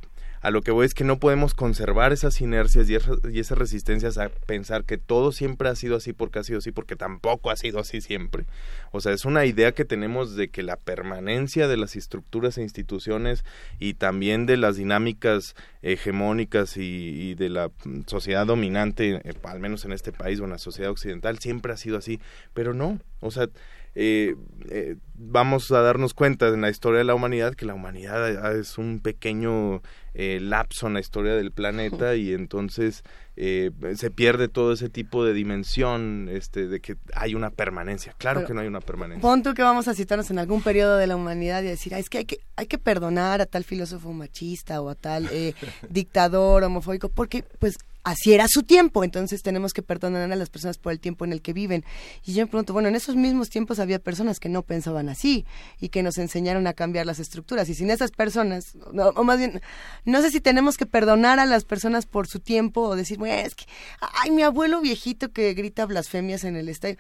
A 0.42 0.52
lo 0.52 0.62
que 0.62 0.72
voy 0.72 0.86
es 0.86 0.94
que 0.94 1.04
no 1.04 1.20
podemos 1.20 1.54
conservar 1.54 2.14
esas 2.14 2.40
inercias 2.40 2.90
y, 2.90 2.98
y 3.32 3.40
esas 3.40 3.58
resistencias 3.58 4.18
a 4.18 4.30
pensar 4.30 4.86
que 4.86 4.98
todo 4.98 5.32
siempre 5.32 5.70
ha 5.70 5.76
sido 5.76 5.98
así 5.98 6.14
porque 6.14 6.40
ha 6.40 6.44
sido 6.44 6.60
así, 6.60 6.72
porque 6.72 6.96
tampoco 6.96 7.52
ha 7.52 7.56
sido 7.56 7.80
así 7.80 8.02
siempre. 8.02 8.46
O 8.92 9.02
sea, 9.02 9.12
es 9.12 9.26
una 9.26 9.46
idea 9.46 9.74
que 9.74 9.86
tenemos 9.86 10.36
de 10.36 10.50
que 10.50 10.64
la 10.64 10.78
permanencia 10.78 11.68
de 11.68 11.78
las 11.78 11.96
estructuras 11.96 12.58
e 12.58 12.62
instituciones 12.62 13.44
y 13.80 13.96
también 13.96 14.46
de 14.46 14.58
las 14.58 14.78
dinámicas 14.78 15.56
hegemónicas 15.82 16.78
y, 16.78 17.36
de 17.36 17.50
la 17.50 17.72
mm, 17.84 18.02
sociedad 18.08 18.46
dominante, 18.46 19.22
eh, 19.24 19.34
al 19.44 19.60
menos 19.60 19.86
en 19.86 19.92
este 19.92 20.12
país 20.12 20.40
o 20.40 20.46
en 20.46 20.52
la 20.52 20.58
sociedad 20.58 20.92
occidental, 20.92 21.40
siempre 21.40 21.74
ha 21.74 21.78
sido 21.78 21.98
así. 21.98 22.20
Pero 22.54 22.74
no, 22.74 23.00
o 23.20 23.32
sea, 23.32 23.50
eh, 23.96 24.36
eh, 24.70 24.96
vamos 25.16 25.72
a 25.72 25.82
darnos 25.82 26.14
cuenta 26.14 26.48
en 26.48 26.62
la 26.62 26.70
historia 26.70 27.00
de 27.00 27.04
la 27.06 27.16
humanidad 27.16 27.56
que 27.56 27.66
la 27.66 27.74
humanidad 27.74 28.56
es 28.56 28.78
un 28.78 29.00
pequeño 29.00 29.82
eh, 30.22 30.38
lapso 30.42 30.88
en 30.88 30.96
la 30.96 31.00
historia 31.00 31.34
del 31.34 31.54
planeta 31.54 32.14
y 32.18 32.34
entonces 32.34 33.04
eh, 33.38 33.72
se 33.96 34.12
pierde 34.12 34.50
todo 34.50 34.74
ese 34.74 34.90
tipo 34.90 35.24
de 35.24 35.32
dimensión 35.32 36.28
este 36.30 36.68
de 36.68 36.82
que 36.82 36.98
hay 37.16 37.36
una 37.36 37.52
permanencia. 37.52 38.14
Claro 38.18 38.46
que 38.46 38.54
no 38.54 38.60
hay 38.60 38.68
una 38.68 38.82
permanencia. 38.82 39.22
pon 39.22 39.44
tú 39.44 39.54
que 39.54 39.62
vamos 39.62 39.88
a 39.88 39.94
citarnos 39.94 40.30
en 40.30 40.40
algún 40.40 40.62
periodo 40.62 40.98
de 40.98 41.08
la 41.08 41.16
humanidad 41.16 41.64
y 41.64 41.68
decir 41.68 41.94
es 41.94 42.10
que 42.10 42.18
hay 42.18 42.26
que 42.26 42.40
hay 42.58 42.68
que 42.68 42.78
perdonar 42.78 43.40
a 43.40 43.46
tal 43.46 43.64
filósofo 43.64 44.12
machista 44.12 44.82
o 44.82 44.90
a 44.90 44.96
tal 44.96 45.30
eh, 45.32 45.54
dictador 45.90 46.66
homofóbico 46.66 47.08
porque 47.08 47.46
pues 47.58 47.78
así 48.04 48.34
era 48.34 48.48
su 48.48 48.64
tiempo, 48.64 49.04
entonces 49.04 49.42
tenemos 49.42 49.74
que 49.74 49.82
perdonar 49.82 50.32
a 50.32 50.36
las 50.36 50.50
personas 50.50 50.78
por 50.78 50.92
el 50.92 51.00
tiempo 51.00 51.26
en 51.26 51.34
el 51.34 51.42
que 51.42 51.54
viven. 51.54 51.84
Y 52.26 52.34
yo 52.34 52.44
me 52.44 52.48
pregunto, 52.48 52.74
bueno, 52.74 52.88
en 52.88 52.96
esos 52.96 53.16
mismos 53.16 53.50
tiempos 53.50 53.80
había 53.80 54.00
personas 54.00 54.40
que 54.40 54.50
no 54.50 54.64
pensaban 54.64 55.10
así 55.10 55.46
y 55.80 55.90
que 55.90 56.04
nos 56.04 56.18
enseñaron 56.18 56.68
a 56.68 56.74
cambiar 56.74 57.06
las 57.06 57.20
estructuras. 57.20 57.70
Y 57.70 57.76
sin 57.76 57.90
esas 57.90 58.12
personas, 58.12 58.76
o 59.16 59.24
más 59.24 59.38
bien, 59.38 59.62
no 60.06 60.22
sé 60.22 60.32
si 60.32 60.42
tenemos 60.42 60.78
que 60.78 60.86
perdonar 60.86 61.40
a 61.40 61.46
las 61.46 61.66
personas 61.66 62.06
por 62.06 62.28
su 62.28 62.40
tiempo 62.40 62.82
o 62.82 62.96
decir, 62.96 63.20
es 63.26 63.56
que, 63.56 63.66
ay, 64.00 64.32
mi 64.32 64.44
abuelo 64.44 64.82
viejito 64.82 65.32
que 65.32 65.54
grita 65.54 65.86
blasfemias 65.86 66.44
en 66.44 66.56
el 66.56 66.70
estadio, 66.70 66.98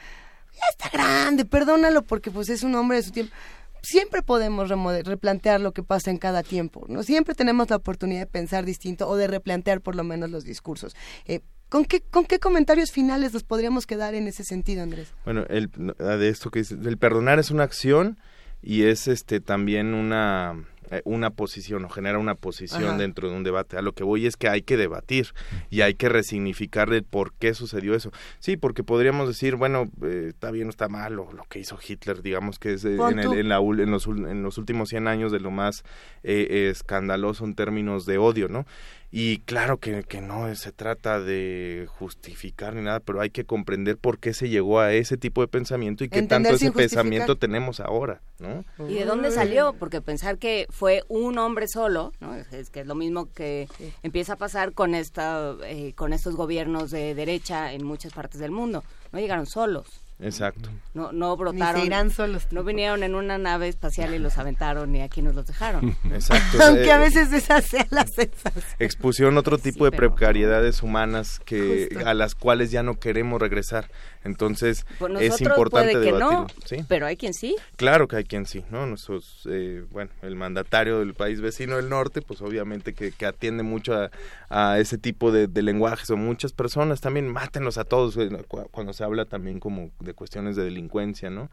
ya 0.53 0.67
está 0.69 0.89
grande, 0.89 1.45
perdónalo 1.45 2.03
porque 2.03 2.31
pues 2.31 2.49
es 2.49 2.63
un 2.63 2.75
hombre 2.75 2.97
de 2.97 3.03
su 3.03 3.11
tiempo 3.11 3.33
siempre 3.81 4.21
podemos 4.21 4.69
replantear 4.69 5.61
lo 5.61 5.73
que 5.73 5.83
pasa 5.83 6.11
en 6.11 6.17
cada 6.17 6.43
tiempo, 6.43 6.85
¿no? 6.87 7.03
Siempre 7.03 7.35
tenemos 7.35 7.69
la 7.69 7.77
oportunidad 7.77 8.21
de 8.21 8.27
pensar 8.27 8.65
distinto 8.65 9.07
o 9.07 9.15
de 9.15 9.27
replantear 9.27 9.81
por 9.81 9.95
lo 9.95 10.03
menos 10.03 10.29
los 10.29 10.43
discursos. 10.43 10.95
Eh, 11.25 11.41
¿Con 11.69 11.85
qué, 11.85 12.01
¿Con 12.01 12.25
qué 12.25 12.39
comentarios 12.39 12.91
finales 12.91 13.33
nos 13.33 13.43
podríamos 13.43 13.85
quedar 13.85 14.15
en 14.15 14.27
ese 14.27 14.43
sentido, 14.43 14.81
Andrés? 14.81 15.13
Bueno, 15.23 15.45
el, 15.49 15.69
de 15.69 16.29
esto 16.29 16.49
que 16.49 16.59
dice, 16.59 16.75
el 16.75 16.97
perdonar 16.97 17.37
es 17.37 17.51
una 17.51 17.63
acción 17.63 18.17
y 18.61 18.83
es 18.83 19.07
este 19.07 19.39
también 19.39 19.93
una 19.93 20.65
una 21.03 21.29
posición 21.29 21.85
o 21.85 21.89
genera 21.89 22.17
una 22.17 22.35
posición 22.35 22.97
dentro 22.97 23.29
de 23.29 23.35
un 23.35 23.43
debate. 23.43 23.77
A 23.77 23.81
lo 23.81 23.93
que 23.93 24.03
voy 24.03 24.25
es 24.25 24.37
que 24.37 24.49
hay 24.49 24.61
que 24.61 24.77
debatir 24.77 25.27
y 25.69 25.81
hay 25.81 25.93
que 25.93 26.09
resignificar 26.09 26.91
el 26.91 27.03
por 27.03 27.33
qué 27.33 27.53
sucedió 27.53 27.95
eso. 27.95 28.11
Sí, 28.39 28.57
porque 28.57 28.83
podríamos 28.83 29.27
decir, 29.27 29.55
bueno, 29.55 29.89
eh, 30.03 30.27
está 30.29 30.51
bien 30.51 30.67
o 30.67 30.69
está 30.69 30.87
mal, 30.89 31.19
o 31.19 31.31
lo 31.31 31.43
que 31.43 31.59
hizo 31.59 31.77
Hitler, 31.85 32.21
digamos 32.21 32.59
que 32.59 32.73
es 32.73 32.85
en, 32.85 32.99
en, 33.19 33.49
la, 33.49 33.57
en, 33.57 33.91
los, 33.91 34.07
en 34.07 34.43
los 34.43 34.57
últimos 34.57 34.89
100 34.89 35.07
años 35.07 35.31
de 35.31 35.39
lo 35.39 35.51
más 35.51 35.83
eh, 36.23 36.69
escandaloso 36.71 37.45
en 37.45 37.55
términos 37.55 38.05
de 38.05 38.17
odio, 38.17 38.47
¿no? 38.47 38.65
Y 39.11 39.39
claro 39.39 39.77
que, 39.77 40.03
que, 40.03 40.21
no 40.21 40.53
se 40.55 40.71
trata 40.71 41.19
de 41.19 41.87
justificar 41.89 42.75
ni 42.75 42.83
nada, 42.83 42.99
pero 42.99 43.21
hay 43.21 43.31
que 43.31 43.43
comprender 43.43 43.97
por 43.97 44.19
qué 44.19 44.35
se 44.35 44.49
llegó 44.49 44.79
a 44.79 44.93
ese 44.93 45.17
tipo 45.17 45.41
de 45.41 45.47
pensamiento 45.47 46.03
y 46.03 46.09
qué 46.09 46.21
tanto 46.21 46.49
ese 46.49 46.71
pensamiento 46.71 47.35
tenemos 47.35 47.79
ahora, 47.79 48.21
¿no? 48.37 48.63
¿Y 48.87 48.93
de 48.93 49.05
dónde 49.05 49.31
salió? 49.31 49.73
Porque 49.73 50.01
pensar 50.01 50.37
que 50.37 50.67
fue 50.69 51.03
un 51.07 51.39
hombre 51.39 51.67
solo, 51.67 52.13
¿no? 52.19 52.35
Es, 52.35 52.69
que 52.69 52.81
es 52.81 52.87
lo 52.87 52.93
mismo 52.93 53.33
que 53.33 53.67
empieza 54.03 54.33
a 54.33 54.37
pasar 54.37 54.73
con, 54.73 54.93
esta, 54.93 55.55
eh, 55.63 55.93
con 55.95 56.13
estos 56.13 56.35
gobiernos 56.35 56.91
de 56.91 57.15
derecha 57.15 57.73
en 57.73 57.83
muchas 57.85 58.13
partes 58.13 58.39
del 58.39 58.51
mundo. 58.51 58.83
No 59.11 59.19
llegaron 59.19 59.47
solos. 59.47 59.87
Exacto. 60.21 60.69
No, 60.93 61.11
no 61.13 61.35
brotaron. 61.37 61.85
irán 61.85 62.11
solos. 62.11 62.47
No 62.51 62.63
vinieron 62.63 63.03
en 63.03 63.15
una 63.15 63.37
nave 63.37 63.69
espacial 63.69 64.13
y 64.13 64.19
los 64.19 64.37
aventaron 64.37 64.93
y 64.95 65.01
aquí 65.01 65.21
nos 65.21 65.33
los 65.33 65.47
dejaron. 65.47 65.95
Exacto. 66.11 66.57
Aunque 66.63 66.91
a 66.91 66.97
veces 66.97 67.31
esa 67.31 67.61
sea 67.61 67.87
la 67.89 68.05
sensación. 68.05 68.63
Expusieron 68.79 69.37
otro 69.37 69.57
tipo 69.57 69.85
de 69.85 69.91
precariedades 69.91 70.83
humanas 70.83 71.39
que 71.45 71.89
a 72.05 72.13
las 72.13 72.35
cuales 72.35 72.71
ya 72.71 72.83
no 72.83 72.99
queremos 72.99 73.39
regresar. 73.39 73.89
Entonces 74.23 74.85
pues 74.97 75.13
es 75.19 75.41
importante 75.41 75.69
puede 75.69 76.05
que 76.05 76.11
debatirlo. 76.11 76.31
No, 76.31 76.85
Pero 76.87 77.05
hay 77.05 77.15
quien 77.15 77.33
sí. 77.33 77.55
Claro 77.77 78.07
que 78.07 78.17
hay 78.17 78.23
quien 78.23 78.45
sí, 78.45 78.65
¿no? 78.69 78.85
Nuestros, 78.85 79.47
eh, 79.49 79.85
bueno, 79.91 80.11
el 80.21 80.35
mandatario 80.35 80.99
del 80.99 81.13
país 81.13 81.41
vecino 81.41 81.77
del 81.77 81.89
norte, 81.89 82.21
pues 82.21 82.41
obviamente 82.41 82.93
que, 82.93 83.11
que 83.11 83.25
atiende 83.25 83.63
mucho 83.63 83.93
a, 83.93 84.11
a 84.49 84.79
ese 84.79 84.97
tipo 84.97 85.31
de, 85.31 85.47
de, 85.47 85.61
lenguajes 85.61 86.09
o 86.09 86.17
muchas 86.17 86.51
personas 86.51 87.01
también 87.01 87.27
mátenlos 87.27 87.77
a 87.77 87.85
todos 87.85 88.17
eh, 88.17 88.29
cuando 88.71 88.93
se 88.93 89.03
habla 89.03 89.25
también 89.25 89.59
como 89.59 89.91
de 89.99 90.13
cuestiones 90.13 90.55
de 90.55 90.63
delincuencia, 90.63 91.29
¿no? 91.29 91.49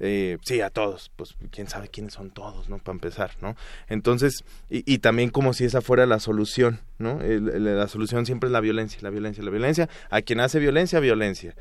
Eh, 0.00 0.38
sí, 0.42 0.60
a 0.60 0.70
todos, 0.70 1.10
pues 1.16 1.36
quién 1.50 1.68
sabe 1.68 1.88
quiénes 1.88 2.14
son 2.14 2.30
todos, 2.30 2.68
¿no? 2.68 2.78
Para 2.78 2.96
empezar, 2.96 3.30
¿no? 3.40 3.56
Entonces, 3.88 4.44
y, 4.70 4.82
y 4.92 4.98
también 4.98 5.30
como 5.30 5.52
si 5.52 5.64
esa 5.64 5.80
fuera 5.80 6.06
la 6.06 6.20
solución, 6.20 6.80
¿no? 6.98 7.18
la 7.20 7.88
solución 7.88 8.24
siempre 8.24 8.48
es 8.48 8.52
la 8.52 8.60
violencia, 8.60 8.98
la 9.02 9.10
violencia, 9.10 9.42
la 9.42 9.50
violencia. 9.50 9.88
A 10.10 10.22
quien 10.22 10.40
hace 10.40 10.58
violencia, 10.58 11.00
violencia 11.00 11.54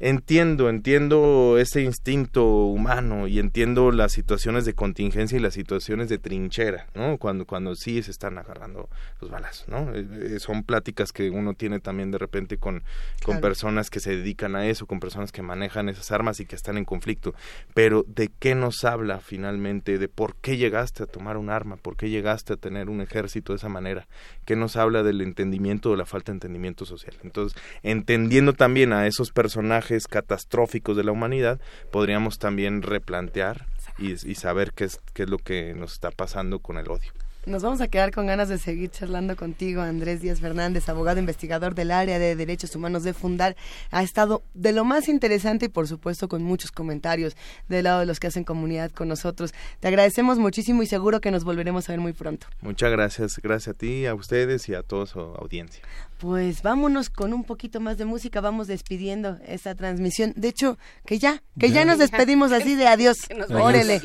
entiendo, 0.00 0.68
entiendo 0.68 1.58
ese 1.58 1.82
instinto 1.82 2.44
humano 2.46 3.26
y 3.26 3.40
entiendo 3.40 3.90
las 3.90 4.12
situaciones 4.12 4.64
de 4.64 4.74
contingencia 4.74 5.36
y 5.36 5.40
las 5.40 5.54
situaciones 5.54 6.08
de 6.08 6.18
trinchera, 6.18 6.86
¿no? 6.94 7.18
Cuando, 7.18 7.46
cuando 7.46 7.74
sí 7.74 8.02
se 8.02 8.12
están 8.12 8.38
agarrando 8.38 8.88
los 9.20 9.30
balas, 9.30 9.64
¿no? 9.66 9.92
Eh, 9.94 10.06
eh, 10.36 10.38
son 10.38 10.62
pláticas 10.62 11.12
que 11.12 11.30
uno 11.30 11.54
tiene 11.54 11.80
también 11.80 12.10
de 12.10 12.18
repente 12.18 12.58
con, 12.58 12.84
con 13.24 13.40
personas 13.40 13.90
que 13.90 13.98
se 13.98 14.16
dedican 14.16 14.54
a 14.54 14.66
eso, 14.66 14.86
con 14.86 15.00
personas 15.00 15.32
que 15.32 15.42
manejan 15.42 15.88
esas 15.88 16.12
armas 16.12 16.38
y 16.38 16.46
que 16.46 16.54
están 16.54 16.78
en 16.78 16.84
conflicto. 16.84 17.34
Pero 17.78 18.04
¿de 18.08 18.28
qué 18.40 18.56
nos 18.56 18.82
habla 18.82 19.20
finalmente? 19.20 19.98
¿De 19.98 20.08
por 20.08 20.34
qué 20.34 20.56
llegaste 20.56 21.04
a 21.04 21.06
tomar 21.06 21.36
un 21.36 21.48
arma? 21.48 21.76
¿Por 21.76 21.96
qué 21.96 22.10
llegaste 22.10 22.54
a 22.54 22.56
tener 22.56 22.90
un 22.90 23.00
ejército 23.00 23.52
de 23.52 23.58
esa 23.58 23.68
manera? 23.68 24.08
¿Qué 24.44 24.56
nos 24.56 24.74
habla 24.74 25.04
del 25.04 25.20
entendimiento 25.20 25.92
o 25.92 25.94
la 25.94 26.04
falta 26.04 26.32
de 26.32 26.38
entendimiento 26.38 26.84
social? 26.84 27.14
Entonces, 27.22 27.56
entendiendo 27.84 28.52
también 28.52 28.92
a 28.92 29.06
esos 29.06 29.30
personajes 29.30 30.08
catastróficos 30.08 30.96
de 30.96 31.04
la 31.04 31.12
humanidad, 31.12 31.60
podríamos 31.92 32.40
también 32.40 32.82
replantear 32.82 33.66
y, 33.96 34.14
y 34.28 34.34
saber 34.34 34.72
qué 34.72 34.82
es, 34.82 34.98
qué 35.14 35.22
es 35.22 35.30
lo 35.30 35.38
que 35.38 35.72
nos 35.74 35.92
está 35.92 36.10
pasando 36.10 36.58
con 36.58 36.78
el 36.78 36.90
odio. 36.90 37.12
Nos 37.48 37.62
vamos 37.62 37.80
a 37.80 37.88
quedar 37.88 38.10
con 38.10 38.26
ganas 38.26 38.50
de 38.50 38.58
seguir 38.58 38.90
charlando 38.90 39.34
contigo, 39.34 39.80
Andrés 39.80 40.20
Díaz 40.20 40.38
Fernández, 40.38 40.86
abogado 40.90 41.18
investigador 41.18 41.74
del 41.74 41.90
área 41.90 42.18
de 42.18 42.36
derechos 42.36 42.76
humanos 42.76 43.04
de 43.04 43.14
Fundar. 43.14 43.56
Ha 43.90 44.02
estado 44.02 44.42
de 44.52 44.72
lo 44.72 44.84
más 44.84 45.08
interesante 45.08 45.64
y 45.64 45.68
por 45.70 45.88
supuesto 45.88 46.28
con 46.28 46.42
muchos 46.42 46.70
comentarios 46.72 47.38
del 47.66 47.84
lado 47.84 48.00
de 48.00 48.06
los 48.06 48.20
que 48.20 48.26
hacen 48.26 48.44
comunidad 48.44 48.90
con 48.90 49.08
nosotros. 49.08 49.54
Te 49.80 49.88
agradecemos 49.88 50.38
muchísimo 50.38 50.82
y 50.82 50.86
seguro 50.86 51.22
que 51.22 51.30
nos 51.30 51.44
volveremos 51.44 51.88
a 51.88 51.92
ver 51.92 52.00
muy 52.00 52.12
pronto. 52.12 52.46
Muchas 52.60 52.90
gracias, 52.92 53.38
gracias 53.38 53.74
a 53.74 53.78
ti, 53.78 54.04
a 54.04 54.14
ustedes 54.14 54.68
y 54.68 54.74
a 54.74 54.82
toda 54.82 55.06
su 55.06 55.18
audiencia. 55.18 55.82
Pues 56.18 56.62
vámonos 56.62 57.10
con 57.10 57.32
un 57.32 57.44
poquito 57.44 57.78
más 57.78 57.96
de 57.96 58.04
música, 58.04 58.40
vamos 58.40 58.66
despidiendo 58.66 59.38
esta 59.46 59.76
transmisión. 59.76 60.32
De 60.34 60.48
hecho, 60.48 60.76
que 61.06 61.20
ya, 61.20 61.44
que 61.60 61.70
ya, 61.70 61.84
nos 61.84 61.98
despedimos 61.98 62.50
así 62.50 62.74
de 62.74 62.88
adiós. 62.88 63.18
Órale. 63.50 64.00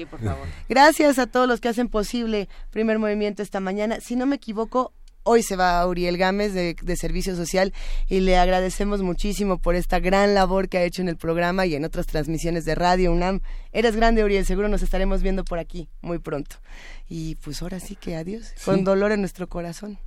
Gracias 0.70 1.18
a 1.18 1.26
todos 1.26 1.48
los 1.48 1.60
que 1.60 1.70
hacen 1.70 1.90
posible 1.90 2.50
Primer 2.70 3.00
Movimiento 3.00 3.42
esta 3.42 3.60
mañana. 3.60 3.98
Si 4.00 4.16
no 4.16 4.28
me 4.28 4.36
equivoco, 4.36 4.94
hoy 5.24 5.42
se 5.42 5.56
va 5.56 5.86
Uriel 5.88 6.20
Gámez 6.20 6.54
de, 6.54 6.76
de, 6.80 6.96
Servicio 6.96 7.36
Social 7.36 7.74
y 8.08 8.20
le 8.20 8.38
agradecemos 8.38 9.02
muchísimo 9.02 9.58
por 9.58 9.74
esta 9.74 10.00
gran 10.00 10.36
labor 10.36 10.70
que 10.70 10.78
ha 10.78 10.84
hecho 10.84 11.02
en 11.02 11.10
el 11.10 11.18
programa 11.18 11.66
y 11.66 11.74
en 11.74 11.84
otras 11.84 12.06
transmisiones 12.06 12.64
de 12.64 12.76
radio 12.76 13.12
UNAM. 13.12 13.42
Eres 13.72 13.96
grande, 13.96 14.24
Uriel, 14.24 14.46
seguro 14.46 14.68
nos 14.68 14.84
estaremos 14.84 15.24
viendo 15.24 15.44
por 15.44 15.58
aquí 15.58 15.90
muy 16.02 16.20
pronto. 16.20 16.58
Y 17.10 17.36
pues 17.38 17.64
ahora 17.64 17.80
sí 17.80 17.96
que 17.96 18.16
adiós, 18.16 18.54
con 18.64 18.84
dolor 18.84 19.12
en 19.12 19.22
nuestro 19.22 19.50
corazón. 19.50 19.98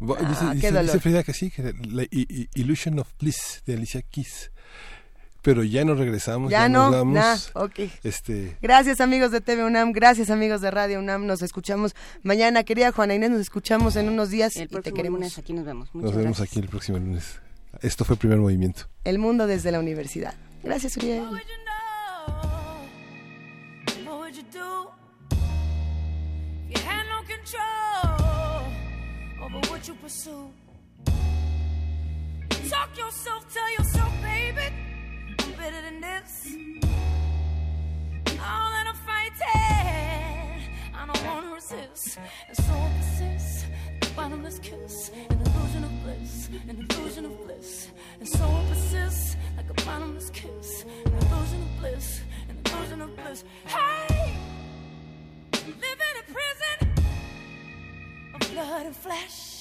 Ah, 0.00 0.54
dice, 0.54 0.72
dice, 0.72 1.00
Frida 1.00 1.22
que 1.22 1.34
sí, 1.34 1.50
que 1.50 1.74
la 1.88 2.06
Illusion 2.54 2.98
of 2.98 3.08
Bliss 3.18 3.62
de 3.66 3.74
Alicia 3.74 4.02
Keys. 4.02 4.50
Pero 5.42 5.64
ya 5.64 5.84
nos 5.84 5.98
regresamos, 5.98 6.50
ya, 6.50 6.68
no, 6.68 6.90
nos 6.90 6.92
vamos. 6.92 7.14
Nah, 7.14 7.64
okay. 7.64 7.90
este... 8.02 8.58
Gracias 8.60 9.00
amigos 9.00 9.30
de 9.30 9.40
TV 9.40 9.64
UNAM, 9.64 9.92
gracias 9.92 10.28
amigos 10.28 10.60
de 10.60 10.70
Radio 10.70 10.98
UNAM, 10.98 11.26
nos 11.26 11.40
escuchamos 11.40 11.94
mañana. 12.22 12.62
Querida 12.62 12.92
Juana 12.92 13.14
Inés, 13.14 13.30
nos 13.30 13.40
escuchamos 13.40 13.96
en 13.96 14.10
unos 14.10 14.28
días 14.28 14.56
el 14.56 14.64
y 14.64 14.82
te 14.82 14.92
queremos. 14.92 15.20
lunes 15.20 15.38
aquí 15.38 15.54
nos 15.54 15.64
vemos. 15.64 15.88
Muchas 15.94 16.10
nos 16.10 16.22
vemos 16.22 16.40
aquí 16.40 16.58
el 16.58 16.68
próximo 16.68 16.98
lunes. 16.98 17.40
Esto 17.80 18.04
fue 18.04 18.16
Primer 18.16 18.38
Movimiento. 18.38 18.82
El 19.04 19.18
mundo 19.18 19.46
desde 19.46 19.70
la 19.72 19.80
universidad. 19.80 20.34
Gracias, 20.62 20.96
Uriel. 20.98 21.24
What 29.80 29.88
you 29.88 29.94
pursue. 29.94 30.50
Talk 32.68 32.98
yourself, 32.98 33.46
tell 33.54 33.72
yourself, 33.78 34.12
baby, 34.20 34.66
I'm 35.38 35.52
better 35.52 35.80
than 35.80 36.02
this. 36.02 36.54
All 38.32 38.68
that 38.74 38.86
I'm 38.88 39.00
fighting, 39.08 40.76
I 40.94 41.06
don't 41.06 41.24
wanna 41.24 41.54
resist, 41.54 42.18
and 42.48 42.56
so 42.58 42.72
I 42.74 42.92
persist. 42.98 43.66
a 44.02 44.06
bottomless 44.14 44.58
kiss, 44.58 45.10
an 45.30 45.40
illusion 45.46 45.84
of 45.84 46.04
bliss, 46.04 46.50
an 46.68 46.86
illusion 46.90 47.24
of 47.24 47.44
bliss. 47.46 47.88
And 48.18 48.28
so 48.28 48.44
it 48.44 48.68
persists 48.68 49.36
like 49.56 49.70
a 49.70 49.74
bottomless 49.86 50.28
kiss, 50.28 50.84
an 51.06 51.12
illusion 51.12 51.62
of 51.62 51.80
bliss, 51.80 52.20
an 52.50 52.56
illusion 52.66 53.00
of 53.00 53.16
bliss. 53.16 53.44
Hey, 53.64 54.36
living 55.54 56.14
in 56.20 56.34
prison 56.36 57.04
of 58.34 58.40
blood 58.52 58.86
and 58.86 58.96
flesh. 58.96 59.59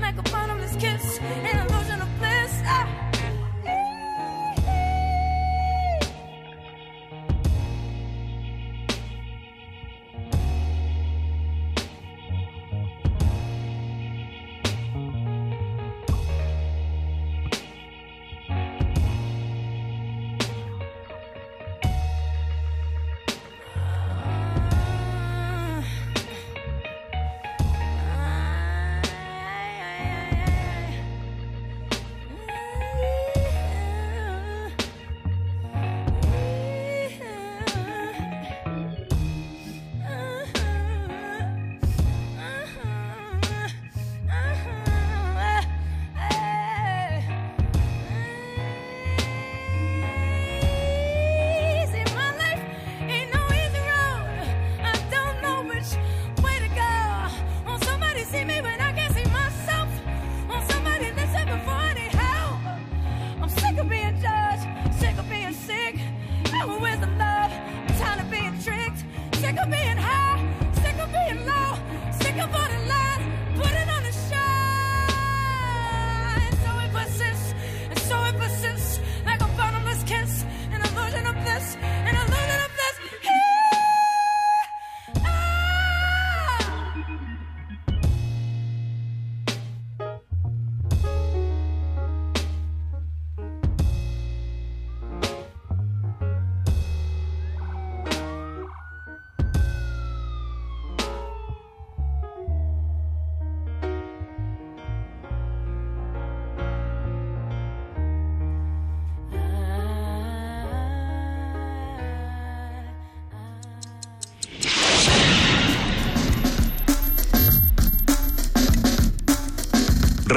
Like 0.00 0.18
a 0.18 0.30
bottomless 0.30 0.76
kiss, 0.76 1.18
an 1.18 1.66
illusion 1.66 2.00
of 2.00 2.18
bliss, 2.18 2.52
an 2.64 3.13